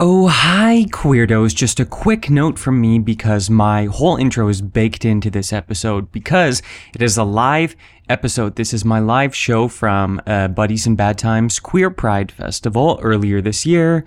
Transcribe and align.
Oh, 0.00 0.28
hi, 0.28 0.86
Queerdos. 0.90 1.52
Just 1.52 1.80
a 1.80 1.84
quick 1.84 2.30
note 2.30 2.56
from 2.56 2.80
me 2.80 3.00
because 3.00 3.50
my 3.50 3.86
whole 3.86 4.16
intro 4.16 4.46
is 4.46 4.62
baked 4.62 5.04
into 5.04 5.28
this 5.28 5.52
episode 5.52 6.12
because 6.12 6.62
it 6.94 7.02
is 7.02 7.16
a 7.16 7.24
live 7.24 7.74
episode. 8.08 8.54
This 8.54 8.72
is 8.72 8.84
my 8.84 9.00
live 9.00 9.34
show 9.34 9.66
from 9.66 10.22
uh, 10.24 10.46
Buddies 10.46 10.86
in 10.86 10.94
Bad 10.94 11.18
Times 11.18 11.58
Queer 11.58 11.90
Pride 11.90 12.30
Festival 12.30 13.00
earlier 13.02 13.40
this 13.40 13.66
year. 13.66 14.04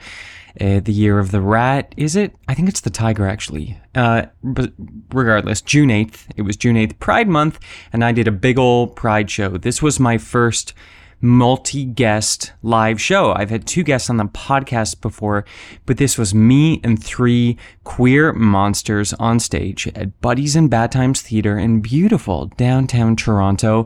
Uh, 0.62 0.80
the 0.80 0.94
year 0.94 1.20
of 1.20 1.32
the 1.32 1.42
rat, 1.42 1.94
is 1.98 2.16
it? 2.16 2.38
I 2.48 2.54
think 2.54 2.70
it's 2.70 2.82
the 2.82 2.90
tiger, 2.90 3.28
actually. 3.28 3.78
Uh, 3.94 4.28
but 4.42 4.72
regardless, 5.14 5.60
June 5.60 5.90
8th. 5.90 6.26
It 6.38 6.44
was 6.44 6.56
June 6.56 6.78
8th, 6.78 7.00
Pride 7.00 7.28
Month, 7.28 7.60
and 7.92 8.06
I 8.06 8.14
did 8.14 8.30
a 8.30 8.32
big 8.32 8.58
ol' 8.58 8.88
Pride 8.88 9.30
show. 9.30 9.58
This 9.58 9.82
was 9.82 10.00
my 10.00 10.18
first 10.18 10.74
multi 11.22 11.86
guest 11.86 12.52
live 12.64 13.00
show. 13.00 13.32
I've 13.34 13.52
had 13.52 13.68
two 13.68 13.84
guests 13.84 14.10
on 14.10 14.18
the 14.18 14.26
podcast 14.26 15.02
before, 15.02 15.46
but 15.86 15.98
this 15.98 16.18
was 16.18 16.34
me 16.34 16.82
and 16.84 17.02
three 17.02 17.58
queer 17.84 18.34
monsters 18.34 19.14
on 19.14 19.40
stage 19.40 19.88
at 19.90 20.20
Buddies 20.22 20.56
in 20.56 20.68
Bad 20.68 20.92
Times 20.92 21.22
Theater 21.22 21.58
in 21.58 21.80
beautiful 21.80 22.48
downtown 22.58 23.16
Toronto. 23.16 23.86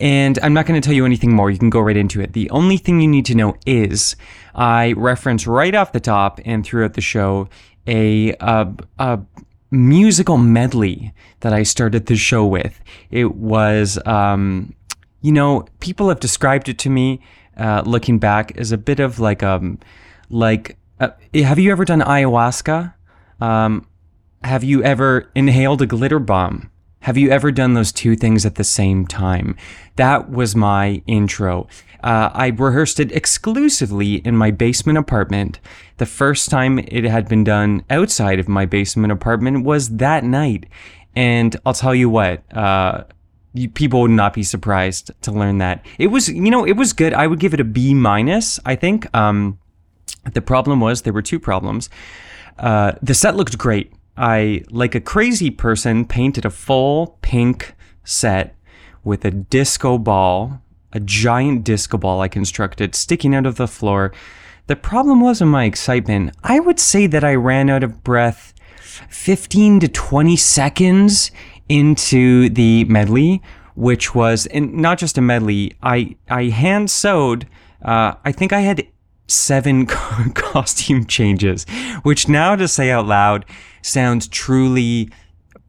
And 0.00 0.38
I'm 0.42 0.54
not 0.54 0.66
going 0.66 0.80
to 0.80 0.86
tell 0.86 0.94
you 0.94 1.04
anything 1.04 1.34
more. 1.34 1.50
You 1.50 1.58
can 1.58 1.70
go 1.70 1.80
right 1.80 1.96
into 1.96 2.20
it. 2.20 2.32
The 2.32 2.48
only 2.50 2.76
thing 2.76 3.00
you 3.00 3.08
need 3.08 3.26
to 3.26 3.34
know 3.34 3.56
is 3.66 4.14
I 4.54 4.92
reference 4.92 5.46
right 5.46 5.74
off 5.74 5.92
the 5.92 6.00
top 6.00 6.40
and 6.44 6.64
throughout 6.64 6.94
the 6.94 7.00
show 7.00 7.48
a, 7.86 8.30
a, 8.40 8.72
a 8.98 9.20
musical 9.70 10.36
medley 10.36 11.12
that 11.40 11.52
I 11.52 11.62
started 11.62 12.06
the 12.06 12.16
show 12.16 12.46
with. 12.46 12.80
It 13.10 13.34
was, 13.34 13.98
um, 14.06 14.74
you 15.20 15.32
know, 15.32 15.66
people 15.80 16.08
have 16.08 16.20
described 16.20 16.68
it 16.68 16.78
to 16.78 16.90
me, 16.90 17.20
uh, 17.56 17.82
looking 17.84 18.18
back, 18.18 18.56
as 18.56 18.72
a 18.72 18.78
bit 18.78 19.00
of 19.00 19.18
like 19.18 19.42
um, 19.42 19.78
like 20.30 20.76
uh, 21.00 21.10
have 21.34 21.58
you 21.58 21.70
ever 21.72 21.84
done 21.84 22.00
ayahuasca? 22.00 22.94
Um, 23.40 23.86
have 24.42 24.64
you 24.64 24.82
ever 24.82 25.30
inhaled 25.34 25.82
a 25.82 25.86
glitter 25.86 26.18
bomb? 26.18 26.70
Have 27.00 27.16
you 27.16 27.30
ever 27.30 27.52
done 27.52 27.74
those 27.74 27.92
two 27.92 28.16
things 28.16 28.44
at 28.44 28.56
the 28.56 28.64
same 28.64 29.06
time? 29.06 29.56
That 29.96 30.30
was 30.30 30.56
my 30.56 31.02
intro. 31.06 31.68
Uh, 32.02 32.30
I 32.32 32.48
rehearsed 32.48 33.00
it 33.00 33.12
exclusively 33.12 34.16
in 34.16 34.36
my 34.36 34.50
basement 34.50 34.98
apartment. 34.98 35.60
The 35.96 36.06
first 36.06 36.50
time 36.50 36.78
it 36.78 37.04
had 37.04 37.28
been 37.28 37.44
done 37.44 37.84
outside 37.90 38.38
of 38.38 38.48
my 38.48 38.66
basement 38.66 39.12
apartment 39.12 39.64
was 39.64 39.96
that 39.96 40.24
night. 40.24 40.66
And 41.16 41.56
I'll 41.64 41.74
tell 41.74 41.94
you 41.94 42.08
what, 42.08 42.42
uh, 42.56 43.04
people 43.66 44.02
would 44.02 44.10
not 44.10 44.32
be 44.32 44.42
surprised 44.42 45.10
to 45.22 45.32
learn 45.32 45.58
that. 45.58 45.84
It 45.98 46.08
was 46.08 46.28
you 46.28 46.50
know 46.50 46.64
it 46.64 46.76
was 46.76 46.92
good. 46.92 47.12
I 47.12 47.26
would 47.26 47.40
give 47.40 47.54
it 47.54 47.60
a 47.60 47.64
b 47.64 47.94
minus 47.94 48.60
i 48.64 48.76
think. 48.76 49.12
Um, 49.14 49.58
the 50.32 50.42
problem 50.42 50.80
was 50.80 51.02
there 51.02 51.12
were 51.12 51.22
two 51.22 51.40
problems. 51.40 51.90
Uh, 52.58 52.92
the 53.02 53.14
set 53.14 53.36
looked 53.36 53.58
great. 53.58 53.92
I 54.16 54.64
like 54.70 54.94
a 54.94 55.00
crazy 55.00 55.50
person 55.50 56.04
painted 56.04 56.44
a 56.44 56.50
full 56.50 57.18
pink 57.22 57.74
set 58.04 58.56
with 59.04 59.24
a 59.24 59.30
disco 59.30 59.98
ball 59.98 60.60
a 60.92 61.00
giant 61.00 61.64
disco 61.64 61.98
ball 61.98 62.20
i 62.20 62.28
constructed 62.28 62.94
sticking 62.94 63.34
out 63.34 63.46
of 63.46 63.56
the 63.56 63.68
floor. 63.68 64.12
The 64.66 64.76
problem 64.76 65.20
was 65.20 65.40
in 65.40 65.48
my 65.48 65.64
excitement 65.64 66.34
i 66.42 66.60
would 66.60 66.80
say 66.80 67.06
that 67.06 67.24
i 67.24 67.34
ran 67.34 67.70
out 67.70 67.82
of 67.82 68.02
breath 68.04 68.54
15 69.08 69.80
to 69.80 69.88
20 69.88 70.36
seconds 70.36 71.30
into 71.68 72.48
the 72.48 72.84
medley, 72.84 73.42
which 73.74 74.14
was 74.14 74.48
not 74.52 74.98
just 74.98 75.18
a 75.18 75.20
medley. 75.20 75.72
I 75.82 76.16
I 76.28 76.44
hand 76.44 76.90
sewed. 76.90 77.46
Uh, 77.82 78.14
I 78.24 78.32
think 78.32 78.52
I 78.52 78.60
had 78.60 78.86
seven 79.28 79.86
costume 80.34 81.06
changes, 81.06 81.64
which 82.02 82.28
now 82.28 82.56
to 82.56 82.66
say 82.66 82.90
out 82.90 83.06
loud 83.06 83.44
sounds 83.82 84.26
truly 84.28 85.10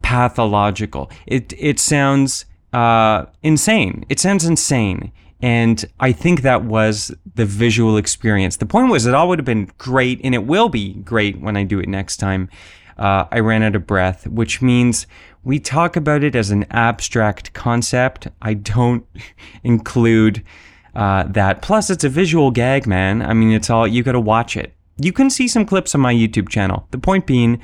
pathological. 0.02 1.10
It 1.26 1.52
it 1.58 1.78
sounds 1.78 2.46
uh, 2.72 3.26
insane. 3.42 4.04
It 4.08 4.18
sounds 4.20 4.44
insane. 4.44 5.12
And 5.42 5.86
I 6.00 6.12
think 6.12 6.42
that 6.42 6.64
was 6.64 7.14
the 7.34 7.46
visual 7.46 7.96
experience. 7.96 8.56
The 8.56 8.66
point 8.66 8.90
was 8.90 9.06
it 9.06 9.14
all 9.14 9.28
would 9.28 9.38
have 9.38 9.46
been 9.46 9.70
great, 9.78 10.20
and 10.22 10.34
it 10.34 10.44
will 10.44 10.68
be 10.68 10.94
great 10.94 11.40
when 11.40 11.56
I 11.56 11.62
do 11.62 11.80
it 11.80 11.88
next 11.88 12.18
time. 12.18 12.50
Uh, 12.98 13.24
I 13.32 13.40
ran 13.40 13.62
out 13.62 13.74
of 13.74 13.86
breath, 13.86 14.26
which 14.26 14.60
means 14.60 15.06
we 15.44 15.58
talk 15.58 15.96
about 15.96 16.22
it 16.22 16.34
as 16.34 16.50
an 16.50 16.66
abstract 16.70 17.52
concept. 17.52 18.28
I 18.42 18.54
don't 18.54 19.06
include 19.64 20.44
uh, 20.94 21.24
that. 21.24 21.62
Plus, 21.62 21.90
it's 21.90 22.04
a 22.04 22.08
visual 22.08 22.50
gag, 22.50 22.86
man. 22.86 23.22
I 23.22 23.32
mean, 23.32 23.52
it's 23.52 23.70
all, 23.70 23.86
you 23.86 24.02
gotta 24.02 24.20
watch 24.20 24.56
it. 24.56 24.74
You 24.98 25.12
can 25.12 25.30
see 25.30 25.48
some 25.48 25.64
clips 25.64 25.94
on 25.94 26.00
my 26.00 26.12
YouTube 26.12 26.48
channel. 26.48 26.86
The 26.90 26.98
point 26.98 27.26
being, 27.26 27.60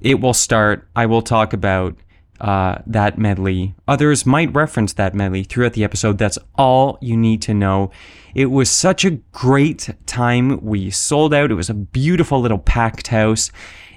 it 0.00 0.20
will 0.20 0.34
start. 0.34 0.88
I 0.94 1.06
will 1.06 1.22
talk 1.22 1.52
about 1.52 1.96
uh, 2.40 2.78
that 2.86 3.16
medley. 3.16 3.74
Others 3.88 4.26
might 4.26 4.54
reference 4.54 4.92
that 4.94 5.14
medley 5.14 5.44
throughout 5.44 5.72
the 5.72 5.84
episode. 5.84 6.18
That's 6.18 6.38
all 6.56 6.98
you 7.00 7.16
need 7.16 7.40
to 7.42 7.54
know. 7.54 7.90
It 8.34 8.46
was 8.46 8.68
such 8.70 9.04
a 9.04 9.12
great 9.32 9.90
time. 10.06 10.62
We 10.62 10.90
sold 10.90 11.32
out. 11.32 11.50
It 11.50 11.54
was 11.54 11.70
a 11.70 11.74
beautiful 11.74 12.40
little 12.40 12.58
packed 12.58 13.06
house 13.08 13.50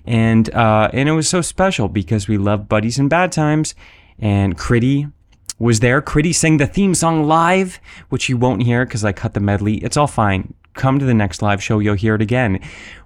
and 0.07 0.53
uh, 0.56 0.90
and 0.94 1.07
it 1.07 1.12
was 1.12 1.28
so 1.28 1.41
special 1.41 1.88
because 1.90 2.28
we 2.28 2.38
love 2.38 2.68
buddies 2.68 2.97
in 2.97 3.09
bad 3.09 3.31
times, 3.31 3.75
and 4.18 4.57
Critty 4.57 5.12
was 5.59 5.81
there. 5.81 6.01
Critty 6.01 6.34
sang 6.34 6.57
the 6.57 6.66
theme 6.66 6.95
song 6.95 7.25
live, 7.25 7.79
which 8.09 8.29
you 8.29 8.38
won't 8.38 8.63
hear 8.63 8.85
because 8.85 9.03
I 9.03 9.12
cut 9.12 9.34
the 9.34 9.40
medley. 9.40 9.75
It's 9.78 9.97
all 9.97 10.07
fine. 10.07 10.53
Come 10.73 10.97
to 11.00 11.06
the 11.06 11.13
next 11.13 11.41
live 11.41 11.62
show, 11.62 11.79
you'll 11.79 11.95
hear 11.95 12.16
it 12.16 12.22
again. 12.22 12.59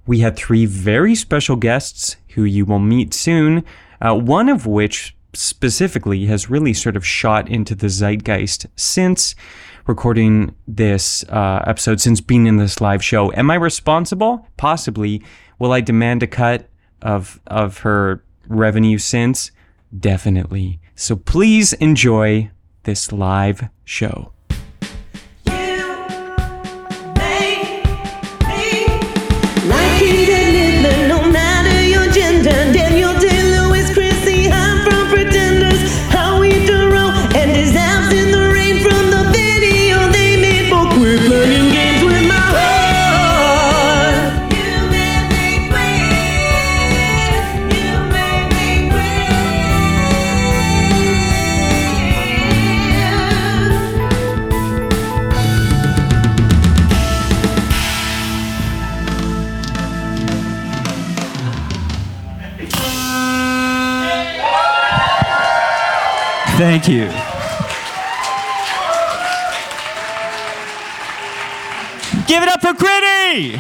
We 0.06 0.20
had 0.20 0.36
three 0.36 0.66
very 0.66 1.16
special 1.16 1.56
guests 1.56 2.18
who 2.30 2.44
you 2.44 2.66
will 2.66 2.80
meet 2.80 3.14
soon. 3.14 3.64
Uh, 4.02 4.16
one 4.16 4.50
of 4.50 4.66
which 4.66 5.16
specifically 5.34 6.26
has 6.26 6.50
really 6.50 6.74
sort 6.74 6.98
of 6.98 7.06
shot 7.06 7.48
into 7.50 7.74
the 7.74 7.88
zeitgeist 7.88 8.68
since 8.76 9.36
recording 9.88 10.54
this 10.68 11.24
uh, 11.30 11.64
episode, 11.66 12.02
since 12.02 12.20
being 12.20 12.46
in 12.46 12.58
this 12.58 12.82
live 12.82 13.04
show. 13.04 13.32
Am 13.34 13.50
I 13.50 13.56
responsible? 13.56 14.48
Possibly. 14.58 15.24
Will 15.58 15.72
I 15.72 15.82
demand 15.82 16.24
a 16.24 16.28
cut? 16.28 16.68
Of 17.02 17.40
of 17.48 17.80
her 17.80 18.24
revenue 18.48 18.98
since? 18.98 19.52
Definitely. 19.98 20.80
So 20.96 21.16
please 21.16 21.74
enjoy 21.74 22.52
this 22.84 23.12
live 23.12 23.70
show. 23.84 24.32
Thank 66.62 66.88
you. 66.88 67.06
Give 72.28 72.44
it 72.44 72.50
up 72.50 72.62
for 72.62 72.76
Critty! 72.76 73.58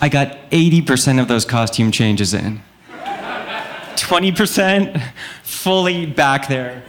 I 0.00 0.08
got 0.08 0.38
80% 0.50 1.20
of 1.20 1.28
those 1.28 1.44
costume 1.44 1.90
changes 1.90 2.32
in. 2.32 2.62
20% 2.94 5.02
fully 5.42 6.06
back 6.06 6.48
there. 6.48 6.82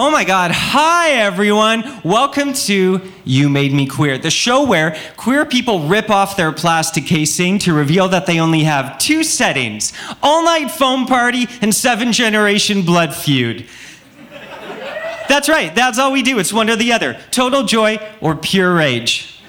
Oh 0.00 0.12
my 0.12 0.22
God. 0.22 0.52
Hi, 0.52 1.10
everyone. 1.10 1.82
Welcome 2.04 2.52
to 2.52 3.00
You 3.24 3.48
Made 3.48 3.72
Me 3.72 3.84
Queer, 3.84 4.16
the 4.16 4.30
show 4.30 4.64
where 4.64 4.96
queer 5.16 5.44
people 5.44 5.88
rip 5.88 6.08
off 6.08 6.36
their 6.36 6.52
plastic 6.52 7.04
casing 7.04 7.58
to 7.58 7.74
reveal 7.74 8.06
that 8.10 8.24
they 8.24 8.38
only 8.38 8.62
have 8.62 8.96
two 8.98 9.24
settings 9.24 9.92
all 10.22 10.44
night 10.44 10.70
foam 10.70 11.06
party 11.06 11.48
and 11.60 11.74
seven 11.74 12.12
generation 12.12 12.82
blood 12.82 13.12
feud. 13.12 13.66
That's 15.28 15.48
right, 15.48 15.74
that's 15.74 15.98
all 15.98 16.12
we 16.12 16.22
do. 16.22 16.38
It's 16.38 16.52
one 16.52 16.70
or 16.70 16.76
the 16.76 16.92
other 16.92 17.18
total 17.32 17.64
joy 17.64 17.98
or 18.20 18.36
pure 18.36 18.72
rage. 18.72 19.42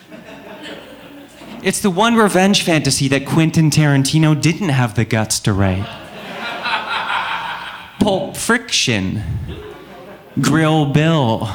It's 1.62 1.82
the 1.82 1.92
one 1.92 2.16
revenge 2.16 2.64
fantasy 2.64 3.08
that 3.10 3.28
Quentin 3.28 3.70
Tarantino 3.70 4.42
didn't 4.42 4.70
have 4.70 4.96
the 4.96 5.06
guts 5.06 5.40
to 5.42 5.54
write. 5.54 5.86
Pulp 8.00 8.36
Friction. 8.36 9.69
Grill 10.40 10.86
Bill. 10.86 11.50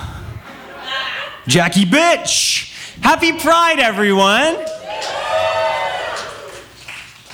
Jackie 1.47 1.85
Bitch. 1.85 2.73
Happy 3.00 3.32
Pride, 3.32 3.79
everyone. 3.79 4.56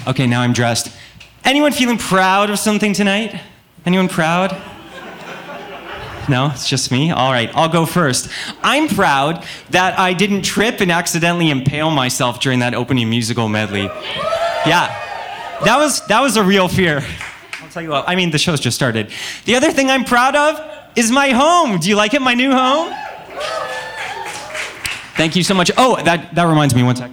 Okay, 0.07 0.27
now 0.27 0.41
I'm 0.43 0.53
dressed. 0.53 0.91
Anyone 1.45 1.73
feeling 1.73 1.99
proud 1.99 2.51
of 2.51 2.59
something 2.59 2.93
tonight? 2.93 3.41
Anyone 3.87 4.09
proud? 4.09 4.57
No, 6.29 6.51
it's 6.53 6.69
just 6.69 6.93
me? 6.93 7.11
All 7.11 7.33
right, 7.33 7.51
I'll 7.55 7.69
go 7.69 7.87
first. 7.87 8.29
I'm 8.63 8.89
proud 8.89 9.45
that 9.71 9.99
I 9.99 10.13
didn't 10.13 10.43
trip 10.43 10.81
and 10.81 10.93
accidentally 10.93 11.51
impale 11.51 11.91
myself 11.91 12.41
during 12.41 12.61
that 12.61 12.75
opening 12.75 13.11
musical 13.11 13.49
medley. 13.49 13.85
Yeah, 14.65 14.89
that 15.65 15.77
was, 15.79 16.07
that 16.07 16.21
was 16.21 16.37
a 16.37 16.45
real 16.45 16.69
fear. 16.69 17.03
I'll 17.63 17.69
tell 17.71 17.83
you 17.83 17.91
what, 17.91 18.09
I 18.09 18.15
mean, 18.15 18.31
the 18.31 18.39
show's 18.39 18.61
just 18.61 18.77
started. 18.77 19.11
The 19.45 19.57
other 19.57 19.73
thing 19.73 19.91
I'm 19.91 20.05
proud 20.05 20.37
of 20.37 20.80
is 20.97 21.11
my 21.11 21.31
home. 21.31 21.79
Do 21.79 21.89
you 21.89 21.97
like 21.97 22.15
it, 22.15 22.23
my 22.23 22.35
new 22.35 22.53
home? 22.53 22.93
Thank 25.17 25.37
you 25.37 25.43
so 25.43 25.55
much. 25.55 25.71
Oh, 25.77 26.03
that, 26.03 26.35
that 26.35 26.45
reminds 26.45 26.75
me, 26.75 26.83
one 26.83 26.97
sec. 26.97 27.11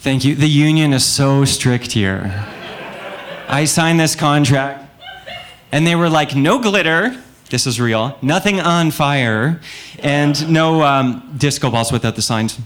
Thank 0.00 0.24
you. 0.24 0.34
The 0.34 0.48
union 0.48 0.92
is 0.92 1.04
so 1.04 1.44
strict 1.44 1.92
here. 1.92 2.44
I 3.48 3.66
signed 3.66 4.00
this 4.00 4.16
contract, 4.16 4.88
and 5.70 5.86
they 5.86 5.94
were 5.94 6.08
like, 6.08 6.34
no 6.34 6.58
glitter, 6.58 7.22
this 7.50 7.66
is 7.66 7.78
real, 7.78 8.16
nothing 8.22 8.60
on 8.60 8.90
fire, 8.90 9.60
and 9.98 10.50
no 10.50 10.82
um, 10.82 11.34
disco 11.36 11.70
balls 11.70 11.92
without 11.92 12.16
the 12.16 12.22
signs. 12.22 12.58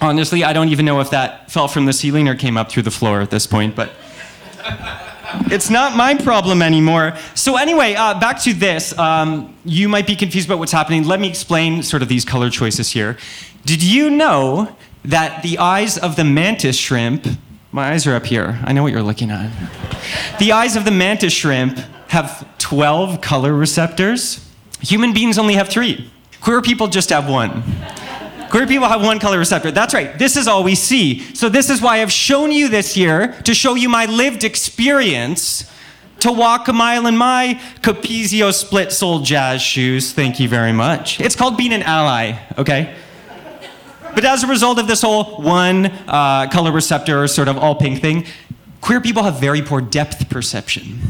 Honestly, 0.00 0.42
I 0.42 0.52
don't 0.52 0.68
even 0.70 0.84
know 0.84 1.00
if 1.00 1.10
that 1.10 1.52
fell 1.52 1.68
from 1.68 1.86
the 1.86 1.92
ceiling 1.92 2.28
or 2.28 2.34
came 2.34 2.56
up 2.56 2.68
through 2.68 2.82
the 2.82 2.90
floor 2.90 3.20
at 3.20 3.30
this 3.30 3.46
point, 3.46 3.76
but 3.76 3.92
it's 5.46 5.70
not 5.70 5.96
my 5.96 6.14
problem 6.14 6.62
anymore. 6.62 7.16
So, 7.34 7.56
anyway, 7.56 7.94
uh, 7.94 8.18
back 8.18 8.40
to 8.42 8.52
this. 8.52 8.96
Um, 8.98 9.54
you 9.64 9.88
might 9.88 10.06
be 10.06 10.16
confused 10.16 10.48
about 10.48 10.58
what's 10.58 10.72
happening. 10.72 11.04
Let 11.04 11.20
me 11.20 11.28
explain 11.28 11.82
sort 11.82 12.02
of 12.02 12.08
these 12.08 12.24
color 12.24 12.50
choices 12.50 12.90
here. 12.90 13.16
Did 13.64 13.82
you 13.82 14.10
know 14.10 14.76
that 15.04 15.42
the 15.42 15.58
eyes 15.58 15.98
of 15.98 16.16
the 16.16 16.24
mantis 16.24 16.76
shrimp, 16.76 17.26
my 17.70 17.92
eyes 17.92 18.06
are 18.06 18.14
up 18.14 18.26
here, 18.26 18.60
I 18.64 18.72
know 18.72 18.82
what 18.82 18.92
you're 18.92 19.02
looking 19.02 19.30
at. 19.30 19.50
The 20.38 20.52
eyes 20.52 20.76
of 20.76 20.84
the 20.84 20.90
mantis 20.90 21.32
shrimp 21.32 21.78
have 22.08 22.46
12 22.58 23.20
color 23.20 23.54
receptors. 23.54 24.48
Human 24.80 25.12
beings 25.12 25.38
only 25.38 25.54
have 25.54 25.68
three. 25.68 26.10
Queer 26.40 26.60
people 26.60 26.88
just 26.88 27.10
have 27.10 27.28
one. 27.28 27.62
Queer 28.52 28.66
people 28.66 28.86
have 28.86 29.00
one 29.00 29.18
color 29.18 29.38
receptor. 29.38 29.70
That's 29.70 29.94
right. 29.94 30.18
This 30.18 30.36
is 30.36 30.46
all 30.46 30.62
we 30.62 30.74
see. 30.74 31.20
So 31.34 31.48
this 31.48 31.70
is 31.70 31.80
why 31.80 32.02
I've 32.02 32.12
shown 32.12 32.52
you 32.52 32.68
this 32.68 32.92
here 32.92 33.32
to 33.44 33.54
show 33.54 33.76
you 33.76 33.88
my 33.88 34.04
lived 34.04 34.44
experience 34.44 35.72
to 36.20 36.30
walk 36.30 36.68
a 36.68 36.72
mile 36.74 37.06
in 37.06 37.16
my 37.16 37.58
Capezio 37.80 38.52
split 38.52 38.92
sole 38.92 39.20
jazz 39.20 39.62
shoes. 39.62 40.12
Thank 40.12 40.38
you 40.38 40.50
very 40.50 40.74
much. 40.74 41.18
It's 41.18 41.34
called 41.34 41.56
being 41.56 41.72
an 41.72 41.82
ally, 41.82 42.38
okay? 42.58 42.94
But 44.14 44.26
as 44.26 44.44
a 44.44 44.46
result 44.46 44.78
of 44.78 44.86
this 44.86 45.00
whole 45.00 45.40
one 45.40 45.86
uh, 45.86 46.50
color 46.50 46.72
receptor, 46.72 47.26
sort 47.28 47.48
of 47.48 47.56
all 47.56 47.74
pink 47.74 48.02
thing, 48.02 48.26
queer 48.82 49.00
people 49.00 49.22
have 49.22 49.40
very 49.40 49.62
poor 49.62 49.80
depth 49.80 50.28
perception. 50.28 51.00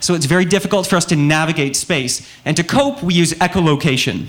So 0.00 0.12
it's 0.12 0.26
very 0.26 0.44
difficult 0.44 0.86
for 0.86 0.96
us 0.96 1.06
to 1.06 1.16
navigate 1.16 1.76
space. 1.76 2.28
And 2.44 2.58
to 2.58 2.62
cope, 2.62 3.02
we 3.02 3.14
use 3.14 3.32
echolocation. 3.32 4.26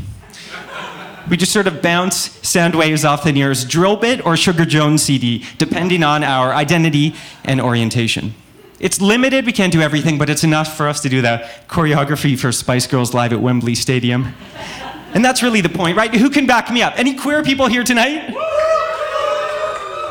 We 1.30 1.38
just 1.38 1.54
sort 1.54 1.68
of 1.68 1.82
bounce 1.82 2.16
sound 2.48 2.74
waves 2.74 3.06
off 3.06 3.24
the 3.24 3.32
nearest 3.32 3.70
drill 3.70 3.98
bit 3.98 4.26
or 4.26 4.36
Sugar 4.36 4.66
Jones 4.66 5.04
CD, 5.04 5.46
depending 5.60 6.04
on 6.04 6.24
our 6.24 6.54
identity 6.54 7.16
and 7.44 7.62
orientation. 7.62 8.34
It's 8.80 9.00
limited, 9.00 9.46
we 9.46 9.52
can't 9.52 9.72
do 9.72 9.82
everything, 9.82 10.18
but 10.18 10.30
it's 10.30 10.44
enough 10.44 10.76
for 10.76 10.88
us 10.88 11.02
to 11.02 11.10
do 11.10 11.22
the 11.22 11.48
choreography 11.68 12.40
for 12.40 12.52
Spice 12.52 12.88
Girls 12.88 13.14
live 13.14 13.32
at 13.32 13.42
Wembley 13.42 13.76
Stadium. 13.76 14.34
And 15.14 15.24
that's 15.24 15.44
really 15.44 15.62
the 15.62 15.70
point, 15.70 15.98
right? 15.98 16.14
Who 16.16 16.30
can 16.30 16.48
back 16.48 16.72
me 16.72 16.82
up? 16.82 16.98
Any 16.98 17.16
queer 17.16 17.44
people 17.44 17.68
here 17.68 17.84
tonight? 17.84 18.34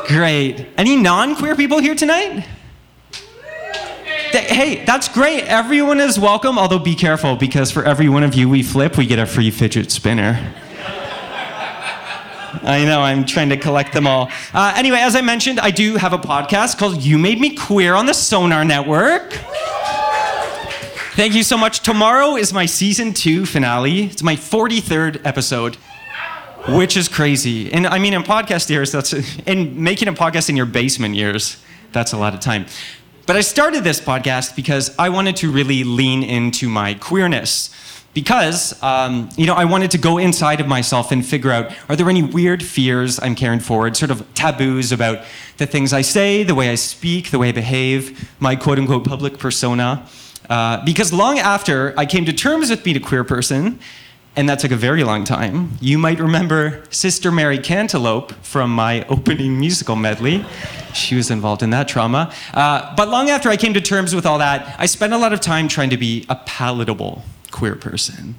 Great. 0.07 0.67
Any 0.77 0.95
non 0.95 1.35
queer 1.35 1.55
people 1.55 1.79
here 1.79 1.95
tonight? 1.95 2.45
Hey, 4.31 4.85
that's 4.85 5.09
great. 5.09 5.43
Everyone 5.45 5.99
is 5.99 6.19
welcome, 6.19 6.59
although 6.59 6.79
be 6.79 6.95
careful 6.95 7.35
because 7.35 7.71
for 7.71 7.83
every 7.83 8.07
one 8.07 8.23
of 8.23 8.35
you 8.35 8.47
we 8.47 8.61
flip, 8.61 8.97
we 8.97 9.07
get 9.07 9.17
a 9.19 9.25
free 9.25 9.49
fidget 9.49 9.91
spinner. 9.91 10.53
I 12.63 12.83
know, 12.85 13.01
I'm 13.01 13.25
trying 13.25 13.49
to 13.49 13.57
collect 13.57 13.93
them 13.93 14.07
all. 14.07 14.29
Uh, 14.53 14.73
anyway, 14.75 14.99
as 14.99 15.15
I 15.15 15.21
mentioned, 15.21 15.59
I 15.59 15.71
do 15.71 15.95
have 15.97 16.13
a 16.13 16.17
podcast 16.17 16.77
called 16.77 17.01
You 17.01 17.17
Made 17.17 17.39
Me 17.39 17.55
Queer 17.55 17.95
on 17.95 18.05
the 18.05 18.13
Sonar 18.13 18.65
Network. 18.65 19.33
Thank 21.13 21.35
you 21.35 21.43
so 21.43 21.57
much. 21.57 21.81
Tomorrow 21.81 22.37
is 22.37 22.53
my 22.53 22.65
season 22.65 23.13
two 23.13 23.45
finale. 23.45 24.05
It's 24.05 24.23
my 24.23 24.35
43rd 24.35 25.25
episode, 25.25 25.75
which 26.69 26.95
is 26.95 27.07
crazy. 27.07 27.71
And 27.73 27.85
I 27.85 27.99
mean, 27.99 28.13
in 28.13 28.23
podcast 28.23 28.69
years, 28.69 28.91
that's 28.91 29.13
in 29.45 29.83
making 29.83 30.07
a 30.07 30.13
podcast 30.13 30.49
in 30.49 30.55
your 30.55 30.65
basement 30.65 31.15
years, 31.15 31.61
that's 31.91 32.13
a 32.13 32.17
lot 32.17 32.33
of 32.33 32.39
time. 32.39 32.65
But 33.25 33.35
I 33.35 33.41
started 33.41 33.83
this 33.83 33.99
podcast 33.99 34.55
because 34.55 34.97
I 34.97 35.09
wanted 35.09 35.35
to 35.37 35.51
really 35.51 35.83
lean 35.83 36.23
into 36.23 36.67
my 36.69 36.93
queerness. 36.95 37.69
Because, 38.19 38.75
um, 38.83 39.29
you 39.37 39.45
know, 39.45 39.53
I 39.53 39.63
wanted 39.63 39.91
to 39.91 39.97
go 39.97 40.17
inside 40.17 40.59
of 40.59 40.67
myself 40.67 41.13
and 41.13 41.25
figure 41.25 41.51
out 41.51 41.71
are 41.87 41.95
there 41.95 42.09
any 42.09 42.21
weird 42.21 42.61
fears 42.61 43.17
I'm 43.17 43.33
carrying 43.33 43.61
forward, 43.61 43.95
sort 43.95 44.11
of 44.11 44.33
taboos 44.33 44.91
about 44.91 45.23
the 45.55 45.65
things 45.65 45.93
I 45.93 46.01
say, 46.01 46.43
the 46.43 46.53
way 46.53 46.69
I 46.69 46.75
speak, 46.75 47.31
the 47.31 47.39
way 47.39 47.47
I 47.47 47.51
behave, 47.53 48.29
my 48.41 48.57
quote 48.57 48.77
unquote 48.77 49.05
public 49.05 49.37
persona. 49.37 50.05
Uh, 50.49 50.83
because 50.83 51.13
long 51.13 51.39
after 51.39 51.93
I 51.97 52.05
came 52.05 52.25
to 52.25 52.33
terms 52.33 52.69
with 52.69 52.83
being 52.83 52.97
a 52.97 52.99
queer 52.99 53.23
person, 53.23 53.79
and 54.35 54.49
that 54.49 54.59
took 54.59 54.71
a 54.71 54.75
very 54.75 55.05
long 55.05 55.23
time. 55.23 55.77
You 55.79 55.97
might 55.97 56.19
remember 56.19 56.83
Sister 56.89 57.31
Mary 57.31 57.57
Cantaloupe 57.57 58.33
from 58.43 58.69
my 58.69 59.05
opening 59.07 59.57
musical 59.57 59.95
medley. 59.95 60.45
She 60.93 61.15
was 61.15 61.31
involved 61.31 61.63
in 61.63 61.69
that 61.69 61.87
trauma. 61.87 62.33
Uh, 62.53 62.93
but 62.97 63.07
long 63.07 63.29
after 63.29 63.47
I 63.47 63.55
came 63.55 63.73
to 63.75 63.81
terms 63.81 64.13
with 64.13 64.25
all 64.25 64.39
that, 64.39 64.75
I 64.77 64.87
spent 64.87 65.13
a 65.13 65.17
lot 65.17 65.31
of 65.31 65.39
time 65.39 65.69
trying 65.69 65.91
to 65.91 65.97
be 65.97 66.25
a 66.27 66.35
palatable 66.35 67.23
queer 67.51 67.75
person. 67.75 68.35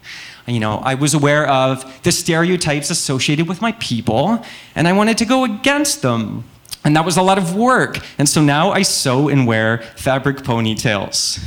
You 0.46 0.60
know, 0.60 0.78
I 0.78 0.94
was 0.94 1.14
aware 1.14 1.48
of 1.48 2.02
the 2.02 2.12
stereotypes 2.12 2.90
associated 2.90 3.48
with 3.48 3.60
my 3.60 3.72
people, 3.72 4.44
and 4.74 4.88
I 4.88 4.92
wanted 4.92 5.18
to 5.18 5.24
go 5.24 5.44
against 5.44 6.02
them. 6.02 6.44
And 6.82 6.96
that 6.96 7.04
was 7.04 7.16
a 7.16 7.22
lot 7.22 7.38
of 7.38 7.54
work. 7.54 7.98
And 8.18 8.28
so 8.28 8.42
now 8.42 8.70
I 8.70 8.82
sew 8.82 9.28
and 9.28 9.46
wear 9.46 9.82
fabric 9.96 10.38
ponytails. 10.38 11.38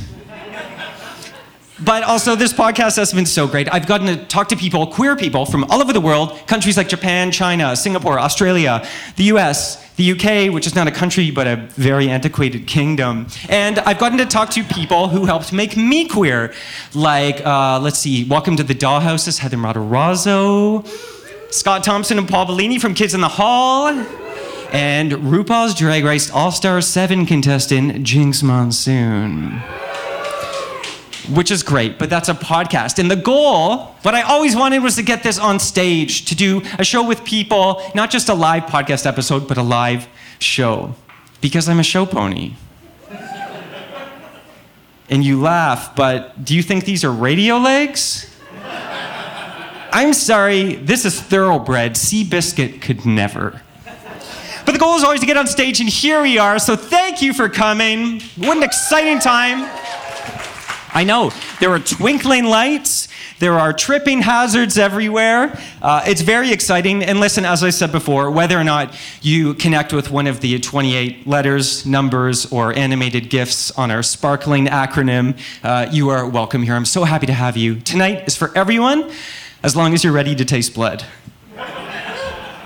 But 1.80 2.04
also, 2.04 2.36
this 2.36 2.52
podcast 2.52 2.96
has 2.98 3.12
been 3.12 3.26
so 3.26 3.48
great. 3.48 3.72
I've 3.72 3.88
gotten 3.88 4.06
to 4.06 4.24
talk 4.26 4.48
to 4.50 4.56
people, 4.56 4.86
queer 4.86 5.16
people 5.16 5.44
from 5.44 5.64
all 5.64 5.82
over 5.82 5.92
the 5.92 6.00
world, 6.00 6.38
countries 6.46 6.76
like 6.76 6.88
Japan, 6.88 7.32
China, 7.32 7.74
Singapore, 7.74 8.20
Australia, 8.20 8.86
the 9.16 9.24
US, 9.24 9.84
the 9.96 10.12
UK, 10.12 10.54
which 10.54 10.68
is 10.68 10.76
not 10.76 10.86
a 10.86 10.92
country 10.92 11.32
but 11.32 11.48
a 11.48 11.56
very 11.72 12.08
antiquated 12.08 12.68
kingdom. 12.68 13.26
And 13.48 13.80
I've 13.80 13.98
gotten 13.98 14.18
to 14.18 14.26
talk 14.26 14.50
to 14.50 14.62
people 14.62 15.08
who 15.08 15.26
helped 15.26 15.52
make 15.52 15.76
me 15.76 16.08
queer. 16.08 16.54
Like, 16.94 17.44
uh, 17.44 17.80
let's 17.80 17.98
see, 17.98 18.24
Welcome 18.24 18.56
to 18.56 18.62
the 18.62 18.74
Dollhouses, 18.74 19.38
Heather 19.38 19.56
Matarazzo, 19.56 20.86
Scott 21.52 21.82
Thompson 21.82 22.18
and 22.18 22.28
Paul 22.28 22.46
Bellini 22.46 22.78
from 22.78 22.94
Kids 22.94 23.14
in 23.14 23.20
the 23.20 23.28
Hall, 23.28 23.88
and 24.72 25.10
RuPaul's 25.10 25.74
Drag 25.74 26.04
Race 26.04 26.30
All 26.30 26.52
Star 26.52 26.80
7 26.80 27.26
contestant, 27.26 28.04
Jinkx 28.04 28.44
Monsoon 28.44 29.60
which 31.28 31.50
is 31.50 31.62
great, 31.62 31.98
but 31.98 32.10
that's 32.10 32.28
a 32.28 32.34
podcast. 32.34 32.98
And 32.98 33.10
the 33.10 33.16
goal, 33.16 33.94
what 34.02 34.14
I 34.14 34.22
always 34.22 34.54
wanted 34.56 34.82
was 34.82 34.96
to 34.96 35.02
get 35.02 35.22
this 35.22 35.38
on 35.38 35.58
stage, 35.58 36.24
to 36.26 36.34
do 36.34 36.62
a 36.78 36.84
show 36.84 37.06
with 37.06 37.24
people, 37.24 37.82
not 37.94 38.10
just 38.10 38.28
a 38.28 38.34
live 38.34 38.64
podcast 38.64 39.06
episode, 39.06 39.48
but 39.48 39.56
a 39.56 39.62
live 39.62 40.08
show. 40.38 40.94
Because 41.40 41.68
I'm 41.68 41.80
a 41.80 41.84
show 41.84 42.06
pony. 42.06 42.54
and 45.08 45.24
you 45.24 45.40
laugh, 45.40 45.94
but 45.94 46.44
do 46.44 46.54
you 46.54 46.62
think 46.62 46.84
these 46.84 47.04
are 47.04 47.12
radio 47.12 47.58
legs? 47.58 48.30
I'm 49.92 50.12
sorry, 50.12 50.74
this 50.74 51.04
is 51.04 51.20
thoroughbred. 51.20 51.92
Seabiscuit 51.94 52.82
could 52.82 53.06
never. 53.06 53.62
But 54.64 54.72
the 54.72 54.78
goal 54.78 54.96
is 54.96 55.04
always 55.04 55.20
to 55.20 55.26
get 55.26 55.36
on 55.36 55.46
stage, 55.46 55.78
and 55.80 55.88
here 55.88 56.22
we 56.22 56.38
are. 56.38 56.58
So 56.58 56.74
thank 56.74 57.20
you 57.20 57.32
for 57.34 57.48
coming. 57.48 58.20
What 58.36 58.56
an 58.56 58.62
exciting 58.62 59.18
time. 59.18 59.70
I 60.94 61.02
know. 61.02 61.32
There 61.58 61.70
are 61.70 61.80
twinkling 61.80 62.44
lights, 62.44 63.08
There 63.40 63.58
are 63.58 63.72
tripping 63.72 64.22
hazards 64.22 64.78
everywhere. 64.78 65.58
Uh, 65.82 66.04
it's 66.06 66.20
very 66.20 66.52
exciting. 66.52 67.02
And 67.02 67.18
listen, 67.18 67.44
as 67.44 67.64
I 67.64 67.70
said 67.70 67.90
before, 67.90 68.30
whether 68.30 68.56
or 68.56 68.62
not 68.62 68.96
you 69.20 69.54
connect 69.54 69.92
with 69.92 70.12
one 70.12 70.28
of 70.28 70.40
the 70.40 70.60
28 70.60 71.26
letters, 71.26 71.84
numbers, 71.84 72.50
or 72.52 72.72
animated 72.72 73.28
GIFs 73.28 73.72
on 73.72 73.90
our 73.90 74.04
sparkling 74.04 74.66
acronym, 74.66 75.36
uh, 75.64 75.88
you 75.90 76.10
are 76.10 76.28
welcome 76.28 76.62
here. 76.62 76.76
I'm 76.76 76.84
so 76.84 77.02
happy 77.02 77.26
to 77.26 77.32
have 77.32 77.56
you. 77.56 77.80
Tonight 77.80 78.28
is 78.28 78.36
for 78.36 78.56
everyone, 78.56 79.10
as 79.64 79.74
long 79.74 79.94
as 79.94 80.04
you're 80.04 80.12
ready 80.12 80.36
to 80.36 80.44
taste 80.44 80.74
blood. 80.74 81.04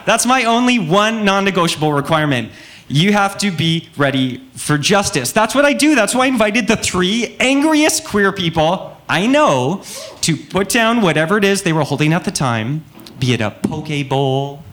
That's 0.04 0.26
my 0.26 0.44
only 0.44 0.78
one 0.78 1.24
non 1.24 1.44
negotiable 1.44 1.94
requirement. 1.94 2.52
You 2.88 3.12
have 3.12 3.36
to 3.38 3.50
be 3.50 3.88
ready 3.96 4.38
for 4.54 4.78
justice. 4.78 5.30
That's 5.32 5.54
what 5.54 5.64
I 5.64 5.74
do. 5.74 5.94
That's 5.94 6.14
why 6.14 6.24
I 6.24 6.28
invited 6.28 6.66
the 6.66 6.76
three 6.76 7.36
angriest 7.38 8.04
queer 8.04 8.32
people 8.32 8.96
I 9.08 9.26
know 9.26 9.82
to 10.22 10.36
put 10.36 10.68
down 10.68 11.02
whatever 11.02 11.38
it 11.38 11.44
is 11.44 11.62
they 11.62 11.72
were 11.72 11.82
holding 11.82 12.12
at 12.12 12.24
the 12.24 12.30
time, 12.30 12.84
be 13.18 13.32
it 13.32 13.40
a 13.40 13.50
poke 13.50 14.08
bowl 14.08 14.64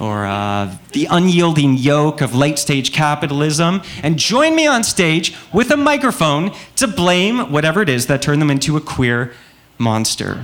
or 0.00 0.26
uh, 0.26 0.74
the 0.92 1.06
unyielding 1.10 1.76
yoke 1.76 2.20
of 2.20 2.34
late 2.34 2.58
stage 2.58 2.92
capitalism, 2.92 3.80
and 4.02 4.18
join 4.18 4.56
me 4.56 4.66
on 4.66 4.82
stage 4.82 5.32
with 5.52 5.70
a 5.70 5.76
microphone 5.76 6.50
to 6.74 6.88
blame 6.88 7.52
whatever 7.52 7.82
it 7.82 7.88
is 7.88 8.08
that 8.08 8.20
turned 8.20 8.42
them 8.42 8.50
into 8.50 8.76
a 8.76 8.80
queer 8.80 9.32
monster. 9.78 10.42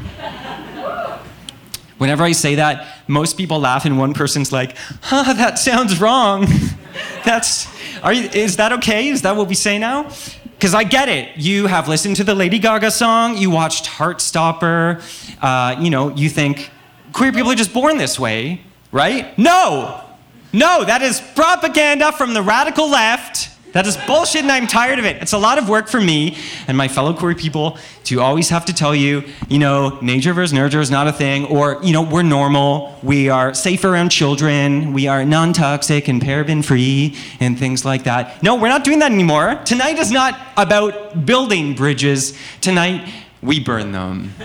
Whenever 1.98 2.22
I 2.22 2.30
say 2.30 2.54
that, 2.54 2.86
most 3.08 3.36
people 3.36 3.58
laugh, 3.58 3.84
and 3.84 3.98
one 3.98 4.14
person's 4.14 4.52
like, 4.52 4.76
huh, 5.02 5.32
that 5.32 5.58
sounds 5.58 6.00
wrong. 6.00 6.46
That's, 7.24 7.68
are 8.02 8.12
you, 8.12 8.28
is 8.30 8.56
that 8.56 8.72
okay? 8.72 9.08
Is 9.08 9.22
that 9.22 9.36
what 9.36 9.48
we 9.48 9.54
say 9.54 9.78
now? 9.78 10.10
Because 10.44 10.74
I 10.74 10.84
get 10.84 11.08
it. 11.08 11.36
You 11.36 11.66
have 11.66 11.88
listened 11.88 12.16
to 12.16 12.24
the 12.24 12.34
Lady 12.34 12.58
Gaga 12.58 12.90
song, 12.90 13.36
you 13.36 13.50
watched 13.50 13.86
Heartstopper, 13.86 15.02
uh, 15.40 15.80
you 15.80 15.90
know, 15.90 16.08
you 16.14 16.28
think 16.28 16.70
queer 17.12 17.32
people 17.32 17.50
are 17.52 17.56
just 17.56 17.72
born 17.72 17.96
this 17.96 18.18
way, 18.18 18.60
right? 18.92 19.36
No! 19.38 20.04
No, 20.52 20.84
that 20.84 21.02
is 21.02 21.20
propaganda 21.34 22.10
from 22.12 22.32
the 22.34 22.42
radical 22.42 22.88
left. 22.88 23.50
That 23.72 23.86
is 23.86 23.96
bullshit 23.98 24.42
and 24.42 24.50
I'm 24.50 24.66
tired 24.66 24.98
of 24.98 25.04
it. 25.04 25.20
It's 25.20 25.34
a 25.34 25.38
lot 25.38 25.58
of 25.58 25.68
work 25.68 25.88
for 25.88 26.00
me 26.00 26.36
and 26.66 26.76
my 26.76 26.88
fellow 26.88 27.12
queer 27.12 27.34
people 27.34 27.76
to 28.04 28.20
always 28.20 28.48
have 28.48 28.64
to 28.64 28.72
tell 28.72 28.94
you, 28.94 29.22
you 29.48 29.58
know, 29.58 29.98
nature 30.00 30.32
versus 30.32 30.54
nurture 30.54 30.80
is 30.80 30.90
not 30.90 31.06
a 31.06 31.12
thing, 31.12 31.44
or, 31.44 31.78
you 31.82 31.92
know, 31.92 32.00
we're 32.00 32.22
normal, 32.22 32.98
we 33.02 33.28
are 33.28 33.52
safe 33.52 33.84
around 33.84 34.08
children, 34.08 34.94
we 34.94 35.06
are 35.06 35.26
non 35.26 35.52
toxic 35.52 36.08
and 36.08 36.22
paraben 36.22 36.64
free, 36.64 37.14
and 37.38 37.58
things 37.58 37.84
like 37.84 38.04
that. 38.04 38.42
No, 38.42 38.54
we're 38.54 38.70
not 38.70 38.82
doing 38.82 39.00
that 39.00 39.12
anymore. 39.12 39.60
Tonight 39.66 39.98
is 39.98 40.10
not 40.10 40.40
about 40.56 41.26
building 41.26 41.74
bridges, 41.74 42.34
tonight 42.62 43.06
we 43.42 43.60
burn 43.60 43.92
them. 43.92 44.32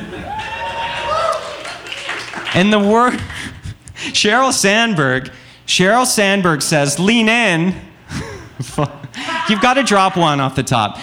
and 2.54 2.74
the 2.74 2.80
word, 2.80 3.14
Sheryl 3.96 4.52
Sandberg, 4.52 5.32
Sheryl 5.66 6.06
Sandberg 6.06 6.62
says, 6.62 7.00
lean 7.00 7.30
in. 7.30 7.74
You've 9.50 9.62
got 9.62 9.76
to 9.76 9.84
drop 9.84 10.18
one 10.18 10.40
off 10.40 10.56
the 10.56 10.64
top. 10.64 10.98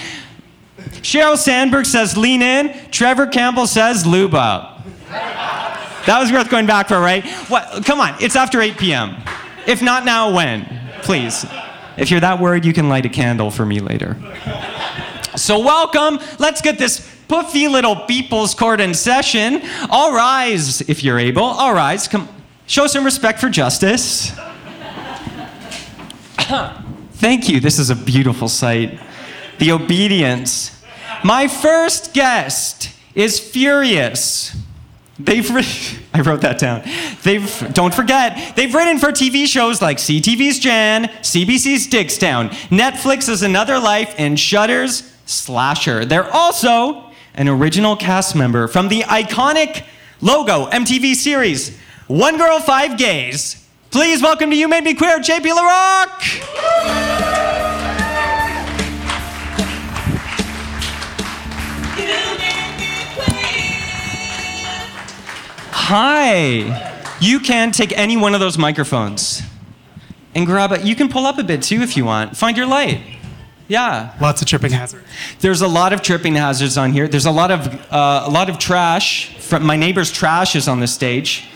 Sheryl 1.02 1.36
Sandberg 1.36 1.86
says, 1.86 2.16
lean 2.16 2.42
in. 2.42 2.90
Trevor 2.90 3.26
Campbell 3.26 3.66
says, 3.66 4.06
lube 4.06 4.34
up. 4.34 4.84
That 5.08 6.18
was 6.20 6.32
worth 6.32 6.48
going 6.48 6.66
back 6.66 6.88
for, 6.88 6.98
right? 6.98 7.24
What? 7.48 7.84
Come 7.84 8.00
on, 8.00 8.16
it's 8.20 8.36
after 8.36 8.60
8 8.60 8.78
p.m. 8.78 9.16
If 9.66 9.82
not 9.82 10.04
now, 10.04 10.34
when? 10.34 10.66
Please. 11.02 11.44
If 11.96 12.10
you're 12.10 12.20
that 12.20 12.40
worried, 12.40 12.64
you 12.64 12.72
can 12.72 12.88
light 12.88 13.04
a 13.04 13.10
candle 13.10 13.50
for 13.50 13.66
me 13.66 13.80
later. 13.80 14.16
So, 15.36 15.58
welcome. 15.58 16.18
Let's 16.38 16.62
get 16.62 16.78
this 16.78 17.06
puffy 17.28 17.68
little 17.68 17.96
people's 18.06 18.54
court 18.54 18.80
in 18.80 18.94
session. 18.94 19.62
All 19.90 20.12
rise, 20.12 20.80
if 20.82 21.04
you're 21.04 21.18
able. 21.18 21.44
All 21.44 21.74
rise. 21.74 22.08
Come, 22.08 22.28
show 22.66 22.86
some 22.86 23.04
respect 23.04 23.38
for 23.38 23.48
justice. 23.48 24.32
Thank 27.20 27.50
you. 27.50 27.60
This 27.60 27.78
is 27.78 27.90
a 27.90 27.94
beautiful 27.94 28.48
sight. 28.48 28.98
The 29.58 29.72
obedience. 29.72 30.82
My 31.22 31.48
first 31.48 32.14
guest 32.14 32.88
is 33.14 33.38
furious. 33.38 34.56
They've 35.18 35.46
I 36.14 36.22
wrote 36.22 36.40
that 36.40 36.58
down. 36.58 36.82
They've 37.22 37.74
don't 37.74 37.92
forget, 37.92 38.56
they've 38.56 38.74
written 38.74 38.98
for 38.98 39.08
TV 39.08 39.46
shows 39.46 39.82
like 39.82 39.98
CTV's 39.98 40.58
Jann, 40.60 41.08
CBC's 41.20 41.88
Diggstown, 41.88 42.48
Netflix's 42.70 43.42
Another 43.42 43.78
Life, 43.78 44.14
and 44.16 44.40
Shudder's 44.40 45.14
Slasher. 45.26 46.06
They're 46.06 46.32
also 46.32 47.12
an 47.34 47.48
original 47.48 47.96
cast 47.96 48.34
member 48.34 48.66
from 48.66 48.88
the 48.88 49.02
iconic 49.02 49.84
logo 50.22 50.70
MTV 50.70 51.14
series 51.16 51.76
One 52.06 52.38
Girl, 52.38 52.60
Five 52.60 52.96
Gays. 52.96 53.59
Please 53.90 54.22
welcome 54.22 54.50
to 54.50 54.56
You 54.56 54.68
Made 54.68 54.84
Me 54.84 54.94
Queer, 54.94 55.18
JP 55.18 55.52
Larocque! 55.52 56.22
Hi. 65.72 67.02
You 67.20 67.40
can 67.40 67.72
take 67.72 67.92
any 67.98 68.16
one 68.16 68.32
of 68.32 68.38
those 68.38 68.56
microphones 68.56 69.42
and 70.36 70.46
grab 70.46 70.70
it. 70.70 70.84
You 70.84 70.94
can 70.94 71.08
pull 71.08 71.26
up 71.26 71.38
a 71.38 71.42
bit 71.42 71.60
too 71.60 71.82
if 71.82 71.96
you 71.96 72.04
want. 72.04 72.36
Find 72.36 72.56
your 72.56 72.66
light. 72.66 73.00
Yeah. 73.66 74.16
Lots 74.20 74.40
of 74.40 74.46
tripping 74.46 74.70
hazards. 74.70 75.04
There's 75.40 75.62
a 75.62 75.68
lot 75.68 75.92
of 75.92 76.00
tripping 76.00 76.36
hazards 76.36 76.78
on 76.78 76.92
here. 76.92 77.08
There's 77.08 77.26
a 77.26 77.32
lot 77.32 77.50
of 77.50 77.66
uh, 77.92 78.22
a 78.24 78.30
lot 78.30 78.48
of 78.48 78.58
trash. 78.60 79.36
From 79.38 79.66
my 79.66 79.74
neighbor's 79.74 80.12
trash 80.12 80.54
is 80.54 80.68
on 80.68 80.78
the 80.78 80.86
stage. 80.86 81.48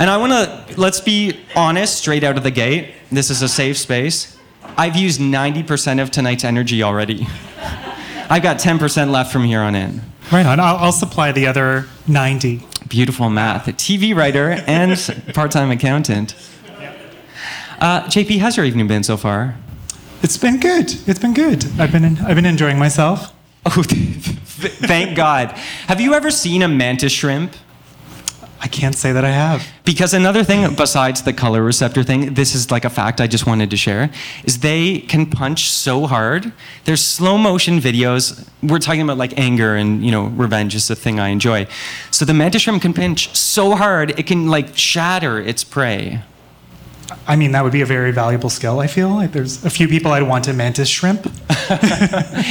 And 0.00 0.08
I 0.08 0.16
want 0.16 0.32
to 0.32 0.80
let's 0.80 0.98
be 0.98 1.38
honest 1.54 1.98
straight 1.98 2.24
out 2.24 2.38
of 2.38 2.42
the 2.42 2.50
gate. 2.50 2.94
This 3.12 3.28
is 3.28 3.42
a 3.42 3.48
safe 3.48 3.76
space. 3.76 4.34
I've 4.78 4.96
used 4.96 5.20
90% 5.20 6.00
of 6.00 6.10
tonight's 6.10 6.42
energy 6.42 6.82
already. 6.82 7.26
I've 8.30 8.42
got 8.42 8.56
10% 8.56 9.10
left 9.10 9.30
from 9.30 9.44
here 9.44 9.60
on 9.60 9.74
in. 9.74 10.00
Right 10.32 10.46
on. 10.46 10.58
I'll, 10.58 10.76
I'll 10.76 10.92
supply 10.92 11.32
the 11.32 11.46
other 11.46 11.86
90. 12.08 12.62
Beautiful 12.88 13.28
math. 13.28 13.68
A 13.68 13.72
TV 13.72 14.16
writer 14.16 14.62
and 14.66 14.98
part-time 15.34 15.70
accountant. 15.70 16.34
Uh, 17.78 18.02
JP, 18.04 18.38
how's 18.38 18.56
your 18.56 18.64
evening 18.64 18.86
been 18.86 19.02
so 19.02 19.18
far? 19.18 19.54
It's 20.22 20.38
been 20.38 20.60
good. 20.60 20.94
It's 21.06 21.18
been 21.18 21.34
good. 21.34 21.66
I've 21.78 21.92
been 21.92 22.18
I've 22.20 22.36
been 22.36 22.46
enjoying 22.46 22.78
myself. 22.78 23.34
Oh, 23.66 23.82
thank 23.82 25.14
God. 25.14 25.50
Have 25.88 26.00
you 26.00 26.14
ever 26.14 26.30
seen 26.30 26.62
a 26.62 26.68
mantis 26.68 27.12
shrimp? 27.12 27.54
I 28.62 28.68
can't 28.68 28.94
say 28.94 29.12
that 29.12 29.24
I 29.24 29.30
have. 29.30 29.66
Because 29.84 30.12
another 30.12 30.44
thing 30.44 30.74
besides 30.74 31.22
the 31.22 31.32
color 31.32 31.62
receptor 31.62 32.02
thing, 32.02 32.34
this 32.34 32.54
is 32.54 32.70
like 32.70 32.84
a 32.84 32.90
fact 32.90 33.20
I 33.20 33.26
just 33.26 33.46
wanted 33.46 33.70
to 33.70 33.76
share, 33.76 34.10
is 34.44 34.60
they 34.60 34.98
can 35.00 35.24
punch 35.26 35.70
so 35.70 36.06
hard. 36.06 36.52
There's 36.84 37.00
slow 37.02 37.38
motion 37.38 37.78
videos. 37.78 38.46
We're 38.62 38.78
talking 38.78 39.00
about 39.00 39.16
like 39.16 39.38
anger 39.38 39.76
and 39.76 40.04
you 40.04 40.10
know 40.10 40.26
revenge 40.26 40.74
is 40.74 40.88
the 40.88 40.94
thing 40.94 41.18
I 41.18 41.28
enjoy. 41.28 41.66
So 42.10 42.26
the 42.26 42.34
mantis 42.34 42.62
shrimp 42.62 42.82
can 42.82 42.92
pinch 42.92 43.34
so 43.34 43.74
hard 43.76 44.18
it 44.18 44.26
can 44.26 44.48
like 44.48 44.76
shatter 44.76 45.40
its 45.40 45.64
prey. 45.64 46.22
I 47.26 47.36
mean, 47.36 47.52
that 47.52 47.64
would 47.64 47.72
be 47.72 47.80
a 47.80 47.86
very 47.86 48.12
valuable 48.12 48.50
skill. 48.50 48.78
I 48.78 48.86
feel 48.86 49.08
like 49.08 49.32
there's 49.32 49.64
a 49.64 49.70
few 49.70 49.88
people 49.88 50.12
I'd 50.12 50.22
want 50.22 50.44
to 50.44 50.52
mantis 50.52 50.88
shrimp. 50.88 51.30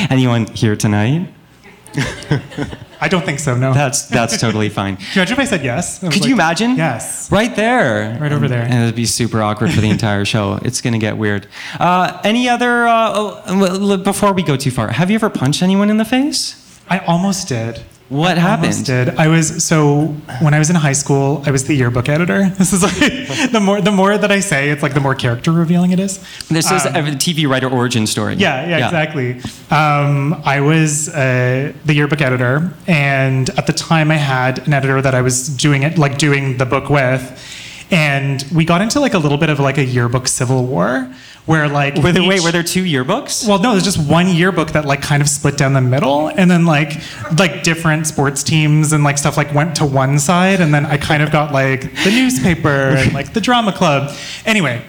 Anyone 0.10 0.48
here 0.48 0.76
tonight? 0.76 1.30
I 3.02 3.08
don't 3.08 3.24
think 3.26 3.40
so. 3.40 3.56
No. 3.56 3.74
That's 3.74 4.06
that's 4.08 4.40
totally 4.40 4.70
fine. 4.80 4.98
Could 4.98 5.06
you 5.16 5.22
imagine 5.22 5.34
if 5.34 5.40
I 5.40 5.46
said 5.46 5.64
yes? 5.64 6.04
I 6.04 6.10
Could 6.10 6.22
like, 6.22 6.28
you 6.30 6.36
imagine? 6.36 6.76
Yes. 6.76 7.32
Right 7.32 7.56
there. 7.56 8.18
Right 8.20 8.32
over 8.32 8.48
there. 8.48 8.64
And 8.64 8.84
it'd 8.84 8.96
be 8.96 9.06
super 9.06 9.42
awkward 9.42 9.72
for 9.72 9.82
the 9.82 9.90
entire 9.90 10.26
show. 10.26 10.60
It's 10.64 10.82
gonna 10.82 11.00
get 11.00 11.18
weird. 11.18 11.48
Uh, 11.80 12.20
any 12.24 12.50
other? 12.50 12.88
Uh, 12.88 13.12
oh, 13.48 13.98
before 13.98 14.34
we 14.34 14.44
go 14.44 14.58
too 14.58 14.72
far, 14.72 14.90
have 14.92 15.10
you 15.10 15.16
ever 15.16 15.30
punched 15.30 15.62
anyone 15.64 15.90
in 15.90 15.98
the 15.98 16.06
face? 16.06 16.56
I 16.90 17.00
almost 17.00 17.48
did. 17.48 17.82
What 18.10 18.40
happened? 18.40 18.86
Did. 18.86 19.10
I 19.20 19.28
was 19.28 19.64
so 19.64 20.08
when 20.42 20.56
I 20.56 20.60
was 20.60 20.72
in 20.72 20.76
high 20.76 20.94
school, 20.94 21.44
I 21.46 21.52
was 21.52 21.66
the 21.66 21.76
yearbook 21.76 22.10
editor. 22.10 22.50
This 22.58 22.74
is 22.74 22.82
like 22.82 23.52
the 23.52 23.60
more 23.60 23.80
the 23.82 23.92
more 23.92 24.18
that 24.18 24.32
I 24.32 24.40
say, 24.40 24.70
it's 24.72 24.82
like 24.82 24.96
the 24.96 25.00
more 25.00 25.14
character 25.14 25.52
revealing 25.52 25.92
it 25.92 26.00
is. 26.00 26.18
This 26.50 26.72
is 26.72 26.86
Um, 26.88 26.96
a 26.96 27.12
TV 27.12 27.48
writer 27.48 27.70
origin 27.70 28.08
story. 28.08 28.34
Yeah, 28.36 28.68
yeah, 28.68 28.86
exactly. 28.86 29.40
Um, 29.70 30.42
I 30.44 30.60
was 30.60 31.10
uh, 31.10 31.72
the 31.86 31.94
yearbook 31.94 32.22
editor, 32.22 32.72
and 32.88 33.50
at 33.52 33.68
the 33.68 33.74
time, 33.74 34.10
I 34.10 34.16
had 34.18 34.66
an 34.68 34.74
editor 34.74 35.02
that 35.04 35.14
I 35.14 35.22
was 35.22 35.48
doing 35.48 35.84
it, 35.84 36.00
like 36.00 36.18
doing 36.18 36.58
the 36.58 36.66
book 36.66 36.90
with, 36.90 37.24
and 37.92 38.44
we 38.52 38.66
got 38.66 38.82
into 38.82 39.00
like 39.00 39.14
a 39.14 39.20
little 39.20 39.38
bit 39.38 39.50
of 39.50 39.60
like 39.60 39.78
a 39.78 39.86
yearbook 39.86 40.28
civil 40.28 40.66
war, 40.66 41.08
where 41.46 41.68
like 41.68 41.96
Were 41.96 42.12
there, 42.12 42.24
wait, 42.28 42.42
were 42.44 42.52
there 42.52 42.64
two 42.64 42.84
yearbooks? 42.84 43.48
well, 43.48 43.60
no, 43.60 43.72
there's 43.72 43.84
just 43.84 43.98
one 44.10 44.28
yearbook 44.28 44.72
that 44.72 44.86
like 44.86 45.02
kind 45.02 45.22
of 45.22 45.28
split 45.30 45.58
down 45.58 45.74
the 45.74 45.82
middle, 45.82 46.28
and 46.28 46.50
then 46.50 46.66
like 46.66 46.94
like 47.40 47.64
different 47.64 48.06
sports 48.08 48.44
teams 48.44 48.94
and 48.94 49.04
like 49.04 49.18
stuff 49.18 49.36
like 49.38 49.54
went 49.54 49.76
to 49.78 49.86
one 49.86 50.20
side, 50.20 50.62
and 50.62 50.74
then 50.74 50.86
I 50.86 50.98
kind 50.98 51.24
of 51.24 51.32
got 51.32 51.52
like 51.52 51.82
the 52.04 52.12
newspaper 52.12 52.70
and 52.70 53.14
like 53.20 53.34
the 53.34 53.42
drama 53.42 53.72
club. 53.74 54.16
Anyway, 54.46 54.84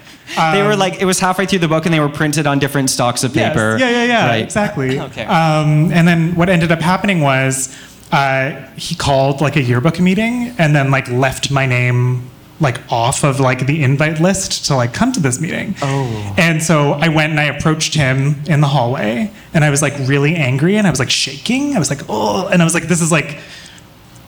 they 0.52 0.62
were 0.62 0.72
um, 0.74 0.78
like 0.78 1.00
it 1.00 1.06
was 1.06 1.18
halfway 1.18 1.46
through 1.46 1.58
the 1.60 1.68
book 1.68 1.86
and 1.86 1.94
they 1.94 2.00
were 2.00 2.08
printed 2.08 2.46
on 2.46 2.58
different 2.58 2.90
stocks 2.90 3.24
of 3.24 3.34
Yes. 3.34 3.52
paper. 3.52 3.76
Yeah, 3.78 3.90
yeah, 3.90 4.04
yeah, 4.04 4.26
Right. 4.28 4.42
exactly. 4.42 4.98
Okay. 5.10 5.24
Um, 5.24 5.90
and 5.92 6.06
then 6.06 6.34
what 6.36 6.48
ended 6.48 6.70
up 6.70 6.80
happening 6.80 7.20
was 7.20 7.74
uh, 8.12 8.52
he 8.76 8.94
called 8.94 9.40
like 9.40 9.56
a 9.56 9.62
yearbook 9.62 9.98
meeting 9.98 10.54
and 10.58 10.74
then 10.76 10.90
like 10.90 11.08
left 11.10 11.50
my 11.50 11.66
name 11.66 12.29
like 12.60 12.78
off 12.92 13.24
of 13.24 13.40
like 13.40 13.66
the 13.66 13.82
invite 13.82 14.20
list 14.20 14.66
to 14.66 14.74
like 14.76 14.92
come 14.92 15.12
to 15.12 15.20
this 15.20 15.40
meeting. 15.40 15.74
Oh. 15.82 16.34
And 16.36 16.62
so 16.62 16.92
I 16.92 17.08
went 17.08 17.30
and 17.30 17.40
I 17.40 17.44
approached 17.44 17.94
him 17.94 18.42
in 18.46 18.60
the 18.60 18.66
hallway 18.68 19.30
and 19.54 19.64
I 19.64 19.70
was 19.70 19.80
like 19.80 19.94
really 20.00 20.36
angry 20.36 20.76
and 20.76 20.86
I 20.86 20.90
was 20.90 20.98
like 20.98 21.10
shaking. 21.10 21.74
I 21.74 21.78
was 21.78 21.88
like, 21.88 22.00
oh, 22.08 22.48
and 22.48 22.60
I 22.60 22.64
was 22.64 22.74
like, 22.74 22.84
this 22.84 23.00
is 23.00 23.10
like 23.10 23.38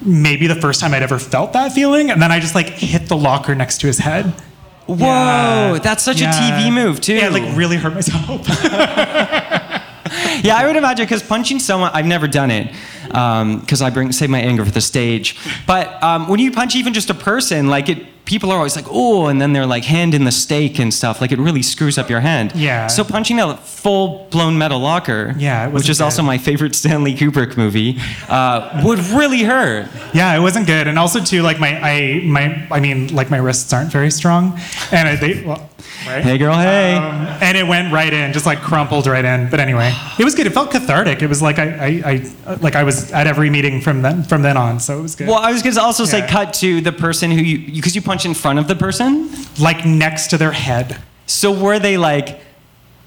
maybe 0.00 0.46
the 0.46 0.54
first 0.60 0.80
time 0.80 0.94
I'd 0.94 1.02
ever 1.02 1.18
felt 1.18 1.52
that 1.52 1.72
feeling. 1.72 2.10
And 2.10 2.20
then 2.22 2.32
I 2.32 2.40
just 2.40 2.54
like 2.54 2.68
hit 2.70 3.08
the 3.08 3.16
locker 3.16 3.54
next 3.54 3.82
to 3.82 3.86
his 3.86 3.98
head. 3.98 4.26
Whoa, 4.86 4.96
Yeah. 5.74 5.78
that's 5.82 6.02
such 6.02 6.20
Yeah. 6.20 6.30
a 6.30 6.60
TV 6.62 6.72
move 6.72 7.00
too. 7.00 7.14
Yeah, 7.14 7.28
like 7.28 7.56
really 7.56 7.76
hurt 7.76 7.94
myself. 7.94 8.46
Yeah, 10.42 10.56
I 10.56 10.66
would 10.66 10.76
imagine 10.76 11.04
because 11.06 11.22
punching 11.22 11.58
someone, 11.60 11.90
I've 11.94 12.04
never 12.06 12.26
done 12.26 12.50
it 12.50 12.74
because 13.12 13.82
I 13.82 13.90
bring 13.90 14.12
save 14.12 14.30
my 14.30 14.40
anger 14.40 14.64
for 14.64 14.70
the 14.72 14.80
stage. 14.80 15.36
But 15.66 16.02
um, 16.02 16.28
when 16.28 16.40
you 16.40 16.50
punch 16.50 16.74
even 16.76 16.92
just 16.92 17.10
a 17.10 17.14
person, 17.14 17.68
like 17.68 17.88
it, 17.88 18.24
people 18.24 18.50
are 18.50 18.56
always 18.56 18.76
like, 18.76 18.86
oh, 18.88 19.26
and 19.26 19.40
then 19.40 19.52
they're 19.52 19.66
like 19.66 19.84
hand 19.84 20.14
in 20.14 20.24
the 20.24 20.32
steak 20.32 20.78
and 20.78 20.92
stuff. 20.92 21.20
Like 21.20 21.32
it 21.32 21.38
really 21.38 21.62
screws 21.62 21.98
up 21.98 22.08
your 22.08 22.20
hand. 22.20 22.52
Yeah. 22.54 22.86
So 22.86 23.04
punching 23.04 23.38
a 23.40 23.56
full 23.56 24.28
blown 24.30 24.56
metal 24.58 24.78
locker, 24.78 25.34
Yeah, 25.36 25.68
which 25.68 25.88
is 25.88 26.00
also 26.00 26.22
my 26.22 26.38
favorite 26.38 26.74
Stanley 26.74 27.14
Kubrick 27.14 27.56
movie, 27.56 27.98
uh, 28.28 28.80
would 28.84 28.98
really 29.00 29.42
hurt. 29.42 29.88
Yeah, 30.14 30.36
it 30.36 30.40
wasn't 30.40 30.66
good, 30.66 30.86
and 30.86 30.98
also 30.98 31.20
too 31.20 31.42
like 31.42 31.58
my 31.58 31.78
I 31.80 32.20
my 32.24 32.66
I 32.70 32.80
mean 32.80 33.14
like 33.14 33.30
my 33.30 33.38
wrists 33.38 33.72
aren't 33.72 33.90
very 33.90 34.10
strong, 34.10 34.58
and 34.92 35.08
I, 35.08 35.16
they 35.16 35.42
well, 35.42 35.68
right. 36.06 36.22
Hey, 36.22 36.38
girl, 36.38 36.54
hey. 36.54 36.94
Um, 36.94 37.26
and 37.42 37.58
it 37.58 37.66
went 37.66 37.92
right 37.92 38.12
in, 38.12 38.32
just 38.32 38.46
like 38.46 38.60
crumpled 38.60 39.06
right 39.06 39.24
in. 39.24 39.50
But 39.50 39.58
anyway, 39.58 39.92
it 40.18 40.24
was 40.24 40.34
good. 40.34 40.46
It 40.46 40.52
felt 40.52 40.70
cathartic. 40.70 41.22
It 41.22 41.28
was 41.28 41.42
like 41.42 41.58
I 41.58 41.66
I, 42.04 42.12
I 42.46 42.54
like 42.56 42.76
I 42.76 42.84
was 42.84 43.01
at 43.10 43.26
every 43.26 43.50
meeting 43.50 43.80
from 43.80 44.02
then 44.02 44.22
from 44.22 44.42
then 44.42 44.56
on, 44.56 44.78
so 44.78 44.98
it 44.98 45.02
was 45.02 45.14
good. 45.16 45.26
Well, 45.28 45.38
I 45.38 45.50
was 45.50 45.62
going 45.62 45.74
to 45.74 45.82
also 45.82 46.04
say 46.04 46.18
Yeah. 46.18 46.28
cut 46.30 46.54
to 46.54 46.80
the 46.80 46.92
person 46.92 47.30
who 47.30 47.40
you 47.42 47.72
because 47.74 47.96
you 47.96 48.02
punch 48.02 48.24
in 48.24 48.34
front 48.34 48.58
of 48.58 48.68
the 48.68 48.76
person. 48.76 49.30
like 49.58 49.84
next 49.84 50.28
to 50.28 50.38
their 50.38 50.52
head. 50.52 50.98
So 51.26 51.50
were 51.52 51.78
they 51.78 51.96
like, 51.96 52.40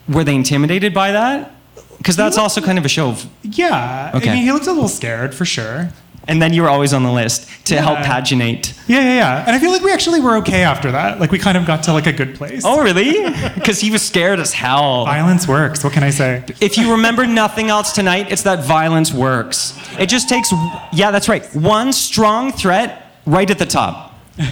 were 0.07 0.23
they 0.23 0.35
intimidated 0.35 0.93
by 0.93 1.11
that? 1.11 1.51
Because 1.97 2.15
that's 2.15 2.37
also 2.37 2.61
kind 2.61 2.77
of 2.77 2.85
a 2.85 2.89
show. 2.89 3.09
Of, 3.09 3.25
Yeah. 3.43 4.11
Okay. 4.15 4.29
I 4.29 4.33
mean, 4.33 4.43
he 4.43 4.51
looked 4.51 4.67
a 4.67 4.73
little 4.73 4.87
scared 4.89 5.33
for 5.33 5.45
sure. 5.45 5.89
And 6.27 6.41
then 6.41 6.53
you 6.53 6.61
were 6.61 6.69
always 6.69 6.93
on 6.93 7.03
the 7.03 7.11
list 7.11 7.49
to 7.67 7.81
help 7.81 7.99
paginate. 7.99 8.73
Yeah, 8.87 9.01
yeah, 9.01 9.15
yeah. 9.15 9.45
And 9.45 9.55
I 9.55 9.59
feel 9.59 9.71
like 9.71 9.81
we 9.81 9.91
actually 9.91 10.19
were 10.19 10.37
okay 10.37 10.63
after 10.63 10.91
that. 10.91 11.19
Like 11.19 11.31
we 11.31 11.39
kind 11.39 11.57
of 11.57 11.65
got 11.65 11.83
to 11.83 11.93
like 11.93 12.07
a 12.07 12.13
good 12.13 12.35
place. 12.35 12.63
Oh, 12.65 12.81
really? 12.83 13.25
Because 13.55 13.79
he 13.79 13.89
was 13.91 14.01
scared 14.01 14.39
as 14.39 14.53
hell. 14.53 15.05
Violence 15.05 15.47
works. 15.47 15.83
What 15.83 15.93
can 15.93 16.03
I 16.03 16.11
say? 16.11 16.43
If 16.61 16.77
you 16.77 16.91
remember 16.91 17.25
nothing 17.25 17.69
else 17.69 17.93
tonight, 17.93 18.31
it's 18.31 18.43
that 18.43 18.63
violence 18.65 19.13
works. 19.13 19.73
It 19.99 20.07
just 20.07 20.29
takes, 20.29 20.51
yeah, 20.93 21.11
that's 21.11 21.27
right, 21.29 21.45
one 21.55 21.93
strong 21.93 22.51
threat 22.51 23.11
right 23.25 23.49
at 23.49 23.57
the 23.59 23.65
top. 23.65 24.13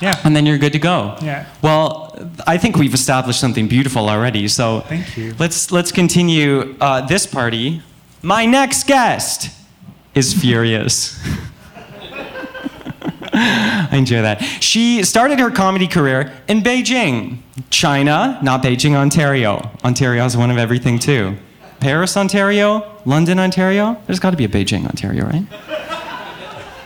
Yeah. 0.00 0.20
and 0.22 0.36
then 0.36 0.46
you're 0.46 0.58
good 0.58 0.74
to 0.74 0.78
go. 0.78 1.16
Yeah. 1.22 1.46
Well, 1.62 2.14
I 2.46 2.56
think 2.58 2.76
we've 2.76 2.94
established 2.94 3.40
something 3.40 3.66
beautiful 3.68 4.08
already. 4.08 4.46
So 4.46 4.80
Thank 4.80 5.16
you. 5.16 5.34
Let's 5.38 5.72
let's 5.72 5.90
continue 5.90 6.76
uh, 6.80 7.06
this 7.06 7.26
party. 7.26 7.82
My 8.22 8.46
next 8.46 8.86
guest 8.86 9.50
is 10.18 10.34
furious. 10.34 11.18
I 13.32 13.88
enjoy 13.92 14.22
that. 14.22 14.42
She 14.60 15.04
started 15.04 15.38
her 15.38 15.50
comedy 15.50 15.86
career 15.86 16.32
in 16.48 16.60
Beijing, 16.60 17.38
China, 17.70 18.38
not 18.42 18.62
Beijing, 18.62 18.94
Ontario. 18.94 19.70
Ontario 19.84 20.24
is 20.24 20.36
one 20.36 20.50
of 20.50 20.58
everything 20.58 20.98
too. 20.98 21.36
Paris, 21.78 22.16
Ontario, 22.16 23.00
London, 23.04 23.38
Ontario. 23.38 23.96
There's 24.06 24.18
got 24.18 24.32
to 24.32 24.36
be 24.36 24.44
a 24.44 24.48
Beijing, 24.48 24.84
Ontario, 24.86 25.24
right? 25.24 25.46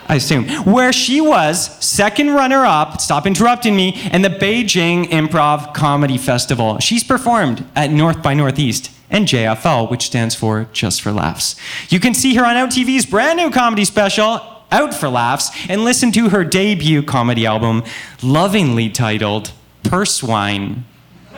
I 0.08 0.16
assume, 0.16 0.46
where 0.64 0.92
she 0.92 1.22
was 1.22 1.82
second 1.82 2.32
runner 2.34 2.66
up, 2.66 3.00
stop 3.00 3.26
interrupting 3.26 3.74
me, 3.74 3.98
in 4.12 4.20
the 4.20 4.28
Beijing 4.28 5.04
Improv 5.06 5.72
Comedy 5.72 6.18
Festival. 6.18 6.78
She's 6.80 7.02
performed 7.02 7.64
at 7.74 7.90
North 7.90 8.22
by 8.22 8.34
Northeast 8.34 8.90
and 9.12 9.28
JFL, 9.28 9.88
which 9.90 10.06
stands 10.06 10.34
for 10.34 10.66
Just 10.72 11.02
for 11.02 11.12
Laughs. 11.12 11.54
You 11.90 12.00
can 12.00 12.14
see 12.14 12.34
her 12.34 12.44
on 12.44 12.56
OutTV's 12.56 13.06
brand 13.06 13.36
new 13.36 13.50
comedy 13.50 13.84
special, 13.84 14.40
Out 14.72 14.94
for 14.94 15.08
Laughs, 15.08 15.50
and 15.68 15.84
listen 15.84 16.10
to 16.12 16.30
her 16.30 16.42
debut 16.42 17.02
comedy 17.02 17.46
album, 17.46 17.84
lovingly 18.22 18.88
titled 18.88 19.52
Purse 19.84 20.22
Wine. 20.22 20.84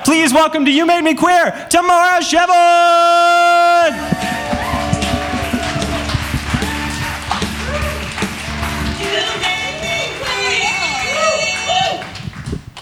Please 0.05 0.33
welcome 0.33 0.65
to 0.65 0.71
You 0.71 0.87
Made 0.87 1.03
Me 1.03 1.15
Queer, 1.15 1.67
Tamara 1.69 2.21
Shevon! 2.21 2.55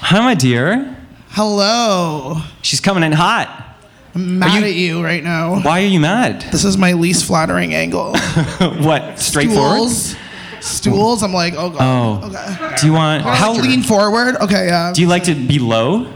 Hi, 0.05 0.20
my 0.20 0.35
dear. 0.35 0.94
Hello. 1.31 2.42
She's 2.61 2.81
coming 2.81 3.02
in 3.02 3.12
hot. 3.12 3.71
I'm 4.14 4.38
mad 4.38 4.61
you- 4.61 4.66
at 4.68 4.75
you 4.75 5.05
right 5.05 5.22
now. 5.25 5.61
Why 5.61 5.83
are 5.83 5.87
you 5.87 6.01
mad? 6.01 6.42
This 6.53 6.64
is 6.64 6.77
my 6.77 6.92
least 6.92 7.25
flattering 7.25 7.75
angle. 7.75 8.14
what? 8.59 9.18
Straightforward? 9.18 9.90
Stools. 9.90 10.16
Stools. 10.61 11.22
I'm 11.22 11.33
like, 11.33 11.55
oh 11.57 11.70
god. 11.70 11.81
Oh. 12.22 12.27
Okay. 12.29 12.77
Do 12.81 12.87
you 12.87 12.92
want 12.92 13.22
How 13.22 13.35
how 13.35 13.53
lean 13.55 13.83
forward? 13.83 14.37
Okay, 14.37 14.66
yeah. 14.66 14.92
Do 14.94 15.01
you 15.01 15.09
like 15.09 15.25
to 15.25 15.35
be 15.35 15.59
low? 15.59 16.07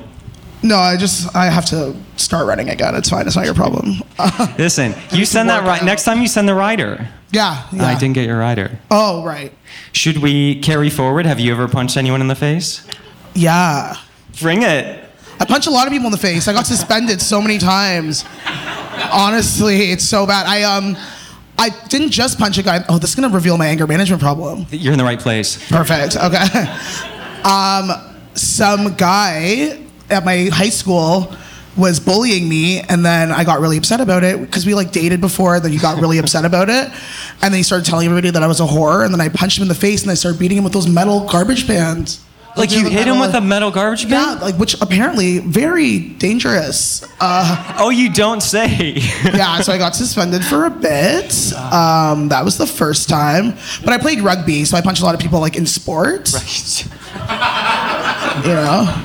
no, 0.62 0.76
I 0.78 0.96
just 0.96 1.34
I 1.34 1.46
have 1.46 1.64
to 1.66 1.94
start 2.16 2.46
running 2.46 2.68
again. 2.70 2.94
It's 2.94 3.08
fine. 3.10 3.26
It's 3.26 3.36
not 3.36 3.44
your 3.44 3.54
problem. 3.54 4.02
Listen, 4.58 4.94
you 5.12 5.24
send 5.24 5.48
that 5.48 5.64
right 5.64 5.82
next 5.84 6.04
time 6.04 6.20
you 6.20 6.28
send 6.28 6.48
the 6.48 6.54
rider. 6.54 7.08
yeah. 7.30 7.62
Oh, 7.66 7.76
yeah. 7.76 7.86
I 7.86 7.94
didn't 7.98 8.14
get 8.14 8.26
your 8.26 8.38
rider. 8.38 8.78
Oh 8.90 9.24
right. 9.24 9.52
Should 9.92 10.18
we 10.18 10.60
carry 10.60 10.90
forward? 10.90 11.26
Have 11.26 11.40
you 11.40 11.52
ever 11.52 11.66
punched 11.68 11.96
anyone 11.96 12.20
in 12.20 12.28
the 12.28 12.34
face? 12.36 12.86
Yeah. 13.34 13.96
Bring 14.40 14.62
it. 14.62 15.05
I 15.38 15.44
punch 15.44 15.66
a 15.66 15.70
lot 15.70 15.86
of 15.86 15.92
people 15.92 16.06
in 16.06 16.12
the 16.12 16.18
face. 16.18 16.48
I 16.48 16.52
got 16.52 16.66
suspended 16.66 17.20
so 17.20 17.40
many 17.42 17.58
times. 17.58 18.24
Honestly, 19.12 19.90
it's 19.92 20.04
so 20.04 20.26
bad. 20.26 20.46
I 20.46 20.62
um, 20.62 20.96
I 21.58 21.70
didn't 21.88 22.10
just 22.10 22.38
punch 22.38 22.58
a 22.58 22.62
guy. 22.62 22.84
Oh, 22.88 22.98
this 22.98 23.10
is 23.10 23.16
gonna 23.16 23.34
reveal 23.34 23.56
my 23.58 23.66
anger 23.66 23.86
management 23.86 24.22
problem. 24.22 24.66
You're 24.70 24.92
in 24.92 24.98
the 24.98 25.04
right 25.04 25.20
place. 25.20 25.56
Perfect. 25.70 26.16
Okay. 26.16 26.44
Um, 27.44 27.90
some 28.34 28.94
guy 28.96 29.78
at 30.10 30.24
my 30.24 30.48
high 30.52 30.68
school 30.68 31.34
was 31.76 32.00
bullying 32.00 32.48
me, 32.48 32.80
and 32.80 33.04
then 33.04 33.30
I 33.30 33.44
got 33.44 33.60
really 33.60 33.76
upset 33.76 34.00
about 34.00 34.24
it 34.24 34.40
because 34.40 34.64
we 34.66 34.74
like 34.74 34.90
dated 34.92 35.20
before. 35.20 35.56
and 35.56 35.64
Then 35.64 35.72
he 35.72 35.78
got 35.78 36.00
really 36.00 36.18
upset 36.18 36.44
about 36.44 36.68
it, 36.70 36.90
and 37.42 37.52
then 37.52 37.52
he 37.54 37.62
started 37.62 37.84
telling 37.84 38.06
everybody 38.06 38.30
that 38.30 38.42
I 38.42 38.46
was 38.46 38.60
a 38.60 38.64
whore. 38.66 39.04
And 39.04 39.12
then 39.12 39.20
I 39.20 39.28
punched 39.28 39.58
him 39.58 39.62
in 39.62 39.68
the 39.68 39.74
face, 39.74 40.02
and 40.02 40.10
I 40.10 40.14
started 40.14 40.40
beating 40.40 40.58
him 40.58 40.64
with 40.64 40.72
those 40.72 40.88
metal 40.88 41.28
garbage 41.28 41.66
pans. 41.66 42.24
Like 42.56 42.70
you 42.72 42.88
hit 42.88 43.06
him 43.06 43.18
with 43.20 43.34
a 43.34 43.40
metal 43.40 43.70
garbage 43.70 44.04
bin? 44.04 44.12
Yeah, 44.12 44.38
like 44.40 44.54
which 44.56 44.80
apparently 44.80 45.38
very 45.40 45.98
dangerous. 45.98 47.04
Uh, 47.20 47.74
Oh, 47.78 47.90
you 47.90 48.10
don't 48.12 48.40
say. 48.42 48.92
yeah, 49.24 49.60
so 49.60 49.72
I 49.72 49.78
got 49.78 49.94
suspended 49.94 50.44
for 50.44 50.64
a 50.64 50.70
bit. 50.70 51.52
Um, 51.54 52.28
that 52.30 52.42
was 52.44 52.56
the 52.58 52.66
first 52.66 53.08
time. 53.08 53.54
But 53.84 53.92
I 53.92 53.98
played 53.98 54.20
rugby, 54.20 54.64
so 54.64 54.76
I 54.76 54.80
punched 54.80 55.02
a 55.02 55.04
lot 55.04 55.14
of 55.14 55.20
people 55.20 55.40
like 55.40 55.56
in 55.56 55.66
sport. 55.66 56.32
You 58.44 58.52
know? 58.52 59.04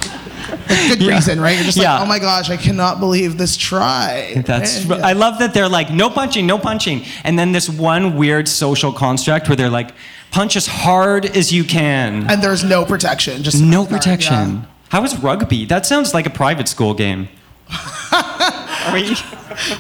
Like, 0.70 0.88
good 0.90 1.02
Yeah. 1.02 1.16
reason, 1.16 1.40
right? 1.42 1.56
You're 1.56 1.64
just 1.66 1.78
Yeah. 1.78 1.94
like, 1.96 2.02
oh 2.04 2.06
my 2.06 2.20
gosh, 2.20 2.50
I 2.50 2.58
cannot 2.58 3.00
believe 3.00 3.38
this 3.38 3.56
try. 3.58 4.42
That's. 4.46 4.86
Yeah. 4.86 4.96
I 5.04 5.14
love 5.14 5.40
that 5.40 5.54
they're 5.54 5.70
like 5.70 5.90
no 5.92 6.10
punching, 6.10 6.46
no 6.46 6.58
punching, 6.58 7.04
and 7.24 7.38
then 7.40 7.52
this 7.52 7.70
one 7.70 8.16
weird 8.16 8.48
social 8.48 8.92
construct 8.94 9.48
where 9.50 9.56
they're 9.56 9.70
like, 9.70 9.92
punch 10.32 10.56
as 10.56 10.68
hard 10.68 11.26
as 11.26 11.52
you 11.54 11.64
can. 11.64 12.30
And 12.30 12.42
there's 12.42 12.64
no 12.64 12.86
protection. 12.86 13.44
Just 13.44 13.62
No 13.62 13.84
yeah. 13.84 13.90
protection. 13.90 14.68
How 14.90 15.04
is 15.04 15.18
rugby? 15.18 15.66
That 15.66 15.86
sounds 15.86 16.14
like 16.14 16.26
a 16.26 16.30
private 16.30 16.68
school 16.68 16.94
game. 16.94 17.30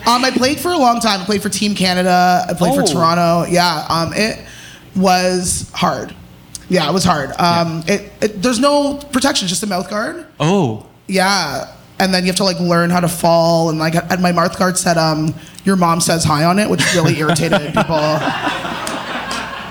Um, 0.06 0.24
I 0.24 0.32
played 0.32 0.60
for 0.60 0.70
a 0.72 0.78
long 0.78 1.00
time. 1.00 1.22
I 1.22 1.26
played 1.26 1.42
for 1.42 1.50
Team 1.50 1.74
Canada. 1.76 2.46
I 2.48 2.54
played 2.54 2.74
Oh. 2.74 2.82
for 2.86 2.88
Toronto. 2.94 3.50
Yeah. 3.50 3.86
Um, 3.90 4.14
it 4.14 4.38
was 4.96 5.72
hard. 5.74 6.14
Yeah, 6.70 6.88
it 6.88 6.94
was 6.94 7.04
hard. 7.04 7.32
Um, 7.40 7.84
it, 7.88 8.12
it, 8.22 8.42
there's 8.44 8.60
no 8.60 8.98
protection, 9.12 9.48
just 9.48 9.64
a 9.64 9.68
mouth 9.68 9.90
guard. 9.90 10.26
oh, 10.40 10.86
Yeah. 11.08 11.74
And 12.00 12.14
then 12.14 12.24
you 12.24 12.28
have 12.28 12.36
to 12.38 12.44
like 12.44 12.60
learn 12.60 12.90
how 12.90 13.00
to 13.00 13.08
fall. 13.08 13.70
And 13.70 13.80
like 13.80 13.96
at 13.96 14.20
my 14.22 14.32
mouth 14.32 14.58
guard 14.58 14.78
said, 14.78 14.98
um, 14.98 15.34
your 15.66 15.76
mom 15.76 16.00
says 16.02 16.24
hi 16.24 16.44
on 16.44 16.60
it, 16.60 16.70
which 16.70 16.84
really 16.94 17.18
irritated 17.20 17.60
people. 17.74 18.20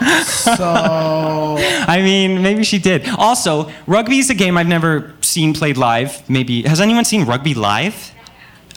So 0.01 1.57
I 1.59 2.01
mean, 2.03 2.43
maybe 2.43 2.65
she 2.65 2.79
did. 2.79 3.09
Also, 3.19 3.71
rugby 3.87 4.19
is 4.19 4.31
a 4.31 4.35
game 4.35 4.57
I've 4.57 4.67
never 4.67 5.13
seen 5.21 5.53
played 5.55 5.77
live. 5.77 6.29
Maybe 6.29 6.63
has 6.63 6.81
anyone 6.81 7.05
seen 7.05 7.25
rugby 7.25 7.55
live? 7.55 8.13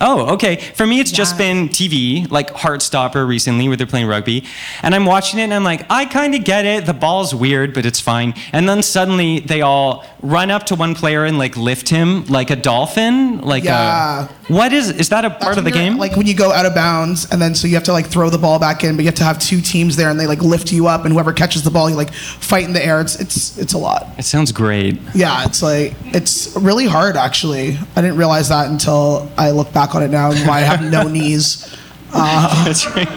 Oh, 0.05 0.33
okay. 0.33 0.57
For 0.57 0.85
me, 0.85 0.99
it's 0.99 1.11
just 1.11 1.37
been 1.37 1.69
TV, 1.69 2.29
like 2.29 2.49
Heartstopper 2.51 3.25
recently, 3.25 3.67
where 3.69 3.77
they're 3.77 3.87
playing 3.87 4.07
rugby. 4.07 4.43
And 4.81 4.93
I'm 4.93 5.05
watching 5.05 5.39
it 5.39 5.43
and 5.43 5.53
I'm 5.53 5.63
like, 5.63 5.85
I 5.89 6.03
kind 6.05 6.35
of 6.35 6.43
get 6.43 6.65
it. 6.65 6.85
The 6.85 6.93
ball's 6.93 7.33
weird, 7.33 7.73
but 7.73 7.85
it's 7.85 8.01
fine. 8.01 8.33
And 8.51 8.67
then 8.67 8.83
suddenly 8.83 9.39
they 9.39 9.61
all 9.61 10.05
run 10.21 10.51
up 10.51 10.65
to 10.67 10.75
one 10.75 10.93
player 10.93 11.23
and 11.25 11.37
like 11.37 11.55
lift 11.57 11.87
him 11.87 12.25
like 12.25 12.49
a 12.49 12.55
dolphin. 12.57 13.39
Like, 13.41 13.63
Yeah. 13.63 14.27
a, 14.49 14.53
what 14.53 14.73
is, 14.73 14.89
is 14.89 15.07
that 15.09 15.23
a 15.23 15.29
part 15.29 15.57
of 15.57 15.63
the 15.63 15.71
game? 15.71 15.97
Like 15.97 16.17
when 16.17 16.27
you 16.27 16.35
go 16.35 16.51
out 16.51 16.65
of 16.65 16.75
bounds, 16.75 17.31
and 17.31 17.41
then 17.41 17.55
so 17.55 17.65
you 17.67 17.75
have 17.75 17.83
to 17.85 17.93
like 17.93 18.07
throw 18.07 18.29
the 18.29 18.37
ball 18.37 18.59
back 18.59 18.83
in, 18.83 18.97
but 18.97 19.03
you 19.03 19.07
have 19.07 19.15
to 19.15 19.23
have 19.23 19.39
two 19.39 19.61
teams 19.61 19.95
there, 19.95 20.09
and 20.09 20.19
they 20.19 20.27
like 20.27 20.41
lift 20.41 20.71
you 20.73 20.87
up, 20.87 21.05
and 21.05 21.13
whoever 21.13 21.31
catches 21.31 21.63
the 21.63 21.71
ball, 21.71 21.89
you 21.89 21.95
like 21.95 22.13
fight 22.13 22.65
in 22.65 22.73
the 22.73 22.85
air. 22.85 22.99
It's 22.99 23.17
it's 23.21 23.57
it's 23.57 23.71
a 23.73 23.77
lot. 23.77 24.07
it 24.17 24.23
sounds 24.25 24.51
great. 24.51 24.99
Yeah, 25.15 25.45
it's 25.45 25.63
like 25.63 25.93
it's 26.07 26.53
really 26.57 26.85
hard 26.87 27.15
actually. 27.15 27.77
I 27.95 28.01
didn't 28.01 28.17
realize 28.17 28.49
that 28.49 28.67
until 28.69 29.31
I 29.37 29.51
look 29.51 29.71
back 29.71 29.92
on 29.95 30.03
it 30.03 30.11
now. 30.11 30.31
Why 30.47 30.57
I 30.59 30.61
have 30.61 30.83
no 30.83 31.03
knees. 31.07 31.75
Uh, 32.15 32.63
That's 32.65 32.85
right. 32.95 33.07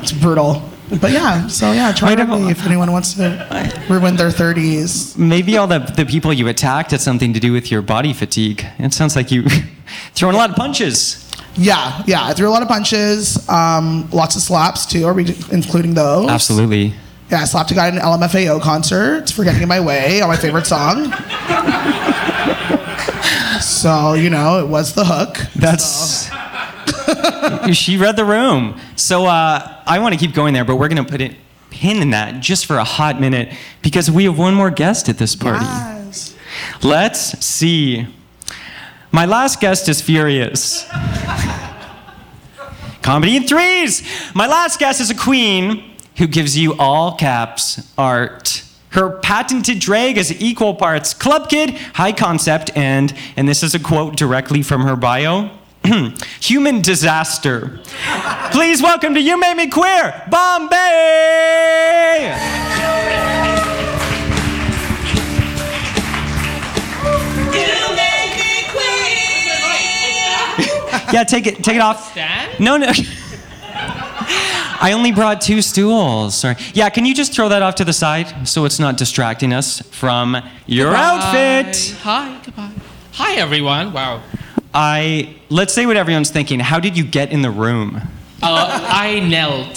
it's 0.00 0.12
brutal. 0.12 0.62
But 0.98 1.10
yeah, 1.12 1.46
so 1.46 1.72
yeah, 1.72 1.92
try 1.92 2.14
rugby 2.14 2.48
if 2.48 2.64
anyone 2.64 2.90
wants 2.90 3.12
to 3.14 3.82
ruin 3.90 4.16
their 4.16 4.30
thirties. 4.30 5.14
Maybe 5.18 5.58
all 5.58 5.66
the, 5.66 5.80
the 5.80 6.06
people 6.06 6.32
you 6.32 6.48
attacked 6.48 6.92
had 6.92 7.02
something 7.02 7.34
to 7.34 7.38
do 7.40 7.52
with 7.52 7.70
your 7.70 7.82
body 7.82 8.14
fatigue. 8.14 8.64
It 8.78 8.94
sounds 8.94 9.14
like 9.14 9.30
you 9.30 9.44
throwing 10.14 10.36
a 10.36 10.38
lot 10.38 10.48
of 10.48 10.56
punches. 10.56 11.22
Yeah, 11.54 12.02
yeah. 12.06 12.24
I 12.24 12.32
threw 12.32 12.48
a 12.48 12.54
lot 12.56 12.62
of 12.62 12.68
punches, 12.68 13.46
um, 13.50 14.08
lots 14.10 14.36
of 14.36 14.42
slaps 14.42 14.86
too. 14.86 15.04
Are 15.04 15.12
we 15.12 15.26
including 15.52 15.92
those? 15.92 16.30
Absolutely. 16.30 16.94
Yeah, 17.30 17.40
I 17.40 17.44
slapped 17.44 17.72
a 17.72 17.74
guy 17.74 17.88
at 17.88 17.92
an 17.92 18.00
LMFAO 18.00 18.62
concert 18.62 19.28
for 19.30 19.44
getting 19.44 19.60
in 19.60 19.68
my 19.68 19.80
way 19.80 20.22
on 20.22 20.28
my 20.28 20.36
favorite 20.36 20.64
song. 20.66 21.12
So, 23.76 24.14
you 24.14 24.30
know, 24.30 24.58
it 24.60 24.68
was 24.68 24.94
the 24.94 25.04
hook. 25.04 25.36
That's. 25.54 26.30
she 27.76 27.96
read 27.96 28.16
the 28.16 28.24
room. 28.24 28.80
So 28.96 29.26
uh, 29.26 29.82
I 29.86 29.98
want 29.98 30.14
to 30.14 30.18
keep 30.18 30.34
going 30.34 30.54
there, 30.54 30.64
but 30.64 30.76
we're 30.76 30.88
going 30.88 31.04
to 31.04 31.10
put 31.10 31.20
a 31.20 31.36
pin 31.70 32.00
in 32.00 32.10
that 32.10 32.40
just 32.40 32.66
for 32.66 32.76
a 32.76 32.84
hot 32.84 33.20
minute 33.20 33.52
because 33.82 34.10
we 34.10 34.24
have 34.24 34.38
one 34.38 34.54
more 34.54 34.70
guest 34.70 35.08
at 35.08 35.18
this 35.18 35.36
party. 35.36 35.64
Yes. 35.64 36.34
Let's 36.82 37.44
see. 37.44 38.06
My 39.12 39.26
last 39.26 39.60
guest 39.60 39.88
is 39.88 40.00
furious. 40.00 40.86
Comedy 43.02 43.36
in 43.36 43.46
threes. 43.46 44.02
My 44.34 44.46
last 44.46 44.80
guest 44.80 45.00
is 45.00 45.10
a 45.10 45.14
queen 45.14 45.96
who 46.16 46.26
gives 46.26 46.58
you 46.58 46.74
all 46.78 47.16
caps 47.16 47.92
art. 47.96 48.64
Her 48.96 49.10
patented 49.10 49.78
drag 49.78 50.16
is 50.16 50.40
equal 50.40 50.72
parts 50.74 51.12
club 51.12 51.50
kid, 51.50 51.72
high 51.92 52.12
concept, 52.12 52.70
and, 52.74 53.12
and 53.36 53.46
this 53.46 53.62
is 53.62 53.74
a 53.74 53.78
quote 53.78 54.16
directly 54.16 54.62
from 54.62 54.80
her 54.84 54.96
bio 54.96 55.50
human 56.40 56.80
disaster. 56.80 57.78
Please 58.52 58.80
welcome 58.80 59.12
to 59.12 59.20
You 59.20 59.38
Made 59.38 59.52
Me 59.58 59.68
Queer, 59.68 60.22
Bombay! 60.30 60.76
Yeah, 71.12 71.24
take 71.24 71.46
it, 71.46 71.62
take 71.62 71.76
it 71.76 71.82
off. 71.82 72.12
Stand? 72.12 72.58
No, 72.58 72.78
no. 72.78 72.90
I 74.80 74.92
only 74.92 75.12
brought 75.12 75.40
two 75.40 75.62
stools. 75.62 76.34
Sorry. 76.34 76.56
Yeah, 76.74 76.88
can 76.90 77.04
you 77.06 77.14
just 77.14 77.32
throw 77.32 77.48
that 77.48 77.62
off 77.62 77.74
to 77.76 77.84
the 77.84 77.92
side 77.92 78.46
so 78.48 78.64
it's 78.64 78.78
not 78.78 78.96
distracting 78.96 79.52
us 79.52 79.80
from 79.90 80.36
your 80.66 80.94
outfit? 80.94 81.96
Hi, 82.02 82.40
goodbye. 82.44 82.70
Hi, 83.12 83.34
everyone. 83.36 83.92
Wow. 83.92 84.22
I 84.74 85.36
let's 85.48 85.72
say 85.72 85.86
what 85.86 85.96
everyone's 85.96 86.30
thinking. 86.30 86.60
How 86.60 86.78
did 86.78 86.96
you 86.98 87.04
get 87.04 87.32
in 87.32 87.42
the 87.42 87.50
room? 87.50 88.00
Uh, 88.42 88.86
I 88.92 89.20
knelt. 89.20 89.70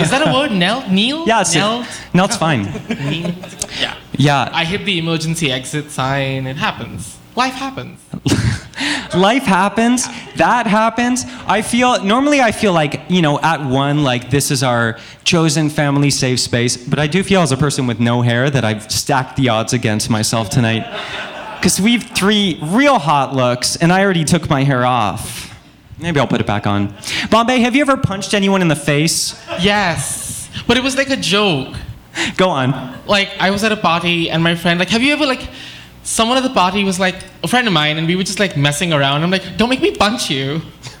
Is 0.00 0.10
that 0.10 0.26
a 0.26 0.32
word? 0.32 0.50
Knelt? 0.50 0.90
Kneel? 0.90 1.26
Yeah, 1.26 1.42
it's 1.42 1.54
knelt. 1.54 1.86
No, 2.12 2.24
it's 2.24 2.36
fine. 2.36 2.64
Kneel? 2.88 3.32
Yeah. 3.80 3.96
Yeah. 4.18 4.50
I 4.52 4.64
hit 4.64 4.84
the 4.84 4.98
emergency 4.98 5.52
exit 5.52 5.90
sign. 5.92 6.46
It 6.48 6.56
happens. 6.56 7.16
Life 7.36 7.54
happens. 7.54 8.00
life 9.14 9.44
happens. 9.44 10.06
That 10.36 10.66
happens. 10.66 11.24
I 11.46 11.62
feel 11.62 12.02
normally 12.04 12.40
i 12.40 12.52
feel 12.52 12.72
like 12.72 13.00
you 13.08 13.22
know 13.22 13.38
at 13.40 13.64
one 13.64 14.02
like 14.02 14.30
this 14.30 14.50
is 14.50 14.62
our 14.62 14.98
chosen 15.24 15.68
family 15.68 16.10
safe 16.10 16.40
space 16.40 16.76
but 16.76 16.98
i 16.98 17.06
do 17.06 17.22
feel 17.22 17.42
as 17.42 17.52
a 17.52 17.56
person 17.56 17.86
with 17.86 18.00
no 18.00 18.22
hair 18.22 18.48
that 18.50 18.64
i've 18.64 18.90
stacked 18.90 19.36
the 19.36 19.48
odds 19.48 19.72
against 19.72 20.08
myself 20.10 20.48
tonight. 20.50 20.84
Because 21.58 21.80
we've 21.80 22.02
three 22.02 22.58
real 22.62 22.98
hot 22.98 23.34
looks 23.34 23.76
and 23.76 23.92
i 23.92 24.02
already 24.02 24.24
took 24.24 24.48
my 24.48 24.64
hair 24.64 24.86
off. 24.86 25.54
Maybe 25.98 26.18
i'll 26.20 26.26
put 26.26 26.40
it 26.40 26.46
back 26.46 26.66
on. 26.66 26.94
Bombay 27.30 27.60
have 27.60 27.74
you 27.74 27.82
ever 27.82 27.96
punched 27.96 28.34
anyone 28.34 28.62
in 28.62 28.68
the 28.68 28.76
face? 28.76 29.34
Yes. 29.60 30.48
But 30.66 30.76
it 30.76 30.82
was 30.82 30.96
like 30.96 31.10
a 31.10 31.16
joke. 31.16 31.76
go 32.36 32.48
on. 32.48 32.98
Like, 33.06 33.30
I 33.38 33.50
was 33.50 33.64
at 33.64 33.72
a 33.72 33.76
party 33.76 34.30
and 34.30 34.42
my 34.42 34.54
friend, 34.54 34.78
like, 34.78 34.90
have 34.90 35.02
you 35.02 35.12
ever, 35.12 35.26
like, 35.26 35.48
someone 36.02 36.36
at 36.36 36.42
the 36.42 36.54
party 36.54 36.84
was 36.84 36.98
like 36.98 37.16
a 37.42 37.48
friend 37.48 37.66
of 37.66 37.72
mine 37.72 37.98
and 37.98 38.06
we 38.06 38.16
were 38.16 38.24
just 38.24 38.40
like 38.40 38.56
messing 38.56 38.92
around. 38.92 39.22
I'm 39.22 39.30
like, 39.30 39.56
don't 39.56 39.68
make 39.68 39.82
me 39.82 39.94
punch 39.96 40.30
you. 40.30 40.60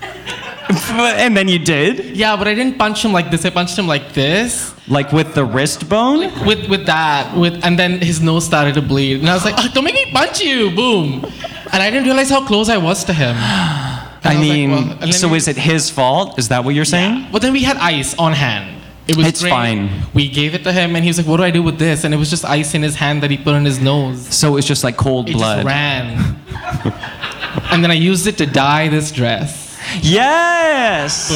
and 0.90 1.36
then 1.36 1.48
you 1.48 1.58
did 1.58 2.16
Yeah, 2.16 2.36
but 2.36 2.46
I 2.46 2.54
didn't 2.54 2.78
punch 2.78 3.04
him 3.04 3.12
like 3.12 3.30
this. 3.30 3.44
I 3.44 3.50
punched 3.50 3.78
him 3.78 3.86
like 3.86 4.12
this. 4.12 4.74
like 4.88 5.12
with 5.12 5.34
the 5.34 5.44
wrist 5.44 5.88
bone 5.88 6.20
with 6.46 6.68
with 6.68 6.86
that 6.86 7.36
with 7.36 7.64
and 7.64 7.78
then 7.78 8.00
his 8.00 8.20
nose 8.20 8.44
started 8.44 8.74
to 8.74 8.82
bleed 8.82 9.20
and 9.20 9.28
I 9.28 9.34
was 9.34 9.44
like, 9.44 9.54
oh, 9.58 9.68
don't 9.72 9.84
make 9.84 9.94
me 9.94 10.10
punch 10.12 10.40
you, 10.40 10.70
boom, 10.70 11.24
and 11.72 11.82
I 11.82 11.90
didn't 11.90 12.06
realize 12.06 12.30
how 12.30 12.44
close 12.44 12.68
I 12.68 12.78
was 12.78 13.04
to 13.04 13.12
him. 13.12 13.34
i 13.36 14.20
I 14.24 14.28
was 14.28 14.34
like, 14.34 14.40
mean 14.40 14.70
well, 14.70 15.12
so 15.12 15.34
is 15.34 15.46
it 15.48 15.56
his 15.56 15.90
fault 15.90 16.38
is 16.38 16.48
that 16.48 16.64
what 16.64 16.74
you're 16.74 16.84
saying 16.84 17.28
But 17.32 17.42
then 17.42 17.52
we 17.52 17.62
had 17.62 17.76
ice 17.76 18.14
on 18.18 18.32
hand. 18.32 18.79
It 19.10 19.16
was 19.16 19.26
It's 19.26 19.40
great. 19.42 19.50
fine. 19.50 19.90
We 20.14 20.28
gave 20.28 20.54
it 20.54 20.62
to 20.64 20.72
him 20.72 20.94
and 20.96 21.04
he 21.04 21.08
was 21.10 21.18
like, 21.18 21.26
what 21.26 21.38
do 21.38 21.42
I 21.42 21.50
do 21.50 21.62
with 21.62 21.78
this? 21.78 22.04
And 22.04 22.14
it 22.14 22.16
was 22.16 22.30
just 22.30 22.44
ice 22.44 22.74
in 22.74 22.82
his 22.82 22.94
hand 22.96 23.22
that 23.22 23.30
he 23.30 23.36
put 23.36 23.54
on 23.54 23.64
his 23.64 23.78
nose. 23.80 24.20
so 24.34 24.56
it's 24.56 24.66
just 24.66 24.84
like 24.84 24.96
cold 24.96 25.28
It 25.28 25.32
blood 25.34 25.56
just 25.64 25.66
ran. 25.66 26.06
and 27.72 27.82
then 27.82 27.90
I 27.90 27.94
used 27.94 28.26
it 28.26 28.38
to 28.38 28.46
dye 28.46 28.88
this 28.88 29.10
dress. 29.10 29.78
Yes. 30.02 31.30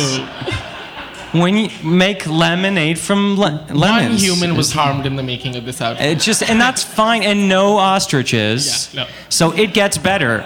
When 1.32 1.56
you 1.56 1.68
make 1.82 2.26
lemonade 2.28 2.96
from 2.98 3.36
le- 3.36 3.64
One 3.68 3.76
lemons. 3.76 4.22
human 4.22 4.54
was 4.56 4.72
harmed 4.72 5.04
in 5.04 5.16
the 5.16 5.22
making 5.24 5.56
of 5.56 5.64
this 5.64 5.80
outfit. 5.80 6.06
It 6.06 6.20
just 6.20 6.48
and 6.48 6.60
that's 6.60 6.84
fine, 6.84 7.24
and 7.24 7.48
no 7.48 7.76
ostriches. 7.76 8.94
Yeah, 8.94 9.02
no. 9.04 9.08
So 9.30 9.50
it 9.50 9.74
gets 9.74 9.98
better. 9.98 10.44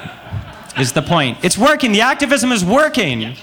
Is 0.79 0.93
the 0.93 1.03
point? 1.03 1.39
It's 1.43 1.59
working. 1.59 1.93
The 1.93 2.01
activism 2.01 2.53
is 2.53 2.65
working. 2.65 3.37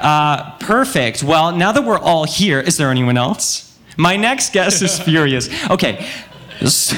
Uh, 0.00 0.56
perfect. 0.58 1.22
Well, 1.22 1.52
now 1.54 1.72
that 1.72 1.84
we're 1.84 1.98
all 1.98 2.24
here, 2.24 2.60
is 2.60 2.76
there 2.76 2.90
anyone 2.90 3.16
else? 3.16 3.76
My 3.96 4.16
next 4.16 4.52
guest 4.52 4.82
is 4.82 4.98
furious. 5.08 5.48
Okay. 5.70 6.08
So, 6.66 6.96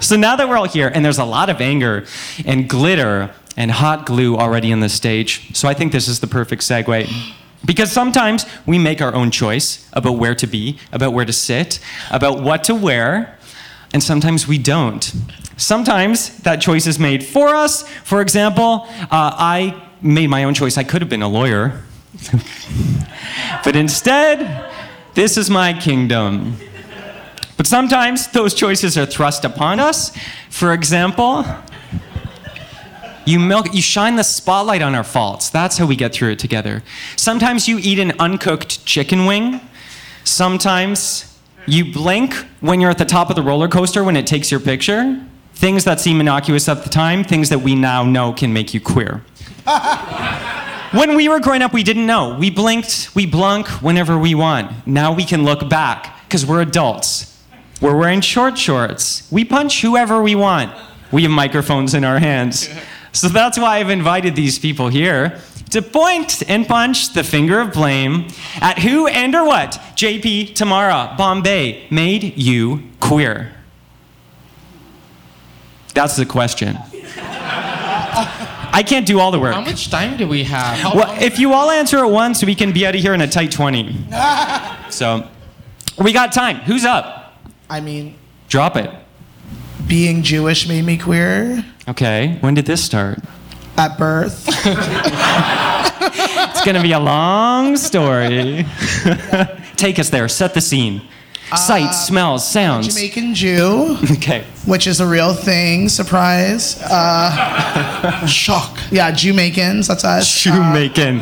so 0.00 0.16
now 0.16 0.36
that 0.36 0.48
we're 0.48 0.56
all 0.56 0.68
here, 0.68 0.90
and 0.92 1.04
there's 1.04 1.18
a 1.18 1.24
lot 1.24 1.48
of 1.48 1.60
anger 1.60 2.06
and 2.44 2.68
glitter 2.68 3.32
and 3.56 3.70
hot 3.70 4.06
glue 4.06 4.36
already 4.36 4.72
on 4.72 4.80
the 4.80 4.88
stage, 4.88 5.56
so 5.56 5.68
I 5.68 5.74
think 5.74 5.92
this 5.92 6.08
is 6.08 6.20
the 6.20 6.26
perfect 6.26 6.62
segue. 6.62 7.08
Because 7.64 7.90
sometimes 7.90 8.46
we 8.64 8.78
make 8.78 9.00
our 9.00 9.14
own 9.14 9.30
choice 9.30 9.88
about 9.92 10.18
where 10.18 10.34
to 10.34 10.46
be, 10.46 10.78
about 10.92 11.12
where 11.12 11.24
to 11.24 11.32
sit, 11.32 11.80
about 12.10 12.42
what 12.42 12.62
to 12.64 12.74
wear, 12.74 13.38
and 13.92 14.02
sometimes 14.02 14.46
we 14.46 14.58
don't. 14.58 15.12
Sometimes 15.56 16.38
that 16.38 16.60
choice 16.60 16.86
is 16.86 16.98
made 16.98 17.24
for 17.24 17.48
us. 17.48 17.88
For 18.04 18.20
example, 18.20 18.86
uh, 19.02 19.06
I 19.10 19.82
made 20.02 20.28
my 20.28 20.44
own 20.44 20.54
choice. 20.54 20.76
I 20.76 20.84
could 20.84 21.00
have 21.00 21.08
been 21.08 21.22
a 21.22 21.28
lawyer, 21.28 21.82
but 23.64 23.76
instead, 23.76 24.70
this 25.14 25.36
is 25.36 25.48
my 25.50 25.72
kingdom. 25.78 26.56
But 27.56 27.66
sometimes 27.66 28.28
those 28.28 28.54
choices 28.54 28.98
are 28.98 29.06
thrust 29.06 29.44
upon 29.44 29.80
us. 29.80 30.16
For 30.50 30.72
example, 30.72 31.44
you 33.24 33.38
milk, 33.38 33.74
you 33.74 33.82
shine 33.82 34.16
the 34.16 34.24
spotlight 34.24 34.82
on 34.82 34.94
our 34.94 35.04
faults. 35.04 35.50
That's 35.50 35.78
how 35.78 35.86
we 35.86 35.96
get 35.96 36.12
through 36.12 36.32
it 36.32 36.38
together. 36.38 36.82
Sometimes 37.16 37.66
you 37.66 37.78
eat 37.78 37.98
an 37.98 38.12
uncooked 38.18 38.84
chicken 38.86 39.26
wing. 39.26 39.60
Sometimes 40.24 41.36
you 41.66 41.92
blink 41.92 42.34
when 42.60 42.80
you're 42.80 42.90
at 42.90 42.98
the 42.98 43.04
top 43.04 43.30
of 43.30 43.36
the 43.36 43.42
roller 43.42 43.68
coaster 43.68 44.04
when 44.04 44.16
it 44.16 44.26
takes 44.26 44.50
your 44.50 44.60
picture. 44.60 45.20
Things 45.54 45.84
that 45.84 45.98
seem 45.98 46.20
innocuous 46.20 46.68
at 46.68 46.84
the 46.84 46.90
time, 46.90 47.24
things 47.24 47.48
that 47.48 47.60
we 47.60 47.74
now 47.74 48.04
know 48.04 48.32
can 48.32 48.52
make 48.52 48.74
you 48.74 48.80
queer. 48.80 49.22
when 50.92 51.16
we 51.16 51.28
were 51.28 51.40
growing 51.40 51.62
up, 51.62 51.72
we 51.72 51.82
didn't 51.82 52.06
know. 52.06 52.36
We 52.38 52.50
blinked, 52.50 53.10
we 53.14 53.26
blunk 53.26 53.68
whenever 53.82 54.18
we 54.18 54.34
want. 54.34 54.86
Now 54.86 55.12
we 55.12 55.24
can 55.24 55.44
look 55.44 55.68
back 55.68 56.24
because 56.24 56.44
we're 56.46 56.62
adults. 56.62 57.42
We're 57.80 57.96
wearing 57.96 58.20
short 58.20 58.56
shorts. 58.56 59.30
We 59.30 59.44
punch 59.44 59.82
whoever 59.82 60.22
we 60.22 60.34
want. 60.34 60.72
We 61.12 61.22
have 61.22 61.30
microphones 61.30 61.94
in 61.94 62.04
our 62.04 62.18
hands. 62.18 62.68
So 63.12 63.28
that's 63.28 63.58
why 63.58 63.78
I've 63.78 63.90
invited 63.90 64.34
these 64.36 64.58
people 64.58 64.88
here 64.88 65.40
to 65.70 65.82
point 65.82 66.42
and 66.48 66.66
punch 66.66 67.12
the 67.12 67.24
finger 67.24 67.60
of 67.60 67.72
blame 67.72 68.28
at 68.60 68.78
who 68.78 69.06
and 69.06 69.34
or 69.34 69.44
what 69.44 69.72
JP 69.94 70.54
Tamara 70.54 71.14
Bombay 71.18 71.86
made 71.90 72.38
you 72.38 72.82
queer. 73.00 73.52
That's 75.94 76.16
the 76.16 76.26
question. 76.26 76.78
I 78.72 78.82
can't 78.82 79.06
do 79.06 79.18
all 79.20 79.30
the 79.30 79.38
work. 79.38 79.54
How 79.54 79.60
much 79.60 79.90
time 79.90 80.16
do 80.16 80.26
we 80.28 80.44
have? 80.44 80.78
How 80.78 80.94
Well, 80.94 81.22
if 81.22 81.38
you 81.38 81.52
all 81.52 81.70
answer 81.70 81.98
at 81.98 82.10
once, 82.10 82.44
we 82.44 82.54
can 82.54 82.72
be 82.72 82.86
out 82.86 82.94
of 82.94 83.00
here 83.00 83.14
in 83.14 83.20
a 83.20 83.26
tight 83.28 83.50
20. 83.50 83.96
so, 84.90 85.28
we 86.02 86.12
got 86.12 86.32
time. 86.32 86.56
Who's 86.58 86.84
up? 86.84 87.34
I 87.68 87.80
mean, 87.80 88.16
Drop 88.48 88.76
it. 88.76 88.90
being 89.86 90.22
Jewish 90.22 90.68
made 90.68 90.84
me 90.84 90.96
queer 90.98 91.64
Okay, 91.88 92.38
when 92.40 92.54
did 92.54 92.66
this 92.66 92.84
start? 92.84 93.18
at 93.76 93.98
birth. 93.98 94.48
It's 96.18 96.64
gonna 96.64 96.82
be 96.82 96.92
a 96.92 96.98
long 96.98 97.76
story. 97.76 98.64
Take 99.76 99.98
us 99.98 100.08
there, 100.10 100.28
set 100.28 100.54
the 100.54 100.60
scene. 100.60 101.02
Uh, 101.52 101.56
Sights, 101.56 102.06
smells, 102.06 102.46
sounds. 102.48 102.88
Jamaican 102.88 103.34
Jew, 103.34 103.96
Okay. 104.12 104.44
which 104.64 104.86
is 104.88 105.00
a 105.00 105.06
real 105.06 105.32
thing. 105.32 105.88
Surprise. 105.88 106.80
Uh, 106.82 108.26
shock. 108.26 108.78
Yeah, 108.90 109.12
Jamaicans. 109.12 109.86
That's 109.86 110.04
us. 110.04 110.22
Uh, 110.22 110.24
Shoemaking. 110.24 111.20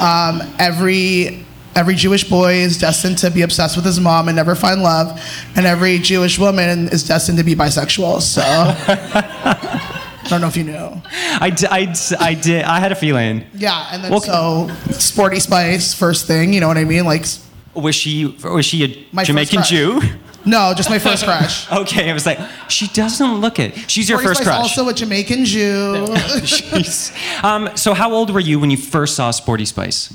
Um, 0.00 0.42
every 0.58 1.44
every 1.76 1.94
Jewish 1.94 2.24
boy 2.28 2.54
is 2.54 2.78
destined 2.78 3.18
to 3.18 3.30
be 3.30 3.42
obsessed 3.42 3.76
with 3.76 3.84
his 3.84 3.98
mom 4.00 4.28
and 4.28 4.36
never 4.36 4.54
find 4.54 4.82
love, 4.82 5.20
and 5.56 5.66
every 5.66 5.98
Jewish 5.98 6.38
woman 6.38 6.88
is 6.88 7.06
destined 7.06 7.36
to 7.38 7.44
be 7.44 7.54
bisexual. 7.54 8.20
So, 8.22 8.40
I 8.44 10.26
don't 10.28 10.40
know 10.40 10.46
if 10.48 10.56
you 10.56 10.64
knew. 10.64 11.02
I, 11.40 11.50
d- 11.50 11.66
I, 11.66 11.84
d- 11.86 12.16
I 12.18 12.34
did. 12.34 12.64
I 12.64 12.80
had 12.80 12.92
a 12.92 12.94
feeling. 12.94 13.44
Yeah, 13.54 13.88
and 13.92 14.02
then 14.04 14.10
Well, 14.10 14.20
so 14.20 14.70
Sporty 14.92 15.38
Spice, 15.40 15.92
first 15.94 16.26
thing, 16.26 16.52
you 16.52 16.60
know 16.60 16.68
what 16.68 16.78
I 16.78 16.84
mean? 16.84 17.04
Like, 17.04 17.26
Was 17.74 17.94
she 17.94 18.26
was 18.42 18.64
she 18.64 18.84
a 18.84 19.06
My 19.12 19.24
Jamaican. 19.24 19.62
Jew? 19.64 20.00
no, 20.44 20.72
just 20.76 20.90
my 20.90 20.98
first 20.98 21.24
crush. 21.24 21.70
Okay, 21.72 22.10
I 22.10 22.12
was 22.12 22.24
like, 22.26 22.38
she 22.68 22.86
doesn't 22.88 23.40
look 23.40 23.58
it. 23.58 23.90
She's 23.90 24.08
your 24.08 24.18
first 24.18 24.42
Spice 24.42 24.46
crush. 24.54 24.78
also 24.78 24.88
a 24.88 24.94
Jamaican 24.94 25.44
Jew. 25.44 26.06
Jeez. 26.44 27.44
Um, 27.44 27.76
so 27.76 27.94
how 27.94 28.12
old 28.12 28.30
were 28.32 28.40
you 28.40 28.58
when 28.60 28.70
you 28.70 28.76
first 28.76 29.16
saw 29.16 29.30
Sporty 29.30 29.64
Spice? 29.64 30.14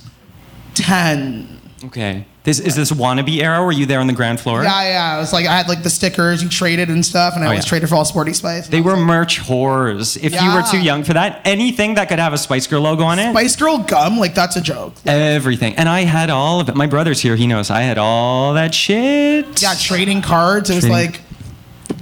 Ten. 0.74 1.59
Okay. 1.86 2.26
This 2.44 2.60
is 2.60 2.76
this 2.76 2.92
wannabe 2.92 3.42
era? 3.42 3.64
Were 3.64 3.72
you 3.72 3.86
there 3.86 4.00
on 4.00 4.08
the 4.08 4.14
ground 4.14 4.40
floor? 4.40 4.64
Yeah, 4.64 4.82
yeah. 4.84 5.16
It 5.18 5.20
was 5.20 5.32
like 5.34 5.46
I 5.46 5.56
had 5.56 5.68
like 5.70 5.84
the 5.84 5.90
stickers 5.90 6.42
you 6.44 6.50
traded 6.50 6.90
and 6.90 7.06
stuff, 7.06 7.36
and 7.36 7.44
I 7.44 7.48
Oh, 7.48 7.50
always 7.52 7.66
yeah. 7.66 7.70
traded 7.70 7.90
for 7.90 7.96
all 7.96 8.06
Sporty 8.06 8.34
Spice. 8.34 8.68
They 8.68 8.82
were 8.82 8.96
merch 8.98 9.40
whores. 9.40 10.18
If 10.22 10.34
you 10.42 10.54
were 10.54 10.64
too 10.64 10.80
young 10.82 11.04
for 11.04 11.14
that, 11.14 11.42
anything 11.46 11.94
that 11.96 12.10
could 12.10 12.20
have 12.20 12.34
a 12.34 12.38
Spice 12.38 12.68
Girl 12.68 12.82
logo 12.82 13.04
on 13.04 13.20
it, 13.20 13.32
Spice 13.32 13.56
Girl 13.56 13.78
gum, 13.78 14.18
like 14.18 14.34
that's 14.36 14.56
a 14.56 14.62
joke. 14.62 14.94
everything. 15.06 15.76
And 15.76 15.88
I 15.88 16.02
had 16.02 16.30
all 16.30 16.60
of 16.60 16.70
it. 16.70 16.76
My 16.76 16.88
brother's 16.88 17.22
here. 17.22 17.36
He 17.36 17.48
knows. 17.48 17.70
I 17.70 17.82
had 17.82 17.98
all 17.98 18.54
that 18.56 18.74
shit. 18.74 19.62
Yeah, 19.62 19.74
trading 19.76 20.22
cards. 20.22 20.70
It 20.70 20.76
was 20.76 20.86
Trading- 20.86 21.12
like 21.12 21.22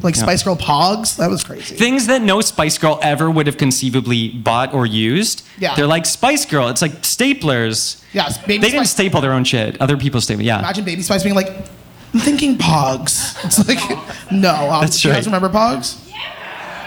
like 0.07 0.15
Spice 0.15 0.41
Girl 0.43 0.55
Pogs. 0.55 1.17
That 1.17 1.29
was 1.29 1.43
crazy. 1.43 1.75
Things 1.75 2.07
that 2.07 2.21
no 2.21 2.41
Spice 2.41 2.77
Girl 2.77 2.99
ever 3.03 3.29
would 3.29 3.45
have 3.47 3.57
conceivably 3.57 4.29
bought 4.29 4.73
or 4.73 4.85
used. 4.85 5.43
Yeah. 5.59 5.75
They're 5.75 5.87
like 5.87 6.05
Spice 6.05 6.45
Girl. 6.45 6.67
It's 6.69 6.81
like 6.81 6.93
staplers. 7.03 8.03
Yes, 8.13 8.37
baby 8.39 8.57
They 8.59 8.69
didn't 8.71 8.85
Spice. 8.87 8.91
staple 8.91 9.21
their 9.21 9.33
own 9.33 9.43
shit. 9.43 9.79
Other 9.81 9.97
people 9.97 10.21
staple. 10.21 10.43
Yeah. 10.43 10.59
Imagine 10.59 10.85
Baby 10.85 11.01
Spice 11.03 11.23
being 11.23 11.35
like, 11.35 11.49
I'm 12.13 12.19
thinking 12.21 12.57
Pogs. 12.57 13.35
It's 13.45 13.59
like, 13.67 13.79
no. 14.31 14.53
Um, 14.71 14.81
That's 14.81 15.01
do 15.01 15.07
you 15.07 15.11
right. 15.13 15.17
guys 15.17 15.25
remember 15.27 15.49
Pogs? 15.49 16.03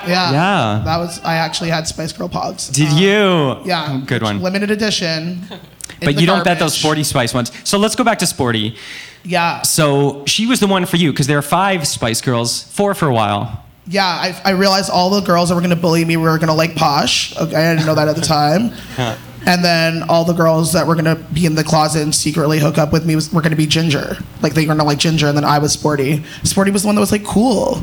Yeah. 0.09 0.33
Yeah. 0.33 0.83
That 0.85 0.97
was, 0.97 1.21
I 1.23 1.35
actually 1.37 1.69
had 1.71 1.87
Spice 1.87 2.13
Girl 2.13 2.29
Pogs. 2.29 2.73
Did 2.73 2.89
Uh, 2.89 2.97
you? 2.97 3.67
Yeah. 3.69 4.01
Good 4.07 4.23
one. 4.23 4.41
Limited 4.41 4.71
edition. 4.71 5.43
In 6.01 6.07
But 6.07 6.15
the 6.15 6.21
you 6.21 6.27
don't 6.27 6.45
bet 6.45 6.59
those. 6.59 6.77
Sporty 6.77 7.05
Spice 7.05 7.35
ones. 7.35 7.53
So 7.69 7.79
let's 7.79 7.95
go 7.95 8.05
back 8.05 8.19
to 8.21 8.27
Sporty. 8.27 8.77
Yeah. 9.25 9.63
So 9.63 10.25
she 10.27 10.47
was 10.47 10.61
the 10.61 10.67
one 10.67 10.87
for 10.87 10.97
you 10.97 11.13
because 11.13 11.27
there 11.27 11.39
are 11.39 11.43
five 11.43 11.87
Spice 11.87 12.21
Girls, 12.21 12.63
four 12.65 12.95
for 12.95 13.09
a 13.09 13.13
while. 13.13 13.65
Yeah, 13.87 14.07
I, 14.07 14.41
I 14.45 14.51
realized 14.51 14.91
all 14.91 15.11
the 15.11 15.21
girls 15.21 15.49
that 15.49 15.57
were 15.57 15.61
going 15.61 15.75
to 15.75 15.77
bully 15.81 16.05
me 16.05 16.17
were 16.17 16.37
going 16.39 16.49
to 16.49 16.55
like 16.55 16.77
Posh. 16.77 17.37
Okay, 17.37 17.55
I 17.57 17.75
didn't 17.75 17.87
know 17.87 17.95
that 17.97 18.09
at 18.09 18.15
the 18.15 18.23
time. 18.23 18.73
and 19.47 19.65
then 19.65 20.05
all 20.05 20.25
the 20.25 20.33
girls 20.33 20.73
that 20.75 20.87
were 20.87 20.95
going 20.95 21.07
to 21.07 21.17
be 21.33 21.45
in 21.45 21.55
the 21.55 21.65
closet 21.65 22.03
and 22.03 22.15
secretly 22.15 22.61
hook 22.61 22.79
up 22.79 22.93
with 22.93 23.05
me 23.05 23.17
was, 23.17 23.33
were 23.33 23.41
going 23.41 23.51
to 23.51 23.57
be 23.57 23.67
Ginger. 23.67 24.17
Like 24.43 24.55
they 24.55 24.63
were 24.63 24.67
going 24.67 24.79
to 24.79 24.85
like 24.85 24.99
Ginger, 24.99 25.27
and 25.27 25.37
then 25.37 25.45
I 25.45 25.59
was 25.59 25.73
Sporty. 25.73 26.23
Sporty 26.45 26.71
was 26.71 26.83
the 26.83 26.87
one 26.87 26.95
that 26.95 27.01
was 27.01 27.11
like 27.13 27.25
cool. 27.25 27.83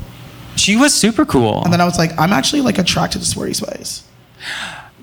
She 0.56 0.76
was 0.76 0.94
super 0.94 1.26
cool. 1.26 1.64
And 1.64 1.74
then 1.74 1.82
I 1.82 1.86
was 1.86 1.98
like, 1.98 2.18
I'm 2.18 2.32
actually 2.34 2.62
like 2.62 2.78
attracted 2.78 3.20
to 3.20 3.28
Sporty 3.28 3.54
Spice. 3.54 4.04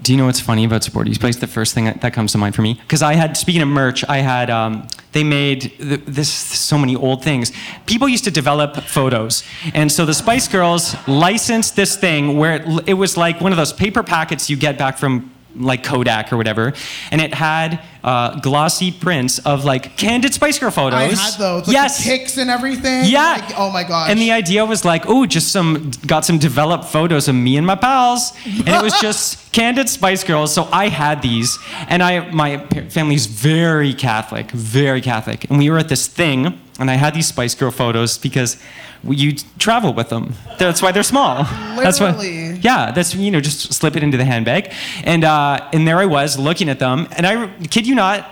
Do 0.04 0.12
you 0.12 0.18
know 0.18 0.26
what's 0.26 0.38
funny 0.38 0.66
about 0.66 0.84
Sporty 0.84 1.14
Spice? 1.14 1.36
The 1.36 1.46
first 1.46 1.72
thing 1.72 1.86
that, 1.86 2.12
comes 2.12 2.32
to 2.32 2.38
mind 2.38 2.54
for 2.54 2.60
me, 2.60 2.74
because 2.74 3.00
I 3.00 3.14
had 3.14 3.38
speaking 3.38 3.62
of 3.62 3.68
merch, 3.68 4.04
I 4.06 4.18
had 4.18 4.50
um, 4.50 4.86
they 5.12 5.24
made 5.24 5.72
th- 5.78 6.02
this 6.04 6.28
so 6.28 6.76
many 6.76 6.94
old 6.94 7.24
things. 7.24 7.52
People 7.86 8.06
used 8.06 8.24
to 8.24 8.30
develop 8.30 8.76
photos, 8.82 9.42
and 9.72 9.90
so 9.90 10.04
the 10.04 10.12
Spice 10.12 10.46
Girls 10.46 10.94
licensed 11.08 11.74
this 11.74 11.96
thing 11.96 12.36
where 12.36 12.56
it, 12.56 12.88
it 12.90 12.94
was 12.94 13.16
like 13.16 13.40
one 13.40 13.50
of 13.50 13.56
those 13.56 13.72
paper 13.72 14.02
packets 14.02 14.50
you 14.50 14.58
get 14.58 14.76
back 14.76 14.98
from 14.98 15.34
like 15.56 15.84
Kodak 15.84 16.32
or 16.32 16.36
whatever, 16.36 16.72
and 17.10 17.20
it 17.20 17.34
had 17.34 17.82
uh, 18.02 18.38
glossy 18.40 18.92
prints 18.92 19.38
of 19.40 19.64
like 19.64 19.96
candid 19.96 20.34
Spice 20.34 20.58
Girl 20.58 20.70
photos. 20.70 21.00
I 21.00 21.06
had 21.06 21.38
those. 21.38 21.66
Like 21.66 21.74
yes. 21.74 22.04
Pics 22.04 22.36
and 22.36 22.50
everything. 22.50 23.04
Yeah. 23.06 23.40
Like, 23.40 23.58
oh 23.58 23.70
my 23.70 23.82
gosh. 23.82 24.10
And 24.10 24.18
the 24.18 24.32
idea 24.32 24.64
was 24.64 24.84
like, 24.84 25.04
oh, 25.06 25.26
just 25.26 25.52
some 25.52 25.90
got 26.06 26.24
some 26.24 26.38
developed 26.38 26.84
photos 26.84 27.28
of 27.28 27.34
me 27.34 27.56
and 27.56 27.66
my 27.66 27.76
pals, 27.76 28.32
and 28.44 28.68
it 28.68 28.82
was 28.82 28.92
just 29.00 29.52
candid 29.52 29.88
Spice 29.88 30.24
Girls. 30.24 30.52
So 30.52 30.68
I 30.72 30.88
had 30.88 31.22
these, 31.22 31.58
and 31.88 32.02
I 32.02 32.30
my 32.30 32.58
family's 32.90 33.26
very 33.26 33.94
Catholic, 33.94 34.50
very 34.50 35.00
Catholic, 35.00 35.48
and 35.50 35.58
we 35.58 35.70
were 35.70 35.78
at 35.78 35.88
this 35.88 36.06
thing, 36.06 36.60
and 36.78 36.90
I 36.90 36.94
had 36.94 37.14
these 37.14 37.28
Spice 37.28 37.54
Girl 37.54 37.70
photos 37.70 38.18
because 38.18 38.56
you 39.02 39.34
travel 39.58 39.92
with 39.92 40.08
them. 40.08 40.34
That's 40.58 40.82
why 40.82 40.92
they're 40.92 41.02
small. 41.02 41.44
That's 41.76 42.00
why. 42.00 42.12
Literally. 42.12 42.58
Yeah, 42.60 42.90
that's 42.90 43.14
you 43.14 43.30
know 43.30 43.40
just 43.40 43.72
slip 43.72 43.96
it 43.96 44.02
into 44.02 44.16
the 44.16 44.24
handbag, 44.24 44.72
and 45.04 45.24
uh, 45.24 45.68
and 45.72 45.87
there 45.87 45.98
I 45.98 46.06
was 46.06 46.38
looking 46.38 46.68
at 46.68 46.78
them, 46.78 47.08
and 47.16 47.26
I 47.26 47.48
kid 47.68 47.87
you 47.87 47.94
not, 47.94 48.26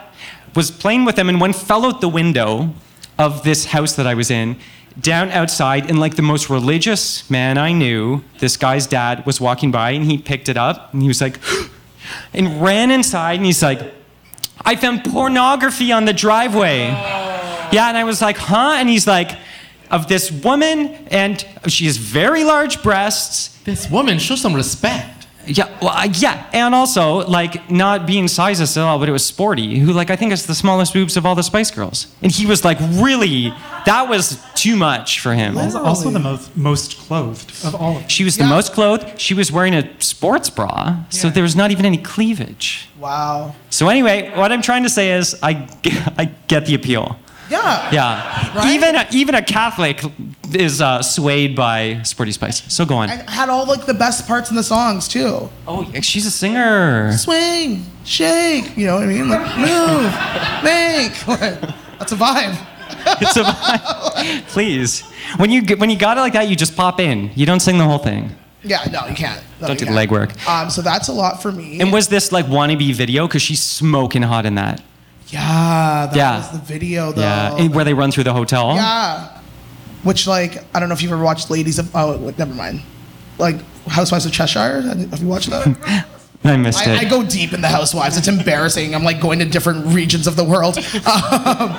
was 0.54 0.70
playing 0.70 1.04
with 1.04 1.16
them, 1.16 1.28
and 1.28 1.40
one 1.40 1.52
fell 1.52 1.84
out 1.84 2.00
the 2.00 2.08
window 2.08 2.74
of 3.18 3.44
this 3.44 3.66
house 3.66 3.94
that 3.94 4.06
I 4.06 4.14
was 4.14 4.30
in, 4.30 4.56
down 5.00 5.30
outside, 5.30 5.88
and 5.88 6.00
like 6.00 6.16
the 6.16 6.22
most 6.22 6.50
religious 6.50 7.28
man 7.30 7.58
I 7.58 7.72
knew, 7.72 8.24
this 8.38 8.56
guy's 8.56 8.86
dad 8.86 9.24
was 9.26 9.40
walking 9.40 9.70
by, 9.70 9.90
and 9.90 10.04
he 10.04 10.18
picked 10.18 10.48
it 10.48 10.56
up, 10.56 10.92
and 10.92 11.02
he 11.02 11.08
was 11.08 11.20
like, 11.20 11.38
and 12.34 12.62
ran 12.62 12.90
inside, 12.90 13.36
and 13.36 13.46
he's 13.46 13.62
like, 13.62 13.94
I 14.64 14.76
found 14.76 15.04
pornography 15.04 15.92
on 15.92 16.04
the 16.04 16.12
driveway. 16.12 16.90
Yeah, 17.72 17.88
and 17.88 17.96
I 17.96 18.04
was 18.04 18.20
like, 18.20 18.36
huh? 18.36 18.76
And 18.76 18.88
he's 18.88 19.06
like, 19.06 19.32
of 19.90 20.08
this 20.08 20.30
woman, 20.32 20.88
and 21.10 21.44
she 21.68 21.84
has 21.86 21.98
very 21.98 22.44
large 22.44 22.82
breasts. 22.82 23.58
This 23.64 23.90
woman, 23.90 24.18
show 24.18 24.36
some 24.36 24.54
respect. 24.54 25.26
Yeah, 25.44 25.68
well, 25.82 25.90
uh, 25.90 26.08
yeah, 26.14 26.48
and 26.52 26.72
also 26.72 27.26
like 27.26 27.68
not 27.68 28.06
being 28.06 28.28
sizes 28.28 28.76
at 28.76 28.84
all, 28.84 29.00
but 29.00 29.08
it 29.08 29.12
was 29.12 29.24
sporty. 29.24 29.80
Who 29.80 29.92
like 29.92 30.08
I 30.08 30.14
think 30.14 30.32
is 30.32 30.46
the 30.46 30.54
smallest 30.54 30.92
boobs 30.92 31.16
of 31.16 31.26
all 31.26 31.34
the 31.34 31.42
Spice 31.42 31.70
Girls, 31.72 32.06
and 32.22 32.30
he 32.30 32.46
was 32.46 32.64
like 32.64 32.78
really 32.80 33.52
that 33.84 34.08
was 34.08 34.40
too 34.54 34.76
much 34.76 35.18
for 35.18 35.34
him. 35.34 35.56
Was 35.56 35.74
also 35.74 36.10
the 36.10 36.20
most 36.20 36.56
most 36.56 36.96
clothed 36.96 37.50
of 37.64 37.74
all 37.74 37.96
of 37.96 38.02
them. 38.02 38.08
She 38.08 38.22
was 38.22 38.36
the 38.36 38.44
most 38.44 38.72
clothed. 38.72 39.20
She 39.20 39.34
was 39.34 39.50
wearing 39.50 39.74
a 39.74 40.00
sports 40.00 40.48
bra, 40.48 41.04
so 41.10 41.28
there 41.28 41.42
was 41.42 41.56
not 41.56 41.72
even 41.72 41.84
any 41.84 41.98
cleavage. 41.98 42.88
wow. 43.00 43.56
So 43.68 43.88
anyway, 43.88 44.30
what 44.36 44.52
I'm 44.52 44.62
trying 44.62 44.84
to 44.84 44.90
say 44.90 45.10
is 45.18 45.36
I 45.42 45.68
I 46.16 46.26
get 46.46 46.66
the 46.66 46.74
appeal. 46.76 47.18
Yeah. 47.52 47.90
Yeah, 47.92 48.56
Right? 48.56 48.74
even 48.74 48.96
a, 48.96 49.06
even 49.12 49.34
a 49.34 49.42
Catholic 49.42 50.02
is 50.54 50.80
uh, 50.80 51.02
swayed 51.02 51.54
by 51.54 52.00
Sporty 52.02 52.32
Spice. 52.32 52.62
So 52.72 52.84
go 52.86 52.96
on. 52.96 53.10
I 53.10 53.30
had 53.30 53.48
all 53.48 53.66
like 53.66 53.84
the 53.86 53.94
best 53.94 54.26
parts 54.26 54.50
in 54.50 54.56
the 54.56 54.62
songs 54.62 55.06
too. 55.08 55.48
oh, 55.68 55.90
she's 56.00 56.26
a 56.26 56.30
singer. 56.30 57.12
Swing, 57.16 57.84
shake. 58.04 58.76
You 58.76 58.86
know 58.86 58.94
what 58.96 59.04
I 59.04 59.06
mean? 59.06 59.28
Like 59.28 59.46
move, 59.58 60.12
make. 60.64 61.12
That's 61.98 62.12
a 62.12 62.16
vibe. 62.16 62.56
It's 63.20 63.36
a 63.36 63.42
vibe. 63.42 64.46
Please. 64.48 65.02
When 65.36 65.50
you 65.50 65.62
get- 65.62 65.78
when 65.80 65.90
you 65.90 65.96
got 65.98 66.18
it 66.18 66.20
like 66.20 66.34
that, 66.34 66.48
you 66.48 66.54
just 66.56 66.76
pop 66.76 67.00
in. 67.00 67.30
You 67.34 67.46
don't 67.46 67.60
sing 67.60 67.78
the 67.78 67.84
whole 67.84 67.98
thing. 67.98 68.30
Yeah, 68.62 68.84
no, 68.92 69.06
you 69.08 69.14
can't. 69.14 69.42
No, 69.60 69.66
Don't 69.68 69.80
you 69.80 69.86
do 69.86 69.92
the 69.92 69.98
can't. 70.06 70.10
legwork. 70.10 70.46
Um, 70.48 70.70
so 70.70 70.82
that's 70.82 71.08
a 71.08 71.12
lot 71.12 71.42
for 71.42 71.50
me. 71.50 71.80
And 71.80 71.92
was 71.92 72.06
this 72.08 72.30
like 72.30 72.46
wannabe 72.46 72.94
video? 72.94 73.26
Because 73.26 73.42
she's 73.42 73.60
smoking 73.62 74.22
hot 74.22 74.46
in 74.46 74.54
that. 74.54 74.80
Yeah, 75.32 76.06
that 76.06 76.16
Yeah. 76.16 76.38
was 76.38 76.50
the 76.50 76.58
video 76.58 77.12
though. 77.12 77.22
Yeah. 77.22 77.56
And 77.56 77.74
where 77.74 77.84
they 77.84 77.94
run 77.94 78.12
through 78.12 78.24
the 78.24 78.32
hotel. 78.32 78.74
Yeah. 78.74 79.40
Which 80.02 80.26
like 80.26 80.64
I 80.74 80.80
don't 80.80 80.88
know 80.88 80.94
if 80.94 81.02
you've 81.02 81.12
ever 81.12 81.22
watched 81.22 81.50
Ladies 81.50 81.78
of 81.78 81.94
oh 81.94 82.16
wait, 82.18 82.38
never 82.38 82.54
mind. 82.54 82.82
Like 83.38 83.56
Housewives 83.86 84.26
of 84.26 84.32
Cheshire. 84.32 84.82
Have 84.82 85.20
you 85.20 85.26
watched 85.28 85.50
that? 85.50 86.06
I 86.44 86.56
missed 86.56 86.86
I, 86.86 86.94
it. 86.94 87.06
I 87.06 87.08
go 87.08 87.24
deep 87.24 87.52
in 87.52 87.60
the 87.60 87.68
Housewives. 87.68 88.16
It's 88.16 88.28
embarrassing. 88.28 88.94
I'm 88.94 89.04
like 89.04 89.20
going 89.20 89.38
to 89.38 89.44
different 89.44 89.86
regions 89.86 90.26
of 90.26 90.36
the 90.36 90.44
world. 90.44 90.76
Um, 91.06 91.78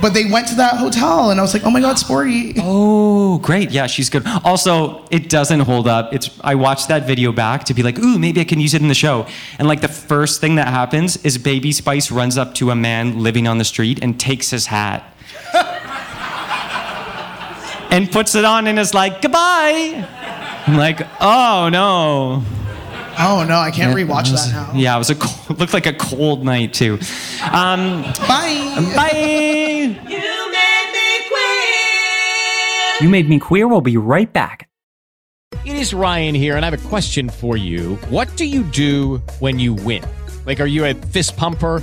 but 0.00 0.14
they 0.14 0.24
went 0.30 0.48
to 0.48 0.54
that 0.56 0.74
hotel, 0.74 1.30
and 1.30 1.38
I 1.38 1.42
was 1.42 1.52
like, 1.54 1.64
oh 1.64 1.70
my 1.70 1.80
god, 1.80 1.98
sporty. 1.98 2.54
Oh, 2.58 3.38
great. 3.38 3.70
Yeah, 3.70 3.86
she's 3.86 4.10
good. 4.10 4.26
Also, 4.44 5.04
it 5.10 5.28
doesn't 5.28 5.60
hold 5.60 5.86
up. 5.86 6.12
It's 6.12 6.30
I 6.42 6.54
watched 6.54 6.88
that 6.88 7.06
video 7.06 7.32
back 7.32 7.64
to 7.64 7.74
be 7.74 7.82
like, 7.82 7.98
ooh, 7.98 8.18
maybe 8.18 8.40
I 8.40 8.44
can 8.44 8.60
use 8.60 8.74
it 8.74 8.82
in 8.82 8.88
the 8.88 8.94
show. 8.94 9.26
And 9.58 9.68
like 9.68 9.80
the 9.80 9.88
first 9.88 10.40
thing 10.40 10.56
that 10.56 10.68
happens 10.68 11.16
is 11.24 11.38
Baby 11.38 11.72
Spice 11.72 12.10
runs 12.10 12.38
up 12.38 12.54
to 12.54 12.70
a 12.70 12.74
man 12.74 13.22
living 13.22 13.46
on 13.46 13.58
the 13.58 13.64
street 13.64 13.98
and 14.02 14.18
takes 14.18 14.50
his 14.50 14.66
hat. 14.66 15.04
and 17.90 18.10
puts 18.10 18.34
it 18.34 18.44
on 18.44 18.66
and 18.66 18.78
is 18.78 18.94
like, 18.94 19.22
goodbye. 19.22 20.06
I'm 20.66 20.76
like, 20.76 21.06
oh 21.20 21.68
no. 21.70 22.44
Oh 23.22 23.44
no, 23.46 23.58
I 23.58 23.70
can't 23.70 23.96
It 23.98 24.02
rewatch 24.06 24.30
was- 24.32 24.50
that 24.52 24.72
now. 24.72 24.78
Yeah, 24.78 24.94
it 24.94 24.98
was 24.98 25.10
a 25.10 25.14
cold, 25.14 25.58
looked 25.60 25.74
like 25.74 25.86
a 25.86 25.92
cold 25.92 26.44
night 26.44 26.72
too. 26.72 26.98
Um, 27.52 28.02
Bye. 28.26 28.92
bye. 28.96 29.96
You 33.00 33.08
made 33.08 33.28
me 33.30 33.38
queer. 33.38 33.66
We'll 33.66 33.80
be 33.80 33.96
right 33.96 34.30
back. 34.30 34.68
It 35.64 35.74
is 35.74 35.94
Ryan 35.94 36.34
here, 36.34 36.56
and 36.56 36.64
I 36.66 36.70
have 36.70 36.84
a 36.84 36.88
question 36.88 37.30
for 37.30 37.56
you. 37.56 37.96
What 38.10 38.34
do 38.36 38.44
you 38.44 38.62
do 38.62 39.18
when 39.38 39.58
you 39.58 39.72
win? 39.72 40.02
Like, 40.44 40.60
are 40.60 40.66
you 40.66 40.84
a 40.84 40.92
fist 40.94 41.36
pumper? 41.36 41.82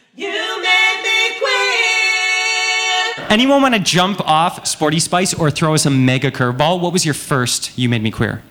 Anyone 3.31 3.61
want 3.61 3.73
to 3.73 3.79
jump 3.79 4.19
off 4.27 4.67
Sporty 4.67 4.99
Spice 4.99 5.33
or 5.33 5.49
throw 5.49 5.73
us 5.73 5.85
a 5.85 5.89
mega 5.89 6.31
curveball? 6.31 6.81
What 6.81 6.91
was 6.91 7.05
your 7.05 7.13
first 7.13 7.77
You 7.77 7.87
Made 7.87 8.03
Me 8.03 8.11
Queer? 8.11 8.41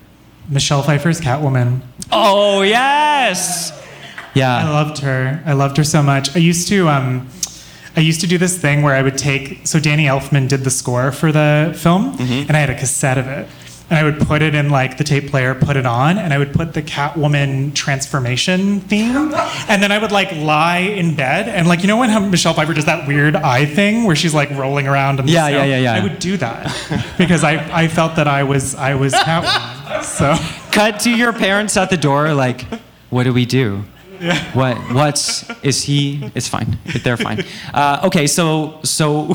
Michelle 0.49 0.83
Pfeiffer's 0.83 1.21
Catwoman. 1.21 1.83
Oh, 2.11 2.63
yes. 2.63 3.79
Yeah. 4.33 4.57
I 4.57 4.71
loved 4.71 5.01
her. 5.01 5.43
I 5.45 5.53
loved 5.53 5.77
her 5.77 5.85
so 5.85 6.03
much. 6.03 6.35
I 6.35 6.39
used 6.39 6.67
to 6.69 6.89
um, 6.89 7.29
I 7.95 8.01
used 8.01 8.23
to 8.23 8.27
do 8.27 8.39
this 8.39 8.57
thing 8.57 8.81
where 8.81 8.95
I 8.95 9.03
would 9.03 9.19
take 9.19 9.67
so 9.67 9.79
Danny 9.79 10.07
Elfman 10.07 10.49
did 10.49 10.65
the 10.65 10.71
score 10.71 11.13
for 11.13 11.31
the 11.31 11.77
film, 11.77 12.17
and 12.19 12.53
I 12.53 12.61
had 12.61 12.71
a 12.71 12.79
cassette 12.79 13.19
of 13.19 13.27
it. 13.27 13.49
And 13.91 13.99
I 13.99 14.05
would 14.05 14.21
put 14.21 14.41
it 14.41 14.55
in 14.55 14.71
like 14.71 14.99
the 14.99 15.05
tape 15.05 15.29
player, 15.31 15.53
put 15.55 15.77
it 15.77 15.85
on, 15.85 16.17
and 16.17 16.33
I 16.33 16.39
would 16.39 16.53
put 16.53 16.75
the 16.75 16.83
Catwoman 16.83 17.75
transformation 17.75 18.81
theme. 18.83 19.35
And 19.69 19.83
then 19.83 19.91
I 19.91 19.99
would 19.99 20.13
like 20.13 20.31
lie 20.37 20.79
in 20.79 21.17
bed 21.17 21.49
and 21.49 21.67
like 21.67 21.81
you 21.83 21.89
know 21.89 21.97
when 21.97 22.31
Michelle 22.31 22.55
Pfeiffer 22.55 22.73
does 22.73 22.85
that 22.85 23.09
weird 23.09 23.35
eye 23.35 23.67
thing 23.67 24.05
where 24.05 24.15
she's 24.15 24.33
like 24.33 24.49
rolling 24.51 24.87
around 24.87 25.19
in 25.19 25.27
the 25.27 25.33
Yeah, 25.33 25.49
snow? 25.49 25.57
yeah, 25.59 25.65
yeah, 25.65 25.79
yeah. 25.81 25.95
I 25.95 26.03
would 26.05 26.21
do 26.21 26.37
that 26.37 27.15
because 27.19 27.43
I, 27.43 27.55
I 27.83 27.89
felt 27.89 28.15
that 28.17 28.29
I 28.29 28.45
was 28.45 28.75
I 28.77 28.95
was 28.95 29.13
Catwoman. 29.13 30.05
So 30.05 30.37
Cut 30.71 31.01
to 31.01 31.11
your 31.11 31.33
parents 31.33 31.77
at 31.77 31.91
the 31.91 31.97
door, 31.97 32.33
like, 32.33 32.65
what 33.11 33.25
do 33.25 33.33
we 33.33 33.45
do? 33.45 33.83
Yeah. 34.21 34.39
What? 34.55 34.77
What's? 34.95 35.51
Is 35.65 35.83
he? 35.83 36.31
It's 36.37 36.47
fine. 36.47 36.79
They're 37.03 37.17
fine. 37.17 37.43
Uh, 37.75 38.03
okay, 38.05 38.27
so 38.29 38.79
so 38.85 39.35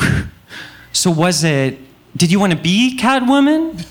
so 0.94 1.12
was 1.12 1.44
it? 1.44 1.78
Did 2.15 2.32
you 2.32 2.39
want 2.39 2.54
to 2.54 2.58
be 2.60 2.98
Catwoman? 2.98 3.84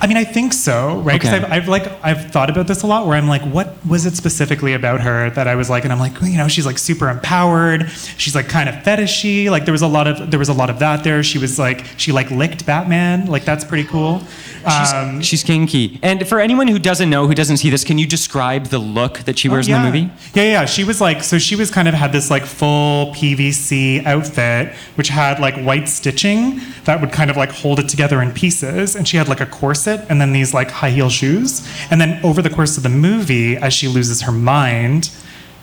I 0.00 0.06
mean, 0.06 0.16
I 0.16 0.24
think 0.24 0.52
so, 0.52 0.98
right? 1.00 1.20
Because 1.20 1.34
Okay. 1.34 1.44
I've, 1.46 1.62
I've 1.62 1.68
like 1.68 2.04
I've 2.04 2.30
thought 2.30 2.50
about 2.50 2.66
this 2.66 2.82
a 2.82 2.86
lot. 2.86 3.06
Where 3.06 3.16
I'm 3.16 3.28
like, 3.28 3.42
what 3.42 3.74
was 3.86 4.06
it 4.06 4.14
specifically 4.14 4.74
about 4.74 5.00
her 5.00 5.30
that 5.30 5.48
I 5.48 5.54
was 5.54 5.68
like, 5.70 5.84
and 5.84 5.92
I'm 5.92 5.98
like, 5.98 6.20
you 6.22 6.36
know, 6.36 6.48
she's 6.48 6.66
like 6.66 6.78
super 6.78 7.08
empowered. 7.08 7.90
She's 8.18 8.34
like 8.34 8.48
kind 8.48 8.68
of 8.68 8.74
fetishy. 8.76 9.50
Like 9.50 9.64
there 9.64 9.72
was 9.72 9.82
a 9.82 9.86
lot 9.88 10.06
of 10.06 10.30
there 10.30 10.38
was 10.38 10.48
a 10.48 10.54
lot 10.54 10.70
of 10.70 10.78
that 10.80 11.02
there. 11.04 11.22
She 11.22 11.38
was 11.38 11.58
like 11.58 11.84
she 11.96 12.12
like 12.12 12.30
licked 12.30 12.66
Batman. 12.66 13.26
Like 13.26 13.44
that's 13.44 13.64
pretty 13.64 13.88
cool. 13.88 14.22
She's, 14.68 14.92
Um, 14.92 15.20
she's 15.22 15.42
kinky. 15.42 15.98
And 16.02 16.26
for 16.26 16.40
anyone 16.40 16.66
who 16.68 16.78
doesn't 16.78 17.08
know, 17.08 17.26
who 17.26 17.34
doesn't 17.34 17.58
see 17.58 17.70
this, 17.70 17.84
can 17.84 17.98
you 17.98 18.06
describe 18.06 18.66
the 18.66 18.78
look 18.78 19.18
that 19.20 19.38
she 19.38 19.48
wears 19.48 19.68
Oh, 19.68 19.70
yeah. 19.70 19.76
in 19.76 19.82
the 19.82 19.86
movie? 20.00 20.12
Yeah, 20.34 20.42
yeah. 20.44 20.64
She 20.66 20.82
was 20.84 21.00
like, 21.00 21.22
so 21.22 21.38
she 21.38 21.54
was 21.56 21.70
kind 21.70 21.86
of 21.88 21.94
had 21.94 22.12
this 22.12 22.30
like 22.30 22.44
full 22.44 23.12
PVC 23.14 24.04
outfit, 24.04 24.72
which 24.96 25.08
had 25.08 25.38
like 25.40 25.56
white 25.62 25.88
stitching 25.88 26.60
that 26.84 27.00
would 27.00 27.12
kind 27.12 27.30
of 27.30 27.36
like 27.36 27.50
hold 27.52 27.78
it 27.78 27.88
together 27.88 28.20
in 28.22 28.32
pieces. 28.32 28.96
And 28.96 29.06
she 29.06 29.16
had 29.16 29.28
like 29.28 29.40
a 29.40 29.46
corset 29.46 30.04
and 30.08 30.20
then 30.20 30.32
these 30.32 30.52
like 30.52 30.70
high 30.70 30.90
heel 30.90 31.10
shoes. 31.10 31.66
And 31.90 32.00
then 32.00 32.18
over 32.24 32.42
the 32.42 32.50
course 32.50 32.76
of 32.76 32.82
the 32.82 32.88
movie, 32.88 33.56
as 33.56 33.72
she 33.72 33.88
loses 33.88 34.22
her 34.22 34.32
mind, 34.32 35.10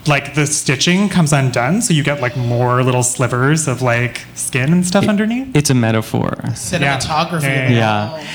like 0.05 0.35
the 0.35 0.45
stitching 0.45 1.07
comes 1.07 1.31
undone. 1.31 1.81
So 1.81 1.93
you 1.93 2.03
get 2.03 2.19
like 2.21 2.35
more 2.35 2.83
little 2.83 3.03
slivers 3.03 3.67
of 3.69 3.81
like 3.81 4.21
skin 4.35 4.71
and 4.73 4.85
stuff 4.85 5.07
underneath. 5.07 5.55
It's 5.55 5.69
a 5.69 5.73
metaphor. 5.73 6.31
Cinematography. 6.49 7.43
Yeah, 7.43 7.69
yeah, 7.69 8.17
Yeah. 8.17 8.27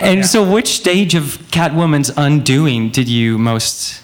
And 0.00 0.26
so, 0.26 0.48
which 0.48 0.68
stage 0.68 1.14
of 1.14 1.38
Catwoman's 1.50 2.10
undoing 2.16 2.90
did 2.90 3.08
you 3.08 3.38
most 3.38 4.02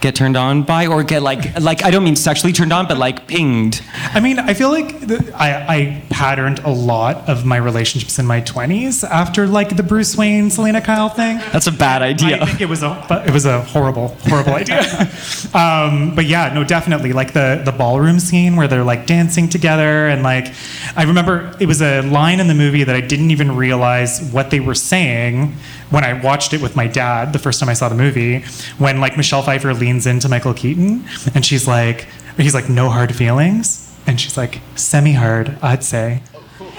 get 0.00 0.14
turned 0.14 0.36
on 0.36 0.62
by, 0.62 0.86
or 0.86 1.02
get 1.02 1.22
like, 1.22 1.58
like 1.60 1.84
I 1.84 1.90
don't 1.90 2.04
mean 2.04 2.16
sexually 2.16 2.52
turned 2.52 2.72
on, 2.72 2.86
but 2.86 2.98
like 2.98 3.26
pinged? 3.26 3.82
I 3.94 4.20
mean, 4.20 4.38
I 4.38 4.54
feel 4.54 4.70
like 4.70 5.00
the, 5.00 5.32
I, 5.34 5.76
I 5.76 6.02
patterned 6.10 6.60
a 6.60 6.70
lot 6.70 7.28
of 7.28 7.44
my 7.44 7.56
relationships 7.56 8.18
in 8.18 8.26
my 8.26 8.40
20s 8.40 9.08
after 9.08 9.46
like 9.46 9.76
the 9.76 9.82
Bruce 9.82 10.16
Wayne, 10.16 10.50
Selina 10.50 10.80
Kyle 10.80 11.08
thing. 11.08 11.38
That's 11.52 11.66
a 11.66 11.72
bad 11.72 12.02
idea. 12.02 12.40
I 12.40 12.46
think 12.46 12.60
it 12.60 12.68
was 12.68 12.82
a 12.82 13.24
it 13.26 13.32
was 13.32 13.44
a 13.44 13.62
horrible 13.62 14.08
horrible 14.22 14.54
idea. 14.54 14.80
um, 15.54 16.14
but 16.14 16.26
yeah, 16.26 16.52
no, 16.54 16.64
definitely 16.64 17.12
like 17.12 17.32
the 17.32 17.62
the 17.64 17.72
ballroom 17.72 18.20
scene 18.20 18.56
where 18.56 18.68
they're 18.68 18.84
like 18.84 19.06
dancing 19.06 19.48
together 19.48 20.08
and 20.08 20.22
like 20.22 20.52
I 20.96 21.04
remember 21.04 21.56
it 21.60 21.66
was 21.66 21.82
a 21.82 22.02
line 22.02 22.40
in 22.40 22.46
the 22.48 22.54
movie 22.54 22.84
that 22.84 22.94
I 22.94 23.00
didn't 23.00 23.30
even 23.30 23.56
realize 23.56 24.20
what 24.32 24.50
they 24.50 24.60
were 24.60 24.74
saying 24.74 25.54
when 25.90 26.04
I 26.04 26.12
watched 26.22 26.52
it 26.52 26.60
with 26.60 26.76
my 26.76 26.86
dad 26.86 27.32
the 27.32 27.38
first 27.38 27.60
time 27.60 27.68
I 27.68 27.74
saw 27.74 27.88
the 27.88 27.94
movie. 27.94 28.40
When 28.78 29.00
like 29.00 29.16
Michelle 29.16 29.42
Pfeiffer 29.42 29.74
leans 29.74 30.06
into 30.06 30.28
Michael 30.28 30.54
Keaton 30.54 31.04
and 31.34 31.44
she's 31.44 31.66
like, 31.66 32.06
he's 32.36 32.54
like, 32.54 32.68
no 32.68 32.88
hard 32.88 33.14
feelings, 33.14 33.84
and 34.06 34.20
she's 34.20 34.36
like, 34.36 34.60
semi 34.76 35.12
hard, 35.12 35.58
I'd 35.62 35.84
say. 35.84 36.22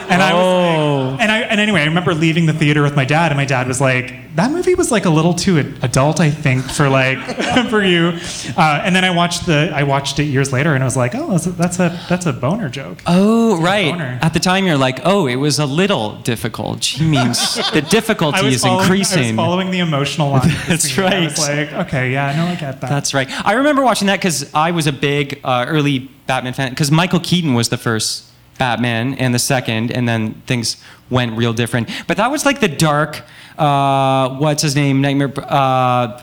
And 0.09 0.21
I 0.21 0.33
was 0.33 1.11
like, 1.13 1.21
and 1.21 1.31
I 1.31 1.39
and 1.41 1.59
anyway, 1.59 1.81
I 1.81 1.85
remember 1.85 2.13
leaving 2.13 2.45
the 2.45 2.53
theater 2.53 2.81
with 2.81 2.95
my 2.95 3.05
dad, 3.05 3.31
and 3.31 3.37
my 3.37 3.45
dad 3.45 3.67
was 3.67 3.79
like, 3.79 4.35
"That 4.35 4.51
movie 4.51 4.75
was 4.75 4.91
like 4.91 5.05
a 5.05 5.09
little 5.09 5.33
too 5.33 5.59
ad- 5.59 5.77
adult, 5.83 6.19
I 6.19 6.29
think, 6.31 6.63
for 6.63 6.89
like 6.89 7.19
for 7.69 7.83
you." 7.83 8.17
Uh, 8.57 8.81
and 8.83 8.95
then 8.95 9.03
I 9.05 9.11
watched 9.11 9.45
the 9.45 9.71
I 9.73 9.83
watched 9.83 10.19
it 10.19 10.25
years 10.25 10.51
later, 10.51 10.73
and 10.73 10.83
I 10.83 10.87
was 10.87 10.97
like, 10.97 11.13
"Oh, 11.15 11.29
that's 11.31 11.45
a 11.45 11.51
that's 11.51 11.79
a, 11.79 11.99
that's 12.09 12.25
a 12.25 12.33
boner 12.33 12.69
joke." 12.69 13.01
Oh, 13.05 13.61
right. 13.61 13.91
boner. 13.91 14.19
At 14.21 14.33
the 14.33 14.39
time, 14.39 14.65
you're 14.65 14.77
like, 14.77 14.99
oh, 15.05 15.27
it 15.27 15.35
was 15.35 15.59
a 15.59 15.65
little 15.65 16.15
difficult. 16.21 16.83
She 16.83 17.05
means 17.05 17.55
the 17.73 17.81
difficulty 17.81 18.47
is 18.47 18.61
following, 18.61 18.79
I 18.79 18.83
increasing. 18.83 19.35
was 19.35 19.35
following 19.35 19.71
the 19.71 19.79
emotional 19.79 20.29
line. 20.31 20.49
That's 20.67 20.83
scene. 20.83 21.05
I 21.05 21.23
was 21.23 21.39
like, 21.39 21.71
okay, 21.87 22.11
yeah, 22.11 22.35
no, 22.35 22.45
I 22.45 22.55
get 22.55 22.81
that. 22.81 22.89
That's 22.89 23.13
right. 23.13 23.29
I 23.45 23.53
remember 23.53 23.83
watching 23.83 24.07
that 24.07 24.19
because 24.19 24.53
I 24.53 24.71
was 24.71 24.87
a 24.87 24.93
big 24.93 25.39
uh, 25.43 25.65
early 25.67 25.99
Batman 26.27 26.53
fan. 26.53 26.69
Because 26.69 26.91
Michael 26.91 27.19
Keaton 27.19 27.53
was 27.53 27.69
the 27.69 27.77
first 27.77 28.25
Batman 28.59 29.15
and 29.15 29.33
the 29.33 29.39
second, 29.39 29.89
and 29.91 30.07
then 30.07 30.35
things 30.45 30.77
went 31.09 31.35
real 31.35 31.53
different. 31.53 31.89
But 32.07 32.17
that 32.17 32.29
was 32.29 32.45
like 32.45 32.59
the 32.59 32.67
dark. 32.67 33.23
Uh, 33.57 34.37
what's 34.37 34.61
his 34.61 34.75
name? 34.75 35.01
Nightmare. 35.01 35.33
Uh, 35.37 36.21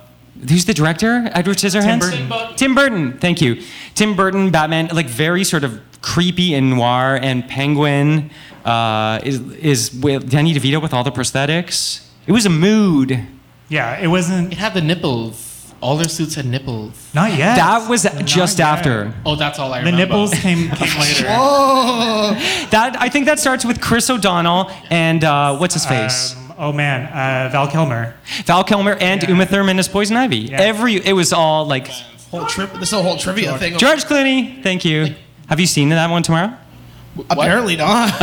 who's 0.49 0.64
the 0.64 0.75
director? 0.75 1.29
Edward 1.33 1.57
Scissorhands. 1.57 2.12
Tim 2.12 2.29
Burton. 2.29 2.57
Tim 2.57 2.75
Burton. 2.75 3.18
Thank 3.18 3.40
you. 3.40 3.61
Tim 3.94 4.14
Burton 4.14 4.51
Batman. 4.51 4.88
Like 4.92 5.07
very 5.07 5.42
sort 5.42 5.64
of 5.64 5.81
creepy 6.03 6.55
and 6.55 6.70
noir. 6.70 7.18
And 7.20 7.49
Penguin 7.49 8.31
uh, 8.64 9.20
is 9.25 9.40
is 9.55 9.92
with 9.92 10.31
Danny 10.31 10.55
DeVito 10.55 10.81
with 10.81 10.94
all 10.94 11.03
the 11.05 11.11
prosthetics. 11.12 12.07
It 12.27 12.33
was 12.33 12.46
a 12.46 12.51
mood. 12.51 13.20
yeah, 13.68 13.99
it 13.99 14.09
wasn't 14.09 14.53
It 14.53 14.59
had 14.59 14.75
the 14.75 14.81
nipples. 14.83 15.46
All 15.81 15.97
their 15.97 16.09
suits 16.09 16.35
had 16.35 16.47
nipples. 16.47 16.93
not 17.15 17.31
yet. 17.37 17.57
That 17.57 17.89
was 17.89 18.05
Not 18.05 18.25
just 18.25 18.59
yet. 18.59 18.67
after. 18.69 19.12
Oh, 19.25 19.37
that's 19.37 19.59
all 19.59 19.73
I 19.73 19.81
The 19.81 19.87
remember. 19.93 20.07
The 20.07 20.07
nipples 20.07 20.35
came 20.35 20.71
came 20.71 21.01
later. 21.01 21.27
Oh 21.29 22.35
that 22.71 22.97
I 23.01 23.09
think 23.09 23.27
that 23.27 23.39
starts 23.39 23.65
with 23.65 23.81
Chris 23.81 24.09
O'Donnell 24.11 24.71
and 24.91 25.23
uh, 25.25 25.57
what's 25.59 25.75
his 25.75 25.85
face, 25.87 26.35
Um, 26.35 26.55
oh 26.59 26.73
man, 26.73 27.07
uh, 27.07 27.51
Val 27.53 27.69
Kilmer. 27.69 28.15
Val 28.45 28.65
Kilmer 28.65 28.95
and 29.01 29.23
yeah. 29.23 29.29
Uma 29.31 29.47
Thurman 29.47 29.79
as 29.79 29.89
Poison 29.89 30.17
Ivy. 30.17 30.37
Yeah. 30.39 30.61
Every 30.62 30.97
it 30.97 31.12
was 31.12 31.33
all 31.33 31.67
like 31.67 31.89
Whole 32.31 32.45
tri- 32.47 32.67
this 32.67 32.91
whole 32.91 33.03
whole 33.03 33.17
trivia 33.19 33.57
thing. 33.59 33.79
George 33.79 34.05
Clooney. 34.05 34.61
Thank 34.62 34.85
you. 34.85 35.15
Have 35.49 35.61
you 35.61 35.67
seen 35.67 35.91
that 35.91 36.11
one 36.11 36.23
Tamara? 36.25 36.59
Apparently 37.31 37.77
not. 37.77 38.11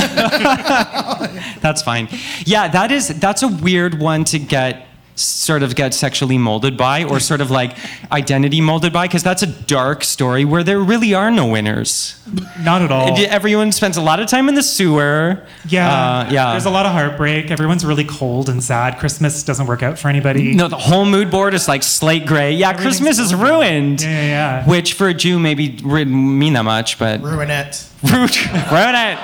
That's 1.61 1.81
fine. 1.81 2.09
Yeah, 2.45 2.67
that 2.67 2.91
is 2.91 3.07
that's 3.19 3.41
a 3.43 3.47
weird 3.47 3.99
one 3.99 4.23
to 4.25 4.39
get 4.39 4.87
sort 5.15 5.61
of 5.61 5.75
get 5.75 5.93
sexually 5.93 6.37
molded 6.39 6.75
by 6.75 7.03
or 7.03 7.19
sort 7.19 7.39
of 7.39 7.51
like 7.51 7.77
identity 8.11 8.59
molded 8.61 8.91
by 8.91 9.05
because 9.07 9.21
that's 9.21 9.43
a 9.43 9.47
dark 9.47 10.03
story 10.03 10.43
where 10.43 10.63
there 10.63 10.79
really 10.79 11.13
are 11.13 11.29
no 11.29 11.45
winners. 11.45 12.15
Not 12.61 12.81
at 12.81 12.91
all. 12.91 13.15
Everyone 13.19 13.71
spends 13.71 13.95
a 13.95 14.01
lot 14.01 14.19
of 14.19 14.27
time 14.27 14.49
in 14.49 14.55
the 14.55 14.63
sewer. 14.63 15.45
Yeah, 15.67 15.87
Uh, 15.87 16.29
yeah. 16.31 16.51
There's 16.51 16.65
a 16.65 16.71
lot 16.71 16.85
of 16.87 16.93
heartbreak. 16.93 17.51
Everyone's 17.51 17.85
really 17.85 18.05
cold 18.05 18.49
and 18.49 18.63
sad. 18.63 18.97
Christmas 18.97 19.43
doesn't 19.43 19.67
work 19.67 19.83
out 19.83 19.99
for 19.99 20.07
anybody. 20.07 20.55
No, 20.55 20.67
the 20.67 20.77
whole 20.77 21.05
mood 21.05 21.29
board 21.29 21.53
is 21.53 21.67
like 21.67 21.83
slate 21.83 22.25
gray. 22.25 22.53
Yeah, 22.53 22.73
Christmas 22.73 23.19
is 23.19 23.35
ruined. 23.35 24.01
Yeah, 24.01 24.09
yeah, 24.09 24.23
yeah. 24.63 24.67
Which 24.69 24.93
for 24.93 25.07
a 25.09 25.13
Jew 25.13 25.37
maybe 25.37 25.79
wouldn't 25.83 26.15
mean 26.15 26.53
that 26.53 26.63
much, 26.65 26.97
but 26.97 27.21
Ruin 27.21 27.51
it. 27.51 27.85
ruin 28.03 28.95
it. 28.95 29.19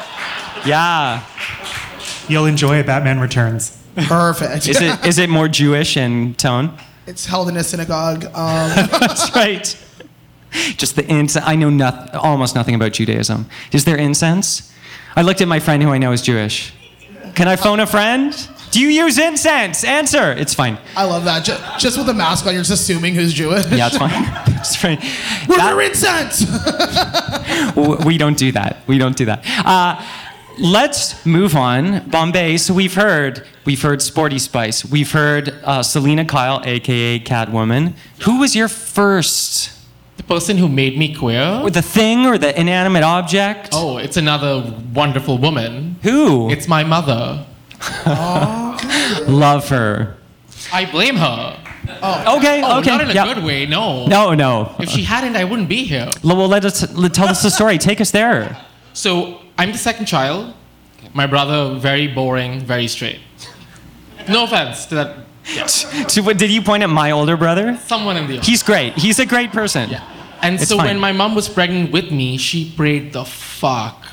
Yeah. 0.68 1.24
You'll 2.28 2.46
enjoy 2.46 2.84
Batman 2.84 3.20
Returns. 3.20 3.76
Perfect. 4.08 4.68
Is 4.68 4.82
it 4.82 5.06
is 5.06 5.18
it 5.18 5.30
more 5.30 5.48
Jewish 5.48 5.98
in 5.98 6.34
tone? 6.36 6.78
it's 7.08 7.26
held 7.26 7.50
in 7.50 7.58
a 7.58 7.64
synagogue. 7.64 8.24
Um, 8.26 8.32
That's 9.00 9.36
right. 9.36 9.86
Just 10.78 10.96
the 10.96 11.04
incense. 11.12 11.44
I 11.46 11.56
know 11.56 11.70
noth- 11.72 12.14
almost 12.16 12.54
nothing 12.54 12.76
about 12.76 12.94
Judaism. 12.94 13.48
Is 13.72 13.84
there 13.86 13.98
incense? 13.98 14.72
I 15.16 15.24
looked 15.24 15.42
at 15.42 15.48
my 15.48 15.60
friend 15.60 15.82
who 15.82 15.90
I 15.90 15.98
know 15.98 16.12
is 16.12 16.22
Jewish. 16.22 16.72
Can 17.34 17.48
I 17.48 17.56
phone 17.56 17.80
a 17.80 17.88
friend? 17.88 18.36
Do 18.72 18.80
you 18.80 18.90
use 18.90 19.18
incense? 19.18 19.84
Answer. 19.84 20.34
It's 20.34 20.54
fine. 20.54 20.78
I 20.96 21.04
love 21.06 21.26
that. 21.26 21.44
Just, 21.46 21.80
just 21.80 21.98
with 21.98 22.08
a 22.10 22.14
mask 22.14 22.46
on, 22.46 22.54
you're 22.54 22.62
just 22.62 22.82
assuming 22.82 23.16
who's 23.16 23.34
Jewish. 23.34 23.66
Yeah, 23.72 23.88
it's 23.88 23.98
fine. 23.98 24.12
it's 24.60 24.76
fine. 24.76 24.98
Where's 25.48 25.60
That- 25.60 25.72
your 25.72 25.82
incense? 25.82 26.46
We 28.06 28.18
don't 28.18 28.38
do 28.38 28.52
that. 28.54 28.78
We 28.88 28.98
don't 28.98 29.16
do 29.16 29.26
that. 29.26 29.44
Uh, 29.66 30.02
let's 30.60 31.26
move 31.26 31.56
on. 31.56 32.08
Bombay. 32.10 32.58
So 32.58 32.74
we've 32.74 32.94
heard 32.96 33.46
we've 33.66 33.82
heard 33.82 34.02
Sporty 34.02 34.40
Spice. 34.40 34.86
We've 34.86 35.12
heard 35.12 35.50
uh, 35.64 35.84
Selina 35.84 36.26
Kyle, 36.26 36.62
aka 36.66 37.20
Catwoman. 37.20 37.94
Who 38.24 38.40
was 38.40 38.56
your 38.56 38.68
first? 38.68 39.72
The 40.18 40.24
person 40.24 40.58
who 40.58 40.68
made 40.68 40.98
me 40.98 41.16
queer. 41.16 41.62
Or 41.64 41.70
the 41.70 41.82
thing 41.82 42.26
or 42.26 42.38
the 42.38 42.58
inanimate 42.60 43.04
object? 43.04 43.70
Oh, 43.72 43.98
it's 43.98 44.18
another 44.18 44.74
wonderful 44.94 45.38
woman. 45.38 45.96
Who? 46.04 46.50
It's 46.50 46.68
my 46.68 46.84
mother. 46.84 47.46
Love 49.28 49.70
her. 49.70 50.18
I 50.74 50.86
blame 50.92 51.16
her. 51.16 51.58
Okay. 51.90 52.62
Oh, 52.64 52.80
okay. 52.80 52.90
not 52.92 53.02
in 53.02 53.10
a 53.10 53.14
yeah. 53.14 53.34
good 53.34 53.44
way. 53.44 53.66
No. 53.66 54.06
No, 54.08 54.34
no. 54.34 54.76
If 54.80 54.90
she 54.90 55.04
hadn't, 55.04 55.36
I 55.36 55.44
wouldn't 55.46 55.70
be 55.70 55.86
here. 55.86 56.10
L- 56.24 56.38
Well, 56.38 56.48
let 56.48 56.66
us 56.66 56.92
let, 56.94 57.14
tell 57.14 57.28
us 57.30 57.42
the 57.42 57.50
story. 57.50 57.78
Take 57.78 58.02
us 58.02 58.12
there. 58.12 58.58
So 58.94 59.42
I'm 59.60 59.72
the 59.72 59.78
second 59.78 60.06
child. 60.06 60.54
My 61.14 61.28
brother, 61.28 61.76
very 61.78 62.08
boring, 62.08 62.60
very 62.62 62.88
straight. 62.88 63.20
No 64.28 64.44
offense 64.46 64.86
to 64.88 64.96
that. 64.96 65.16
So, 66.10 66.22
what, 66.22 66.38
did 66.38 66.52
you 66.52 66.62
point 66.62 66.84
at 66.84 66.90
my 66.90 67.10
older 67.12 67.36
brother? 67.36 67.76
Someone 67.78 68.16
in 68.18 68.24
the 68.24 68.34
audience. 68.34 68.48
He's 68.48 68.62
great. 68.64 68.94
He's 68.94 69.18
a 69.20 69.26
great 69.26 69.52
person. 69.52 69.90
Yeah. 69.90 70.04
And 70.44 70.56
It's 70.56 70.68
so 70.70 70.78
fine. 70.78 70.86
when 70.88 71.00
my 71.00 71.12
mom 71.12 71.34
was 71.34 71.50
pregnant 71.50 71.92
with 71.92 72.12
me, 72.12 72.38
she 72.38 72.72
prayed 72.78 73.14
the 73.14 73.26
fuck 73.26 74.06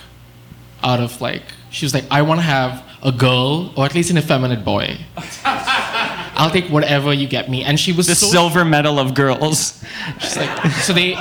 out 0.83 0.99
of 1.01 1.21
like, 1.21 1.43
she 1.71 1.85
was 1.85 1.93
like, 1.93 2.05
I 2.11 2.23
want 2.23 2.41
to 2.41 2.47
have 2.47 2.83
a 3.03 3.13
girl 3.13 3.73
or 3.77 3.85
at 3.85 3.95
least 3.95 4.11
an 4.11 4.17
effeminate 4.19 4.65
boy. 4.65 4.97
I'll 5.45 6.51
take 6.51 6.67
whatever 6.71 7.13
you 7.13 7.29
get 7.29 7.51
me. 7.51 7.63
And 7.65 7.79
she 7.79 7.93
was 7.93 8.07
The 8.07 8.15
so 8.15 8.27
silver 8.27 8.65
medal 8.65 8.99
of 8.99 9.13
girls. 9.15 9.85
She's 10.21 10.37
like, 10.39 10.73
so 10.87 10.93
they, 10.95 11.15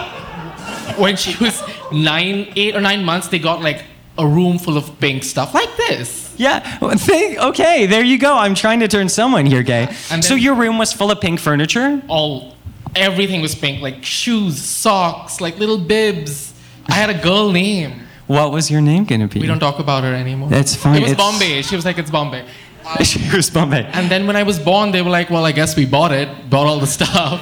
when 0.98 1.18
she 1.18 1.36
was 1.44 1.62
nine, 1.92 2.52
eight 2.56 2.74
or 2.76 2.82
nine 2.82 3.04
months, 3.04 3.28
they 3.28 3.40
got 3.40 3.62
like 3.62 3.84
a 4.18 4.26
room 4.26 4.58
full 4.58 4.78
of 4.78 5.00
pink 5.00 5.24
stuff 5.24 5.54
like 5.54 5.76
this. 5.78 6.34
Yeah. 6.38 6.60
Think, 6.96 7.38
okay, 7.40 7.86
there 7.86 8.04
you 8.04 8.18
go. 8.18 8.36
I'm 8.38 8.56
trying 8.56 8.80
to 8.82 8.88
turn 8.88 9.10
someone 9.10 9.46
here 9.46 9.64
gay. 9.64 9.94
And 10.12 10.24
so 10.24 10.36
your 10.36 10.56
room 10.56 10.78
was 10.78 10.92
full 10.94 11.12
of 11.12 11.20
pink 11.22 11.40
furniture? 11.40 12.02
All, 12.08 12.56
everything 12.96 13.42
was 13.42 13.56
pink, 13.56 13.82
like 13.82 14.04
shoes, 14.04 14.62
socks, 14.62 15.40
like 15.42 15.58
little 15.60 15.78
bibs. 15.78 16.54
I 16.88 16.94
had 16.94 17.10
a 17.10 17.14
girl 17.22 17.52
name. 17.52 18.02
What 18.28 18.52
was 18.52 18.72
your 18.72 18.82
name 18.82 19.06
gonna 19.06 19.28
be? 19.28 19.40
We 19.40 19.48
don't 19.48 19.60
talk 19.60 19.80
about 19.80 20.04
her 20.04 20.14
anymore. 20.14 20.50
That's 20.50 20.76
fine, 20.76 20.98
It 20.98 21.02
was 21.04 21.12
it's- 21.12 21.18
Bombay. 21.32 21.62
She 21.62 21.76
was 21.76 21.86
like, 21.86 21.98
it's 21.98 22.12
Bombay. 22.12 22.46
she 23.04 23.36
was 23.36 23.50
Bombay. 23.50 23.90
And 23.94 24.10
then 24.10 24.28
when 24.28 24.36
I 24.36 24.44
was 24.44 24.60
born, 24.60 24.92
they 24.92 25.02
were 25.02 25.10
like, 25.10 25.30
well, 25.30 25.46
I 25.46 25.52
guess 25.52 25.76
we 25.76 25.86
bought 25.86 26.12
it, 26.12 26.50
bought 26.50 26.68
all 26.68 26.80
the 26.80 26.88
stuff. 27.00 27.42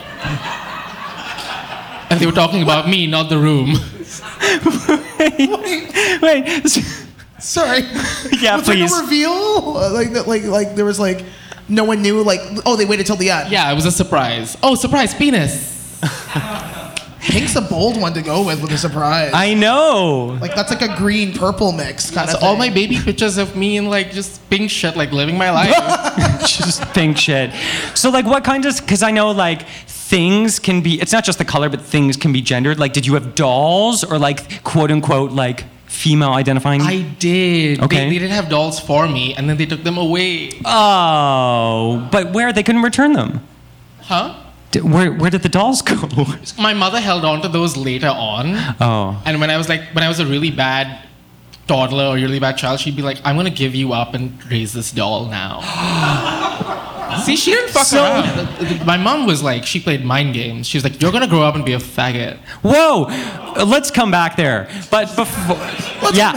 and 2.09 2.19
they 2.19 2.25
were 2.25 2.31
talking 2.31 2.61
about 2.63 2.87
me, 2.87 3.07
not 3.07 3.29
the 3.29 3.37
room. 3.37 3.73
Wait. 5.19 6.21
wait. 6.21 6.69
Sorry. 7.39 7.81
Yeah, 8.39 8.57
was 8.57 8.65
please. 8.65 8.91
Like 8.91 9.01
a 9.01 9.03
reveal? 9.03 9.73
Like, 9.91 10.27
like, 10.27 10.43
like 10.43 10.75
there 10.75 10.85
was 10.85 10.99
like, 10.99 11.23
no 11.67 11.83
one 11.83 12.01
knew. 12.01 12.23
Like, 12.23 12.39
oh, 12.65 12.75
they 12.75 12.85
waited 12.85 13.05
till 13.05 13.15
the 13.15 13.29
end. 13.29 13.51
Yeah, 13.51 13.71
it 13.71 13.75
was 13.75 13.85
a 13.85 13.91
surprise. 13.91 14.57
Oh, 14.63 14.75
surprise, 14.75 15.13
penis. 15.13 15.71
Pink's 17.21 17.55
a 17.55 17.61
bold 17.61 17.99
one 17.99 18.13
to 18.13 18.21
go 18.21 18.45
with 18.45 18.61
with 18.61 18.71
a 18.71 18.77
surprise. 18.77 19.31
I 19.33 19.53
know. 19.53 20.37
like 20.41 20.55
that's 20.55 20.69
like 20.69 20.81
a 20.81 20.93
green 20.97 21.33
purple 21.33 21.71
mix 21.71 22.11
kind 22.11 22.29
of. 22.29 22.43
all 22.43 22.57
my 22.57 22.69
baby 22.69 22.99
pictures 22.99 23.37
of 23.37 23.55
me 23.55 23.77
in 23.77 23.85
like 23.89 24.11
just 24.11 24.47
pink 24.49 24.69
shit, 24.69 24.97
like 24.97 25.11
living 25.13 25.37
my 25.37 25.49
life. 25.61 25.73
just 26.45 26.83
pink 26.93 27.17
shit. 27.17 27.51
So 27.95 28.09
like 28.09 28.25
what 28.25 28.43
kind 28.43 28.65
of 28.65 28.85
cuz 28.85 29.01
I 29.01 29.11
know 29.11 29.31
like 29.31 29.61
things 30.03 30.59
can 30.59 30.81
be 30.81 31.01
it's 31.01 31.13
not 31.13 31.23
just 31.23 31.37
the 31.37 31.45
color 31.45 31.69
but 31.69 31.81
things 31.81 32.17
can 32.17 32.33
be 32.33 32.41
gendered. 32.41 32.77
Like 32.77 32.93
did 32.93 33.05
you 33.05 33.13
have 33.13 33.35
dolls 33.35 34.03
or 34.03 34.19
like 34.19 34.63
quote 34.63 34.91
unquote 34.91 35.31
like 35.31 35.65
female 35.87 36.33
identifying? 36.33 36.81
I 36.81 37.03
did. 37.19 37.81
Okay. 37.81 37.95
They, 37.97 38.09
they 38.09 38.19
didn't 38.19 38.31
have 38.31 38.49
dolls 38.49 38.79
for 38.79 39.07
me, 39.07 39.33
and 39.35 39.49
then 39.49 39.57
they 39.57 39.65
took 39.65 39.83
them 39.83 39.97
away. 39.97 40.51
oh, 40.65 42.07
but 42.11 42.33
where 42.33 42.51
they 42.51 42.63
couldn't 42.63 42.81
return 42.81 43.13
them? 43.13 43.45
Huh? 44.01 44.35
Did, 44.71 44.83
where 44.83 45.13
where 45.13 45.29
did 45.29 45.43
the 45.43 45.49
dolls 45.49 45.81
go? 45.81 45.95
My 46.59 46.73
mother 46.73 46.99
held 46.99 47.23
on 47.23 47.41
to 47.41 47.47
those 47.47 47.77
later 47.77 48.07
on. 48.09 48.55
oh. 48.81 49.21
And 49.25 49.39
when 49.39 49.49
I 49.49 49.57
was 49.57 49.69
like, 49.69 49.81
when 49.93 50.03
I 50.03 50.09
was 50.09 50.19
a 50.19 50.25
really 50.25 50.51
bad 50.51 51.07
toddler 51.67 52.07
or 52.07 52.15
really 52.15 52.39
bad 52.39 52.57
child, 52.57 52.79
she'd 52.81 52.95
be 52.95 53.03
like, 53.03 53.19
I'm 53.23 53.35
gonna 53.37 53.49
give 53.63 53.73
you 53.73 53.93
up 53.93 54.13
and 54.13 54.43
raise 54.51 54.73
this 54.73 54.91
doll 54.91 55.27
now. 55.27 55.61
See, 57.21 57.35
she 57.35 57.51
didn't 57.51 57.69
fuck 57.69 57.85
So- 57.85 58.03
around. 58.03 58.85
My 58.85 58.97
mom 58.97 59.25
was 59.25 59.41
like, 59.43 59.65
she 59.65 59.79
played 59.79 60.03
mind 60.03 60.33
games. 60.33 60.67
She 60.67 60.77
was 60.77 60.83
like, 60.83 61.01
you're 61.01 61.11
gonna 61.11 61.27
grow 61.27 61.41
up 61.43 61.55
and 61.55 61.63
be 61.65 61.73
a 61.73 61.79
faggot. 61.79 62.37
Whoa, 62.63 63.07
let's 63.63 63.91
come 63.91 64.11
back 64.11 64.35
there. 64.35 64.69
But 64.89 65.15
before, 65.15 65.57
yeah, 66.13 66.33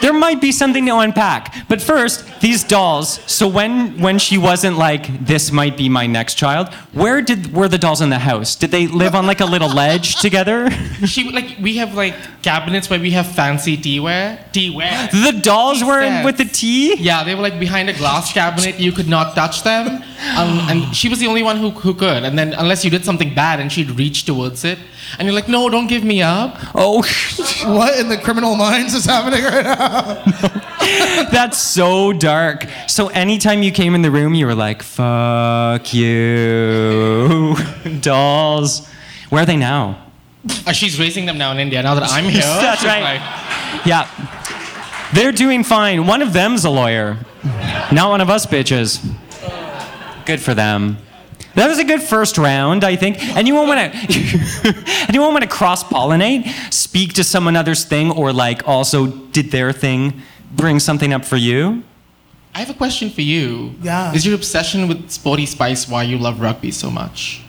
there 0.00 0.12
might 0.12 0.40
be 0.40 0.52
something 0.52 0.86
to 0.86 0.98
unpack. 0.98 1.54
But 1.68 1.80
first, 1.82 2.24
these 2.40 2.64
dolls. 2.64 3.20
So 3.30 3.48
when 3.48 4.00
when 4.00 4.18
she 4.18 4.38
wasn't 4.38 4.78
like, 4.78 5.26
this 5.26 5.52
might 5.52 5.76
be 5.76 5.88
my 5.88 6.06
next 6.06 6.34
child, 6.34 6.72
where 6.92 7.22
did 7.22 7.52
were 7.52 7.68
the 7.68 7.78
dolls 7.78 8.00
in 8.00 8.10
the 8.10 8.18
house? 8.18 8.56
Did 8.56 8.70
they 8.70 8.86
live 8.86 9.14
on 9.14 9.26
like 9.26 9.40
a 9.40 9.46
little 9.46 9.72
ledge 9.72 10.16
together? 10.20 10.70
She 11.06 11.30
like 11.30 11.56
we 11.60 11.76
have 11.76 11.94
like 11.94 12.14
cabinets 12.42 12.88
where 12.90 12.98
we 12.98 13.10
have 13.12 13.26
fancy 13.26 13.76
teaware. 13.76 14.38
Teaware. 14.52 15.10
The 15.10 15.38
dolls 15.40 15.84
were 15.84 16.00
in 16.00 16.24
with 16.24 16.38
the 16.38 16.44
tea. 16.44 16.96
Yeah, 16.96 17.22
they 17.22 17.34
were 17.34 17.42
like 17.42 17.58
behind 17.60 17.88
a 17.88 17.92
glass 17.92 18.32
cabinet. 18.32 18.80
You 18.80 18.92
could 18.92 19.08
not 19.08 19.34
touch 19.34 19.62
them. 19.62 20.02
Um, 20.36 20.58
and 20.70 20.96
she 20.96 21.08
was 21.08 21.18
the 21.18 21.26
only 21.26 21.42
one 21.42 21.58
who, 21.58 21.70
who 21.70 21.94
could. 21.94 22.24
And 22.24 22.38
then, 22.38 22.54
unless 22.54 22.84
you 22.84 22.90
did 22.90 23.04
something 23.04 23.34
bad 23.34 23.60
and 23.60 23.70
she'd 23.70 23.90
reach 23.90 24.24
towards 24.24 24.64
it. 24.64 24.78
And 25.18 25.26
you're 25.26 25.34
like, 25.34 25.48
no, 25.48 25.68
don't 25.68 25.86
give 25.86 26.02
me 26.04 26.22
up. 26.22 26.56
Oh, 26.74 27.02
what 27.66 27.98
in 27.98 28.08
the 28.08 28.18
criminal 28.18 28.56
minds 28.56 28.94
is 28.94 29.04
happening 29.04 29.44
right 29.44 29.64
now? 29.64 29.85
that's 31.30 31.58
so 31.58 32.12
dark. 32.12 32.66
So 32.86 33.08
anytime 33.08 33.62
you 33.62 33.70
came 33.72 33.94
in 33.94 34.02
the 34.02 34.10
room, 34.10 34.34
you 34.34 34.46
were 34.46 34.54
like, 34.54 34.82
"Fuck 34.82 35.92
you, 35.94 37.56
dolls." 38.00 38.88
Where 39.30 39.42
are 39.42 39.46
they 39.46 39.56
now? 39.56 40.02
Uh, 40.66 40.72
she's 40.72 40.98
raising 41.00 41.26
them 41.26 41.38
now 41.38 41.50
in 41.52 41.58
India. 41.58 41.82
Now 41.82 41.94
that 41.94 42.04
I'm 42.04 42.24
here. 42.30 42.42
That's 42.42 42.84
right. 42.84 43.18
like, 43.20 43.86
Yeah. 43.86 44.08
They're 45.14 45.32
doing 45.32 45.64
fine. 45.64 46.06
One 46.06 46.20
of 46.22 46.32
them's 46.32 46.64
a 46.64 46.70
lawyer. 46.70 47.16
Not 47.92 48.10
one 48.10 48.20
of 48.20 48.28
us 48.28 48.44
bitches. 48.46 49.00
Good 50.26 50.40
for 50.40 50.52
them. 50.54 50.98
That 51.56 51.68
was 51.68 51.78
a 51.78 51.84
good 51.84 52.02
first 52.02 52.36
round, 52.36 52.84
I 52.84 52.96
think. 52.96 53.18
Anyone 53.34 53.66
want 53.66 53.92
to 53.92 54.74
anyone 55.08 55.32
want 55.32 55.42
to 55.42 55.48
cross 55.48 55.82
pollinate, 55.82 56.46
speak 56.72 57.14
to 57.14 57.24
someone 57.24 57.56
else's 57.56 57.84
thing, 57.86 58.10
or 58.10 58.30
like 58.32 58.68
also 58.68 59.06
did 59.06 59.50
their 59.50 59.72
thing, 59.72 60.20
bring 60.52 60.78
something 60.78 61.14
up 61.14 61.24
for 61.24 61.36
you? 61.36 61.82
I 62.54 62.60
have 62.60 62.68
a 62.68 62.74
question 62.74 63.08
for 63.08 63.22
you. 63.22 63.74
Yeah. 63.82 64.12
Is 64.12 64.26
your 64.26 64.34
obsession 64.34 64.86
with 64.86 65.10
Sporty 65.10 65.46
Spice 65.46 65.88
why 65.88 66.02
you 66.02 66.18
love 66.18 66.40
rugby 66.40 66.70
so 66.70 66.90
much? 66.90 67.42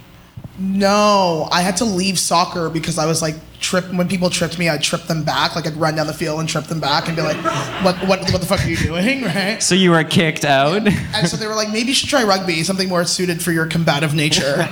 No, 0.59 1.47
I 1.51 1.61
had 1.61 1.77
to 1.77 1.85
leave 1.85 2.17
soccer 2.17 2.69
because 2.69 2.97
I 2.97 3.05
was 3.05 3.21
like 3.21 3.35
trip 3.59 3.91
when 3.93 4.07
people 4.07 4.29
tripped 4.29 4.57
me, 4.57 4.69
I'd 4.69 4.81
trip 4.81 5.03
them 5.03 5.23
back. 5.23 5.55
Like 5.55 5.67
I'd 5.67 5.75
run 5.75 5.95
down 5.95 6.07
the 6.07 6.13
field 6.13 6.39
and 6.39 6.49
trip 6.49 6.65
them 6.65 6.79
back 6.79 7.07
and 7.07 7.15
be 7.15 7.21
like, 7.21 7.37
"What, 7.83 7.95
what, 8.07 8.19
what 8.31 8.41
the 8.41 8.47
fuck 8.47 8.65
are 8.65 8.69
you 8.69 8.77
doing?" 8.77 9.23
Right? 9.27 9.61
So 9.61 9.75
you 9.75 9.91
were 9.91 10.03
kicked 10.03 10.45
out. 10.45 10.87
And 10.87 11.27
so 11.27 11.37
they 11.37 11.47
were 11.47 11.55
like, 11.55 11.69
"Maybe 11.69 11.89
you 11.89 11.93
should 11.93 12.09
try 12.09 12.23
rugby, 12.23 12.63
something 12.63 12.89
more 12.89 13.05
suited 13.05 13.41
for 13.41 13.51
your 13.51 13.67
combative 13.67 14.15
nature." 14.15 14.55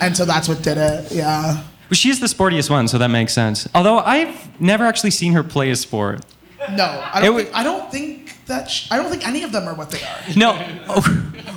and 0.00 0.16
so 0.16 0.24
that's 0.24 0.48
what 0.48 0.62
did 0.62 0.78
it. 0.78 1.12
Yeah. 1.12 1.62
Well, 1.88 1.94
she's 1.94 2.20
the 2.20 2.26
sportiest 2.26 2.70
one, 2.70 2.88
so 2.88 2.98
that 2.98 3.08
makes 3.08 3.32
sense. 3.32 3.68
Although 3.74 3.98
I've 4.00 4.60
never 4.60 4.84
actually 4.84 5.10
seen 5.10 5.32
her 5.34 5.42
play 5.44 5.70
a 5.70 5.76
sport. 5.76 6.24
No, 6.72 6.84
I 7.12 7.22
don't. 7.22 7.36
think, 7.36 7.54
I 7.54 7.62
don't 7.62 7.90
think 7.90 8.17
that. 8.48 8.70
Sh- 8.70 8.88
I 8.90 8.96
don't 8.96 9.10
think 9.10 9.26
any 9.26 9.42
of 9.42 9.52
them 9.52 9.66
are 9.68 9.74
what 9.74 9.90
they 9.90 10.02
are. 10.02 10.36
No, 10.36 10.58
oh, 10.88 11.00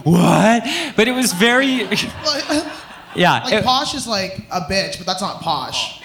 what? 0.03 0.63
But 0.95 1.07
it 1.07 1.11
was 1.13 1.33
very, 1.33 1.65
yeah. 3.15 3.41
Like 3.43 3.53
it- 3.53 3.63
posh 3.65 3.93
is 3.95 4.07
like 4.07 4.45
a 4.51 4.61
bitch, 4.61 4.97
but 4.97 5.05
that's 5.07 5.21
not 5.21 5.41
posh. 5.41 6.01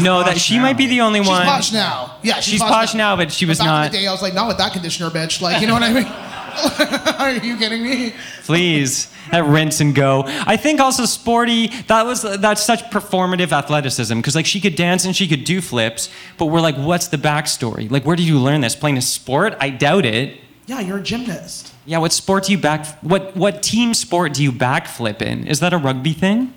no, 0.00 0.24
that 0.24 0.38
she 0.38 0.58
might 0.58 0.76
be 0.76 0.86
the 0.86 1.00
only 1.00 1.20
She's 1.20 1.28
one. 1.28 1.42
She's 1.42 1.50
posh 1.50 1.72
now. 1.72 2.16
Yeah, 2.22 2.34
she's, 2.36 2.44
She's 2.54 2.62
posh 2.62 2.94
now, 2.94 3.16
but 3.16 3.32
she 3.32 3.46
was 3.46 3.58
back 3.58 3.66
not. 3.66 3.86
In 3.86 3.92
the 3.92 3.98
day, 3.98 4.06
I 4.06 4.12
was 4.12 4.22
like, 4.22 4.34
not 4.34 4.48
with 4.48 4.58
that 4.58 4.72
conditioner, 4.72 5.10
bitch. 5.10 5.40
Like, 5.40 5.60
you 5.60 5.66
know 5.66 5.74
what 5.74 5.82
I 5.82 5.92
mean? 5.92 6.04
Are 7.18 7.32
you 7.32 7.56
kidding 7.56 7.82
me? 7.82 8.14
Please, 8.44 9.12
that 9.30 9.44
rinse 9.44 9.80
and 9.80 9.94
go. 9.94 10.24
I 10.26 10.56
think 10.56 10.80
also 10.80 11.04
sporty. 11.04 11.68
That 11.88 12.04
was 12.04 12.22
that's 12.22 12.62
such 12.62 12.82
performative 12.90 13.52
athleticism 13.52 14.16
because 14.16 14.34
like 14.34 14.46
she 14.46 14.60
could 14.60 14.74
dance 14.76 15.04
and 15.04 15.14
she 15.14 15.28
could 15.28 15.44
do 15.44 15.60
flips, 15.60 16.10
but 16.38 16.46
we're 16.46 16.60
like, 16.60 16.76
what's 16.76 17.08
the 17.08 17.16
backstory? 17.16 17.90
Like, 17.90 18.04
where 18.04 18.16
did 18.16 18.26
you 18.26 18.38
learn 18.38 18.60
this? 18.60 18.74
Playing 18.74 18.98
a 18.98 19.02
sport? 19.02 19.56
I 19.60 19.70
doubt 19.70 20.04
it. 20.04 20.40
Yeah, 20.66 20.80
you're 20.80 20.98
a 20.98 21.02
gymnast. 21.02 21.72
Yeah, 21.86 21.98
what 21.98 22.12
sport 22.12 22.44
do 22.44 22.52
you 22.52 22.58
back? 22.58 22.86
What 23.02 23.36
what 23.36 23.62
team 23.62 23.94
sport 23.94 24.34
do 24.34 24.42
you 24.42 24.52
backflip 24.52 25.20
in? 25.22 25.46
Is 25.46 25.60
that 25.60 25.72
a 25.72 25.78
rugby 25.78 26.12
thing? 26.12 26.52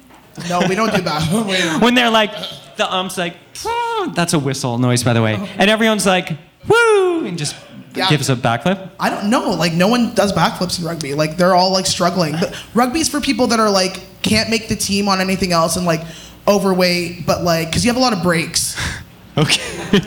No, 0.50 0.60
we 0.68 0.76
don't 0.76 0.94
do 0.94 1.02
that. 1.02 1.80
When 1.82 1.96
they're 1.96 2.10
like, 2.10 2.32
the 2.76 2.92
ump's 2.92 3.18
like, 3.18 3.36
that's 4.14 4.34
a 4.34 4.40
whistle 4.40 4.78
noise, 4.78 5.04
by 5.04 5.14
the 5.14 5.22
way, 5.22 5.36
and 5.58 5.70
everyone's 5.70 6.06
like, 6.06 6.30
woo, 6.68 7.26
and 7.26 7.38
just 7.38 7.56
Yeah. 7.96 8.10
gives 8.10 8.30
a 8.30 8.36
backflip. 8.36 8.90
I 9.00 9.10
don't 9.10 9.30
know. 9.30 9.52
Like 9.52 9.74
no 9.74 9.88
one 9.88 10.14
does 10.14 10.34
backflips 10.34 10.80
in 10.80 10.86
rugby. 10.86 11.14
Like 11.14 11.38
they're 11.38 11.56
all 11.56 11.72
like 11.72 11.86
struggling. 11.86 12.34
But 12.34 12.56
rugby's 12.74 13.10
for 13.10 13.22
people 13.22 13.48
that 13.48 13.60
are 13.60 13.70
like 13.70 14.02
can't 14.22 14.50
make 14.50 14.68
the 14.68 14.76
team 14.76 15.08
on 15.08 15.22
anything 15.22 15.52
else 15.52 15.76
and 15.76 15.86
like 15.86 16.02
overweight, 16.48 17.26
but 17.26 17.44
like 17.44 17.70
because 17.70 17.86
you 17.86 17.90
have 17.90 17.98
a 17.98 18.04
lot 18.04 18.14
of 18.14 18.22
breaks. 18.24 18.76
Okay. 19.38 20.00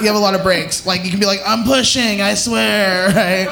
You 0.00 0.06
have 0.08 0.16
a 0.16 0.18
lot 0.18 0.34
of 0.34 0.42
breaks. 0.42 0.84
Like 0.86 1.04
you 1.04 1.10
can 1.10 1.20
be 1.20 1.26
like, 1.26 1.38
I'm 1.46 1.62
pushing, 1.62 2.20
I 2.20 2.34
swear, 2.34 3.06
right? 3.14 3.46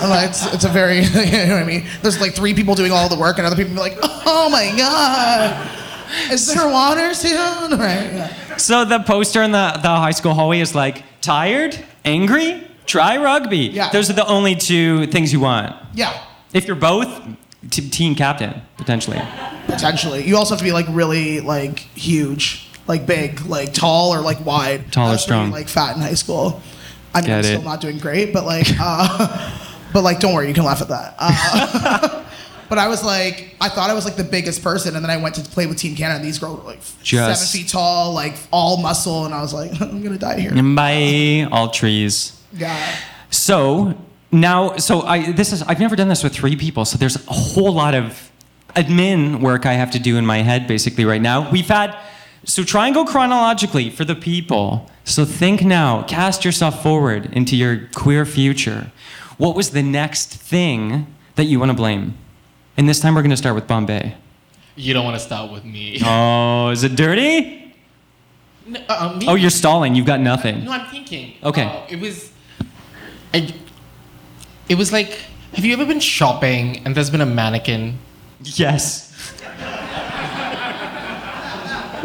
And, 0.00 0.10
like, 0.10 0.30
it's, 0.30 0.52
it's 0.52 0.64
a 0.64 0.68
very, 0.68 0.96
you 1.04 1.46
know 1.46 1.54
what 1.54 1.62
I 1.62 1.64
mean? 1.64 1.86
There's 2.02 2.20
like 2.20 2.34
three 2.34 2.52
people 2.52 2.74
doing 2.74 2.90
all 2.90 3.08
the 3.08 3.16
work, 3.16 3.38
and 3.38 3.46
other 3.46 3.54
people 3.54 3.74
be 3.74 3.78
like, 3.78 3.96
oh 4.02 4.48
my 4.50 4.74
god, 4.76 5.70
is 6.32 6.52
there 6.52 6.68
water 6.68 7.14
soon? 7.14 7.78
Right? 7.78 8.12
Yeah. 8.12 8.56
So 8.56 8.84
the 8.84 8.98
poster 9.00 9.42
in 9.42 9.52
the, 9.52 9.78
the 9.80 9.88
high 9.88 10.10
school 10.10 10.34
hallway 10.34 10.58
is 10.58 10.74
like, 10.74 11.04
tired, 11.20 11.78
angry, 12.04 12.66
try 12.86 13.16
rugby. 13.18 13.58
Yeah. 13.58 13.90
Those 13.90 14.08
are 14.10 14.14
the 14.14 14.26
only 14.26 14.54
two 14.54 15.06
things 15.08 15.32
you 15.32 15.40
want. 15.40 15.74
yeah, 15.94 16.12
If 16.52 16.66
you're 16.66 16.76
both, 16.76 17.08
t- 17.70 17.88
team 17.88 18.14
captain, 18.14 18.62
potentially. 18.76 19.20
potentially. 19.66 20.24
You 20.26 20.36
also 20.36 20.54
have 20.54 20.58
to 20.60 20.64
be 20.64 20.72
like 20.72 20.86
really 20.90 21.40
like 21.40 21.80
huge, 21.94 22.68
like 22.86 23.06
big, 23.06 23.40
like 23.46 23.72
tall 23.74 24.12
or 24.14 24.20
like 24.20 24.44
wide. 24.44 24.92
Tall 24.92 25.12
or 25.12 25.18
strong. 25.18 25.50
like 25.50 25.68
fat 25.68 25.96
in 25.96 26.02
high 26.02 26.14
school. 26.14 26.62
I 27.14 27.20
mean, 27.20 27.26
Get 27.28 27.38
I'm 27.38 27.44
still 27.44 27.62
not 27.62 27.80
doing 27.80 27.98
great, 27.98 28.32
but 28.32 28.44
like, 28.44 28.66
uh, 28.80 29.58
but 29.92 30.02
like, 30.02 30.20
don't 30.20 30.34
worry, 30.34 30.48
you 30.48 30.54
can 30.54 30.64
laugh 30.64 30.82
at 30.82 30.88
that. 30.88 31.14
Uh, 31.18 32.22
but 32.68 32.76
I 32.78 32.88
was 32.88 33.02
like, 33.02 33.56
I 33.60 33.68
thought 33.70 33.88
I 33.88 33.94
was 33.94 34.04
like 34.04 34.16
the 34.16 34.24
biggest 34.24 34.62
person, 34.62 34.94
and 34.96 35.02
then 35.04 35.10
I 35.10 35.16
went 35.16 35.34
to 35.36 35.40
play 35.42 35.66
with 35.66 35.78
Team 35.78 35.96
Canada. 35.96 36.16
and 36.18 36.24
These 36.24 36.38
girls 36.38 36.58
were 36.60 36.64
like 36.66 36.80
Just- 37.02 37.50
seven 37.50 37.62
feet 37.62 37.70
tall, 37.72 38.12
like 38.12 38.34
all 38.52 38.76
muscle, 38.76 39.24
and 39.24 39.32
I 39.34 39.40
was 39.40 39.54
like, 39.54 39.72
I'm 39.80 40.02
gonna 40.02 40.18
die 40.18 40.38
here. 40.40 40.52
Bye, 40.74 41.48
all 41.50 41.70
trees. 41.70 42.35
Yeah. 42.52 42.96
So 43.30 43.96
now, 44.32 44.76
so 44.76 45.02
I 45.02 45.32
this 45.32 45.52
is 45.52 45.62
I've 45.62 45.80
never 45.80 45.96
done 45.96 46.08
this 46.08 46.22
with 46.22 46.34
three 46.34 46.56
people, 46.56 46.84
so 46.84 46.98
there's 46.98 47.16
a 47.16 47.32
whole 47.32 47.72
lot 47.72 47.94
of 47.94 48.30
admin 48.74 49.40
work 49.40 49.64
I 49.66 49.72
have 49.74 49.90
to 49.92 49.98
do 49.98 50.16
in 50.16 50.26
my 50.26 50.38
head 50.38 50.66
basically 50.66 51.04
right 51.04 51.22
now. 51.22 51.50
We've 51.50 51.66
had 51.68 51.96
so 52.44 52.62
try 52.62 52.86
and 52.86 52.94
go 52.94 53.04
chronologically 53.04 53.90
for 53.90 54.04
the 54.04 54.14
people. 54.14 54.90
So 55.04 55.24
think 55.24 55.62
now, 55.62 56.02
cast 56.04 56.44
yourself 56.44 56.82
forward 56.82 57.26
into 57.32 57.56
your 57.56 57.88
queer 57.94 58.24
future. 58.24 58.90
What 59.38 59.54
was 59.54 59.70
the 59.70 59.82
next 59.82 60.28
thing 60.34 61.06
that 61.34 61.44
you 61.44 61.58
want 61.58 61.70
to 61.70 61.76
blame? 61.76 62.16
And 62.76 62.88
this 62.88 63.00
time 63.00 63.14
we're 63.14 63.22
going 63.22 63.30
to 63.30 63.36
start 63.36 63.54
with 63.54 63.66
Bombay. 63.66 64.16
You 64.76 64.94
don't 64.94 65.04
want 65.04 65.16
to 65.16 65.24
start 65.24 65.50
with 65.50 65.64
me. 65.64 66.00
Oh, 66.04 66.68
is 66.70 66.84
it 66.84 66.96
dirty? 66.96 67.74
No, 68.66 68.80
uh, 68.88 69.16
me? 69.16 69.26
Oh, 69.28 69.34
you're 69.34 69.50
stalling. 69.50 69.94
You've 69.94 70.06
got 70.06 70.20
nothing. 70.20 70.64
No, 70.64 70.72
I'm 70.72 70.88
thinking. 70.90 71.34
Okay. 71.42 71.64
Uh, 71.64 71.86
it 71.88 72.00
was. 72.00 72.32
I, 73.36 73.54
it 74.68 74.76
was 74.76 74.92
like. 74.92 75.10
Have 75.54 75.64
you 75.64 75.72
ever 75.72 75.86
been 75.86 76.00
shopping 76.00 76.82
and 76.84 76.94
there's 76.94 77.08
been 77.08 77.22
a 77.22 77.32
mannequin? 77.40 77.98
Yes. 78.42 79.06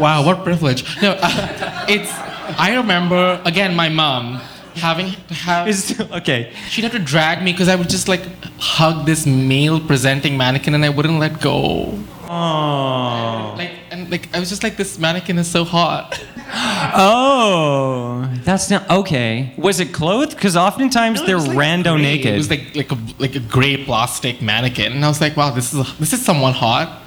Wow, 0.00 0.24
what 0.24 0.42
privilege. 0.42 0.84
No, 1.02 1.16
uh, 1.20 1.86
it's. 1.88 2.10
I 2.58 2.74
remember 2.76 3.40
again 3.44 3.76
my 3.76 3.88
mom 3.88 4.40
having 4.74 5.12
to 5.28 5.34
have. 5.34 5.68
Is 5.68 6.00
okay. 6.00 6.52
She'd 6.68 6.84
have 6.84 6.92
to 6.92 6.98
drag 6.98 7.42
me 7.42 7.52
because 7.52 7.68
I 7.68 7.76
would 7.76 7.90
just 7.90 8.08
like 8.08 8.22
hug 8.58 9.06
this 9.06 9.26
male 9.26 9.78
presenting 9.80 10.36
mannequin 10.36 10.74
and 10.74 10.84
I 10.84 10.88
wouldn't 10.88 11.18
let 11.18 11.40
go. 11.40 11.98
Oh. 12.24 13.54
Like 13.58 13.72
and 13.90 14.10
like 14.10 14.34
I 14.34 14.40
was 14.40 14.48
just 14.48 14.62
like 14.62 14.76
this 14.76 14.98
mannequin 14.98 15.38
is 15.38 15.50
so 15.50 15.64
hot. 15.64 16.18
Oh, 16.54 18.28
that's 18.44 18.70
not 18.70 18.88
okay. 18.90 19.52
Was 19.56 19.80
it 19.80 19.92
clothed? 19.92 20.34
Because 20.34 20.56
oftentimes 20.56 21.20
No, 21.20 21.26
they're 21.26 21.36
was, 21.36 21.48
like, 21.48 21.56
rando 21.56 21.94
gray. 21.94 22.02
naked. 22.02 22.34
It 22.34 22.36
was 22.36 22.50
like 22.50 22.76
like 22.76 22.92
a 22.92 22.98
like 23.18 23.34
a 23.36 23.40
gray 23.40 23.82
plastic 23.84 24.42
mannequin, 24.42 24.92
and 24.92 25.04
I 25.04 25.08
was 25.08 25.20
like, 25.20 25.36
wow, 25.36 25.50
this 25.50 25.72
is 25.72 25.98
this 25.98 26.12
is 26.12 26.24
someone 26.24 26.52
hot. 26.52 27.00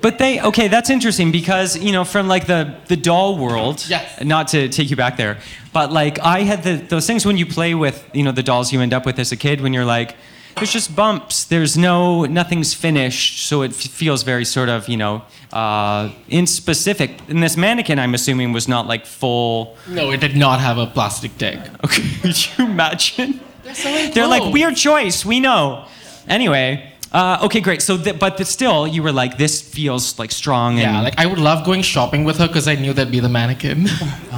but 0.00 0.18
they 0.18 0.40
okay. 0.40 0.68
That's 0.68 0.90
interesting 0.90 1.30
because 1.32 1.76
you 1.78 1.92
know 1.92 2.04
from 2.04 2.26
like 2.28 2.46
the 2.46 2.74
the 2.88 2.96
doll 2.96 3.38
world. 3.38 3.84
Yes. 3.88 4.22
Not 4.24 4.48
to 4.48 4.68
take 4.68 4.90
you 4.90 4.96
back 4.96 5.16
there, 5.16 5.38
but 5.72 5.92
like 5.92 6.18
I 6.20 6.40
had 6.40 6.62
the 6.64 6.74
those 6.76 7.06
things 7.06 7.24
when 7.24 7.36
you 7.36 7.46
play 7.46 7.74
with 7.74 8.08
you 8.12 8.22
know 8.24 8.32
the 8.32 8.42
dolls 8.42 8.72
you 8.72 8.80
end 8.80 8.92
up 8.92 9.06
with 9.06 9.18
as 9.18 9.32
a 9.32 9.36
kid 9.36 9.60
when 9.60 9.72
you're 9.72 9.84
like. 9.98 10.16
There's 10.56 10.72
just 10.72 10.94
bumps. 10.94 11.44
There's 11.44 11.76
no, 11.76 12.24
nothing's 12.24 12.72
finished, 12.74 13.46
so 13.46 13.62
it 13.62 13.70
f- 13.72 13.76
feels 13.90 14.22
very 14.22 14.44
sort 14.44 14.68
of, 14.68 14.88
you 14.88 14.96
know, 14.96 15.22
uh, 15.52 16.10
in 16.28 16.46
specific. 16.46 17.10
And 17.28 17.42
this 17.42 17.56
mannequin, 17.56 17.98
I'm 17.98 18.14
assuming, 18.14 18.52
was 18.52 18.68
not 18.68 18.86
like 18.86 19.04
full. 19.06 19.76
No, 19.88 20.10
it 20.12 20.20
did 20.20 20.36
not 20.36 20.60
have 20.60 20.78
a 20.78 20.86
plastic 20.86 21.36
dick. 21.38 21.58
Okay, 21.84 22.02
could 22.22 22.58
you 22.58 22.64
imagine? 22.66 23.40
so 23.72 24.08
They're 24.14 24.26
like 24.28 24.52
weird 24.52 24.76
choice. 24.76 25.24
We 25.24 25.40
know. 25.40 25.86
Anyway, 26.28 26.92
uh, 27.12 27.38
okay, 27.42 27.60
great. 27.60 27.82
So, 27.82 27.98
th- 27.98 28.18
but 28.18 28.36
th- 28.36 28.46
still, 28.48 28.86
you 28.86 29.02
were 29.02 29.12
like, 29.12 29.36
this 29.38 29.60
feels 29.60 30.18
like 30.18 30.30
strong. 30.30 30.74
And, 30.78 30.82
Yeah, 30.82 31.00
like 31.02 31.14
I 31.18 31.26
would 31.26 31.38
love 31.40 31.64
going 31.66 31.82
shopping 31.82 32.22
with 32.24 32.38
her 32.38 32.46
because 32.46 32.68
I 32.68 32.76
knew 32.76 32.92
that'd 32.92 33.10
be 33.10 33.20
the 33.20 33.28
mannequin. 33.28 33.88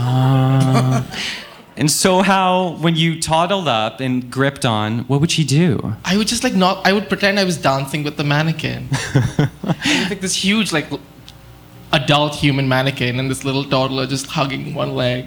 and 1.77 1.91
so, 1.91 2.23
how 2.23 2.77
when 2.81 2.97
you 2.97 3.21
toddled 3.21 3.67
up 3.69 4.01
and 4.01 4.31
gripped 4.31 4.65
on, 4.65 5.01
what 5.01 5.21
would 5.21 5.31
she 5.31 5.45
do? 5.45 5.97
I 6.05 6.17
would 6.17 6.29
just 6.29 6.45
like 6.45 6.55
not. 6.55 6.87
I 6.87 6.93
would 6.93 7.09
pretend 7.09 7.39
I 7.39 7.45
was 7.45 7.57
dancing 7.57 8.05
with 8.05 8.17
the 8.17 8.25
mannequin. 8.25 8.89
like 10.09 10.21
this 10.21 10.35
huge 10.45 10.73
like 10.73 10.87
adult 11.93 12.35
human 12.35 12.69
mannequin 12.69 13.19
and 13.19 13.31
this 13.31 13.45
little 13.45 13.65
toddler 13.65 14.07
just 14.07 14.27
hugging 14.27 14.75
one 14.75 14.95
leg. 14.95 15.27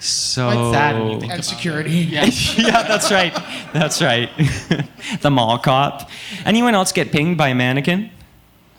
So 0.00 0.50
Quite 0.52 0.72
sad 0.72 0.98
when 1.00 1.10
you 1.10 1.20
think 1.20 1.32
And 1.32 1.44
security. 1.44 2.02
it. 2.02 2.08
Yeah. 2.12 2.24
yeah, 2.68 2.82
that's 2.84 3.10
right. 3.10 3.34
That's 3.72 4.00
right. 4.00 4.30
the 5.22 5.30
mall 5.30 5.58
cop. 5.58 6.08
Anyone 6.44 6.74
else 6.74 6.92
get 6.92 7.10
pinged 7.10 7.36
by 7.36 7.48
a 7.48 7.54
mannequin? 7.54 8.10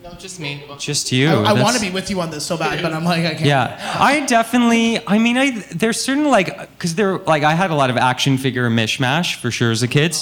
No, 0.04 0.14
just 0.14 0.40
me. 0.40 0.64
Just 0.78 1.12
you. 1.12 1.28
I, 1.30 1.52
I 1.52 1.54
want 1.62 1.76
to 1.76 1.82
be 1.82 1.90
with 1.90 2.10
you 2.10 2.22
on 2.22 2.30
this 2.30 2.46
so 2.46 2.58
bad, 2.58 2.82
but 2.82 2.94
I'm 2.94 3.04
like, 3.04 3.26
I 3.26 3.34
can't. 3.34 3.46
Yeah, 3.46 3.98
I 4.00 4.26
definitely. 4.26 5.00
I 5.08 5.18
mean, 5.20 5.38
I 5.38 5.52
there's 5.74 6.00
certain 6.00 6.26
like 6.30 6.60
because 6.72 6.96
there 6.96 7.18
like 7.20 7.44
I 7.44 7.54
had 7.54 7.72
a 7.72 7.76
lot 7.76 7.90
of 7.90 7.98
action 7.98 8.38
figure 8.38 8.70
mishmash 8.70 9.36
for 9.36 9.52
sure 9.52 9.72
as 9.72 9.84
a 9.84 9.88
kid. 9.88 10.16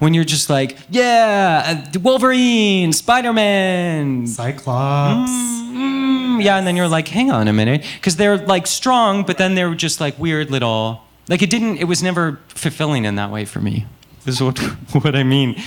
When 0.00 0.12
you're 0.12 0.24
just 0.24 0.50
like, 0.50 0.76
yeah, 0.90 1.84
uh, 1.94 1.98
Wolverine, 2.00 2.92
Spider 2.92 3.32
Man, 3.32 4.26
Cyclops. 4.26 5.30
mm, 5.30 6.42
yeah, 6.42 6.56
and 6.58 6.66
then 6.66 6.76
you're 6.76 6.88
like, 6.88 7.06
hang 7.08 7.30
on 7.30 7.46
a 7.46 7.52
minute, 7.52 7.86
because 7.94 8.16
they're 8.16 8.36
like 8.38 8.66
strong, 8.66 9.22
but 9.22 9.38
then 9.38 9.54
they're 9.54 9.74
just 9.74 10.00
like 10.00 10.18
weird 10.18 10.50
little. 10.50 11.00
Like 11.28 11.42
it 11.42 11.48
didn't. 11.48 11.78
It 11.78 11.84
was 11.84 12.02
never 12.02 12.40
fulfilling 12.48 13.04
in 13.04 13.14
that 13.14 13.30
way 13.30 13.44
for 13.44 13.60
me. 13.60 13.86
Is 14.26 14.42
what 14.42 14.58
what 14.92 15.14
I 15.16 15.22
mean. 15.22 15.62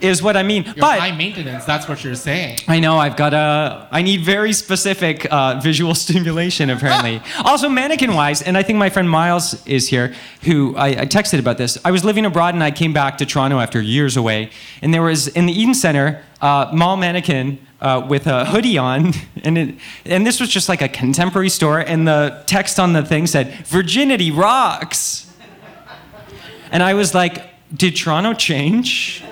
Is 0.00 0.22
what 0.22 0.36
I 0.36 0.42
mean. 0.42 0.64
You're 0.64 0.74
but 0.76 0.98
high 0.98 1.16
maintenance. 1.16 1.64
That's 1.64 1.88
what 1.88 2.04
you're 2.04 2.14
saying. 2.14 2.58
I 2.68 2.80
know 2.80 2.98
I've 2.98 3.16
got 3.16 3.32
a. 3.32 3.88
I 3.90 4.02
need 4.02 4.20
very 4.20 4.52
specific 4.52 5.26
uh, 5.30 5.58
visual 5.60 5.94
stimulation 6.04 6.70
apparently. 6.70 7.22
also 7.44 7.68
mannequin 7.68 8.14
wise, 8.14 8.42
and 8.42 8.58
I 8.58 8.62
think 8.62 8.78
my 8.78 8.90
friend 8.90 9.08
Miles 9.08 9.66
is 9.66 9.88
here, 9.88 10.14
who 10.42 10.76
I, 10.76 10.88
I 10.88 11.06
texted 11.06 11.38
about 11.38 11.56
this. 11.56 11.78
I 11.84 11.90
was 11.90 12.04
living 12.04 12.26
abroad 12.26 12.54
and 12.54 12.62
I 12.62 12.70
came 12.70 12.92
back 12.92 13.18
to 13.18 13.26
Toronto 13.26 13.58
after 13.58 13.80
years 13.80 14.16
away, 14.16 14.50
and 14.82 14.92
there 14.92 15.02
was 15.02 15.28
in 15.28 15.46
the 15.46 15.52
Eaton 15.52 15.74
Centre 15.74 16.22
uh, 16.40 16.70
mall 16.72 16.96
mannequin. 16.96 17.58
Uh, 17.78 18.04
with 18.08 18.26
a 18.26 18.46
hoodie 18.46 18.78
on, 18.78 19.12
and 19.44 19.58
it, 19.58 19.74
and 20.06 20.26
this 20.26 20.40
was 20.40 20.48
just 20.48 20.66
like 20.66 20.80
a 20.80 20.88
contemporary 20.88 21.50
store, 21.50 21.78
and 21.78 22.08
the 22.08 22.42
text 22.46 22.80
on 22.80 22.94
the 22.94 23.04
thing 23.04 23.26
said 23.26 23.52
"Virginity 23.66 24.30
rocks," 24.30 25.30
and 26.72 26.82
I 26.82 26.94
was 26.94 27.14
like, 27.14 27.44
"Did 27.76 27.94
Toronto 27.94 28.32
change 28.32 29.22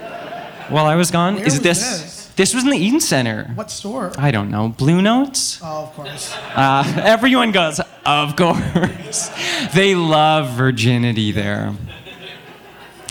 while 0.68 0.86
I 0.86 0.94
was 0.94 1.10
gone? 1.10 1.34
Where 1.36 1.46
Is 1.46 1.54
was 1.54 1.62
this 1.62 1.78
this? 1.80 2.26
this 2.36 2.54
was 2.54 2.64
in 2.64 2.70
the 2.70 2.76
Eaton 2.78 3.00
Centre. 3.00 3.50
What 3.54 3.70
store? 3.70 4.12
I 4.18 4.30
don't 4.30 4.50
know. 4.50 4.74
Bluenotes? 4.76 5.60
Oh, 5.62 5.84
of 5.84 5.92
course. 5.94 6.34
Uh, 6.54 7.00
everyone 7.04 7.52
goes, 7.52 7.80
of 8.04 8.36
course. 8.36 9.30
they 9.74 9.94
love 9.94 10.50
virginity 10.56 11.32
there. 11.32 11.72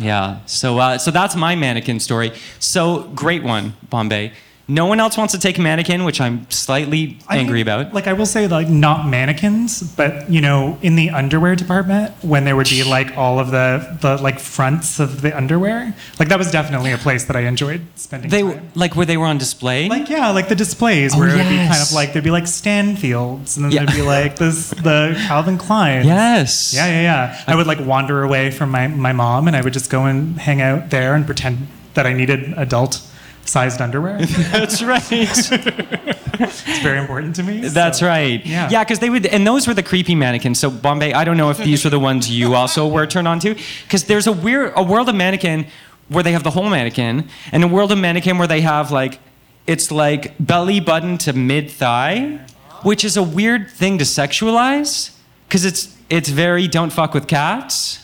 Yeah. 0.02 0.40
So, 0.46 0.80
uh, 0.80 0.98
so 0.98 1.12
that's 1.12 1.36
my 1.36 1.56
mannequin 1.56 2.00
story. 2.00 2.32
So 2.60 3.04
great 3.16 3.44
one, 3.44 3.74
Bombay. 3.90 4.34
No 4.66 4.86
one 4.86 5.02
else 5.02 5.18
wants 5.18 5.34
to 5.34 5.40
take 5.40 5.60
mannequin, 5.60 6.06
which 6.06 6.22
I'm 6.22 6.50
slightly 6.50 7.18
I 7.28 7.38
angry 7.38 7.60
think, 7.64 7.68
about. 7.68 7.94
Like 7.94 8.08
I 8.08 8.14
will 8.14 8.26
say, 8.26 8.48
like 8.48 8.70
not 8.70 9.06
mannequins, 9.06 9.84
but 9.84 10.30
you 10.30 10.40
know, 10.40 10.78
in 10.82 10.96
the 10.96 11.10
underwear 11.10 11.56
department, 11.58 12.14
when 12.24 12.46
there 12.46 12.56
would 12.56 12.70
be 12.70 12.82
like 12.86 13.18
all 13.18 13.40
of 13.40 13.52
the 13.52 13.98
the 14.00 14.16
like 14.24 14.40
fronts 14.40 15.00
of 15.02 15.22
the 15.22 15.36
underwear, 15.36 15.94
like 16.18 16.30
that 16.30 16.38
was 16.38 16.50
definitely 16.50 16.94
a 16.94 16.98
place 16.98 17.26
that 17.26 17.36
I 17.36 17.42
enjoyed 17.42 17.82
spending 17.96 18.30
They 18.30 18.42
time. 18.44 18.72
like 18.74 18.96
where 18.96 19.06
they 19.06 19.18
were 19.18 19.26
on 19.26 19.38
display. 19.38 19.90
Like 19.90 20.10
yeah, 20.10 20.30
like 20.32 20.48
the 20.48 20.56
displays 20.56 21.14
Oh, 21.14 21.20
where 21.20 21.28
it 21.30 21.38
would 21.38 21.50
be 21.50 21.58
kind 21.58 21.82
of 21.82 21.92
like 21.92 22.14
there'd 22.14 22.24
be 22.24 22.32
like 22.32 22.46
Stanfields, 22.46 23.58
and 23.58 23.66
then 23.66 23.72
Yeah. 23.74 23.84
there'd 23.86 23.98
be 23.98 24.02
like 24.02 24.38
this 24.38 24.70
the 24.70 25.14
Calvin 25.28 25.58
Klein. 25.58 26.06
yes. 26.06 26.74
Yeah, 26.74 26.88
yeah, 26.88 27.02
yeah. 27.02 27.44
I 27.48 27.56
would 27.56 27.68
like 27.68 27.80
wander 27.86 28.24
away 28.24 28.50
from 28.52 28.72
my, 28.72 28.88
my 28.88 29.12
mom 29.12 29.48
and 29.48 29.56
I 29.58 29.62
would 29.62 29.74
just 29.74 29.90
go 29.90 30.06
and 30.06 30.40
hang 30.40 30.62
out 30.62 30.90
there 30.90 31.16
and 31.16 31.26
pretend 31.26 31.68
that 31.96 32.06
I 32.06 32.14
needed 32.14 32.54
adult 32.58 33.02
sized 33.46 33.82
underwear. 33.82 34.18
That's 34.52 34.82
right. 34.82 35.04
it's 35.12 36.80
very 36.82 37.00
important 37.00 37.36
to 37.38 37.44
me. 37.44 37.62
That's 37.68 38.00
so- 38.00 38.08
right. 38.08 38.46
Yeah. 38.46 38.70
Yeah, 38.70 38.84
because 38.84 39.00
they 39.00 39.10
would, 39.10 39.26
and 39.26 39.46
those 39.46 39.68
were 39.68 39.74
the 39.74 39.84
creepy 39.84 40.16
mannequins. 40.16 40.60
So 40.60 40.70
Bombay, 40.70 41.14
I 41.14 41.24
don't 41.24 41.38
know 41.38 41.50
if 41.50 41.58
these 41.58 41.84
were 41.84 41.90
the 41.90 42.00
ones 42.00 42.30
you 42.30 42.56
also 42.56 42.88
were 42.88 43.06
turned 43.06 43.28
on 43.28 43.40
to, 43.42 43.56
because 43.84 44.06
there's 44.06 44.28
a 44.28 44.32
weird, 44.32 44.74
a 44.76 44.84
world 44.84 45.10
of 45.10 45.16
mannequin 45.16 45.68
where 46.10 46.24
they 46.24 46.32
have 46.34 46.44
the 46.44 46.52
whole 46.52 46.70
mannequin, 46.70 47.30
and 47.52 47.64
a 47.64 47.68
world 47.68 47.92
of 47.92 47.98
mannequin 47.98 48.38
where 48.38 48.48
they 48.48 48.62
have 48.62 48.92
like, 48.92 49.20
it's 49.68 49.92
like 49.92 50.34
belly 50.40 50.80
button 50.80 51.18
to 51.20 51.34
mid 51.34 51.72
thigh, 51.72 52.40
which 52.84 53.06
is 53.06 53.16
a 53.16 53.24
weird 53.24 53.70
thing 53.72 53.98
to 54.00 54.04
sexualize, 54.04 55.16
because 55.48 55.64
it's 55.66 55.96
it's 56.10 56.30
very 56.30 56.68
don't 56.68 56.92
fuck 56.92 57.14
with 57.14 57.28
cats. 57.28 58.00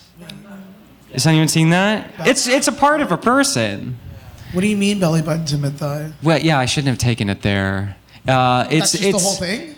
Has 1.11 1.25
anyone 1.27 1.47
seen 1.47 1.71
that? 1.71 2.09
It's 2.19 2.47
it's 2.47 2.67
a 2.67 2.71
part 2.71 3.01
of 3.01 3.11
a 3.11 3.17
person. 3.17 3.97
What 4.53 4.61
do 4.61 4.67
you 4.67 4.77
mean 4.77 4.99
belly 4.99 5.21
button 5.21 5.45
to 5.45 5.57
mid 5.57 5.77
thigh? 5.77 6.11
Well, 6.23 6.39
yeah, 6.39 6.57
I 6.57 6.65
shouldn't 6.65 6.89
have 6.89 6.97
taken 6.97 7.29
it 7.29 7.41
there. 7.41 7.95
Uh, 8.27 8.67
it's 8.69 8.91
That's 8.91 8.91
just 8.91 9.03
it's 9.03 9.17
the 9.17 9.23
whole 9.23 9.35
thing. 9.35 9.75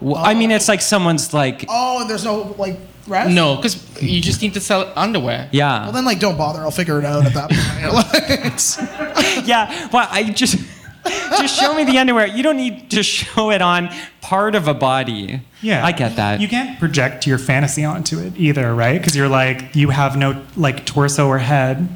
Well, 0.00 0.16
I 0.24 0.34
mean, 0.34 0.50
it's 0.50 0.68
like 0.68 0.80
someone's 0.80 1.32
like, 1.34 1.64
Oh, 1.68 2.00
and 2.02 2.10
there's 2.10 2.24
no 2.24 2.54
like 2.58 2.78
rest. 3.06 3.30
No, 3.30 3.56
because 3.56 4.02
you 4.02 4.20
just 4.20 4.42
need 4.42 4.54
to 4.54 4.60
sell 4.60 4.92
underwear. 4.96 5.48
yeah, 5.52 5.84
Well, 5.84 5.92
then 5.92 6.04
like 6.04 6.20
don't 6.20 6.36
bother. 6.38 6.60
I'll 6.60 6.70
figure 6.70 6.98
it 6.98 7.04
out 7.04 7.26
at 7.26 7.34
that 7.34 7.50
point. 7.50 9.46
yeah. 9.48 9.88
Well, 9.92 10.06
I 10.10 10.30
just 10.30 10.58
just 11.38 11.58
show 11.58 11.74
me 11.74 11.84
the 11.84 11.98
underwear. 11.98 12.26
You 12.26 12.42
don't 12.42 12.56
need 12.56 12.90
to 12.90 13.02
show 13.02 13.50
it 13.50 13.62
on 13.62 13.90
part 14.20 14.54
of 14.54 14.68
a 14.68 14.74
body. 14.74 15.40
Yeah, 15.60 15.84
I 15.84 15.92
get 15.92 16.16
that. 16.16 16.40
You 16.40 16.48
can't 16.48 16.78
project 16.78 17.26
your 17.26 17.38
fantasy 17.38 17.84
onto 17.84 18.18
it 18.18 18.34
either, 18.36 18.74
right? 18.74 18.98
Because 18.98 19.16
you're 19.16 19.28
like 19.28 19.74
you 19.74 19.90
have 19.90 20.16
no 20.16 20.40
like 20.56 20.84
torso 20.86 21.26
or 21.28 21.38
head, 21.38 21.88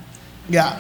yeah. 0.48 0.78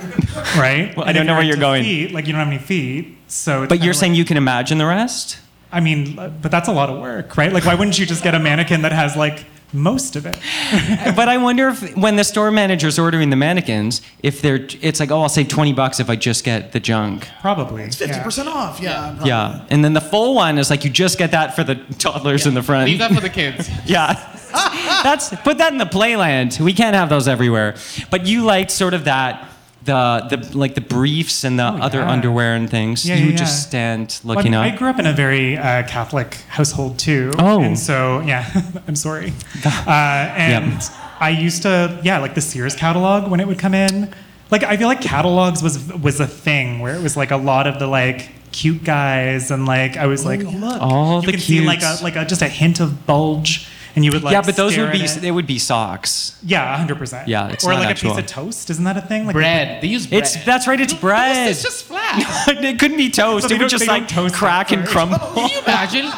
right? 0.58 0.96
Well, 0.96 1.06
I 1.06 1.12
don't 1.12 1.22
if 1.22 1.26
know 1.26 1.34
where 1.34 1.42
into 1.42 1.48
you're 1.48 1.56
going. 1.56 1.84
Feet, 1.84 2.12
like 2.12 2.26
you 2.26 2.32
don't 2.32 2.40
have 2.40 2.48
any 2.48 2.58
feet, 2.58 3.16
so. 3.28 3.62
It's 3.62 3.68
but 3.68 3.82
you're 3.82 3.94
saying 3.94 4.12
like- 4.12 4.18
you 4.18 4.24
can 4.24 4.36
imagine 4.36 4.78
the 4.78 4.86
rest? 4.86 5.38
I 5.72 5.80
mean, 5.80 6.14
but 6.14 6.50
that's 6.50 6.68
a 6.68 6.72
lot 6.72 6.88
of 6.90 7.00
work, 7.00 7.36
right? 7.36 7.52
Like, 7.52 7.64
why 7.64 7.74
wouldn't 7.74 7.98
you 7.98 8.06
just 8.06 8.22
get 8.22 8.34
a 8.34 8.38
mannequin 8.38 8.82
that 8.82 8.92
has 8.92 9.16
like 9.16 9.44
most 9.72 10.14
of 10.16 10.24
it? 10.24 10.38
but 11.16 11.28
I 11.28 11.36
wonder 11.38 11.68
if 11.68 11.96
when 11.96 12.14
the 12.16 12.22
store 12.24 12.50
manager's 12.52 12.98
ordering 13.00 13.30
the 13.30 13.36
mannequins, 13.36 14.00
if 14.22 14.40
they're, 14.40 14.66
it's 14.80 15.00
like, 15.00 15.10
oh, 15.10 15.22
I'll 15.22 15.28
save 15.28 15.48
twenty 15.48 15.72
bucks 15.72 15.98
if 15.98 16.08
I 16.08 16.14
just 16.16 16.44
get 16.44 16.70
the 16.72 16.80
junk. 16.80 17.28
Probably. 17.40 17.82
It's 17.82 17.96
fifty 17.96 18.20
percent 18.20 18.48
off. 18.48 18.80
Yeah. 18.80 19.08
probably. 19.10 19.28
Yeah, 19.28 19.66
and 19.68 19.84
then 19.84 19.92
the 19.92 20.00
full 20.00 20.34
one 20.34 20.56
is 20.56 20.70
like 20.70 20.84
you 20.84 20.90
just 20.90 21.18
get 21.18 21.32
that 21.32 21.56
for 21.56 21.64
the 21.64 21.74
toddlers 21.98 22.46
in 22.46 22.54
the 22.54 22.62
front. 22.62 22.88
Leave 22.88 23.00
that 23.00 23.12
for 23.12 23.20
the 23.20 23.28
kids. 23.28 23.68
Yeah. 23.86 24.14
That's 25.02 25.28
put 25.40 25.58
that 25.58 25.72
in 25.72 25.78
the 25.78 25.84
playland. 25.84 26.58
We 26.60 26.72
can't 26.72 26.94
have 26.96 27.08
those 27.10 27.28
everywhere. 27.28 27.74
But 28.10 28.24
you 28.26 28.44
liked 28.44 28.70
sort 28.70 28.94
of 28.94 29.04
that 29.04 29.46
the 29.86 30.26
the 30.28 30.58
like 30.58 30.74
the 30.74 30.80
briefs 30.80 31.44
and 31.44 31.58
the 31.58 31.64
other 31.64 32.00
yeah. 32.00 32.10
underwear 32.10 32.54
and 32.54 32.68
things. 32.68 33.08
Yeah, 33.08 33.14
you 33.14 33.20
yeah, 33.20 33.26
would 33.30 33.38
just 33.38 33.66
stand 33.66 34.20
Well, 34.22 34.36
looking 34.36 34.52
mean, 34.52 34.60
I 34.60 34.76
grew 34.76 34.88
up 34.88 34.98
in 34.98 35.06
a 35.06 35.12
very 35.12 35.56
uh, 35.56 35.84
Catholic 35.84 36.34
household 36.48 36.98
too. 36.98 37.32
Oh. 37.38 37.62
And 37.62 37.78
so, 37.78 38.20
yeah, 38.20 38.50
I'm 38.88 38.96
sorry. 38.96 39.32
Uh, 39.64 39.90
and 39.90 40.82
I 41.20 41.30
used 41.30 41.62
to, 41.62 41.98
yeah, 42.02 42.18
like 42.18 42.34
the 42.34 42.40
Sears 42.40 42.76
catalog 42.76 43.30
when 43.30 43.40
it 43.40 43.46
would 43.46 43.58
come 43.58 43.74
in. 43.74 44.12
Like, 44.50 44.62
I 44.62 44.76
feel 44.76 44.88
like 44.88 45.00
catalogs 45.00 45.62
was 45.62 45.92
was 45.94 46.20
a 46.20 46.26
thing 46.26 46.80
where 46.80 46.94
it 46.94 47.02
was 47.02 47.16
like 47.16 47.30
a 47.30 47.36
lot 47.36 47.66
of 47.66 47.78
the 47.78 47.86
like 47.86 48.30
cute 48.52 48.84
guys 48.84 49.50
and 49.50 49.66
like 49.66 49.96
I 49.96 50.06
was 50.06 50.24
like, 50.24 50.40
oh, 50.44 50.50
look, 50.50 50.80
All 50.80 51.20
you 51.20 51.26
the 51.26 51.32
can 51.32 51.40
see 51.40 51.60
like 51.60 51.82
a 51.82 51.98
like 52.02 52.16
a 52.16 52.24
just 52.24 52.42
a 52.42 52.48
hint 52.48 52.80
of 52.80 53.06
bulge, 53.06 53.68
and 53.96 54.04
you 54.04 54.12
would 54.12 54.22
like 54.22 54.32
yeah, 54.32 54.42
but 54.42 54.56
those 54.56 54.76
would 54.76 54.92
be 54.92 55.00
it. 55.00 55.20
they 55.22 55.30
would 55.30 55.46
be 55.46 55.58
socks. 55.58 56.38
yeah, 56.44 56.76
hundred 56.76 56.98
percent. 56.98 57.26
Yeah, 57.28 57.48
it's 57.48 57.64
or 57.64 57.72
not 57.72 57.80
like 57.80 57.88
actual. 57.88 58.12
a 58.12 58.14
piece 58.16 58.24
of 58.24 58.26
toast. 58.26 58.68
Isn't 58.70 58.84
that 58.84 58.98
a 58.98 59.00
thing? 59.00 59.24
Like 59.24 59.32
Bread. 59.32 59.82
They 59.82 59.88
use 59.88 60.06
bread. 60.06 60.22
It's 60.22 60.44
that's 60.44 60.68
right. 60.68 60.78
It's 60.78 60.92
bread. 60.92 61.48
It's 61.50 61.62
just 61.62 61.84
flat. 61.84 62.46
it 62.48 62.78
couldn't 62.78 62.98
be 62.98 63.10
toast. 63.22 63.48
So 63.48 63.54
it 63.54 63.58
would 63.58 63.70
just 63.70 63.88
like 63.88 64.06
toast 64.06 64.34
crack 64.34 64.70
and 64.70 64.86
crumble. 64.86 65.18
Can 65.34 65.48
you 65.48 65.58
imagine 65.60 66.12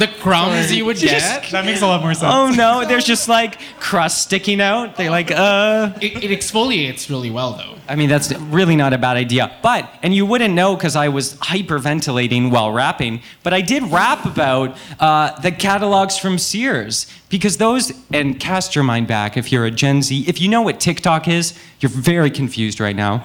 the 0.00 0.08
crumbs 0.08 0.72
you 0.72 0.84
would 0.84 0.96
get? 0.96 1.50
That 1.50 1.64
makes 1.64 1.82
a 1.82 1.86
lot 1.86 2.00
more 2.00 2.14
sense. 2.14 2.32
Oh 2.34 2.50
no, 2.50 2.84
there's 2.84 3.04
just 3.04 3.28
like 3.28 3.60
crust 3.78 4.22
sticking 4.22 4.60
out. 4.60 4.96
They're 4.96 5.10
like, 5.10 5.30
uh. 5.30 5.92
It, 6.00 6.24
it 6.24 6.30
exfoliates 6.36 7.08
really 7.08 7.30
well, 7.30 7.52
though. 7.52 7.76
I 7.88 7.96
mean, 7.96 8.08
that's 8.08 8.32
really 8.34 8.76
not 8.76 8.92
a 8.92 8.98
bad 8.98 9.16
idea. 9.16 9.52
But, 9.62 9.92
and 10.02 10.14
you 10.14 10.24
wouldn't 10.24 10.54
know 10.54 10.74
because 10.76 10.96
I 10.96 11.08
was 11.08 11.34
hyperventilating 11.34 12.50
while 12.50 12.72
rapping, 12.72 13.20
but 13.42 13.52
I 13.52 13.60
did 13.60 13.82
rap 13.84 14.24
about 14.24 14.76
uh, 14.98 15.38
the 15.40 15.52
catalogs 15.52 16.16
from 16.16 16.38
Sears 16.38 17.06
because 17.28 17.58
those, 17.58 17.92
and 18.12 18.38
cast 18.40 18.74
your 18.74 18.84
mind 18.84 19.06
back 19.06 19.36
if 19.36 19.52
you're 19.52 19.66
a 19.66 19.70
Gen 19.70 20.02
Z, 20.02 20.24
if 20.26 20.40
you 20.40 20.48
know 20.48 20.62
what 20.62 20.80
TikTok 20.80 21.28
is, 21.28 21.58
you're 21.80 21.90
very 21.90 22.30
confused 22.30 22.80
right 22.80 22.96
now. 22.96 23.24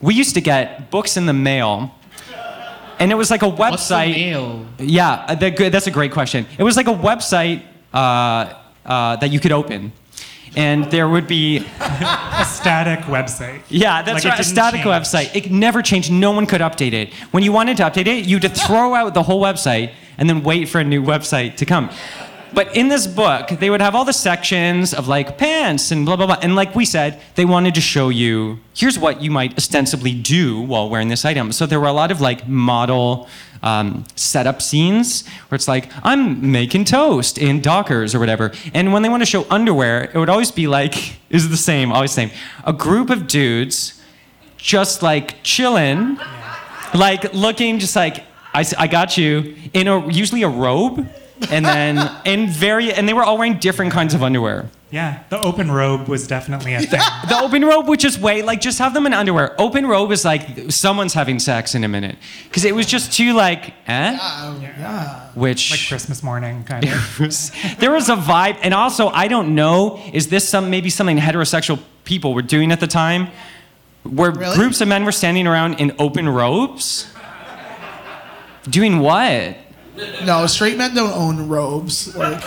We 0.00 0.14
used 0.14 0.34
to 0.34 0.40
get 0.40 0.90
books 0.90 1.16
in 1.16 1.26
the 1.26 1.32
mail. 1.32 1.94
And 2.98 3.10
it 3.12 3.14
was 3.16 3.30
like 3.30 3.42
a 3.42 3.46
website. 3.50 3.70
What's 3.70 3.88
the 3.88 3.96
mail? 3.96 4.66
Yeah, 4.78 5.26
uh, 5.28 5.34
that 5.34 5.56
that's 5.72 5.86
a 5.86 5.90
great 5.90 6.12
question. 6.12 6.46
It 6.58 6.62
was 6.62 6.76
like 6.76 6.86
a 6.88 6.94
website 6.94 7.62
uh, 7.92 8.54
uh, 8.86 9.16
that 9.16 9.30
you 9.30 9.40
could 9.40 9.52
open. 9.52 9.92
And 10.56 10.84
there 10.90 11.08
would 11.08 11.26
be 11.26 11.56
a 11.80 12.44
static 12.46 13.00
website. 13.06 13.62
yeah, 13.68 14.02
that's 14.02 14.24
Like, 14.24 14.32
right. 14.34 14.40
A 14.40 14.44
static 14.44 14.82
change. 14.82 14.94
website. 14.94 15.34
It 15.34 15.50
never 15.50 15.82
changed. 15.82 16.12
No 16.12 16.30
one 16.30 16.46
could 16.46 16.60
update 16.60 16.92
it. 16.92 17.12
When 17.32 17.42
you 17.42 17.50
wanted 17.50 17.76
to 17.78 17.82
update 17.82 18.06
it, 18.06 18.24
you 18.26 18.38
had 18.38 18.42
to 18.54 18.60
throw 18.66 18.94
out 18.94 19.14
the 19.14 19.22
whole 19.24 19.42
website 19.42 19.90
and 20.16 20.28
then 20.30 20.44
wait 20.44 20.68
for 20.68 20.78
a 20.80 20.84
new 20.84 21.02
website 21.02 21.56
to 21.56 21.66
come. 21.66 21.90
But 22.54 22.76
in 22.76 22.88
this 22.88 23.06
book, 23.06 23.48
they 23.48 23.68
would 23.70 23.80
have 23.80 23.94
all 23.94 24.04
the 24.04 24.12
sections 24.12 24.94
of 24.94 25.08
like 25.08 25.36
pants 25.38 25.90
and 25.90 26.06
blah, 26.06 26.16
blah, 26.16 26.26
blah. 26.26 26.38
And 26.40 26.54
like 26.54 26.74
we 26.74 26.84
said, 26.84 27.20
they 27.34 27.44
wanted 27.44 27.74
to 27.74 27.80
show 27.80 28.08
you 28.08 28.58
here's 28.74 28.98
what 28.98 29.22
you 29.22 29.30
might 29.30 29.56
ostensibly 29.56 30.14
do 30.14 30.60
while 30.60 30.88
wearing 30.88 31.08
this 31.08 31.24
item. 31.24 31.52
So 31.52 31.66
there 31.66 31.80
were 31.80 31.86
a 31.86 31.92
lot 31.92 32.10
of 32.10 32.20
like 32.20 32.46
model 32.48 33.28
um, 33.62 34.04
setup 34.14 34.60
scenes 34.62 35.26
where 35.48 35.56
it's 35.56 35.66
like, 35.66 35.90
I'm 36.04 36.52
making 36.52 36.84
toast 36.84 37.38
in 37.38 37.60
Dockers 37.60 38.14
or 38.14 38.20
whatever. 38.20 38.52
And 38.74 38.92
when 38.92 39.02
they 39.02 39.08
want 39.08 39.22
to 39.22 39.26
show 39.26 39.46
underwear, 39.50 40.04
it 40.04 40.14
would 40.14 40.28
always 40.28 40.50
be 40.50 40.66
like, 40.66 41.16
is 41.30 41.48
the 41.48 41.56
same, 41.56 41.90
always 41.90 42.12
same. 42.12 42.30
A 42.64 42.72
group 42.72 43.10
of 43.10 43.26
dudes 43.26 44.00
just 44.56 45.02
like 45.02 45.42
chilling, 45.42 46.18
like 46.94 47.32
looking 47.34 47.78
just 47.78 47.96
like, 47.96 48.24
I, 48.52 48.64
I 48.78 48.86
got 48.86 49.18
you, 49.18 49.56
in 49.72 49.88
a 49.88 50.08
usually 50.12 50.42
a 50.42 50.48
robe. 50.48 51.08
And 51.50 51.64
then 51.64 52.10
in 52.24 52.48
very, 52.48 52.92
and 52.92 53.08
they 53.08 53.12
were 53.12 53.24
all 53.24 53.36
wearing 53.36 53.58
different 53.58 53.92
kinds 53.92 54.14
of 54.14 54.22
underwear. 54.22 54.68
Yeah, 54.90 55.24
the 55.28 55.40
open 55.40 55.72
robe 55.72 56.06
was 56.06 56.28
definitely 56.28 56.74
a 56.74 56.80
thing. 56.80 57.00
The 57.28 57.40
open 57.40 57.64
robe, 57.64 57.88
which 57.88 58.04
is 58.04 58.16
way 58.16 58.42
like 58.42 58.60
just 58.60 58.78
have 58.78 58.94
them 58.94 59.06
in 59.06 59.12
underwear. 59.12 59.60
Open 59.60 59.84
robe 59.86 60.12
is 60.12 60.24
like 60.24 60.70
someone's 60.70 61.14
having 61.14 61.40
sex 61.40 61.74
in 61.74 61.82
a 61.82 61.88
minute 61.88 62.16
because 62.44 62.64
it 62.64 62.72
was 62.74 62.86
just 62.86 63.12
too 63.12 63.32
like, 63.32 63.74
eh? 63.88 64.12
Yeah. 64.20 65.30
Which 65.34 65.72
like 65.72 65.80
Christmas 65.88 66.22
morning, 66.22 66.62
kind 66.62 66.84
of. 66.86 67.18
was- 67.20 67.50
there 67.80 67.90
was 67.90 68.08
a 68.08 68.14
vibe, 68.14 68.58
and 68.62 68.72
also 68.72 69.08
I 69.08 69.26
don't 69.26 69.56
know, 69.56 70.00
is 70.12 70.28
this 70.28 70.48
some 70.48 70.70
maybe 70.70 70.90
something 70.90 71.18
heterosexual 71.18 71.80
people 72.04 72.32
were 72.32 72.42
doing 72.42 72.70
at 72.70 72.78
the 72.78 72.86
time, 72.86 73.28
where 74.04 74.30
Really? 74.30 74.54
groups 74.54 74.80
of 74.80 74.86
men 74.86 75.04
were 75.04 75.12
standing 75.12 75.48
around 75.48 75.80
in 75.80 75.90
open 75.98 76.28
robes, 76.28 77.10
doing 78.70 79.00
what? 79.00 79.56
No, 80.24 80.46
straight 80.46 80.76
men 80.76 80.94
don't 80.94 81.12
own 81.12 81.48
robes. 81.48 82.14
Like, 82.16 82.42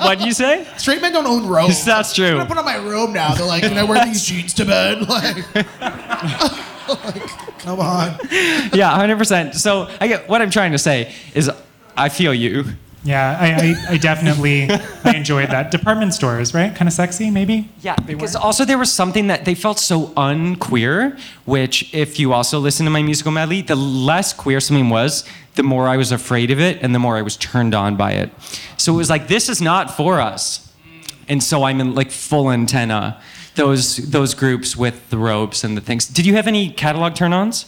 What 0.00 0.18
do 0.18 0.24
you 0.24 0.32
say? 0.32 0.66
straight 0.76 1.00
men 1.02 1.12
don't 1.12 1.26
own 1.26 1.46
robes. 1.48 1.84
That's 1.84 2.14
true. 2.14 2.26
I'm 2.26 2.36
gonna 2.36 2.48
put 2.48 2.58
on 2.58 2.64
my 2.64 2.78
robe 2.78 3.10
now. 3.10 3.34
They're 3.34 3.46
like, 3.46 3.62
can 3.62 3.76
I 3.76 3.82
wear 3.84 4.04
these 4.04 4.24
jeans 4.24 4.54
to 4.54 4.64
bed? 4.64 4.98
Like, 5.08 5.36
like, 7.04 7.28
come 7.60 7.78
on. 7.80 8.18
Yeah, 8.72 8.90
hundred 8.94 9.16
percent. 9.18 9.54
So 9.54 9.88
I 10.00 10.08
get 10.08 10.28
what 10.28 10.42
I'm 10.42 10.50
trying 10.50 10.72
to 10.72 10.78
say 10.78 11.12
is, 11.34 11.50
I 11.96 12.08
feel 12.08 12.34
you. 12.34 12.64
Yeah, 13.04 13.36
I, 13.40 13.48
I, 13.90 13.94
I 13.94 13.96
definitely 13.96 14.70
I 14.70 15.12
enjoyed 15.16 15.48
that. 15.50 15.72
Department 15.72 16.14
stores, 16.14 16.54
right? 16.54 16.72
Kind 16.74 16.86
of 16.88 16.92
sexy, 16.92 17.30
maybe. 17.30 17.68
Yeah, 17.80 17.96
because 18.06 18.36
also 18.36 18.64
there 18.64 18.78
was 18.78 18.92
something 18.92 19.26
that 19.26 19.44
they 19.44 19.56
felt 19.56 19.80
so 19.80 20.12
unqueer, 20.16 21.18
which 21.44 21.92
if 21.92 22.20
you 22.20 22.32
also 22.32 22.60
listen 22.60 22.84
to 22.84 22.90
my 22.90 23.02
musical 23.02 23.32
medley, 23.32 23.60
the 23.60 23.74
less 23.74 24.32
queer 24.32 24.60
something 24.60 24.88
was, 24.88 25.24
the 25.56 25.64
more 25.64 25.88
I 25.88 25.96
was 25.96 26.12
afraid 26.12 26.52
of 26.52 26.60
it 26.60 26.80
and 26.80 26.94
the 26.94 27.00
more 27.00 27.16
I 27.16 27.22
was 27.22 27.36
turned 27.36 27.74
on 27.74 27.96
by 27.96 28.12
it. 28.12 28.30
So 28.76 28.94
it 28.94 28.96
was 28.98 29.10
like, 29.10 29.26
this 29.26 29.48
is 29.48 29.60
not 29.60 29.90
for 29.96 30.20
us. 30.20 30.72
And 31.28 31.42
so 31.42 31.64
I'm 31.64 31.80
in 31.80 31.94
like 31.96 32.10
full 32.12 32.50
antenna. 32.52 33.20
Those 33.54 33.96
those 34.10 34.32
groups 34.34 34.76
with 34.76 35.10
the 35.10 35.18
robes 35.18 35.62
and 35.64 35.76
the 35.76 35.80
things. 35.82 36.06
Did 36.06 36.24
you 36.24 36.34
have 36.36 36.46
any 36.46 36.70
catalog 36.70 37.14
turn-ons? 37.14 37.66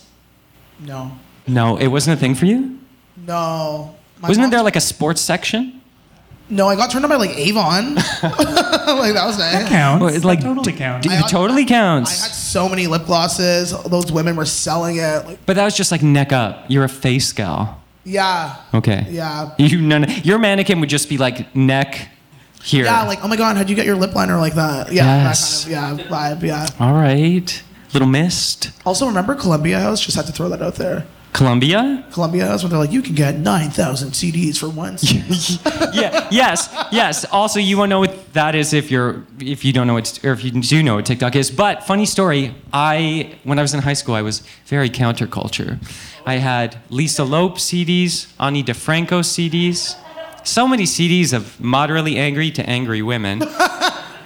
No, 0.80 1.18
No, 1.46 1.76
it 1.76 1.88
wasn't 1.88 2.16
a 2.16 2.20
thing 2.20 2.34
for 2.36 2.46
you? 2.46 2.78
no. 3.16 3.96
My 4.20 4.28
Wasn't 4.28 4.50
there 4.50 4.62
like 4.62 4.76
a 4.76 4.80
sports 4.80 5.20
section? 5.20 5.80
No, 6.50 6.68
I 6.68 6.76
got 6.76 6.90
turned 6.90 7.04
on 7.04 7.10
by 7.10 7.16
like 7.16 7.36
Avon. 7.38 7.94
like 8.22 9.14
that 9.14 9.22
was 9.26 9.38
nice. 9.38 9.68
Counts. 9.68 10.02
Well, 10.04 10.14
it's 10.14 10.24
like- 10.24 10.40
that 10.40 10.46
totally 10.54 10.72
counts. 10.72 11.06
D- 11.06 11.12
I 11.12 11.16
it 11.16 11.20
had- 11.22 11.28
totally 11.28 11.58
I 11.62 11.62
had 11.62 11.68
counts. 11.68 12.36
so 12.36 12.68
many 12.68 12.86
lip 12.86 13.06
glosses. 13.06 13.72
Those 13.84 14.12
women 14.12 14.36
were 14.36 14.44
selling 14.44 14.96
it. 14.96 15.26
Like, 15.26 15.46
But 15.46 15.56
that 15.56 15.64
was 15.64 15.76
just 15.76 15.90
like 15.90 16.02
neck 16.02 16.32
up. 16.32 16.66
You're 16.68 16.84
a 16.84 16.88
face 16.88 17.32
gal. 17.32 17.80
yeah, 18.04 18.56
Okay. 18.74 19.06
yeah, 19.08 19.50
You 19.58 19.80
none. 19.80 20.06
Your 20.22 20.38
mannequin 20.38 20.80
would 20.80 20.90
just 20.90 21.08
be 21.08 21.16
like 21.16 21.54
neck 21.56 22.08
here. 22.62 22.84
yeah. 22.84 23.04
Like, 23.04 23.20
oh 23.24 23.28
my 23.28 23.36
god, 23.36 23.56
how'd 23.56 23.68
you 23.70 23.76
get 23.76 23.86
your 23.86 23.96
lip 23.96 24.14
liner 24.14 24.36
like 24.38 24.54
that? 24.54 24.92
Yeah, 24.92 25.04
Yes. 25.28 25.64
that 25.64 25.72
kind 25.74 26.00
of 26.00 26.06
yeah 26.06 26.12
vibe. 26.34 26.42
Yeah. 26.42 26.66
All 26.78 26.92
right. 26.92 27.62
Little 27.94 28.08
Mist, 28.08 28.70
Also, 28.84 29.06
remember 29.06 29.34
Columbia 29.36 29.78
House? 29.80 30.00
Just 30.00 30.16
had 30.16 30.26
to 30.26 30.32
throw 30.32 30.48
that 30.50 30.60
out 30.60 30.74
there. 30.74 31.06
Columbia. 31.34 32.06
Columbia 32.12 32.46
That's 32.46 32.62
where 32.62 32.70
they're 32.70 32.78
like, 32.78 32.92
you 32.92 33.02
can 33.02 33.16
get 33.16 33.36
9,000 33.36 34.12
CDs 34.12 34.56
for 34.56 34.68
one 34.68 34.96
CD. 34.96 35.58
yeah. 35.92 36.28
Yes. 36.30 36.72
Yes. 36.92 37.24
Also, 37.26 37.58
you 37.58 37.76
won't 37.76 37.90
know 37.90 37.98
what 37.98 38.32
that 38.34 38.54
is 38.54 38.72
if 38.72 38.88
you're 38.88 39.24
if 39.40 39.64
you 39.64 39.72
don't 39.72 39.88
know 39.88 39.94
what 39.94 40.24
or 40.24 40.32
if 40.32 40.44
you 40.44 40.52
do 40.52 40.82
know 40.82 40.94
what 40.94 41.06
TikTok 41.06 41.34
is. 41.34 41.50
But 41.50 41.82
funny 41.82 42.06
story. 42.06 42.54
I 42.72 43.34
when 43.42 43.58
I 43.58 43.62
was 43.62 43.74
in 43.74 43.80
high 43.82 43.94
school, 43.94 44.14
I 44.14 44.22
was 44.22 44.44
very 44.66 44.88
counterculture. 44.88 45.84
I 46.24 46.34
had 46.34 46.78
Lisa 46.88 47.24
Loeb 47.24 47.56
CDs, 47.56 48.32
Ani 48.38 48.62
DiFranco 48.62 49.20
CDs, 49.22 49.96
so 50.46 50.68
many 50.68 50.84
CDs 50.84 51.32
of 51.32 51.60
moderately 51.60 52.16
angry 52.16 52.52
to 52.52 52.62
angry 52.68 53.02
women. 53.02 53.42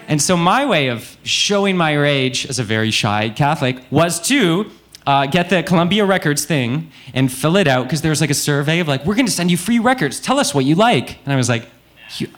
And 0.09 0.23
so 0.23 0.39
my 0.39 0.65
way 0.65 0.89
of 0.89 1.19
showing 1.23 1.77
my 1.77 1.93
rage 1.93 2.47
as 2.47 2.59
a 2.59 2.65
very 2.65 2.91
shy 2.91 3.29
Catholic 3.29 3.77
was 3.91 4.19
to 4.29 4.71
uh, 5.09 5.25
get 5.25 5.49
the 5.49 5.63
Columbia 5.63 6.05
Records 6.05 6.45
thing 6.45 6.93
and 7.15 7.33
fill 7.33 7.57
it 7.57 7.67
out 7.67 7.85
because 7.85 8.03
there 8.03 8.11
was 8.11 8.21
like 8.21 8.29
a 8.29 8.35
survey 8.35 8.79
of 8.81 8.89
like, 8.89 9.07
we're 9.07 9.15
going 9.15 9.25
to 9.25 9.33
send 9.33 9.51
you 9.51 9.57
free 9.57 9.79
records. 9.79 10.21
Tell 10.21 10.39
us 10.39 10.55
what 10.55 10.67
you 10.67 10.75
like. 10.75 11.17
And 11.25 11.33
I 11.33 11.37
was 11.37 11.49
like, 11.49 11.67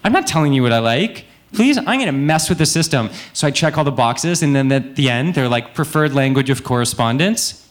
I'm 0.05 0.13
not 0.13 0.29
telling 0.29 0.53
you 0.53 0.63
what 0.63 0.73
I 0.73 0.79
like. 0.79 1.25
Please, 1.53 1.77
I'm 1.77 1.85
going 1.85 2.07
to 2.07 2.13
mess 2.13 2.49
with 2.49 2.59
the 2.59 2.67
system. 2.67 3.11
So 3.33 3.49
I 3.49 3.51
check 3.51 3.77
all 3.77 3.83
the 3.83 3.91
boxes, 3.91 4.41
and 4.41 4.55
then 4.55 4.71
at 4.71 4.95
the 4.95 5.11
end, 5.11 5.35
they're 5.35 5.49
like 5.49 5.75
preferred 5.75 6.15
language 6.15 6.49
of 6.49 6.63
correspondence, 6.63 7.69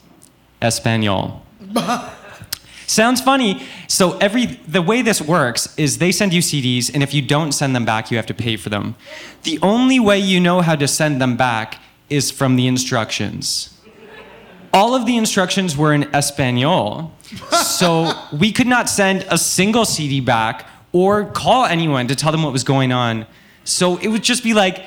Espanol. 0.62 1.46
Sounds 2.86 3.22
funny. 3.22 3.64
So 3.88 4.18
every 4.18 4.48
the 4.68 4.82
way 4.82 5.02
this 5.02 5.22
works 5.22 5.74
is 5.78 6.00
they 6.00 6.12
send 6.12 6.34
you 6.34 6.42
CDs, 6.42 6.94
and 6.94 7.02
if 7.02 7.14
you 7.14 7.22
don't 7.22 7.54
send 7.54 7.74
them 7.74 7.86
back, 7.86 8.12
you 8.12 8.18
have 8.18 8.26
to 8.26 8.34
pay 8.34 8.58
for 8.58 8.68
them. 8.68 8.96
The 9.44 9.60
only 9.62 10.00
way 10.02 10.20
you 10.20 10.42
know 10.42 10.60
how 10.60 10.76
to 10.76 10.90
send 10.90 11.22
them 11.22 11.38
back 11.38 11.78
is 12.10 12.32
from 12.32 12.58
the 12.58 12.68
instructions. 12.68 13.79
All 14.74 14.96
of 14.96 15.06
the 15.06 15.18
instructions 15.18 15.76
were 15.76 15.94
in 15.94 16.04
Espanol, 16.16 17.12
so 17.52 18.12
we 18.32 18.52
could 18.52 18.68
not 18.68 18.90
send 18.90 19.26
a 19.30 19.38
single 19.38 19.86
CD 19.86 20.20
back 20.20 20.68
or 20.92 21.26
call 21.26 21.66
anyone 21.66 22.08
to 22.08 22.16
tell 22.16 22.32
them 22.32 22.44
what 22.44 22.54
was 22.54 22.64
going 22.64 22.92
on. 22.92 23.26
So 23.64 23.98
it 23.98 24.08
would 24.08 24.24
just 24.24 24.44
be 24.44 24.54
like 24.54 24.84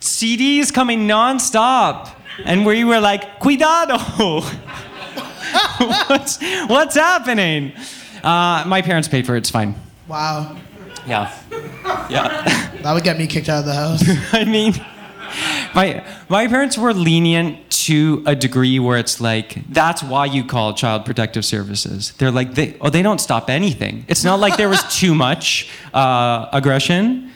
CDs 0.00 0.72
coming 0.72 1.06
nonstop, 1.06 2.10
and 2.44 2.64
we 2.64 2.84
were 2.84 3.00
like, 3.00 3.40
"Cuidado." 3.40 3.98
what's, 6.08 6.40
what's 6.66 6.94
happening? 6.94 7.72
Uh, 8.22 8.64
my 8.66 8.82
parents 8.82 9.08
paid 9.08 9.26
for 9.26 9.34
it. 9.34 9.38
It's 9.38 9.50
fine. 9.50 9.74
wow. 10.06 10.56
Yeah. 11.06 11.32
Yeah. 12.10 12.72
That 12.82 12.92
would 12.92 13.04
get 13.04 13.16
me 13.16 13.26
kicked 13.26 13.48
out 13.48 13.60
of 13.60 13.64
the 13.64 13.74
house. 13.74 14.04
I 14.34 14.44
mean, 14.44 14.74
my, 15.74 16.04
my 16.28 16.46
parents 16.48 16.76
were 16.76 16.92
lenient 16.92 17.67
to 17.88 18.22
a 18.26 18.36
degree 18.36 18.78
where 18.78 18.98
it's 18.98 19.18
like, 19.18 19.48
that's 19.70 20.02
why 20.02 20.26
you 20.26 20.44
call 20.44 20.74
Child 20.74 21.06
Protective 21.06 21.44
Services. 21.44 22.12
They're 22.18 22.30
like, 22.30 22.54
they, 22.54 22.76
oh, 22.82 22.90
they 22.90 23.00
don't 23.02 23.20
stop 23.20 23.48
anything. 23.48 24.04
It's 24.08 24.24
not 24.24 24.40
like 24.40 24.58
there 24.58 24.68
was 24.68 24.82
too 25.00 25.14
much 25.14 25.70
uh, 25.94 26.48
aggression. 26.52 27.30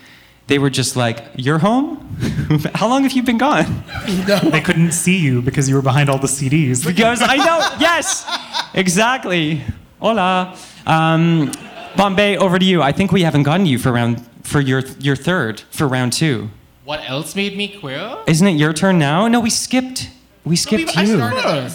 They 0.48 0.58
were 0.58 0.68
just 0.68 0.94
like, 0.94 1.24
you're 1.36 1.58
home? 1.58 2.06
How 2.74 2.86
long 2.86 3.04
have 3.04 3.12
you 3.12 3.22
been 3.22 3.38
gone? 3.38 3.84
They 4.52 4.60
couldn't 4.60 4.92
see 4.92 5.16
you 5.16 5.40
because 5.40 5.68
you 5.68 5.74
were 5.74 5.82
behind 5.82 6.10
all 6.10 6.18
the 6.18 6.26
CDs. 6.38 6.84
Because 6.84 7.22
I 7.22 7.36
know, 7.36 7.58
yes, 7.80 8.26
exactly. 8.74 9.62
Hola. 10.00 10.54
Um, 10.86 11.50
Bombay, 11.96 12.36
over 12.36 12.58
to 12.58 12.64
you. 12.64 12.82
I 12.82 12.92
think 12.92 13.12
we 13.12 13.22
haven't 13.22 13.44
gotten 13.44 13.64
you 13.64 13.78
for 13.78 13.92
round 13.92 14.26
for 14.42 14.60
your 14.60 14.80
your 14.98 15.16
third 15.16 15.60
for 15.70 15.86
round 15.86 16.12
two. 16.12 16.50
What 16.84 17.00
else 17.08 17.36
made 17.36 17.56
me 17.56 17.68
queer? 17.68 18.18
Isn't 18.26 18.46
it 18.46 18.56
your 18.56 18.72
turn 18.72 18.98
now? 18.98 19.28
No, 19.28 19.40
we 19.40 19.50
skipped. 19.50 20.10
We 20.44 20.56
skipped 20.56 20.96
I 20.96 21.02
you. 21.02 21.16
started. 21.16 21.72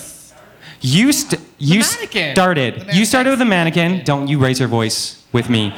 You 0.82 1.12
st- 1.12 1.42
you 1.58 1.80
mannequin. 1.80 2.36
started. 2.36 2.86
You 2.94 3.06
started 3.06 3.30
with 3.32 3.40
the 3.40 3.46
mannequin. 3.46 4.04
Don't 4.04 4.28
you 4.28 4.38
raise 4.40 4.60
your 4.60 4.68
voice 4.68 5.24
with 5.32 5.50
me. 5.50 5.74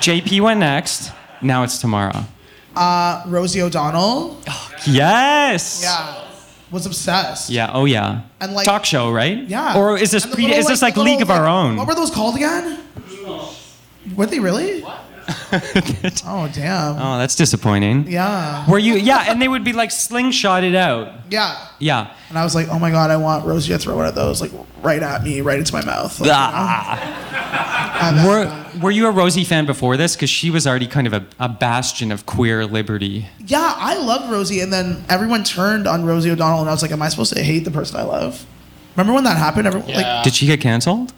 JP 0.00 0.40
went 0.42 0.60
next. 0.60 1.10
Now 1.42 1.62
it's 1.64 1.78
Tamara. 1.78 2.26
Uh, 2.76 3.22
Rosie 3.26 3.62
O'Donnell. 3.62 4.36
Yes. 4.86 5.80
Yeah. 5.82 6.20
Was 6.70 6.86
obsessed. 6.86 7.50
Yeah. 7.50 7.70
Oh 7.72 7.84
yeah. 7.84 8.22
And, 8.40 8.52
like- 8.54 8.64
talk 8.66 8.84
show, 8.84 9.10
right? 9.10 9.38
Yeah. 9.38 9.76
Or 9.78 9.96
is 9.96 10.10
this 10.10 10.24
And 10.24 10.32
the 10.32 10.36
pre- 10.36 10.44
little, 10.46 10.58
is 10.60 10.66
this 10.66 10.82
like, 10.82 10.94
the 10.94 11.02
League 11.02 11.18
little, 11.20 11.34
of 11.34 11.40
Our 11.40 11.46
Own? 11.46 11.76
What 11.76 11.86
were 11.86 11.94
those 11.94 12.10
called 12.10 12.36
again? 12.36 12.80
Were 14.16 14.26
they 14.26 14.38
really? 14.38 14.84
oh 16.26 16.50
damn. 16.52 16.96
Oh, 16.98 17.18
that's 17.18 17.34
disappointing. 17.36 18.06
Yeah. 18.08 18.68
Were 18.70 18.78
you? 18.78 18.94
Yeah, 18.94 19.24
and 19.28 19.40
they 19.40 19.48
would 19.48 19.64
be 19.64 19.72
like 19.72 19.90
slingshotted 19.90 20.74
out. 20.74 21.12
Yeah. 21.30 21.68
Yeah. 21.78 22.14
And 22.28 22.38
I 22.38 22.44
was 22.44 22.54
like, 22.54 22.68
oh 22.68 22.78
my 22.78 22.90
god, 22.90 23.10
I 23.10 23.16
want 23.16 23.44
Rosie 23.46 23.72
to 23.72 23.78
throw 23.78 23.96
one 23.96 24.06
of 24.06 24.14
those 24.14 24.40
like 24.40 24.50
right 24.82 25.02
at 25.02 25.22
me, 25.22 25.40
right 25.40 25.58
into 25.58 25.72
my 25.72 25.84
mouth. 25.84 26.18
Like, 26.20 26.26
you 26.26 26.32
know? 26.32 26.38
Ah. 26.38 28.24
Were 28.74 28.80
Were 28.82 28.90
you 28.90 29.06
a 29.06 29.10
Rosie 29.10 29.44
fan 29.44 29.66
before 29.66 29.96
this? 29.96 30.14
Because 30.16 30.30
she 30.30 30.50
was 30.50 30.66
already 30.66 30.86
kind 30.86 31.06
of 31.06 31.12
a, 31.12 31.26
a 31.38 31.48
bastion 31.48 32.10
of 32.12 32.26
queer 32.26 32.66
liberty. 32.66 33.26
yeah, 33.46 33.74
I 33.76 33.96
loved 33.98 34.30
Rosie, 34.30 34.60
and 34.60 34.72
then 34.72 35.04
everyone 35.08 35.44
turned 35.44 35.86
on 35.86 36.04
Rosie 36.04 36.30
O'Donnell, 36.30 36.60
and 36.60 36.68
I 36.68 36.72
was 36.72 36.82
like, 36.82 36.90
am 36.90 37.00
I 37.02 37.08
supposed 37.08 37.32
to 37.34 37.42
hate 37.42 37.60
the 37.64 37.70
person 37.70 37.98
I 37.98 38.02
love? 38.02 38.44
Remember 38.96 39.14
when 39.14 39.24
that 39.24 39.36
happened? 39.38 39.66
Everyone, 39.66 39.88
like, 39.88 39.98
Yeah. 39.98 40.22
Did 40.22 40.34
she 40.34 40.46
get 40.46 40.60
canceled? 40.60 41.12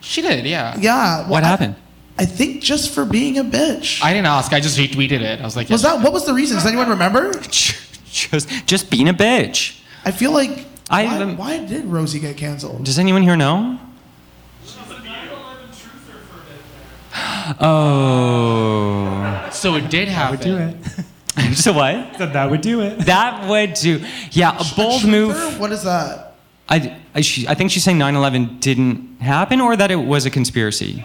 She 0.00 0.20
did, 0.20 0.44
yeah. 0.46 0.76
yeah. 0.78 1.20
well, 1.20 1.30
What 1.30 1.44
happened? 1.44 1.76
I 1.76 1.78
think 2.24 2.62
just 2.62 2.90
for 2.94 3.04
being 3.04 3.38
a 3.38 3.44
bitch. 3.44 4.02
I 4.02 4.12
didn't 4.12 4.26
ask. 4.26 4.52
I 4.52 4.60
just 4.60 4.78
retweeted 4.78 5.22
it. 5.22 5.40
I 5.40 5.44
was 5.44 5.56
like, 5.56 5.68
was 5.68 5.82
yes. 5.82 5.92
that 5.92 6.02
what 6.02 6.12
was 6.12 6.26
the 6.26 6.34
reason? 6.34 6.56
Does 6.56 6.66
anyone 6.66 6.88
remember? 6.88 7.32
Just 8.12 8.66
just 8.66 8.90
being 8.90 9.08
a 9.08 9.14
bitch. 9.14 9.80
I 10.04 10.10
feel 10.10 10.32
like 10.32 10.66
I- 10.90 11.06
why, 11.06 11.16
um, 11.22 11.36
why 11.38 11.64
did 11.64 11.86
Rosie 11.86 12.20
get 12.20 12.36
canceled? 12.36 12.84
Does 12.84 12.98
anyone 12.98 13.22
here 13.22 13.36
know? 13.36 13.78
Oh. 17.60 19.48
So 19.52 19.76
it 19.76 19.90
did 19.90 20.08
happen. 20.08 20.38
Would 20.38 20.44
do 20.44 20.56
it. 20.58 21.54
so 21.56 21.72
what? 21.72 22.16
Said 22.18 22.32
that 22.32 22.50
would 22.50 22.60
do 22.60 22.80
it. 22.80 23.00
That 23.00 23.48
would 23.48 23.74
do. 23.74 24.04
Yeah, 24.30 24.58
a 24.58 24.64
bold 24.76 25.04
move. 25.06 25.58
What 25.58 25.72
is 25.72 25.82
that? 25.84 26.36
I, 26.68 27.00
I, 27.14 27.20
she, 27.20 27.48
I 27.48 27.54
think 27.54 27.70
she's 27.70 27.84
saying 27.84 27.98
9/11 27.98 28.60
didn't 28.60 29.18
happen, 29.20 29.60
or 29.60 29.76
that 29.76 29.90
it 29.90 29.96
was 29.96 30.26
a 30.26 30.30
conspiracy. 30.30 31.04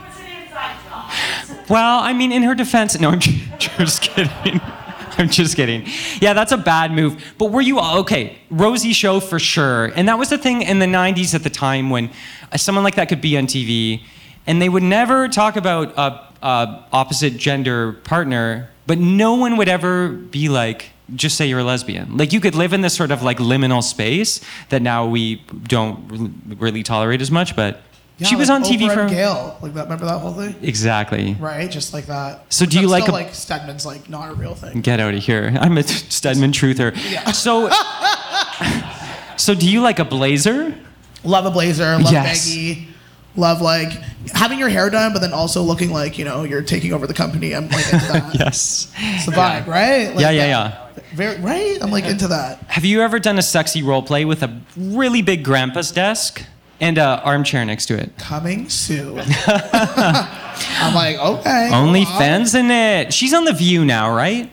Well, 1.69 1.99
I 1.99 2.13
mean, 2.13 2.31
in 2.31 2.43
her 2.43 2.55
defense, 2.55 2.99
no, 2.99 3.09
I'm 3.09 3.19
just 3.59 4.01
kidding. 4.01 4.61
I'm 5.17 5.29
just 5.29 5.55
kidding. 5.55 5.85
Yeah, 6.21 6.33
that's 6.33 6.51
a 6.51 6.57
bad 6.57 6.91
move. 6.91 7.33
But 7.37 7.51
were 7.51 7.61
you 7.61 7.79
okay? 7.79 8.37
Rosie 8.51 8.93
show 8.93 9.19
for 9.19 9.39
sure, 9.39 9.85
and 9.95 10.07
that 10.07 10.19
was 10.19 10.29
the 10.29 10.37
thing 10.37 10.61
in 10.61 10.79
the 10.79 10.85
'90s 10.85 11.33
at 11.33 11.43
the 11.43 11.49
time 11.49 11.89
when 11.89 12.11
uh, 12.51 12.57
someone 12.57 12.83
like 12.83 12.95
that 12.95 13.09
could 13.09 13.21
be 13.21 13.35
on 13.37 13.47
TV, 13.47 14.03
and 14.45 14.61
they 14.61 14.69
would 14.69 14.83
never 14.83 15.27
talk 15.27 15.55
about 15.55 15.93
a, 15.97 16.45
a 16.45 16.85
opposite 16.91 17.37
gender 17.37 17.93
partner, 17.93 18.69
but 18.85 18.99
no 18.99 19.33
one 19.33 19.57
would 19.57 19.67
ever 19.67 20.09
be 20.09 20.49
like, 20.49 20.91
just 21.15 21.35
say 21.35 21.47
you're 21.47 21.59
a 21.59 21.63
lesbian. 21.63 22.15
Like 22.15 22.31
you 22.31 22.39
could 22.39 22.53
live 22.53 22.73
in 22.73 22.81
this 22.81 22.93
sort 22.93 23.09
of 23.09 23.23
like 23.23 23.39
liminal 23.39 23.81
space 23.81 24.39
that 24.69 24.83
now 24.83 25.07
we 25.07 25.37
don't 25.63 26.43
really 26.59 26.83
tolerate 26.83 27.21
as 27.21 27.31
much, 27.31 27.55
but. 27.55 27.81
Yeah, 28.19 28.27
she 28.27 28.35
was 28.35 28.49
like 28.49 28.61
on 28.61 28.63
TV 28.63 28.87
Oprah 28.87 28.93
for 28.93 28.99
and 29.01 29.09
Gayle. 29.11 29.57
Like 29.61 29.73
that. 29.75 29.83
Remember 29.83 30.05
that 30.05 30.19
whole 30.19 30.33
thing? 30.33 30.55
exactly. 30.63 31.35
Right, 31.39 31.69
just 31.69 31.93
like 31.93 32.07
that. 32.07 32.51
So 32.51 32.65
do 32.65 32.77
you 32.77 32.87
that's 32.87 32.91
like 32.91 33.03
still, 33.03 33.15
a- 33.15 33.19
like 33.23 33.33
Stedman's 33.35 33.85
like 33.85 34.09
not 34.09 34.31
a 34.31 34.33
real 34.33 34.55
thing? 34.55 34.81
Get 34.81 34.99
out 34.99 35.13
of 35.13 35.21
here. 35.23 35.55
I'm 35.59 35.77
a 35.77 35.83
Stedman 35.83 36.51
truther. 36.51 36.95
So, 37.33 37.69
so 39.37 39.53
do 39.53 39.69
you 39.69 39.81
like 39.81 39.99
a 39.99 40.05
blazer? 40.05 40.75
Love 41.23 41.45
a 41.45 41.51
blazer. 41.51 41.97
Love 41.99 42.11
Yes. 42.11 42.47
baggy. 42.49 42.87
Love 43.35 43.61
like 43.61 43.91
having 44.33 44.57
your 44.57 44.69
hair 44.69 44.89
done, 44.89 45.13
but 45.13 45.19
then 45.19 45.31
also 45.31 45.61
looking 45.61 45.91
like 45.91 46.17
you 46.17 46.25
know 46.25 46.43
you're 46.43 46.63
taking 46.63 46.93
over 46.93 47.05
the 47.05 47.13
company. 47.13 47.53
I'm 47.53 47.69
like 47.69 47.93
into 47.93 48.05
that. 48.07 48.35
Yes. 48.39 48.91
It's 48.97 49.25
the 49.27 49.31
vibe, 49.31 49.67
right? 49.67 50.07
Like 50.09 50.21
yeah, 50.21 50.31
yeah, 50.31 50.45
yeah. 50.45 50.87
Very 51.13 51.39
right. 51.41 51.77
I'm 51.81 51.91
like 51.91 52.05
into 52.05 52.27
that. 52.29 52.59
Have 52.67 52.83
you 52.83 53.01
ever 53.01 53.19
done 53.19 53.37
a 53.37 53.43
sexy 53.43 53.83
role 53.83 54.01
play 54.01 54.25
with 54.25 54.41
a 54.41 54.59
really 54.75 55.21
big 55.21 55.43
grandpa's 55.43 55.91
desk 55.91 56.43
and 56.79 56.97
a 56.97 57.21
armchair 57.23 57.63
next 57.65 57.87
to 57.87 57.97
it? 57.97 58.17
Coming 58.17 58.69
soon. 58.69 59.19
I'm 59.47 60.93
like 60.93 61.17
okay. 61.17 61.69
Only 61.73 62.03
go 62.03 62.11
on. 62.11 62.17
fans 62.19 62.55
in 62.55 62.69
it. 62.71 63.13
She's 63.13 63.33
on 63.33 63.45
the 63.45 63.53
View 63.53 63.85
now, 63.85 64.13
right? 64.15 64.49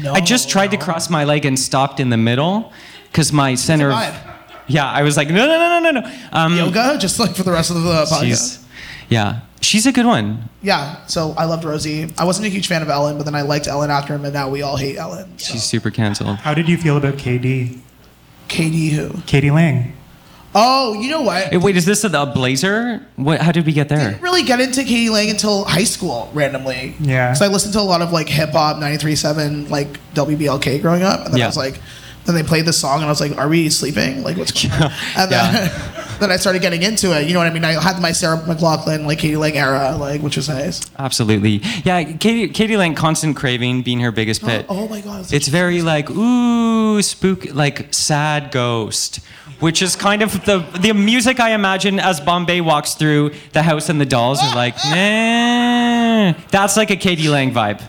No, 0.00 0.12
I 0.12 0.20
just 0.20 0.48
tried 0.48 0.70
to 0.70 0.76
cross 0.76 1.10
my 1.10 1.24
leg 1.24 1.44
and 1.44 1.58
stopped 1.58 2.00
in 2.00 2.10
the 2.10 2.16
middle 2.16 2.72
because 3.10 3.32
my 3.32 3.54
center. 3.54 3.90
of- 3.90 3.96
vibe. 3.96 4.34
yeah, 4.66 4.86
I 4.90 5.02
was 5.02 5.16
like, 5.16 5.28
no, 5.28 5.34
no, 5.46 5.58
no, 5.58 5.80
no, 5.80 5.90
no, 5.90 6.00
no. 6.00 6.12
Um, 6.32 6.56
yoga, 6.56 6.96
just 6.98 7.18
like 7.18 7.34
for 7.36 7.42
the 7.42 7.52
rest 7.52 7.70
of 7.70 7.76
the 7.76 7.82
podcast. 7.82 8.22
she's, 8.22 8.64
yeah, 9.10 9.40
she's 9.60 9.86
a 9.86 9.92
good 9.92 10.06
one. 10.06 10.48
Yeah, 10.62 11.04
so 11.06 11.34
I 11.36 11.44
loved 11.44 11.64
Rosie. 11.64 12.10
I 12.16 12.24
wasn't 12.24 12.46
a 12.46 12.50
huge 12.50 12.68
fan 12.68 12.80
of 12.80 12.88
Ellen, 12.88 13.18
but 13.18 13.24
then 13.24 13.34
I 13.34 13.42
liked 13.42 13.66
Ellen 13.68 13.90
after 13.90 14.14
him, 14.14 14.24
and 14.24 14.32
now 14.32 14.48
we 14.48 14.62
all 14.62 14.76
hate 14.78 14.96
Ellen. 14.96 15.38
So. 15.38 15.52
She's 15.52 15.62
super 15.64 15.90
canceled. 15.90 16.36
How 16.38 16.54
did 16.54 16.68
you 16.68 16.78
feel 16.78 16.96
about 16.96 17.14
KD? 17.14 17.78
Katie 18.48 18.90
who? 18.90 19.14
k.d. 19.26 19.50
lang. 19.50 19.94
Oh, 20.54 20.92
you 21.00 21.10
know 21.10 21.22
what? 21.22 21.48
Hey, 21.48 21.56
wait, 21.56 21.76
is 21.76 21.86
this 21.86 22.04
a, 22.04 22.08
a 22.08 22.26
blazer? 22.26 23.00
What? 23.16 23.40
How 23.40 23.52
did 23.52 23.64
we 23.64 23.72
get 23.72 23.88
there? 23.88 23.98
I 24.00 24.10
didn't 24.10 24.22
really 24.22 24.42
get 24.42 24.60
into 24.60 24.84
k.d. 24.84 25.08
lang 25.10 25.30
until 25.30 25.64
high 25.64 25.84
school 25.84 26.30
randomly. 26.34 26.94
Yeah. 27.00 27.32
So 27.32 27.44
I 27.46 27.48
listened 27.48 27.72
to 27.74 27.80
a 27.80 27.82
lot 27.82 28.02
of 28.02 28.12
like 28.12 28.28
hip 28.28 28.50
hop, 28.50 28.76
93.7, 28.76 29.70
like 29.70 29.98
WBLK 30.14 30.82
growing 30.82 31.02
up, 31.02 31.24
and 31.24 31.32
then 31.32 31.38
Yeah. 31.38 31.46
I 31.46 31.48
was 31.48 31.56
like, 31.56 31.80
Then 32.24 32.36
they 32.36 32.44
played 32.44 32.66
the 32.66 32.72
song, 32.72 32.98
and 32.98 33.06
I 33.06 33.08
was 33.08 33.20
like, 33.20 33.36
"Are 33.36 33.48
we 33.48 33.68
sleeping? 33.68 34.22
Like, 34.22 34.36
what's 34.36 34.52
going 34.52 34.72
on?" 34.80 34.92
And 35.16 35.32
then, 35.32 35.72
then 36.20 36.30
I 36.30 36.36
started 36.36 36.62
getting 36.62 36.84
into 36.84 37.10
it. 37.18 37.26
You 37.26 37.32
know 37.34 37.40
what 37.40 37.48
I 37.48 37.52
mean? 37.52 37.64
I 37.64 37.72
had 37.82 38.00
my 38.00 38.12
Sarah 38.12 38.38
McLachlan, 38.38 39.06
like 39.06 39.18
k.d. 39.18 39.36
lang 39.36 39.56
era, 39.56 39.96
like 39.98 40.20
which 40.22 40.36
was 40.36 40.48
nice. 40.48 40.82
Absolutely. 41.00 41.62
Yeah, 41.82 42.04
Katie, 42.04 42.46
k.d. 42.48 42.76
lang, 42.76 42.94
Constant 42.94 43.34
Craving 43.34 43.82
being 43.82 43.98
her 44.00 44.12
biggest 44.12 44.44
oh, 44.44 44.46
hit. 44.46 44.66
Oh 44.68 44.86
my 44.86 45.00
god, 45.00 45.32
It's 45.32 45.48
very 45.48 45.82
like, 45.82 46.10
ooh, 46.10 47.02
spook, 47.02 47.52
like 47.52 47.92
sad 47.92 48.52
ghost, 48.52 49.18
which 49.62 49.80
is 49.80 49.94
kind 49.96 50.22
of 50.22 50.44
the, 50.44 50.58
the 50.80 50.92
music 50.92 51.38
I 51.40 51.50
imagine 51.52 51.98
as 52.00 52.20
Bombay 52.20 52.60
walks 52.60 52.94
through 52.94 53.30
the 53.52 53.62
house 53.62 53.88
and 53.88 54.00
the 54.00 54.04
dolls 54.06 54.40
are 54.42 54.54
like, 54.54 54.74
nah. 54.84 56.32
That's 56.50 56.76
like 56.76 56.90
a 56.90 56.96
k.d. 56.96 57.28
lang 57.28 57.52
vibe, 57.52 57.80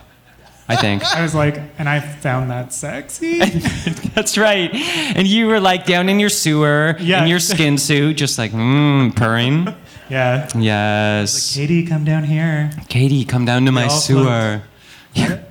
I 0.68 0.76
think. 0.76 1.04
I 1.04 1.22
was 1.22 1.34
like, 1.34 1.56
and 1.78 1.88
I 1.88 1.98
found 2.00 2.50
that 2.50 2.72
sexy. 2.72 3.38
That's 4.14 4.38
right. 4.38 4.70
And 5.16 5.26
you 5.26 5.46
were 5.48 5.60
like 5.60 5.84
down 5.86 6.08
in 6.08 6.20
your 6.20 6.30
sewer 6.30 6.96
Yeah. 7.00 7.22
in 7.22 7.28
your 7.28 7.40
skin 7.40 7.76
suit, 7.78 8.16
just 8.16 8.38
like, 8.38 8.52
mmm, 8.52 9.14
purring. 9.16 9.68
yeah. 10.08 10.48
Yes. 10.56 11.54
Katie, 11.54 11.84
come 11.86 12.04
down 12.04 12.24
here. 12.24 12.70
Katie, 12.88 13.24
come 13.24 13.44
down 13.44 13.64
to 13.66 13.72
my 13.72 13.84
all 13.84 13.90
sewer. 13.90 14.62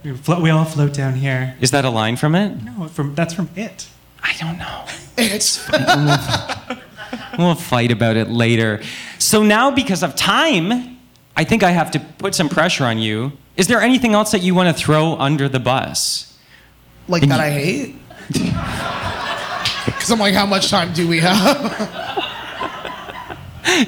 We 0.04 0.12
float, 0.18 0.42
we 0.42 0.50
all 0.50 0.66
float 0.66 0.94
down 0.94 1.16
here. 1.16 1.56
Is 1.62 1.72
that 1.72 1.86
a 1.86 1.90
line 1.90 2.16
from 2.18 2.36
it? 2.36 2.64
No, 2.64 2.88
from 2.88 3.16
that's 3.16 3.34
from 3.34 3.50
it. 3.56 3.88
I 4.24 4.34
don't 4.40 4.58
know. 4.58 4.86
It's 5.18 5.70
We'll 7.38 7.56
fight 7.56 7.92
about 7.92 8.16
it 8.16 8.30
later. 8.30 8.82
So 9.20 9.44
now, 9.44 9.72
because 9.72 10.04
of 10.04 10.16
time, 10.16 10.98
I 11.36 11.44
think 11.44 11.64
I 11.64 11.72
have 11.72 11.92
to 11.92 12.00
put 12.00 12.36
some 12.36 12.50
pressure 12.50 12.86
on 12.86 13.00
you. 13.00 13.34
Is 13.58 13.68
there 13.68 13.82
anything 13.82 14.14
else 14.14 14.32
that 14.32 14.42
you 14.42 14.56
want 14.56 14.76
to 14.76 14.84
throw 14.84 15.16
under 15.18 15.50
the 15.50 15.60
bus? 15.60 16.34
like 17.08 17.28
that 17.28 17.40
I 17.40 17.52
hate. 17.52 17.96
Because 19.86 20.12
I'm 20.12 20.20
like, 20.20 20.34
how 20.34 20.46
much 20.46 20.70
time 20.70 20.94
do 20.94 21.08
we 21.08 21.20
have? 21.20 22.24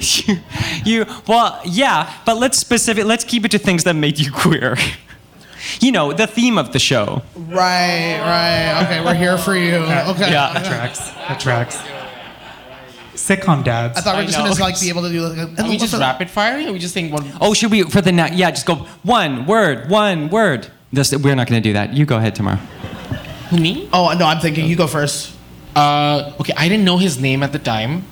you, 0.00 0.38
you, 0.84 1.06
well, 1.26 1.60
yeah, 1.64 2.12
but 2.26 2.36
let's 2.38 2.58
specific. 2.58 3.04
Let's 3.04 3.24
keep 3.24 3.44
it 3.46 3.50
to 3.52 3.58
things 3.58 3.84
that 3.84 3.94
made 3.94 4.18
you 4.18 4.30
queer. 4.30 4.76
You 5.80 5.92
know, 5.92 6.12
the 6.12 6.26
theme 6.26 6.58
of 6.58 6.72
the 6.72 6.78
show. 6.78 7.22
right, 7.36 8.18
right. 8.20 8.82
Okay, 8.84 9.04
we're 9.04 9.14
here 9.14 9.38
for 9.38 9.54
you. 9.56 9.76
Okay. 9.76 10.30
Yeah. 10.30 10.52
That 10.54 10.64
tracks. 10.64 11.10
That 11.10 11.40
tracks. 11.40 11.78
Sitcom 13.14 13.64
dads. 13.64 13.98
I 13.98 14.02
thought 14.02 14.14
we 14.14 14.18
I 14.18 14.20
were 14.22 14.26
just 14.26 14.38
gonna 14.38 14.54
know. 14.54 14.64
like 14.64 14.80
be 14.80 14.88
able 14.88 15.02
to 15.02 15.08
do 15.10 15.26
like. 15.26 15.58
A, 15.58 15.62
Are 15.62 15.68
we 15.68 15.78
just 15.78 15.94
rapid 15.94 16.30
firing? 16.30 16.68
Or 16.68 16.72
we 16.72 16.78
just 16.78 16.94
think 16.94 17.12
one? 17.12 17.24
Oh, 17.40 17.54
should 17.54 17.70
we 17.70 17.82
for 17.84 18.00
the 18.00 18.12
next? 18.12 18.36
Yeah, 18.36 18.50
just 18.50 18.66
go 18.66 18.86
one 19.02 19.46
word, 19.46 19.88
one 19.90 20.28
word. 20.28 20.68
This, 20.92 21.14
we're 21.16 21.34
not 21.34 21.48
going 21.48 21.60
to 21.60 21.68
do 21.68 21.72
that. 21.72 21.92
You 21.94 22.06
go 22.06 22.16
ahead 22.18 22.34
Tamara. 22.36 22.56
Who 23.50 23.58
me? 23.58 23.88
Oh 23.92 24.14
no, 24.18 24.26
I'm 24.26 24.38
thinking. 24.40 24.66
You 24.66 24.76
go 24.76 24.86
first. 24.86 25.34
Uh, 25.74 26.32
okay, 26.40 26.52
I 26.56 26.68
didn't 26.68 26.84
know 26.84 26.98
his 26.98 27.20
name 27.20 27.42
at 27.42 27.52
the 27.52 27.58
time, 27.58 28.04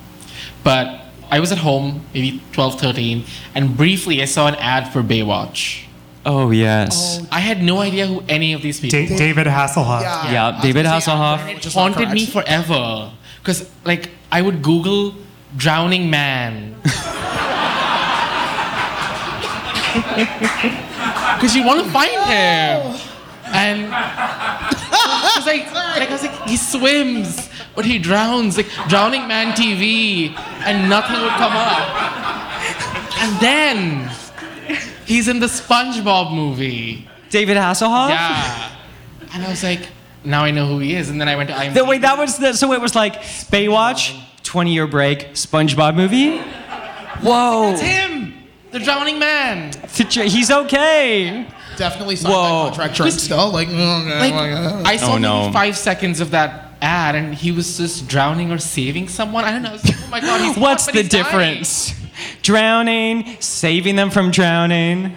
but 0.63 1.01
I 1.31 1.39
was 1.39 1.51
at 1.51 1.57
home, 1.57 2.05
maybe 2.13 2.41
12, 2.51 2.79
13, 2.79 3.23
and 3.55 3.75
briefly 3.75 4.21
I 4.21 4.25
saw 4.25 4.47
an 4.47 4.55
ad 4.55 4.93
for 4.93 5.01
Baywatch. 5.01 5.84
Oh 6.25 6.49
yes. 6.51 7.21
I 7.31 7.39
had 7.39 7.61
no 7.61 7.79
idea 7.81 8.07
who 8.07 8.23
any 8.27 8.53
of 8.53 8.61
these 8.61 8.79
people. 8.79 8.99
Da- 9.07 9.15
David 9.17 9.45
Hasselhoff. 9.47 10.01
Yeah. 10.01 10.31
Yeah, 10.31 10.59
David 10.61 10.85
Hasselhoff. 10.85 11.47
It 11.47 11.63
haunted 11.71 12.09
me 12.11 12.25
forever. 12.25 13.11
Because, 13.41 13.69
like, 13.83 14.09
I 14.31 14.41
would 14.41 14.63
Google 14.63 15.13
drowning 15.55 16.09
man. 16.09 16.75
Because 21.35 21.55
you 21.55 21.65
want 21.65 21.83
to 21.85 21.89
find 21.91 22.11
him. 22.11 22.99
And 23.47 23.87
I 23.93 25.33
was 25.37 25.45
like, 25.45 25.71
like, 25.99 26.09
I 26.09 26.11
was 26.11 26.23
like, 26.23 26.47
he 26.47 26.57
swims, 26.57 27.49
but 27.75 27.85
he 27.85 27.99
drowns. 27.99 28.57
Like, 28.57 28.67
drowning 28.87 29.27
man 29.27 29.53
TV, 29.53 30.35
and 30.65 30.89
nothing 30.89 31.21
would 31.21 31.31
come 31.37 31.53
up. 31.53 31.87
And 33.21 33.39
then 33.39 34.11
he's 35.05 35.27
in 35.27 35.39
the 35.39 35.47
SpongeBob 35.47 36.33
movie. 36.33 37.07
David 37.29 37.57
Hasselhoff. 37.57 38.09
Yeah. 38.09 38.71
And 39.33 39.43
I 39.43 39.49
was 39.49 39.63
like, 39.63 39.81
now 40.23 40.43
I 40.43 40.51
know 40.51 40.67
who 40.67 40.79
he 40.79 40.95
is. 40.95 41.09
And 41.09 41.19
then 41.19 41.27
I 41.27 41.35
went 41.35 41.49
to 41.49 41.55
IMDb. 41.55 41.73
The, 41.73 41.85
wait, 41.85 42.01
that 42.01 42.17
was 42.17 42.37
the, 42.37 42.53
so 42.53 42.71
it 42.73 42.81
was 42.81 42.95
like 42.95 43.15
Baywatch, 43.51 44.19
20 44.43 44.73
year 44.73 44.87
break, 44.87 45.31
SpongeBob 45.33 45.95
movie. 45.95 46.37
Whoa. 47.21 47.71
It's 47.73 47.81
him, 47.81 48.33
the 48.71 48.79
drowning 48.79 49.19
man. 49.19 49.71
He's 49.93 50.51
okay. 50.51 51.47
Definitely 51.77 52.15
signed 52.15 52.33
Whoa. 52.33 52.43
that 52.43 52.67
contract 52.69 52.95
drunk 52.95 53.11
still. 53.13 53.51
Like, 53.51 53.67
oh 53.69 54.05
Like, 54.19 54.33
like, 54.33 54.85
I 54.85 54.97
saw 54.97 55.15
Oh, 55.15 55.17
no. 55.17 55.41
maybe 55.41 55.53
five 55.53 55.77
seconds 55.77 56.19
of 56.21 56.31
that 56.31 56.73
ad, 56.81 57.15
and 57.15 57.33
he 57.33 57.51
was 57.51 57.77
just 57.77 58.07
drowning 58.07 58.51
or 58.51 58.57
saving 58.57 59.07
someone. 59.09 59.43
I 59.43 59.51
don't 59.51 59.61
know. 59.63 59.69
I 59.69 59.73
was 59.73 59.85
like, 59.85 59.95
oh 59.97 60.07
my 60.09 60.21
god, 60.21 60.41
he's 60.41 60.55
hot, 60.55 60.61
What's 60.61 60.85
but 60.85 60.95
the 60.95 61.03
difference? 61.03 61.91
dying. 61.91 62.04
Drowning, 62.41 63.37
saving 63.39 63.95
them 63.95 64.09
from 64.09 64.31
drowning. 64.31 65.15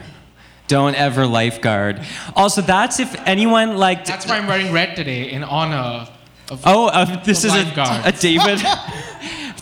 Don't 0.68 0.94
ever 0.94 1.26
lifeguard. 1.26 2.01
Also, 2.36 2.61
that's 2.61 3.01
if 3.01 3.14
anyone 3.26 3.76
like. 3.76 4.05
That's 4.05 4.26
why 4.26 4.38
I'm 4.38 4.46
wearing 4.46 4.72
red 4.72 4.96
today 4.96 5.30
in 5.30 5.42
honor 5.42 6.09
of. 6.51 6.62
Oh, 6.64 6.88
uh, 6.88 7.22
this 7.24 7.44
is 7.44 7.55
a, 7.55 8.03
a 8.05 8.12
David. 8.12 8.61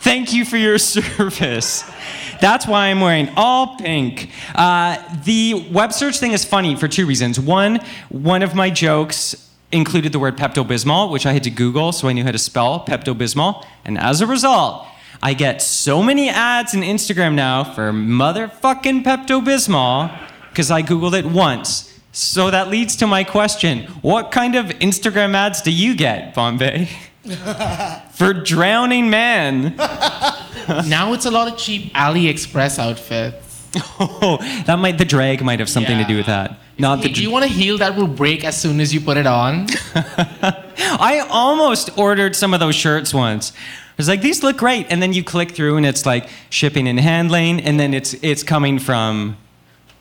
Thank 0.06 0.32
you 0.32 0.44
for 0.44 0.56
your 0.56 0.78
service. 0.94 1.82
That's 2.40 2.66
why 2.66 2.88
I'm 2.88 3.00
wearing 3.00 3.30
all 3.36 3.76
pink. 3.76 4.30
Uh, 4.54 5.02
the 5.24 5.68
web 5.72 5.92
search 5.92 6.18
thing 6.18 6.32
is 6.32 6.44
funny 6.44 6.76
for 6.76 6.86
two 6.86 7.06
reasons. 7.06 7.40
One, 7.40 7.80
one 8.08 8.42
of 8.42 8.54
my 8.54 8.70
jokes 8.70 9.50
included 9.72 10.12
the 10.12 10.18
word 10.18 10.36
Pepto 10.36 10.64
Bismol, 10.64 11.10
which 11.10 11.26
I 11.26 11.32
had 11.32 11.42
to 11.44 11.50
Google 11.50 11.92
so 11.92 12.08
I 12.08 12.12
knew 12.12 12.24
how 12.24 12.30
to 12.30 12.38
spell 12.38 12.84
Pepto 12.84 13.14
Bismol. 13.14 13.64
And 13.84 13.98
as 13.98 14.20
a 14.20 14.26
result, 14.26 14.86
I 15.22 15.34
get 15.34 15.62
so 15.62 16.02
many 16.02 16.28
ads 16.28 16.74
in 16.74 16.80
Instagram 16.80 17.34
now 17.34 17.64
for 17.64 17.92
motherfucking 17.92 19.02
Pepto 19.02 19.44
Bismol 19.44 20.16
because 20.50 20.70
I 20.70 20.82
Googled 20.82 21.14
it 21.14 21.26
once. 21.26 21.92
So 22.12 22.50
that 22.50 22.68
leads 22.68 22.96
to 22.96 23.06
my 23.06 23.24
question 23.24 23.84
What 24.02 24.30
kind 24.30 24.54
of 24.54 24.66
Instagram 24.66 25.34
ads 25.34 25.62
do 25.62 25.70
you 25.70 25.94
get, 25.94 26.34
Bombay? 26.34 26.88
for 28.12 28.32
drowning 28.32 29.10
man. 29.10 29.76
now 30.86 31.12
it's 31.12 31.26
a 31.26 31.30
lot 31.30 31.52
of 31.52 31.58
cheap 31.58 31.92
AliExpress 31.94 32.78
outfits. 32.78 33.68
Oh, 33.98 34.38
that 34.66 34.78
might 34.78 34.96
the 34.96 35.04
drag 35.04 35.42
might 35.42 35.58
have 35.58 35.68
something 35.68 35.98
to 35.98 36.04
do 36.04 36.16
with 36.16 36.26
that. 36.26 36.58
Not 36.78 37.02
the. 37.02 37.08
Hey, 37.08 37.14
do 37.14 37.22
you 37.22 37.30
want 37.30 37.44
a 37.44 37.48
heel 37.48 37.78
that 37.78 37.96
will 37.96 38.06
break 38.06 38.44
as 38.44 38.60
soon 38.60 38.80
as 38.80 38.92
you 38.94 39.00
put 39.00 39.16
it 39.16 39.26
on? 39.26 39.66
I 39.94 41.26
almost 41.30 41.96
ordered 41.98 42.36
some 42.36 42.54
of 42.54 42.60
those 42.60 42.74
shirts 42.74 43.12
once. 43.12 43.52
I 43.96 44.02
was 44.02 44.08
like, 44.08 44.20
these 44.20 44.42
look 44.42 44.58
great, 44.58 44.86
and 44.90 45.00
then 45.00 45.14
you 45.14 45.24
click 45.24 45.52
through, 45.52 45.78
and 45.78 45.86
it's 45.86 46.04
like 46.04 46.28
shipping 46.50 46.86
and 46.86 47.00
handling, 47.00 47.60
and 47.60 47.80
then 47.80 47.94
it's 47.94 48.12
it's 48.22 48.42
coming 48.42 48.78
from 48.78 49.38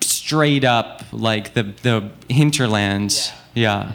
straight 0.01 0.65
up 0.65 1.01
like 1.13 1.53
the 1.53 1.63
the 1.81 2.11
hinterlands. 2.29 3.31
Yeah. 3.53 3.93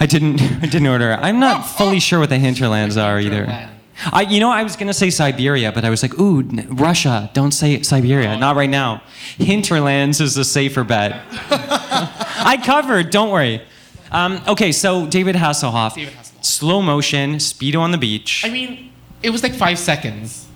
I 0.00 0.06
didn't 0.06 0.40
I 0.62 0.66
didn't 0.66 0.88
order. 0.88 1.12
I'm 1.12 1.38
not 1.38 1.62
fully 1.62 2.00
sure 2.00 2.18
what 2.18 2.28
the 2.28 2.38
hinterlands 2.38 2.96
are 2.96 3.20
either. 3.20 3.68
I, 4.12 4.22
you 4.22 4.40
know, 4.40 4.50
I 4.50 4.62
was 4.62 4.74
gonna 4.74 4.94
say 4.94 5.10
Siberia, 5.10 5.70
but 5.72 5.84
I 5.84 5.90
was 5.90 6.02
like, 6.02 6.18
ooh, 6.18 6.42
Russia. 6.68 7.30
Don't 7.34 7.52
say 7.52 7.82
Siberia. 7.82 8.36
Not 8.36 8.56
right 8.56 8.70
now. 8.70 9.02
Hinterlands 9.36 10.20
is 10.20 10.36
a 10.36 10.44
safer 10.44 10.82
bet. 10.84 11.20
I 11.50 12.60
covered. 12.64 13.10
Don't 13.10 13.30
worry. 13.30 13.62
Um, 14.10 14.40
okay, 14.48 14.72
so 14.72 15.06
David 15.06 15.36
Hasselhoff, 15.36 15.94
David 15.94 16.14
Hasselhoff. 16.14 16.27
Slow 16.40 16.82
motion, 16.82 17.36
speedo 17.36 17.80
on 17.80 17.90
the 17.90 17.98
beach. 17.98 18.42
I 18.44 18.50
mean, 18.50 18.92
it 19.22 19.30
was 19.30 19.42
like 19.42 19.54
five 19.54 19.78
seconds. 19.78 20.46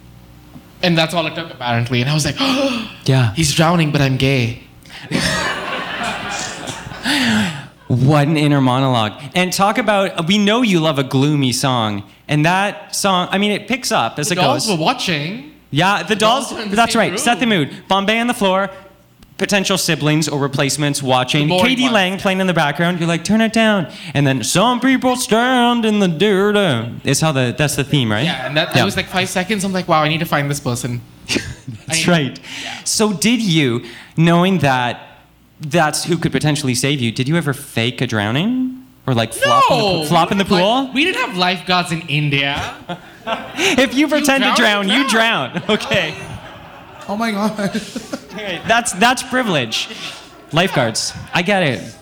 And 0.83 0.99
that's 0.99 1.15
all 1.15 1.27
it 1.27 1.35
took, 1.35 1.51
apparently. 1.51 2.01
And 2.01 2.11
I 2.11 2.15
was 2.15 2.25
like, 2.25 2.37
oh, 2.39 2.97
yeah. 3.05 3.33
he's 3.35 3.55
drowning, 3.55 3.93
but 3.93 4.01
I'm 4.01 4.17
gay. 4.17 4.65
What 7.89 8.27
an 8.27 8.39
inner 8.39 8.63
monologue. 8.63 9.21
And 9.35 9.53
talk 9.53 9.77
about, 9.77 10.27
we 10.27 10.39
know 10.39 10.63
you 10.63 10.81
love 10.81 10.99
a 10.99 11.05
gloomy 11.05 11.53
song. 11.53 12.05
And 12.27 12.47
that 12.47 12.97
song, 12.97 13.29
I 13.31 13.37
mean, 13.37 13.51
it 13.51 13.69
picks 13.69 13.93
up 13.93 14.19
as 14.19 14.29
The 14.31 14.33
it 14.33 14.37
dolls 14.37 14.67
were 14.67 14.77
watching. 14.77 15.53
Yeah, 15.71 16.03
the 16.03 16.17
dolls, 16.17 16.51
dolls 16.51 16.71
the 16.71 16.77
that's 16.77 16.97
right. 16.97 17.19
Set 17.21 17.39
the 17.39 17.47
mood. 17.47 17.71
Bombay 17.89 18.19
on 18.19 18.29
the 18.29 18.35
floor, 18.35 18.71
potential 19.43 19.77
siblings 19.77 20.29
or 20.29 20.39
replacements 20.39 21.03
watching. 21.03 21.49
Katie 21.49 21.83
ones. 21.83 21.95
Lang 21.95 22.19
playing 22.19 22.41
in 22.41 22.47
the 22.47 22.55
background. 22.55 23.01
You're 23.01 23.09
like, 23.09 23.25
turn 23.25 23.41
it 23.41 23.53
down. 23.53 23.93
And 24.15 24.25
then 24.25 24.45
some 24.45 24.79
people 24.79 25.17
stand 25.17 25.85
in 25.85 25.99
the 25.99 26.07
dirt. 26.07 26.57
Uh, 26.57 26.91
is 27.03 27.21
how 27.21 27.33
the, 27.33 27.53
that's 27.59 27.75
the 27.75 27.83
theme, 27.83 28.11
right? 28.13 28.25
Yeah, 28.25 28.47
and 28.47 28.57
that 28.57 28.77
it 28.77 28.85
was 28.85 28.97
like 28.97 29.07
five 29.07 29.29
seconds. 29.29 29.65
I'm 29.65 29.73
like, 29.73 29.89
wow, 29.89 30.03
I 30.03 30.09
need 30.09 30.21
to 30.21 30.27
find 30.27 30.49
this 30.49 30.61
person. 30.61 31.01
That's 31.87 32.07
right. 32.07 32.39
So, 32.85 33.13
did 33.13 33.41
you, 33.41 33.85
knowing 34.17 34.59
that 34.59 35.19
that's 35.61 36.05
who 36.05 36.17
could 36.19 36.33
potentially 36.33 36.75
save 36.75 37.01
you, 37.01 37.13
did 37.13 37.29
you 37.29 37.37
ever 37.37 37.53
fake 37.53 38.01
a 38.01 38.07
drowning? 38.07 38.87
Or 39.07 39.15
like 39.15 39.33
flop, 39.33 39.65
in 39.71 39.77
the, 39.77 39.83
No, 39.83 39.91
pool- 39.91 40.05
flop 40.07 40.33
in 40.33 40.39
the 40.39 40.45
we 40.45 40.51
didn't 40.51 40.61
have 40.61 40.75
pool? 40.75 40.85
li- 40.85 40.91
we 40.95 41.05
didn't 41.05 41.21
have 41.27 41.37
lifeguards 41.37 41.93
in 41.93 42.03
India. 42.03 42.77
if 43.27 43.95
you 43.95 44.07
pretend 44.09 44.45
to 44.45 44.55
drown, 44.55 44.87
drown, 44.87 44.89
you 44.89 45.03
you 45.03 45.09
drown. 45.09 45.63
Okay. 45.69 46.15
Oh 47.09 47.17
my 47.17 47.31
god. 47.31 47.73
That's, 48.67 48.93
that's 48.93 49.23
privilege. 49.23 49.89
Lifeguards. 50.53 51.13
I 51.35 51.43
get 51.43 51.63
it. 51.63 51.95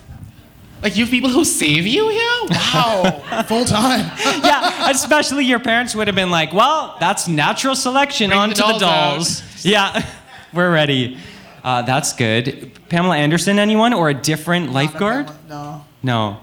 Like 0.82 0.96
you 0.96 1.04
have 1.04 1.10
people 1.10 1.28
who 1.28 1.44
save 1.44 1.86
you 1.86 2.08
here? 2.08 2.48
Wow. 2.50 3.44
Full 3.48 3.64
time. 3.64 4.10
yeah, 4.44 4.90
especially 4.90 5.44
your 5.44 5.58
parents 5.58 5.94
would 5.94 6.06
have 6.06 6.16
been 6.16 6.30
like, 6.30 6.52
well, 6.52 6.96
that's 7.00 7.28
natural 7.28 7.74
selection 7.74 8.30
Bring 8.30 8.38
the 8.38 8.42
onto 8.42 8.54
the 8.54 8.78
dolls 8.78 9.40
dolls. 9.40 9.64
Yeah, 9.64 10.06
we're 10.54 10.72
ready. 10.72 11.18
Uh, 11.62 11.82
that's 11.82 12.14
good. 12.14 12.72
Pamela 12.88 13.16
Anderson, 13.16 13.58
anyone? 13.58 13.92
Or 13.92 14.08
a 14.08 14.14
different 14.14 14.72
lifeguard? 14.72 15.30
No. 15.48 15.84
No. 16.02 16.38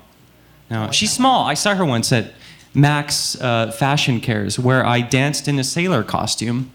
No. 0.70 0.92
She's 0.92 1.12
small. 1.12 1.46
I 1.46 1.56
saw 1.56 1.74
her 1.74 1.86
once 1.86 2.12
at 2.12 2.34
Max 2.76 3.40
uh, 3.42 3.72
Fashion 3.72 4.20
Cares 4.20 4.60
where 4.60 4.86
I 4.86 5.02
danced 5.02 5.48
in 5.48 5.58
a 5.58 5.64
sailor 5.64 6.04
costume 6.04 6.72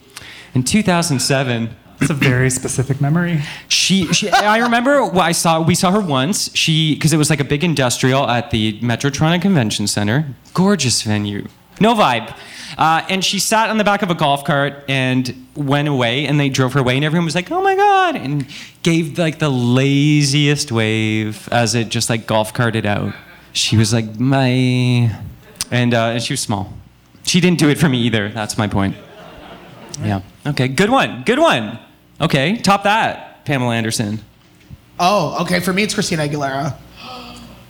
in 0.55 0.63
2007. 0.63 1.77
It's 2.01 2.11
a 2.11 2.15
very 2.15 2.51
specific 2.51 3.01
memory. 3.01 3.43
She, 3.69 4.13
she 4.13 4.29
I 4.29 4.59
remember 4.59 5.03
I 5.19 5.31
saw. 5.31 5.63
We 5.63 5.77
saw 5.77 5.93
her 5.93 6.01
once. 6.01 6.55
She, 6.57 6.95
because 6.95 7.13
it 7.13 7.17
was 7.17 7.31
like 7.31 7.39
a 7.39 7.45
big 7.45 7.63
industrial 7.63 8.29
at 8.29 8.51
the 8.51 8.81
Metro 8.83 9.09
Toronto 9.09 9.41
Convention 9.41 9.87
Center. 9.87 10.27
Gorgeous 10.53 11.03
venue. 11.03 11.47
No 11.81 11.95
vibe. 11.95 12.37
Uh, 12.77 13.05
and 13.09 13.25
she 13.25 13.39
sat 13.39 13.71
on 13.71 13.79
the 13.79 13.85
back 13.85 14.03
of 14.03 14.11
a 14.11 14.15
golf 14.15 14.45
cart 14.45 14.85
and 14.89 15.47
went 15.55 15.89
away, 15.89 16.27
and 16.27 16.41
they 16.41 16.49
drove 16.49 16.73
her 16.73 16.81
away, 16.81 16.97
and 16.97 17.05
everyone 17.05 17.25
was 17.25 17.35
like, 17.35 17.51
"Oh 17.51 17.63
my 17.63 17.77
god!" 17.77 18.17
and 18.17 18.47
gave 18.83 19.19
like 19.19 19.39
the 19.39 19.51
laziest 19.51 20.73
wave 20.73 21.49
as 21.53 21.75
it 21.75 21.89
just 21.89 22.09
like 22.11 22.27
golf 22.27 22.53
carted 22.55 22.87
out. 22.87 23.15
She 23.53 23.77
was 23.77 23.93
like, 23.93 24.19
"My," 24.19 25.17
and 25.71 25.95
uh, 25.95 26.13
and 26.15 26.23
she 26.23 26.33
was 26.33 26.41
small. 26.41 26.73
She 27.25 27.41
didn't 27.41 27.59
do 27.59 27.69
it 27.69 27.79
for 27.79 27.89
me 27.89 27.99
either. 27.99 28.29
That's 28.29 28.59
my 28.59 28.67
point. 28.67 28.97
Yeah. 30.03 30.23
Okay. 30.47 30.69
Good 30.69 30.91
one. 30.91 31.23
Good 31.25 31.39
one. 31.39 31.79
Okay. 32.21 32.57
Top 32.59 32.85
that, 32.85 33.45
Pamela 33.45 33.75
Anderson. 33.75 34.21
Oh, 34.99 35.43
okay. 35.43 35.61
For 35.61 35.73
me, 35.73 35.83
it's 35.83 35.95
Christina 35.95 36.29
Aguilera. 36.29 36.77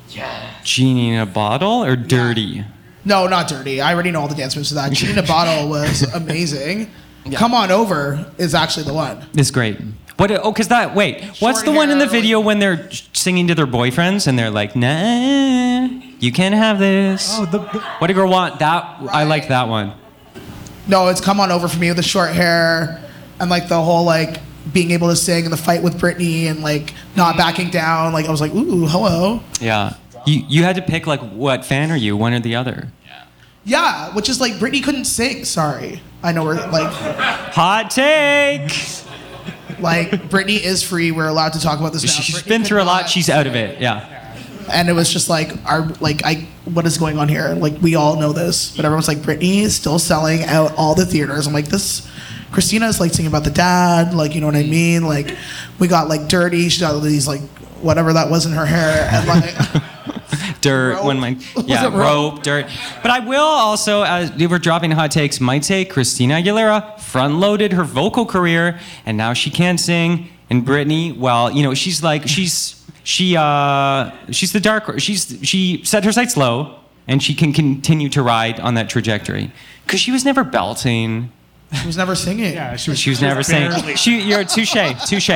Genie 0.65 1.15
in 1.15 1.21
a 1.21 1.27
bottle 1.27 1.85
or 1.85 1.97
dirty? 1.97 2.65
No, 3.05 3.27
not 3.27 3.49
dirty. 3.49 3.81
I 3.81 3.93
already 3.95 4.11
know 4.11 4.21
all 4.21 4.29
the 4.29 4.35
dance 4.35 4.55
moves 4.57 4.69
to 4.69 4.75
that. 4.77 4.93
Genie 4.93 5.13
in 5.13 5.19
a 5.19 5.23
bottle 5.23 5.69
was 5.71 6.03
amazing. 6.15 6.91
Come 7.35 7.55
on 7.55 7.71
over 7.71 8.33
is 8.39 8.55
actually 8.55 8.85
the 8.85 8.95
one. 8.95 9.27
It's 9.35 9.51
great. 9.51 9.79
What? 10.17 10.31
Oh, 10.31 10.53
cause 10.53 10.69
that. 10.69 10.95
Wait. 10.95 11.23
What's 11.41 11.61
Short 11.61 11.65
the 11.65 11.73
one 11.73 11.91
in 11.91 11.99
the 11.99 12.05
hair, 12.05 12.13
video 12.13 12.41
when 12.41 12.59
they're 12.59 12.91
singing 13.13 13.49
to 13.49 13.55
their 13.55 13.67
boyfriends 13.67 14.27
and 14.27 14.39
they're 14.39 14.51
like, 14.51 14.77
"Nah, 14.77 15.89
you 16.21 16.33
can't 16.33 16.55
have 16.55 16.79
this." 16.79 17.29
Oh, 17.33 17.47
the, 17.47 17.61
What 17.99 18.11
a 18.11 18.15
girl 18.15 18.29
want? 18.29 18.59
That 18.59 18.99
I 19.11 19.25
liked 19.25 19.49
that 19.49 19.69
one. 19.69 19.95
No, 20.87 21.09
it's 21.09 21.21
come 21.21 21.41
on 21.41 21.51
over 21.51 21.69
for 21.69 21.79
me 21.79 21.89
with 21.89 21.97
the 21.97 22.03
short 22.03 22.31
hair 22.31 23.03
and 23.41 23.51
like 23.51 23.69
the 23.69 23.81
whole 23.81 24.05
like 24.05 24.41
being 24.73 24.93
able 24.93 25.09
to 25.09 25.17
sing 25.17 25.45
and 25.45 25.53
the 25.53 25.57
fight 25.57 25.83
with 25.83 26.01
Britney 26.01 26.45
and 26.45 26.63
like 26.63 26.95
not 27.17 27.31
mm-hmm. 27.31 27.39
backing 27.39 27.71
down. 27.71 28.13
Like 28.13 28.27
I 28.27 28.31
was 28.31 28.41
like, 28.41 28.55
ooh, 28.55 28.87
hello. 28.87 29.41
Yeah. 29.61 29.95
You 30.27 30.45
you 30.49 30.63
had 30.63 30.77
to 30.77 30.83
pick 30.83 31.07
like 31.07 31.21
what 31.21 31.65
fan 31.65 31.91
are 31.91 31.97
you, 31.97 32.17
one 32.17 32.33
or 32.33 32.41
the 32.41 32.55
other? 32.55 32.89
Yeah, 33.05 33.25
Yeah, 33.65 34.15
which 34.15 34.29
is 34.29 34.41
like 34.41 34.55
Britney 34.55 34.83
couldn't 34.83 35.07
sing. 35.07 35.45
Sorry, 35.45 36.01
I 36.23 36.33
know 36.33 36.45
we're 36.45 36.55
like 36.69 36.93
Hot 36.93 37.91
take. 37.91 38.71
like 39.81 40.11
Britney 40.31 40.61
is 40.61 40.83
free. 40.85 41.11
We're 41.11 41.27
allowed 41.27 41.55
to 41.55 41.61
talk 41.61 41.81
about 41.81 41.93
this 41.93 42.05
now. 42.05 42.11
She's 42.11 42.37
Britney 42.37 42.49
been 42.49 42.65
through 42.65 42.83
a 42.83 42.85
lot. 42.85 43.09
She's 43.09 43.29
out 43.29 43.49
of 43.49 43.57
it. 43.57 43.81
Yeah. 43.81 44.22
And 44.71 44.89
it 44.89 44.93
was 44.93 45.11
just 45.11 45.29
like 45.29 45.53
our 45.67 45.87
like 46.01 46.25
I 46.25 46.47
what 46.65 46.87
is 46.87 46.99
going 46.99 47.19
on 47.19 47.29
here? 47.29 47.51
Like 47.51 47.81
we 47.81 47.95
all 47.95 48.17
know 48.19 48.33
this, 48.33 48.75
but 48.77 48.85
everyone's 48.85 49.09
like 49.09 49.19
Britney 49.19 49.63
is 49.63 49.75
still 49.75 49.99
selling 49.99 50.45
out 50.45 50.75
all 50.77 50.95
the 50.95 51.07
theaters. 51.07 51.47
I'm 51.47 51.53
like 51.53 51.67
this. 51.67 52.09
Christina 52.51 52.87
is 52.87 53.01
like 53.01 53.13
singing 53.13 53.31
about 53.31 53.45
the 53.45 53.51
dad, 53.51 54.15
like 54.15 54.35
you 54.35 54.41
know 54.41 54.47
what 54.47 54.57
I 54.57 54.63
mean. 54.65 55.05
Like 55.05 55.37
we 55.79 55.89
got 55.89 56.09
like 56.09 56.29
dirty. 56.29 56.69
She 56.69 56.81
got 56.81 57.01
these 57.03 57.27
like 57.27 57.41
whatever 57.81 58.13
that 58.13 58.31
was 58.31 58.47
in 58.47 58.53
her 58.53 58.67
hair, 58.67 59.09
and 59.11 59.27
like 59.27 59.83
dirt 60.61 60.95
Rope? 60.97 61.05
when 61.05 61.19
my 61.21 61.37
yeah 61.67 61.85
rope? 61.85 61.95
rope 61.95 62.43
dirt 62.43 62.67
but 63.03 63.11
i 63.11 63.19
will 63.19 63.41
also 63.43 64.03
as 64.03 64.33
we 64.33 64.47
were 64.47 64.59
dropping 64.59 64.91
hot 64.93 65.11
takes 65.11 65.41
might 65.41 65.65
say 65.65 65.85
christina 65.85 66.35
aguilera 66.35 66.99
front 67.01 67.35
loaded 67.35 67.73
her 67.73 67.85
vocal 67.85 68.25
career 68.25 68.79
and 69.05 69.17
now 69.17 69.33
she 69.33 69.51
can't 69.51 69.81
sing 69.81 70.29
and 70.53 70.67
Britney, 70.67 71.17
well 71.17 71.51
you 71.51 71.63
know 71.63 71.73
she's 71.75 72.03
like 72.03 72.29
she's 72.29 72.85
she 73.05 73.37
uh 73.37 74.11
she's 74.31 74.53
the 74.53 74.61
dark 74.61 75.01
she's 75.01 75.39
she 75.43 75.83
set 75.85 76.05
her 76.05 76.13
sights 76.13 76.37
low 76.37 76.79
and 77.09 77.23
she 77.23 77.35
can 77.35 77.53
continue 77.53 78.09
to 78.11 78.23
ride 78.23 78.61
on 78.61 78.75
that 78.75 78.89
trajectory 78.91 79.51
because 79.85 79.99
she 79.99 80.13
was 80.13 80.25
never 80.25 80.45
belting 80.45 81.33
she 81.81 81.87
was 81.87 81.97
never 81.97 82.15
singing. 82.15 82.53
yeah, 82.53 82.77
she 82.77 82.91
was, 82.91 82.99
she 82.99 83.09
was 83.11 83.21
never 83.23 83.43
saying 83.43 83.71
barely- 83.71 83.97
she 83.97 84.21
you're 84.21 84.45
touche 84.45 84.77
touche 85.09 85.31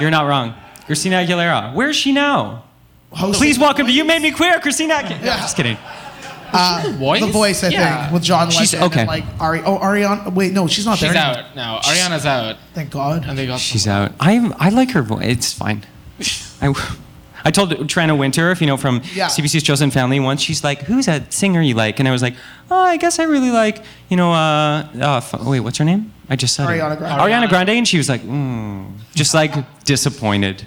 you're 0.00 0.10
not 0.10 0.24
wrong 0.28 0.54
christina 0.86 1.16
aguilera 1.16 1.74
where's 1.74 1.96
she 1.96 2.12
now 2.12 2.62
Hosting 3.14 3.34
Please 3.42 3.58
welcome 3.58 3.84
to 3.86 3.92
Voice. 3.92 3.96
You 3.98 4.04
Made 4.04 4.22
Me 4.22 4.30
Queer, 4.30 4.58
Christina. 4.58 4.94
Aguilera. 4.94 5.22
Yeah. 5.22 5.36
Just 5.44 5.54
kidding. 5.54 5.76
Voice? 6.98 7.20
The 7.20 7.26
voice, 7.28 7.64
I 7.64 7.68
Yeah. 7.68 8.00
think, 8.02 8.12
with 8.14 8.22
John 8.22 8.48
Legend 8.48 8.68
She's- 8.68 8.82
okay. 8.82 9.00
and 9.00 9.08
like 9.08 9.24
Ari. 9.40 9.62
Oh, 9.64 9.78
Ariana. 9.78 10.32
Wait, 10.32 10.52
no, 10.52 10.66
she's 10.66 10.84
not 10.86 10.98
She's 10.98 11.12
there. 11.12 11.16
anymore. 11.22 11.44
out 11.44 11.56
now. 11.56 11.78
Ariana's 11.80 12.26
out. 12.26 12.56
Thank 12.74 12.90
God. 12.90 13.24
And 13.26 13.38
they 13.38 13.46
got 13.46 13.58
She's 13.60 13.86
out. 13.86 14.12
I 14.20 14.52
I 14.58 14.68
like 14.68 14.90
her 14.92 15.02
voice. 15.02 15.24
It's 15.26 15.52
fine. 15.52 15.84
I, 16.60 16.72
I 17.44 17.50
told 17.50 17.88
Trina 17.88 18.14
Winter, 18.14 18.50
if 18.52 18.60
you 18.60 18.66
know 18.66 18.76
from 18.76 19.02
Yeah. 19.14 19.26
CBC's 19.28 19.62
Chosen 19.64 19.90
Family, 19.90 20.20
once 20.20 20.40
she's 20.42 20.62
like, 20.62 20.82
"Who's 20.82 21.08
a 21.08 21.22
singer 21.30 21.60
you 21.60 21.74
like?" 21.74 21.98
And 21.98 22.06
I 22.08 22.12
was 22.12 22.22
like, 22.22 22.34
"Oh, 22.70 22.80
I 22.80 22.96
guess 22.98 23.18
I 23.18 23.24
really 23.24 23.50
like, 23.50 23.82
you 24.08 24.16
know, 24.16 24.32
uh, 24.32 24.84
uh 25.00 25.16
f- 25.16 25.40
wait, 25.42 25.60
what's 25.60 25.78
her 25.78 25.84
name? 25.84 26.12
I 26.30 26.36
just 26.36 26.54
said 26.54 26.68
Ariana. 26.68 26.96
Grande. 26.98 27.20
Ariana 27.20 27.48
Grande, 27.48 27.70
and 27.70 27.88
she 27.88 27.98
was 27.98 28.08
like, 28.08 28.22
mm, 28.22 28.86
just 29.14 29.34
like 29.34 29.52
disappointed. 29.84 30.64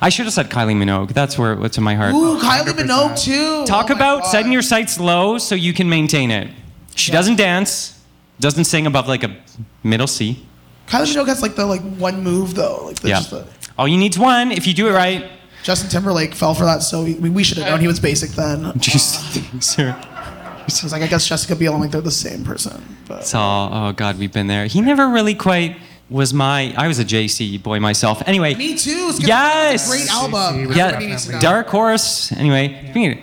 I 0.00 0.08
should 0.08 0.24
have 0.24 0.32
said 0.32 0.50
Kylie 0.50 0.74
Minogue. 0.76 1.12
That's 1.12 1.38
where 1.38 1.54
what's 1.56 1.76
in 1.78 1.84
my 1.84 1.94
heart. 1.94 2.14
Ooh, 2.14 2.38
Kylie 2.38 2.72
Minogue 2.72 3.18
too. 3.22 3.66
Talk 3.66 3.90
Oh 3.90 3.94
about 3.94 4.22
God. 4.22 4.30
setting 4.30 4.52
your 4.52 4.62
sights 4.62 4.98
low 4.98 5.38
so 5.38 5.54
you 5.54 5.72
can 5.72 5.88
maintain 5.88 6.30
it. 6.30 6.48
She 6.94 7.12
doesn't 7.12 7.36
dance, 7.36 8.00
doesn't 8.40 8.64
sing 8.64 8.86
above 8.86 9.08
like 9.08 9.22
a 9.24 9.36
middle 9.82 10.06
C. 10.06 10.44
Kylie 10.86 11.14
Minogue 11.14 11.26
has 11.28 11.42
like 11.42 11.54
the 11.54 11.66
like 11.66 11.82
one 11.96 12.22
move 12.22 12.54
though. 12.54 12.86
Like 12.86 13.02
Yeah. 13.04 13.16
just 13.18 13.30
the, 13.30 13.46
All 13.78 13.86
you 13.86 13.98
need's 13.98 14.18
one 14.18 14.52
if 14.52 14.66
you 14.66 14.74
do 14.74 14.88
it 14.88 14.92
right. 14.92 15.30
Justin 15.62 15.90
Timberlake 15.90 16.34
fell 16.34 16.54
for 16.54 16.64
that, 16.64 16.78
so 16.82 17.04
we, 17.04 17.14
we 17.16 17.44
should 17.44 17.58
have 17.58 17.66
known 17.66 17.80
he 17.80 17.86
was 17.86 18.00
basic 18.00 18.30
then. 18.30 18.72
Just, 18.80 19.36
uh, 19.36 19.60
sir. 19.60 19.90
I 20.08 20.64
was 20.82 20.90
like, 20.90 21.02
I 21.02 21.06
guess 21.06 21.26
Jessica 21.28 21.54
Biel. 21.54 21.74
I'm 21.74 21.80
like, 21.82 21.90
they're 21.90 22.00
the 22.00 22.10
same 22.10 22.44
person. 22.44 22.82
But 23.06 23.20
It's 23.20 23.34
all, 23.34 23.68
oh 23.70 23.92
God, 23.92 24.18
we've 24.18 24.32
been 24.32 24.46
there. 24.46 24.64
He 24.66 24.80
never 24.80 25.06
really 25.10 25.34
quite 25.34 25.76
was 26.10 26.34
my, 26.34 26.74
I 26.76 26.88
was 26.88 26.98
a 26.98 27.04
JC 27.04 27.62
boy 27.62 27.78
myself. 27.80 28.22
Anyway. 28.26 28.54
me 28.56 28.76
too. 28.76 29.12
Skip 29.12 29.28
Yes. 29.28 29.88
Great 29.88 30.10
album. 30.10 30.72
Yeah, 30.72 30.86
Everybody 30.86 31.06
needs 31.06 31.26
to 31.26 31.32
know. 31.32 31.40
Dark 31.40 31.68
Horse. 31.68 32.32
Anyway, 32.32 32.76
speaking 32.90 33.12
of- 33.12 33.18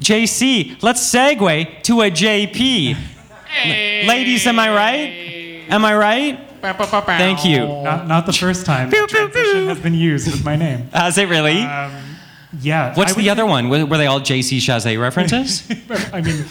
JC, 0.00 0.82
let's 0.82 1.00
segue 1.12 1.82
to 1.84 2.02
a 2.02 2.10
JP. 2.10 2.96
Ladies, 4.06 4.46
am 4.46 4.58
I 4.58 4.68
right? 4.70 5.64
Am 5.70 5.84
I 5.84 5.94
right? 5.96 6.40
Thank 6.60 7.44
you. 7.44 7.60
Not, 7.60 8.06
not 8.06 8.26
the 8.26 8.32
first 8.32 8.66
time 8.66 8.90
Pew, 8.90 9.00
that 9.00 9.08
pew, 9.08 9.18
transition 9.18 9.60
pew. 9.62 9.68
has 9.68 9.78
been 9.80 9.94
used 9.94 10.30
with 10.30 10.44
my 10.44 10.56
name. 10.56 10.88
Has 10.92 11.16
it 11.16 11.28
really? 11.28 11.60
Yeah. 12.60 12.94
What's 12.94 13.14
the 13.14 13.30
other 13.30 13.42
say- 13.44 13.48
one? 13.48 13.68
Were, 13.68 13.86
were 13.86 13.96
they 13.96 14.06
all 14.06 14.20
JC 14.20 14.58
Chasez 14.58 15.00
references? 15.00 15.62
I 16.12 16.20
mean, 16.20 16.44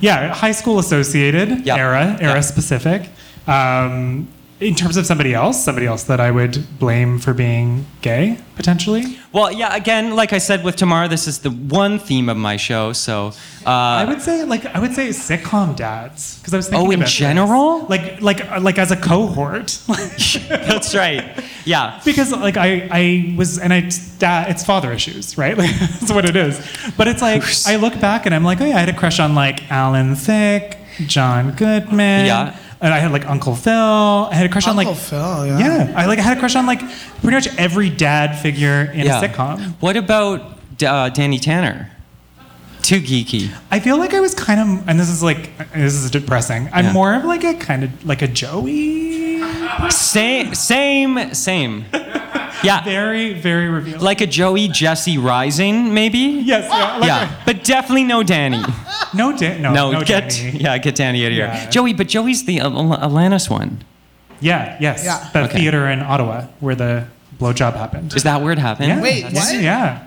yeah, 0.00 0.34
high 0.34 0.52
school 0.52 0.78
associated 0.78 1.64
Yeah. 1.66 1.76
era, 1.76 2.16
era 2.20 2.34
Yeah. 2.34 2.40
specific. 2.40 3.08
Um, 3.46 4.28
in 4.60 4.74
terms 4.74 4.96
of 4.96 5.06
somebody 5.06 5.34
else, 5.34 5.62
somebody 5.62 5.86
else 5.86 6.02
that 6.04 6.20
I 6.20 6.30
would 6.30 6.78
blame 6.78 7.18
for 7.20 7.32
being 7.32 7.86
gay, 8.02 8.38
potentially. 8.56 9.18
well, 9.32 9.52
yeah, 9.52 9.74
again, 9.76 10.16
like 10.16 10.32
I 10.32 10.38
said 10.38 10.64
with 10.64 10.74
Tamar, 10.76 11.06
this 11.06 11.28
is 11.28 11.38
the 11.40 11.50
one 11.50 11.98
theme 12.00 12.28
of 12.28 12.36
my 12.36 12.56
show. 12.56 12.92
So, 12.92 13.28
uh, 13.64 13.70
I 13.70 14.04
would 14.04 14.20
say, 14.20 14.42
like, 14.44 14.66
I 14.66 14.80
would 14.80 14.94
say 14.94 15.10
sitcom 15.10 15.76
dads, 15.76 16.38
because 16.38 16.54
I 16.54 16.56
was 16.56 16.68
thinking. 16.68 16.88
Oh, 16.88 16.90
in 16.90 16.98
about 16.98 17.06
this. 17.06 17.14
general? 17.14 17.86
like, 17.86 18.20
like, 18.20 18.60
like 18.60 18.78
as 18.78 18.90
a 18.90 18.96
cohort. 18.96 19.78
that's 20.48 20.94
right. 20.94 21.44
Yeah. 21.64 22.00
because 22.04 22.32
like 22.32 22.56
I, 22.56 22.88
I 22.90 23.34
was 23.36 23.58
and 23.58 23.72
I 23.72 23.90
dad 24.18 24.50
it's 24.50 24.64
father 24.64 24.90
issues 24.90 25.36
right 25.36 25.56
like 25.62 25.70
that's 25.78 26.10
what 26.10 26.24
it 26.24 26.34
is 26.34 26.58
but 26.96 27.06
it's 27.08 27.20
like 27.20 27.42
I 27.66 27.76
look 27.76 28.00
back 28.00 28.24
and 28.24 28.34
I'm 28.34 28.42
like 28.42 28.60
oh 28.62 28.64
yeah 28.64 28.76
I 28.76 28.80
had 28.80 28.88
a 28.88 28.96
crush 28.96 29.20
on 29.20 29.34
like 29.34 29.70
Alan 29.70 30.14
Thicke 30.16 30.78
John 31.06 31.50
Goodman 31.52 32.24
Yeah. 32.26 32.56
And 32.80 32.94
I 32.94 32.98
had 32.98 33.12
like 33.12 33.26
Uncle 33.26 33.54
Phil 33.54 33.72
I 33.72 34.34
had 34.34 34.46
a 34.46 34.48
crush 34.48 34.66
on 34.66 34.76
like 34.76 34.86
Uncle 34.86 35.00
like 35.00 35.10
Phil, 35.10 35.46
yeah. 35.46 35.58
yeah 35.58 35.92
I 35.96 36.06
like 36.06 36.18
I 36.18 36.22
had 36.22 36.36
a 36.36 36.40
crush 36.40 36.56
on 36.56 36.66
like 36.66 36.80
pretty 37.20 37.36
much 37.36 37.48
every 37.58 37.90
dad 37.90 38.38
figure 38.38 38.90
in 38.92 39.06
yeah. 39.06 39.20
a 39.20 39.28
sitcom 39.28 39.74
What 39.80 39.96
about 39.96 40.58
uh, 40.82 41.08
Danny 41.10 41.38
Tanner? 41.38 41.90
Too 42.82 43.00
geeky. 43.00 43.50
I 43.70 43.80
feel 43.80 43.98
like 43.98 44.14
I 44.14 44.20
was 44.20 44.34
kind 44.34 44.60
of 44.60 44.88
and 44.88 44.98
this 44.98 45.08
is 45.10 45.22
like 45.22 45.50
this 45.74 45.94
is 45.94 46.10
depressing 46.10 46.68
I'm 46.72 46.86
Yeah. 46.86 46.92
more 46.92 47.14
of 47.14 47.24
like 47.24 47.44
a 47.44 47.54
kind 47.54 47.84
of 47.84 47.90
like 48.06 48.22
a 48.22 48.28
Joey 48.28 49.42
Same, 49.90 50.54
same, 50.54 51.34
same. 51.34 51.84
Yeah. 52.64 52.82
very 52.84 53.34
very 53.34 53.68
revealing 53.68 54.00
Like 54.00 54.20
a 54.20 54.26
Joey 54.26 54.68
Jesse 54.68 55.18
Rising, 55.18 55.92
maybe? 55.94 56.18
yes 56.18 56.64
yeah, 56.70 56.96
like 56.96 57.06
Yeah. 57.08 57.30
But 57.44 57.64
definitely 57.64 58.04
no 58.04 58.22
Danny. 58.22 58.62
no 59.14 59.36
Dan 59.36 59.62
no 59.62 59.72
No, 59.74 59.90
no 59.92 60.02
get 60.02 60.30
Danny. 60.30 60.58
yeah, 60.58 60.78
get 60.78 60.94
Danny 60.94 61.24
out 61.24 61.28
of 61.28 61.32
here. 61.34 61.46
Yeah. 61.46 61.70
Joey, 61.70 61.92
but 61.94 62.08
Joey's 62.08 62.44
the 62.44 62.60
Al- 62.60 62.92
Al- 62.94 63.10
Alanis 63.10 63.48
one. 63.50 63.82
Yeah, 64.40 64.76
yes. 64.80 65.04
Yeah. 65.04 65.28
The 65.32 65.42
Okay. 65.44 65.58
theater 65.58 65.88
in 65.88 66.00
Ottawa 66.00 66.44
where 66.60 66.74
the 66.74 67.04
blowjob 67.40 67.76
happened. 67.76 68.14
Is 68.14 68.22
that 68.24 68.40
where 68.42 68.52
it 68.52 68.58
happened? 68.58 68.88
yeah. 68.88 69.00
Wait, 69.00 69.22
that's- 69.24 69.52
what? 69.52 69.60
Yeah. 69.62 69.98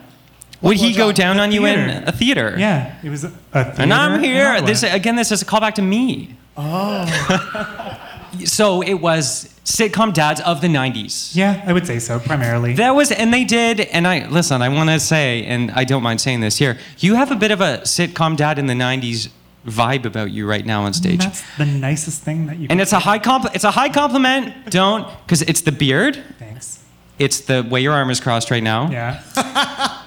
Would 0.62 0.78
he 0.78 0.93
go 0.93 1.12
down 1.12 1.39
on 1.39 1.51
you 1.51 1.66
in 1.66 1.89
Theater. 1.89 2.03
a 2.07 2.12
theater? 2.12 2.55
Yeah, 2.57 2.95
it 3.03 3.09
was 3.09 3.24
a 3.24 3.30
theater. 3.30 3.82
And 3.82 3.93
I'm 3.93 4.22
here. 4.22 4.62
This 4.62 4.84
again. 4.84 5.16
This 5.16 5.32
is 5.32 5.41
a 5.41 5.45
callback 5.45 5.76
to 5.76 5.82
me. 5.82 6.36
Oh. 6.57 7.97
So 8.45 8.82
it 8.82 8.93
was 8.93 9.53
sitcom 9.66 10.14
dads 10.14 10.39
of 10.39 10.62
the 10.62 10.68
'90s. 10.70 11.36
Yeah, 11.36 11.62
I 11.66 11.74
would 11.74 11.86
say 11.86 11.99
so 11.99 12.18
primarily. 12.18 12.74
That 12.76 12.91
was, 12.95 13.12
and 13.12 13.34
they 13.34 13.43
did. 13.43 13.82
And 13.82 14.07
I 14.07 14.26
listen. 14.30 14.62
I 14.62 14.70
want 14.70 14.89
to 14.89 15.01
say, 15.01 15.43
and 15.43 15.70
I 15.72 15.84
don't 15.84 16.01
mind 16.01 16.22
saying 16.22 16.39
this 16.39 16.55
here. 16.57 16.78
You 16.99 17.16
have 17.16 17.30
a 17.32 17.36
bit 17.36 17.51
of 17.51 17.59
a 17.59 17.80
sitcom 17.84 18.38
dad 18.38 18.57
in 18.57 18.68
the 18.68 18.74
'90s 18.74 19.30
vibe 19.68 20.05
about 20.05 20.32
you 20.32 20.47
right 20.47 20.66
now 20.66 20.84
on 20.84 20.93
stage. 20.93 21.20
That's 21.20 21.43
the 21.57 21.66
nicest 21.66 22.22
thing 22.24 22.45
that 22.47 22.57
you. 22.57 22.68
And 22.70 22.80
it's 22.80 22.93
a 22.93 22.99
high 22.99 23.20
compl- 23.20 23.53
It's 23.53 23.66
a 23.66 23.72
high 23.72 23.89
compliment. 23.89 24.72
Don't, 24.72 25.05
because 25.26 25.41
it's 25.41 25.62
the 25.62 25.74
beard. 25.74 26.18
Thanks. 26.39 26.80
It's 27.20 27.41
the 27.41 27.64
way 27.70 27.82
your 27.82 27.93
arm 27.93 28.09
is 28.09 28.22
crossed 28.22 28.49
right 28.49 28.64
now. 28.64 28.89
Yeah. 28.89 29.22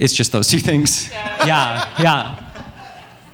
It's 0.00 0.14
just 0.14 0.32
those 0.32 0.48
two 0.48 0.58
things. 0.60 1.10
Yeah, 1.46 1.88
yeah. 1.98 2.46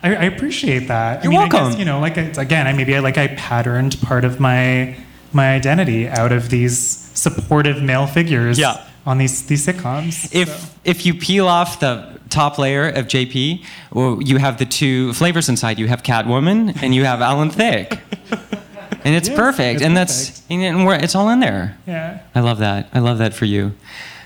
I, 0.03 0.15
I 0.15 0.25
appreciate 0.25 0.87
that. 0.89 1.25
You're 1.25 1.33
I 1.33 1.37
mean, 1.37 1.51
welcome. 1.51 1.71
guess, 1.71 1.79
you 1.79 1.85
know, 1.85 1.99
like 1.99 2.17
it's, 2.17 2.39
again, 2.39 2.67
I 2.69 2.73
maybe 2.73 2.95
I 2.95 3.01
like 3.01 3.19
I 3.19 3.27
patterned 3.29 3.99
part 4.03 4.25
of 4.25 4.39
my 4.39 4.95
my 5.33 5.55
identity 5.55 6.07
out 6.09 6.31
of 6.31 6.49
these 6.51 6.79
supportive 7.15 7.83
male 7.83 8.07
figures. 8.07 8.59
Yeah. 8.59 8.85
On 9.07 9.19
these 9.19 9.47
these 9.47 9.67
sitcoms. 9.67 10.33
If 10.33 10.73
if 10.85 11.05
you 11.07 11.15
peel 11.15 11.49
off 11.49 11.81
the 11.81 12.21
top 12.29 12.59
layer 12.59 12.89
of 12.89 13.07
JP, 13.07 13.65
well, 13.93 14.21
you 14.23 14.39
have 14.39 14.59
the 14.59 14.67
two 14.67 15.13
flavors 15.15 15.49
inside. 15.49 15.79
You 15.81 15.89
have 15.89 16.03
Catwoman 16.05 16.81
and 16.83 16.95
you 16.95 17.05
have 17.05 17.21
Alan 17.21 17.51
Thicke, 17.51 17.99
and 19.05 19.15
it's 19.17 19.29
Yes, 19.35 19.37
perfect. 19.37 19.77
it's 19.77 19.83
and 19.85 19.97
that's 19.97 20.43
and 20.51 20.87
we're, 20.87 20.95
it's 20.95 21.15
all 21.17 21.29
in 21.31 21.41
there. 21.41 21.77
Yeah. 21.87 22.21
I 22.37 22.41
love 22.41 22.59
that. 22.59 22.89
I 22.93 23.01
love 23.01 23.19
that 23.19 23.35
for 23.35 23.45
you. 23.47 23.73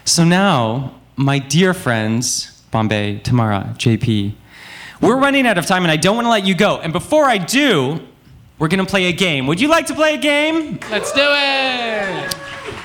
So 0.04 0.24
now, 0.24 0.94
my 1.20 1.38
dear 1.38 1.74
friends, 1.74 2.62
Bombay, 2.70 3.18
Tamara, 3.18 3.74
JP, 3.76 4.32
we're 5.02 5.18
running 5.18 5.46
out 5.46 5.58
of 5.58 5.66
time 5.66 5.82
and 5.82 5.90
I 5.90 5.96
don't 5.96 6.16
want 6.16 6.24
to 6.24 6.30
let 6.30 6.46
you 6.46 6.54
go. 6.54 6.78
And 6.78 6.92
before 6.94 7.26
I 7.26 7.36
do, 7.36 8.00
we're 8.58 8.68
going 8.68 8.84
to 8.84 8.90
play 8.90 9.06
a 9.06 9.12
game. 9.12 9.46
Would 9.46 9.60
you 9.60 9.68
like 9.68 9.86
to 9.86 9.94
play 9.94 10.14
a 10.14 10.18
game? 10.18 10.78
Let's 10.90 11.12
do 11.12 11.20
it. 11.22 12.34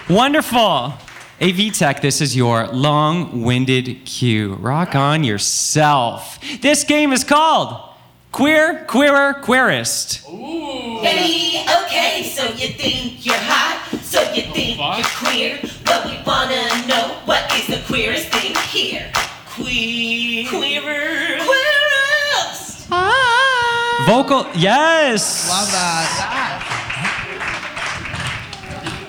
Wonderful. 0.10 0.94
AV 1.42 1.74
Tech, 1.74 2.02
this 2.02 2.20
is 2.22 2.36
your 2.36 2.68
long 2.68 3.42
winded 3.42 4.06
cue. 4.06 4.56
Rock 4.56 4.96
on 4.96 5.24
yourself. 5.24 6.40
This 6.62 6.84
game 6.84 7.14
is 7.14 7.24
called 7.24 7.90
Queer, 8.34 8.86
Queerer, 8.86 9.36
Queerest. 9.42 10.26
Hey, 10.26 11.66
okay, 11.84 12.24
so 12.24 12.44
you 12.54 12.70
think 12.74 13.26
you're 13.26 13.36
hot, 13.38 14.00
so 14.16 14.22
you 14.32 14.44
think 14.54 14.80
you're 14.80 15.06
queer, 15.20 15.60
but 15.84 16.06
we 16.06 16.18
wanna 16.26 16.64
know 16.88 17.20
what 17.26 17.44
is 17.56 17.68
the 17.68 17.84
queerest 17.86 18.28
thing 18.30 18.56
here? 18.72 19.12
Queer, 19.50 20.48
queerer, 20.48 21.38
queerest. 21.44 22.88
Ah. 22.92 24.06
Vocal, 24.08 24.48
yes. 24.56 25.50
Love 25.50 25.70
that. 25.72 26.72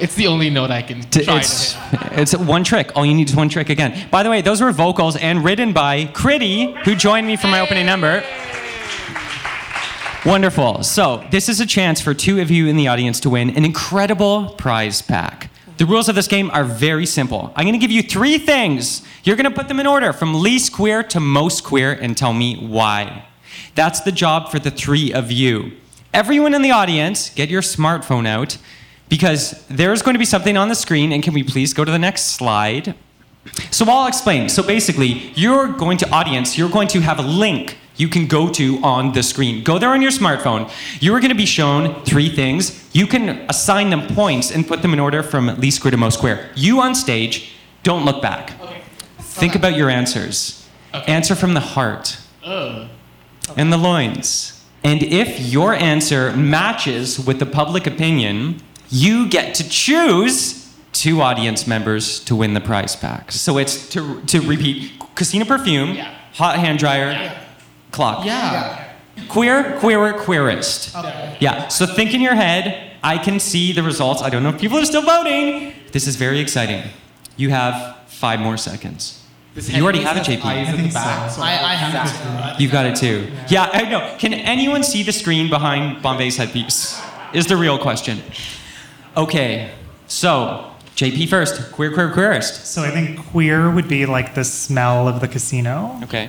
It's 0.00 0.14
the 0.14 0.26
only 0.26 0.50
note 0.50 0.70
I 0.70 0.82
can 0.82 1.00
T- 1.02 1.24
try 1.24 1.38
It's, 1.38 1.72
to 1.72 1.78
hit. 1.78 2.18
it's 2.18 2.36
one 2.36 2.64
trick. 2.64 2.90
All 2.96 3.06
you 3.06 3.14
need 3.14 3.28
is 3.30 3.36
one 3.36 3.48
trick 3.48 3.70
again. 3.70 4.08
By 4.10 4.22
the 4.24 4.28
way, 4.30 4.42
those 4.42 4.60
were 4.60 4.72
vocals 4.72 5.16
and 5.16 5.42
written 5.44 5.72
by 5.72 6.04
Critty, 6.06 6.76
who 6.84 6.94
joined 6.96 7.26
me 7.26 7.36
for 7.36 7.46
my 7.46 7.60
opening 7.60 7.86
number. 7.86 8.22
Wonderful. 10.26 10.82
So, 10.82 11.24
this 11.30 11.48
is 11.48 11.60
a 11.60 11.66
chance 11.66 12.00
for 12.00 12.12
two 12.12 12.40
of 12.40 12.50
you 12.50 12.66
in 12.66 12.76
the 12.76 12.88
audience 12.88 13.20
to 13.20 13.30
win 13.30 13.50
an 13.50 13.64
incredible 13.64 14.56
prize 14.58 15.00
pack. 15.00 15.52
The 15.76 15.86
rules 15.86 16.08
of 16.08 16.16
this 16.16 16.26
game 16.26 16.50
are 16.50 16.64
very 16.64 17.06
simple. 17.06 17.52
I'm 17.54 17.64
going 17.64 17.74
to 17.74 17.78
give 17.78 17.92
you 17.92 18.02
three 18.02 18.36
things. 18.36 19.02
You're 19.22 19.36
going 19.36 19.48
to 19.48 19.56
put 19.56 19.68
them 19.68 19.78
in 19.78 19.86
order 19.86 20.12
from 20.12 20.34
least 20.34 20.72
queer 20.72 21.04
to 21.04 21.20
most 21.20 21.62
queer 21.62 21.92
and 21.92 22.16
tell 22.16 22.32
me 22.32 22.56
why. 22.56 23.24
That's 23.76 24.00
the 24.00 24.10
job 24.10 24.50
for 24.50 24.58
the 24.58 24.72
three 24.72 25.12
of 25.12 25.30
you. 25.30 25.70
Everyone 26.12 26.54
in 26.54 26.62
the 26.62 26.72
audience, 26.72 27.30
get 27.30 27.48
your 27.48 27.62
smartphone 27.62 28.26
out 28.26 28.58
because 29.08 29.64
there's 29.68 30.02
going 30.02 30.16
to 30.16 30.18
be 30.18 30.24
something 30.24 30.56
on 30.56 30.68
the 30.68 30.74
screen. 30.74 31.12
And 31.12 31.22
can 31.22 31.34
we 31.34 31.44
please 31.44 31.72
go 31.72 31.84
to 31.84 31.92
the 31.92 32.00
next 32.00 32.32
slide? 32.32 32.96
So 33.70 33.84
I'll 33.88 34.08
explain. 34.08 34.48
So 34.48 34.64
basically, 34.64 35.30
you're 35.36 35.68
going 35.68 35.98
to 35.98 36.10
audience, 36.10 36.58
you're 36.58 36.68
going 36.68 36.88
to 36.88 37.00
have 37.00 37.20
a 37.20 37.22
link 37.22 37.78
you 37.96 38.08
can 38.08 38.26
go 38.26 38.48
to 38.50 38.78
on 38.82 39.12
the 39.12 39.22
screen. 39.22 39.64
Go 39.64 39.78
there 39.78 39.90
on 39.90 40.02
your 40.02 40.10
smartphone. 40.10 40.70
You 41.00 41.14
are 41.14 41.20
going 41.20 41.30
to 41.30 41.36
be 41.36 41.46
shown 41.46 42.04
three 42.04 42.28
things. 42.28 42.88
You 42.94 43.06
can 43.06 43.28
assign 43.48 43.90
them 43.90 44.06
points 44.08 44.50
and 44.50 44.66
put 44.66 44.82
them 44.82 44.92
in 44.92 45.00
order 45.00 45.22
from 45.22 45.48
least 45.58 45.78
square 45.78 45.90
to 45.90 45.96
most 45.96 46.18
square. 46.18 46.50
You 46.54 46.80
on 46.80 46.94
stage, 46.94 47.52
don't 47.82 48.04
look 48.04 48.20
back. 48.22 48.52
Think 49.18 49.54
about 49.54 49.76
your 49.76 49.90
answers. 49.90 50.66
Answer 50.92 51.34
from 51.34 51.54
the 51.54 51.60
heart 51.60 52.18
Ugh. 52.44 52.88
and 53.56 53.72
the 53.72 53.76
loins. 53.76 54.64
And 54.82 55.02
if 55.02 55.40
your 55.40 55.74
answer 55.74 56.34
matches 56.36 57.18
with 57.18 57.38
the 57.38 57.46
public 57.46 57.86
opinion, 57.86 58.62
you 58.88 59.28
get 59.28 59.54
to 59.56 59.68
choose 59.68 60.74
two 60.92 61.20
audience 61.20 61.66
members 61.66 62.20
to 62.20 62.34
win 62.34 62.54
the 62.54 62.60
prize 62.60 62.96
pack. 62.96 63.32
So 63.32 63.58
it's 63.58 63.88
to, 63.90 64.22
to 64.22 64.40
repeat 64.40 64.92
Casino 65.14 65.44
Perfume, 65.44 65.96
Hot 66.34 66.56
Hand 66.58 66.78
Dryer, 66.78 67.36
Clock. 67.90 68.24
Yeah. 68.24 68.84
Queer, 69.28 69.78
queerer, 69.80 70.12
queerest. 70.12 70.94
Okay. 70.94 71.36
Yeah, 71.40 71.68
so 71.68 71.86
think 71.86 72.14
in 72.14 72.20
your 72.20 72.34
head. 72.34 72.92
I 73.02 73.18
can 73.18 73.38
see 73.40 73.72
the 73.72 73.82
results. 73.82 74.20
I 74.22 74.30
don't 74.30 74.42
know 74.42 74.48
if 74.50 74.60
people 74.60 74.78
are 74.78 74.84
still 74.84 75.02
voting. 75.02 75.72
This 75.92 76.06
is 76.06 76.16
very 76.16 76.40
exciting. 76.40 76.82
You 77.36 77.50
have 77.50 77.98
five 78.08 78.40
more 78.40 78.56
seconds. 78.56 79.22
This 79.54 79.70
you 79.70 79.82
already 79.82 80.00
have 80.00 80.16
headpiece 80.16 80.36
it, 80.36 80.40
JP. 80.40 80.44
eyes 80.44 80.68
at 80.68 80.76
the 80.76 80.92
back, 80.92 81.30
so- 81.30 81.40
I, 81.40 81.52
I 81.72 81.74
have 81.76 82.60
You've 82.60 82.72
got 82.72 82.84
it 82.84 82.96
too. 82.96 83.30
Yeah, 83.48 83.70
I 83.72 83.88
know. 83.88 84.14
Can 84.18 84.34
anyone 84.34 84.82
see 84.82 85.02
the 85.02 85.12
screen 85.12 85.48
behind 85.48 86.02
Bombay's 86.02 86.36
headpiece? 86.36 87.00
Is 87.32 87.46
the 87.46 87.56
real 87.56 87.78
question. 87.78 88.20
Okay, 89.16 89.70
so 90.08 90.72
JP 90.96 91.28
first. 91.30 91.72
Queer, 91.72 91.92
queer, 91.94 92.10
queerest. 92.12 92.66
So 92.66 92.82
I 92.82 92.90
think 92.90 93.18
queer 93.30 93.70
would 93.70 93.88
be 93.88 94.04
like 94.04 94.34
the 94.34 94.44
smell 94.44 95.08
of 95.08 95.20
the 95.20 95.28
casino. 95.28 95.98
Okay. 96.04 96.28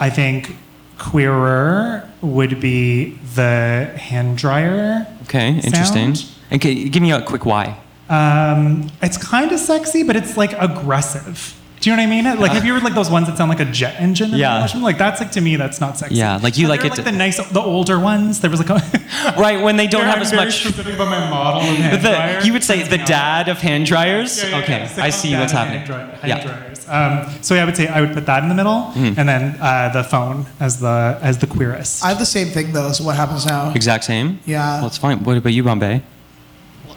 I 0.00 0.10
think 0.10 0.56
queerer 0.98 2.08
would 2.22 2.60
be 2.60 3.10
the 3.34 3.92
hand 3.96 4.38
dryer. 4.38 5.06
Okay, 5.24 5.48
interesting. 5.56 6.14
sound. 6.14 6.30
Okay, 6.52 6.88
give 6.88 7.02
me 7.02 7.12
a 7.12 7.22
quick 7.22 7.44
why. 7.46 7.78
Um, 8.08 8.90
it's 9.02 9.16
kind 9.16 9.52
of 9.52 9.60
sexy, 9.60 10.02
but 10.02 10.16
it's 10.16 10.36
like 10.36 10.52
aggressive. 10.58 11.56
Do 11.80 11.88
you 11.88 11.96
know 11.96 12.02
what 12.02 12.08
I 12.08 12.10
mean? 12.10 12.38
Like, 12.40 12.52
have 12.52 12.64
you 12.66 12.74
heard 12.74 12.82
like 12.82 12.92
those 12.94 13.08
ones 13.10 13.26
that 13.28 13.38
sound 13.38 13.48
like 13.48 13.60
a 13.60 13.64
jet 13.64 13.98
engine? 13.98 14.32
Yeah. 14.34 14.68
Like 14.76 14.98
that's 14.98 15.18
like 15.18 15.30
to 15.32 15.40
me, 15.40 15.56
that's 15.56 15.80
not 15.80 15.96
sexy. 15.96 16.16
Yeah, 16.16 16.36
like 16.42 16.58
you 16.58 16.66
But 16.66 16.70
like 16.80 16.84
it 16.84 16.90
like 16.96 17.04
the 17.04 17.12
nice, 17.12 17.38
the 17.48 17.60
older 17.60 17.98
ones. 17.98 18.40
There 18.40 18.50
was 18.50 18.60
like 18.60 18.68
a 18.68 19.34
Right, 19.40 19.62
when 19.62 19.76
they 19.78 19.86
don't 19.86 20.04
have 20.04 20.16
I'm 20.16 20.22
as 20.22 20.32
much. 20.34 20.60
specific 20.60 20.94
about 20.96 21.08
my 21.08 21.30
model 21.30 21.62
of 21.62 21.76
hand 21.76 22.02
The, 22.04 22.10
dryer. 22.10 22.40
you 22.42 22.52
would 22.52 22.64
say 22.64 22.82
the 22.82 22.98
dad 22.98 23.48
of 23.48 23.58
hand 23.58 23.86
dryers? 23.86 24.42
Yeah, 24.42 24.58
okay, 24.58 24.82
I 24.98 25.08
see 25.08 25.34
what's 25.34 25.52
happening. 25.52 25.78
Hand, 25.80 25.86
dry- 25.86 26.16
hand 26.16 26.28
yeah. 26.28 26.42
dryers. 26.44 26.69
Um, 26.90 27.26
so 27.40 27.54
yeah, 27.54 27.62
I 27.62 27.64
would 27.66 27.76
say 27.76 27.86
I 27.86 28.00
would 28.00 28.12
put 28.12 28.26
that 28.26 28.42
in 28.42 28.48
the 28.48 28.54
middle, 28.54 28.90
Mhm. 28.96 29.16
and 29.18 29.28
then 29.28 29.56
uh, 29.60 29.90
the 29.92 30.02
phone 30.02 30.46
as 30.58 30.80
the 30.80 31.18
as 31.22 31.38
the 31.38 31.46
queerest. 31.46 32.04
I 32.04 32.08
have 32.08 32.18
the 32.18 32.26
same 32.26 32.48
thing 32.48 32.72
though. 32.72 32.90
So 32.92 33.04
what 33.04 33.14
happens 33.16 33.46
now? 33.46 33.70
Exact 33.74 34.04
same? 34.04 34.40
Yeah. 34.44 34.78
Well, 34.78 34.88
it's 34.88 34.98
fine. 34.98 35.22
What 35.22 35.36
about 35.36 35.52
you, 35.52 35.62
Bombay? 35.62 36.02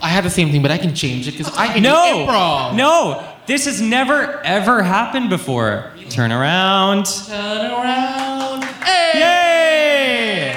I 0.02 0.08
have 0.08 0.24
the 0.24 0.30
same 0.30 0.50
thing, 0.50 0.60
but 0.62 0.70
I 0.72 0.78
can 0.78 0.94
change 0.94 1.28
it 1.28 1.32
because 1.38 1.56
I 1.56 1.68
can 1.72 1.82
No! 1.82 2.26
improv. 2.26 2.74
No! 2.74 3.22
This 3.46 3.64
has 3.66 3.80
never, 3.80 4.40
ever 4.44 4.82
happened 4.82 5.28
before. 5.30 5.92
Turn 6.10 6.32
around. 6.32 7.04
Turn 7.28 7.70
around. 7.70 8.64
Hey! 8.84 9.12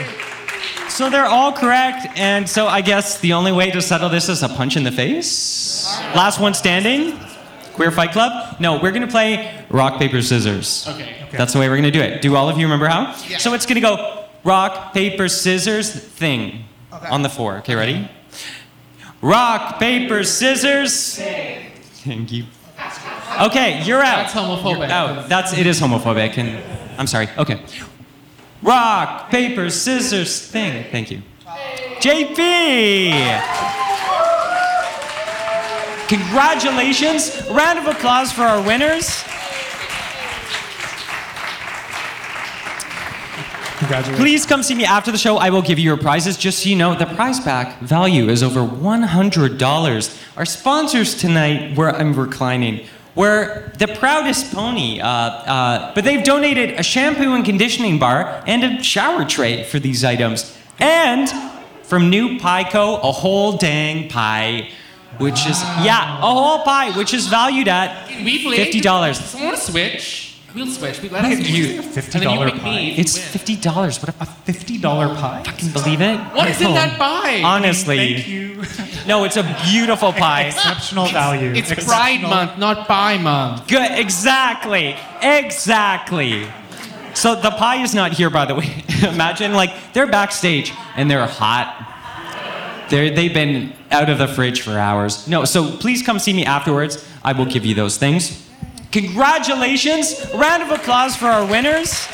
Yay! 0.02 0.06
So 0.90 1.10
they're 1.10 1.26
all 1.28 1.52
correct, 1.52 2.08
and 2.18 2.50
so 2.50 2.68
I 2.68 2.82
guess 2.82 3.20
the 3.20 3.34
only 3.34 3.52
way 3.52 3.70
to 3.72 3.82
settle 3.82 4.10
this 4.10 4.30
is 4.30 4.42
a 4.42 4.50
punch 4.50 4.76
in 4.76 4.84
the 4.84 4.92
face. 4.92 5.86
Last 6.16 6.40
one 6.40 6.54
standing. 6.54 7.20
Queer 7.78 7.92
Fight 7.92 8.12
Club. 8.12 8.60
No, 8.60 8.80
we're 8.82 8.92
gonna 8.92 9.08
play 9.08 9.64
rock 9.70 10.00
paper 10.00 10.22
scissors. 10.24 10.88
Okay. 10.90 11.16
That's 11.32 11.54
the 11.54 11.60
way 11.60 11.70
we're 11.70 11.76
gonna 11.76 11.92
do 11.92 12.02
it. 12.02 12.24
Do 12.24 12.36
all 12.36 12.50
of 12.50 12.58
you 12.58 12.66
remember 12.66 12.88
how? 12.88 13.14
So 13.14 13.54
it's 13.54 13.68
gonna 13.68 13.82
go 13.82 14.26
rock 14.44 14.94
paper 14.94 15.30
scissors 15.30 15.94
thing 15.94 16.66
on 16.92 17.22
the 17.22 17.30
four. 17.30 17.58
Okay, 17.58 17.76
ready? 17.76 18.10
Rock 19.22 19.80
paper 19.80 20.24
scissors. 20.24 21.18
Thank 21.20 22.32
you. 22.32 22.46
Okay, 23.42 23.84
you're 23.84 24.02
out. 24.02 24.32
That's 24.32 24.34
homophobic. 24.34 24.90
Out. 24.90 25.30
That's 25.30 25.56
it 25.56 25.68
is 25.68 25.80
homophobic, 25.80 26.36
and 26.40 26.60
I'm 27.00 27.06
sorry. 27.06 27.30
Okay. 27.38 27.62
Rock 28.64 29.30
paper 29.30 29.70
scissors 29.70 30.48
thing. 30.48 30.86
Thank 30.92 31.12
you. 31.12 31.22
JP. 32.00 33.87
Congratulations. 36.08 37.42
Round 37.50 37.80
of 37.80 37.88
applause 37.88 38.32
for 38.32 38.44
our 38.44 38.62
winners. 38.62 39.24
Congratulations. 43.80 44.18
Please 44.18 44.46
come 44.46 44.64
see 44.64 44.74
me 44.74 44.86
after 44.86 45.12
the 45.12 45.18
show. 45.18 45.38
I 45.38 45.50
will 45.50 45.62
give 45.62 45.78
you 45.78 45.86
your 45.86 45.98
prizes. 45.98 46.38
Just 46.38 46.64
so 46.64 46.70
you 46.70 46.76
know, 46.76 46.96
the 46.96 47.06
prize 47.06 47.40
pack 47.40 47.80
value 47.80 48.30
is 48.30 48.42
over 48.42 48.62
$100. 48.62 50.38
Our 50.38 50.46
sponsors 50.46 51.14
tonight, 51.16 51.78
where 51.78 51.96
I'm 51.96 52.14
reclining, 52.14 52.88
We're 53.14 53.70
the 53.80 53.88
proudest 53.88 54.54
pony, 54.54 55.00
uh, 55.02 55.08
uh, 55.08 55.96
but 55.96 56.04
they've 56.04 56.24
donated 56.24 56.80
a 56.80 56.84
shampoo 56.84 57.34
and 57.34 57.44
conditioning 57.44 57.98
bar 57.98 58.44
and 58.46 58.64
a 58.64 58.84
shower 58.84 59.26
tray 59.26 59.64
for 59.64 59.80
these 59.80 60.04
items. 60.04 60.56
And 60.80 61.28
from 61.82 62.12
New 62.12 62.38
Pieco, 62.38 63.00
a 63.00 63.12
whole 63.12 63.58
dang 63.58 64.08
pie, 64.08 64.70
which 65.18 65.46
is, 65.48 65.62
yeah, 65.84 66.18
a 66.20 66.22
whole 66.22 66.60
pie, 66.64 66.96
which 66.98 67.14
is 67.14 67.28
valued 67.28 67.68
at 67.68 68.08
We 68.24 68.44
played. 68.44 68.74
$50. 68.74 69.16
Someone 69.16 69.58
switch. 69.58 70.24
We'll 70.56 70.66
switch. 70.68 71.02
We 71.02 71.10
let 71.10 71.24
Wait, 71.24 71.40
us 71.40 71.50
you- 71.50 71.82
switch. 71.82 72.06
$50 72.06 72.16
And 72.16 72.24
then 72.24 72.40
you 72.48 72.52
pick 72.52 72.62
pie. 72.62 72.70
me. 72.76 72.96
It's 72.98 73.18
$50. 73.20 74.02
What 74.02 74.16
a 74.20 74.26
Fifty 74.26 74.78
dollar 74.78 75.14
pie. 75.14 75.44
fucking 75.46 75.70
believe 75.72 76.02
it? 76.02 76.18
What 76.34 76.48
is 76.50 76.60
in 76.62 76.74
that 76.74 76.94
oh, 76.96 76.98
pie? 76.98 77.44
Honestly. 77.44 77.98
Thank 78.16 78.28
you. 78.28 78.64
No, 79.06 79.24
it's 79.26 79.38
a 79.38 79.44
beautiful 79.70 80.14
pie. 80.14 80.44
Exceptional 80.44 81.08
value. 81.08 81.52
It's 81.54 81.68
Pride 81.68 81.78
Exceptional- 82.22 82.30
Month, 82.30 82.58
not 82.58 82.88
Pie 82.88 83.18
Month. 83.18 83.68
Good, 83.68 83.92
exactly, 84.00 84.96
exactly. 85.22 86.48
So 87.14 87.36
the 87.36 87.52
pie 87.52 87.82
is 87.84 87.94
not 87.96 88.14
here, 88.14 88.30
by 88.30 88.46
the 88.46 88.56
way. 88.56 88.84
Imagine 89.04 89.54
like 89.54 89.72
they're 89.94 90.08
backstage 90.08 90.72
and 90.96 91.10
they're 91.12 91.26
hot. 91.28 91.87
They're, 92.90 93.14
they've 93.14 93.34
been 93.34 93.74
out 93.92 94.10
of 94.10 94.18
the 94.18 94.28
fridge 94.28 94.62
for 94.62 94.72
hours. 94.72 95.28
No, 95.28 95.46
so 95.46 95.78
please 95.78 96.02
come 96.02 96.20
see 96.20 96.34
me 96.34 96.46
afterwards. 96.46 97.06
I 97.24 97.34
will 97.34 97.46
give 97.46 97.66
you 97.66 97.76
those 97.76 97.98
things. 97.98 98.48
Congratulations! 98.92 100.26
A 100.34 100.38
round 100.38 100.64
of 100.64 100.72
applause 100.72 101.16
for 101.16 101.26
our 101.26 101.46
winners. 101.46 102.08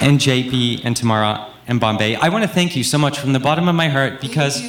And 0.00 0.20
JP 0.20 0.84
and 0.84 0.94
Tamara 0.94 1.50
and 1.66 1.80
Bombay, 1.80 2.16
I 2.16 2.28
want 2.28 2.44
to 2.44 2.48
thank 2.48 2.76
you 2.76 2.84
so 2.84 2.98
much 2.98 3.18
from 3.18 3.32
the 3.32 3.40
bottom 3.40 3.66
of 3.66 3.74
my 3.74 3.88
heart 3.88 4.20
because 4.20 4.62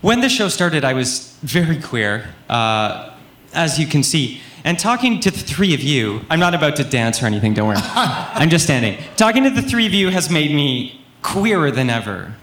when 0.00 0.20
the 0.20 0.28
show 0.28 0.48
started, 0.48 0.84
I 0.84 0.94
was 0.94 1.36
very 1.42 1.80
queer, 1.80 2.28
uh, 2.48 3.14
as 3.52 3.78
you 3.78 3.86
can 3.86 4.02
see. 4.02 4.40
And 4.66 4.76
talking 4.76 5.20
to 5.20 5.30
the 5.30 5.38
three 5.38 5.74
of 5.74 5.80
you, 5.80 6.22
I'm 6.28 6.40
not 6.40 6.52
about 6.52 6.74
to 6.76 6.84
dance 6.84 7.22
or 7.22 7.26
anything, 7.26 7.54
don't 7.54 7.68
worry. 7.68 7.78
I'm 7.84 8.50
just 8.50 8.64
standing. 8.64 8.98
Talking 9.16 9.44
to 9.44 9.50
the 9.50 9.62
three 9.62 9.86
of 9.86 9.94
you 9.94 10.08
has 10.08 10.28
made 10.28 10.50
me 10.50 11.00
queerer 11.22 11.70
than 11.70 11.88
ever. 11.88 12.34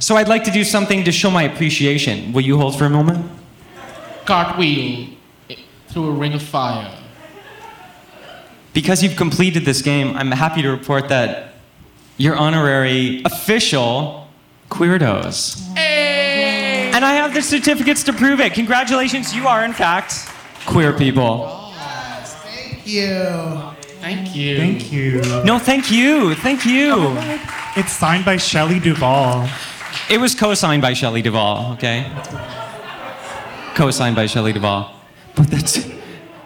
So 0.00 0.16
I'd 0.16 0.26
like 0.26 0.42
to 0.44 0.50
do 0.50 0.64
something 0.64 1.04
to 1.04 1.12
show 1.12 1.30
my 1.30 1.44
appreciation. 1.44 2.32
Will 2.32 2.40
you 2.40 2.58
hold 2.58 2.76
for 2.76 2.86
a 2.86 2.90
moment? 2.90 3.24
Cartwheel 4.26 5.10
through 5.86 6.08
a 6.08 6.10
ring 6.10 6.32
of 6.32 6.42
fire. 6.42 6.92
Because 8.72 9.04
you've 9.04 9.16
completed 9.16 9.64
this 9.64 9.80
game, 9.80 10.16
I'm 10.16 10.32
happy 10.32 10.60
to 10.62 10.68
report 10.68 11.08
that 11.10 11.54
you're 12.16 12.36
honorary 12.36 13.22
official 13.24 14.28
queerdos. 14.70 15.64
And 15.76 17.04
I 17.04 17.12
have 17.12 17.32
the 17.32 17.42
certificates 17.42 18.02
to 18.04 18.12
prove 18.12 18.40
it. 18.40 18.54
Congratulations, 18.54 19.32
you 19.32 19.46
are 19.46 19.64
in 19.64 19.72
fact 19.72 20.28
queer 20.68 20.92
people. 20.92 21.48
Thank 21.74 22.86
you. 22.86 23.24
Thank 24.00 24.34
you. 24.36 24.56
Thank 24.58 24.92
you. 24.92 25.20
No, 25.44 25.58
thank 25.58 25.90
you. 25.90 26.34
Thank 26.36 26.64
you. 26.64 27.16
It's 27.76 27.92
signed 27.92 28.24
by 28.24 28.36
Shelley 28.36 28.78
Duvall. 28.78 29.48
It 30.10 30.18
was 30.20 30.34
co-signed 30.34 30.82
by 30.82 30.92
Shelley 30.92 31.22
Duvall, 31.22 31.72
okay? 31.74 32.06
Co-signed 33.74 34.16
by 34.16 34.26
Shelley 34.26 34.52
Duvall. 34.52 34.94
Put 35.34 35.48
that, 35.48 35.94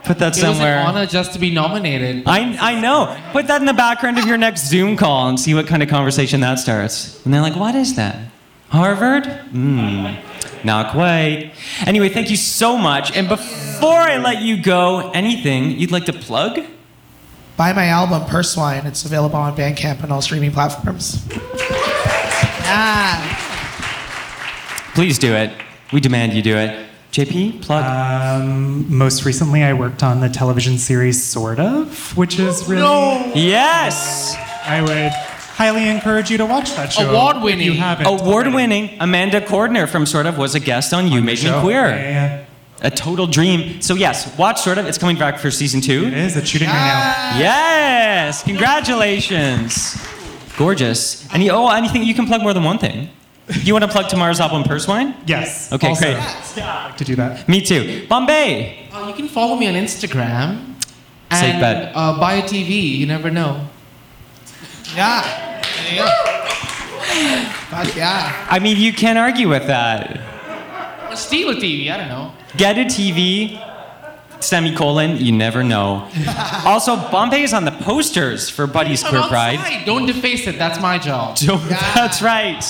put 0.04 0.18
that 0.18 0.36
It 0.36 0.40
was 0.42 0.56
somewhere. 0.56 0.78
an 0.78 0.86
honor 0.86 1.06
just 1.06 1.32
to 1.34 1.38
be 1.38 1.50
nominated. 1.52 2.24
I, 2.26 2.56
I 2.60 2.80
know. 2.80 3.16
Put 3.32 3.46
that 3.48 3.60
in 3.60 3.66
the 3.66 3.72
background 3.74 4.18
of 4.18 4.26
your 4.26 4.36
next 4.38 4.66
Zoom 4.68 4.96
call 4.96 5.28
and 5.28 5.38
see 5.38 5.54
what 5.54 5.66
kind 5.66 5.82
of 5.82 5.88
conversation 5.88 6.40
that 6.40 6.58
starts. 6.58 7.24
And 7.24 7.32
they're 7.34 7.40
like, 7.40 7.56
what 7.56 7.74
is 7.74 7.94
that? 7.96 8.16
Harvard? 8.72 9.26
Hmm, 9.26 10.14
not 10.64 10.92
quite. 10.92 11.52
Anyway, 11.86 12.08
thank 12.08 12.30
you 12.30 12.36
so 12.38 12.78
much. 12.78 13.14
And 13.14 13.28
before 13.28 13.98
I 13.98 14.16
let 14.16 14.40
you 14.40 14.62
go, 14.62 15.10
anything 15.10 15.72
you'd 15.72 15.90
like 15.90 16.06
to 16.06 16.12
plug? 16.14 16.58
Buy 17.58 17.74
my 17.74 17.88
album, 17.88 18.24
Purse 18.24 18.56
Wine. 18.56 18.86
It's 18.86 19.04
available 19.04 19.36
on 19.36 19.54
Bandcamp 19.54 20.02
and 20.02 20.10
all 20.10 20.22
streaming 20.22 20.52
platforms. 20.52 21.22
Ah. 22.64 23.20
Please 24.94 25.18
do 25.18 25.34
it. 25.34 25.52
We 25.92 26.00
demand 26.00 26.32
you 26.32 26.40
do 26.40 26.56
it. 26.56 26.88
JP, 27.12 27.60
plug. 27.60 27.84
Um, 27.84 28.86
most 28.96 29.26
recently, 29.26 29.62
I 29.62 29.74
worked 29.74 30.02
on 30.02 30.20
the 30.20 30.30
television 30.30 30.78
series 30.78 31.22
Sort 31.22 31.60
of, 31.60 32.16
which 32.16 32.38
is 32.38 32.66
really. 32.66 32.82
yes! 33.34 34.34
I 34.64 34.80
would 34.80 35.12
highly 35.62 35.88
encourage 35.88 36.28
you 36.30 36.38
to 36.38 36.46
watch 36.46 36.74
that 36.74 36.92
show. 36.92 37.08
Award-winning. 37.08 37.64
You 37.66 37.74
haven't. 37.74 38.06
Award-winning 38.06 38.84
Amanda 38.98 39.40
Cordner 39.40 39.88
from 39.88 40.06
Sort 40.06 40.26
of 40.26 40.36
was 40.36 40.54
a 40.56 40.60
guest 40.60 40.92
on 40.92 41.06
You 41.12 41.20
Made 41.22 41.42
Me. 41.44 41.50
Queer. 41.60 41.86
Yeah, 41.86 42.10
yeah, 42.18 42.88
A 42.88 42.90
total 42.90 43.26
dream. 43.28 43.80
So 43.80 43.94
yes, 43.94 44.16
watch 44.36 44.60
Sort 44.60 44.78
of. 44.78 44.86
It's 44.86 44.98
coming 44.98 45.16
back 45.24 45.38
for 45.38 45.50
season 45.52 45.80
two. 45.80 46.00
yeah. 46.02 46.08
It 46.08 46.14
is. 46.26 46.36
It's 46.36 46.48
shooting 46.48 46.68
right 46.68 46.74
now. 46.74 47.38
Yes! 47.38 48.42
Congratulations! 48.42 49.72
Gorgeous. 50.56 51.02
And 51.32 51.42
you, 51.44 51.50
oh, 51.52 51.68
anything 51.68 52.02
you 52.02 52.14
can 52.14 52.26
plug 52.26 52.42
more 52.42 52.52
than 52.52 52.64
one 52.64 52.78
thing. 52.78 53.08
You 53.62 53.72
want 53.74 53.84
to 53.84 53.90
plug 53.90 54.06
Tamara's 54.08 54.40
album, 54.40 54.62
Purse 54.64 54.86
Wine? 54.88 55.14
Yes. 55.26 55.72
Okay, 55.72 55.88
also, 55.88 56.04
great. 56.04 56.16
I 56.62 56.86
like 56.88 56.96
to 56.96 57.04
do 57.04 57.14
that. 57.16 57.48
Me 57.48 57.60
too. 57.60 58.06
Bombay. 58.08 58.88
Uh, 58.92 59.06
you 59.08 59.14
can 59.14 59.28
follow 59.28 59.56
me 59.56 59.66
on 59.68 59.74
Instagram. 59.74 60.74
Safe 61.30 61.54
And 61.54 61.60
bet. 61.60 61.92
uh, 61.94 62.18
buy 62.20 62.34
a 62.34 62.42
TV. 62.42 62.70
You 62.98 63.06
never 63.06 63.30
know. 63.30 63.66
Yeah. 64.94 65.51
There 65.96 66.06
you 66.06 67.44
go. 67.44 67.48
Fuck 67.70 67.96
yeah. 67.96 68.46
I 68.48 68.58
mean, 68.58 68.76
you 68.76 68.92
can't 68.92 69.18
argue 69.18 69.48
with 69.48 69.66
that. 69.66 70.20
Or 71.10 71.16
steal 71.16 71.50
a 71.50 71.54
TV. 71.54 71.90
I 71.90 71.96
don't 71.96 72.08
know. 72.08 72.32
Get 72.56 72.78
a 72.78 72.84
TV. 72.84 73.60
Semicolon. 74.40 75.18
You 75.18 75.32
never 75.32 75.62
know. 75.62 76.08
also, 76.64 76.96
Bombay 76.96 77.42
is 77.42 77.52
on 77.52 77.64
the 77.64 77.70
posters 77.70 78.48
for 78.48 78.66
Buddy's 78.66 79.04
I'm 79.04 79.10
Queer 79.10 79.22
Pride. 79.28 79.58
outside. 79.58 79.84
Don't 79.86 80.06
deface 80.06 80.46
it. 80.46 80.58
That's 80.58 80.80
my 80.80 80.98
job. 80.98 81.36
That's 81.94 82.20
right. 82.22 82.62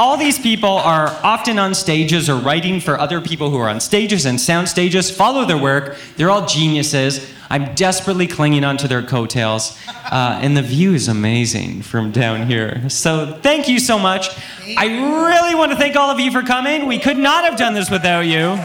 All 0.00 0.16
these 0.16 0.38
people 0.38 0.70
are 0.70 1.08
often 1.22 1.58
on 1.58 1.74
stages 1.74 2.30
or 2.30 2.36
writing 2.36 2.80
for 2.80 2.98
other 2.98 3.20
people 3.20 3.50
who 3.50 3.58
are 3.58 3.68
on 3.68 3.80
stages 3.80 4.24
and 4.24 4.40
sound 4.40 4.66
stages. 4.66 5.10
Follow 5.10 5.44
their 5.44 5.58
work. 5.58 5.98
They're 6.16 6.30
all 6.30 6.46
geniuses. 6.46 7.30
I'm 7.50 7.74
desperately 7.74 8.26
clinging 8.26 8.64
onto 8.64 8.88
their 8.88 9.02
coattails. 9.02 9.78
Uh, 10.10 10.38
and 10.40 10.56
the 10.56 10.62
view 10.62 10.94
is 10.94 11.06
amazing 11.06 11.82
from 11.82 12.12
down 12.12 12.46
here. 12.46 12.88
So 12.88 13.38
thank 13.42 13.68
you 13.68 13.78
so 13.78 13.98
much. 13.98 14.30
I 14.74 14.86
really 14.86 15.54
want 15.54 15.70
to 15.72 15.76
thank 15.76 15.96
all 15.96 16.08
of 16.08 16.18
you 16.18 16.32
for 16.32 16.40
coming. 16.40 16.86
We 16.86 16.98
could 16.98 17.18
not 17.18 17.44
have 17.44 17.58
done 17.58 17.74
this 17.74 17.90
without 17.90 18.20
you. 18.20 18.56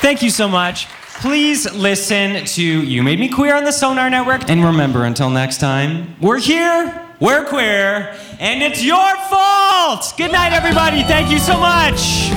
Thank 0.00 0.22
you 0.22 0.30
so 0.30 0.48
much. 0.48 0.86
Please 1.20 1.74
listen 1.74 2.44
to 2.44 2.62
You 2.62 3.02
Made 3.02 3.18
Me 3.18 3.28
Queer 3.28 3.56
on 3.56 3.64
the 3.64 3.72
Sonar 3.72 4.08
Network. 4.08 4.48
And 4.48 4.62
remember, 4.62 5.04
until 5.04 5.30
next 5.30 5.58
time, 5.58 6.14
we're 6.20 6.38
here, 6.38 7.07
we're 7.20 7.44
queer, 7.44 8.14
and 8.38 8.62
it's 8.62 8.82
your 8.82 9.16
fault. 9.28 10.12
Good 10.16 10.32
night, 10.32 10.52
everybody. 10.52 11.02
Thank 11.02 11.30
you 11.30 11.38
so 11.38 11.58
much. 11.58 12.28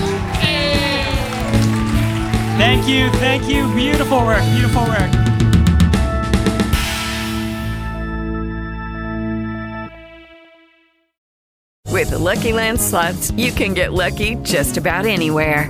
Thank 2.58 2.88
you, 2.88 3.10
thank 3.20 3.48
you. 3.50 3.74
Beautiful 3.74 4.20
work, 4.20 4.44
beautiful 4.54 4.84
work. 4.84 5.12
With 11.92 12.10
the 12.12 12.20
Lucky 12.20 12.52
Land 12.52 12.82
slots, 12.82 13.32
you 13.32 13.52
can 13.52 13.74
get 13.74 13.94
lucky 13.94 14.36
just 14.44 14.78
about 14.78 15.06
anywhere. 15.06 15.70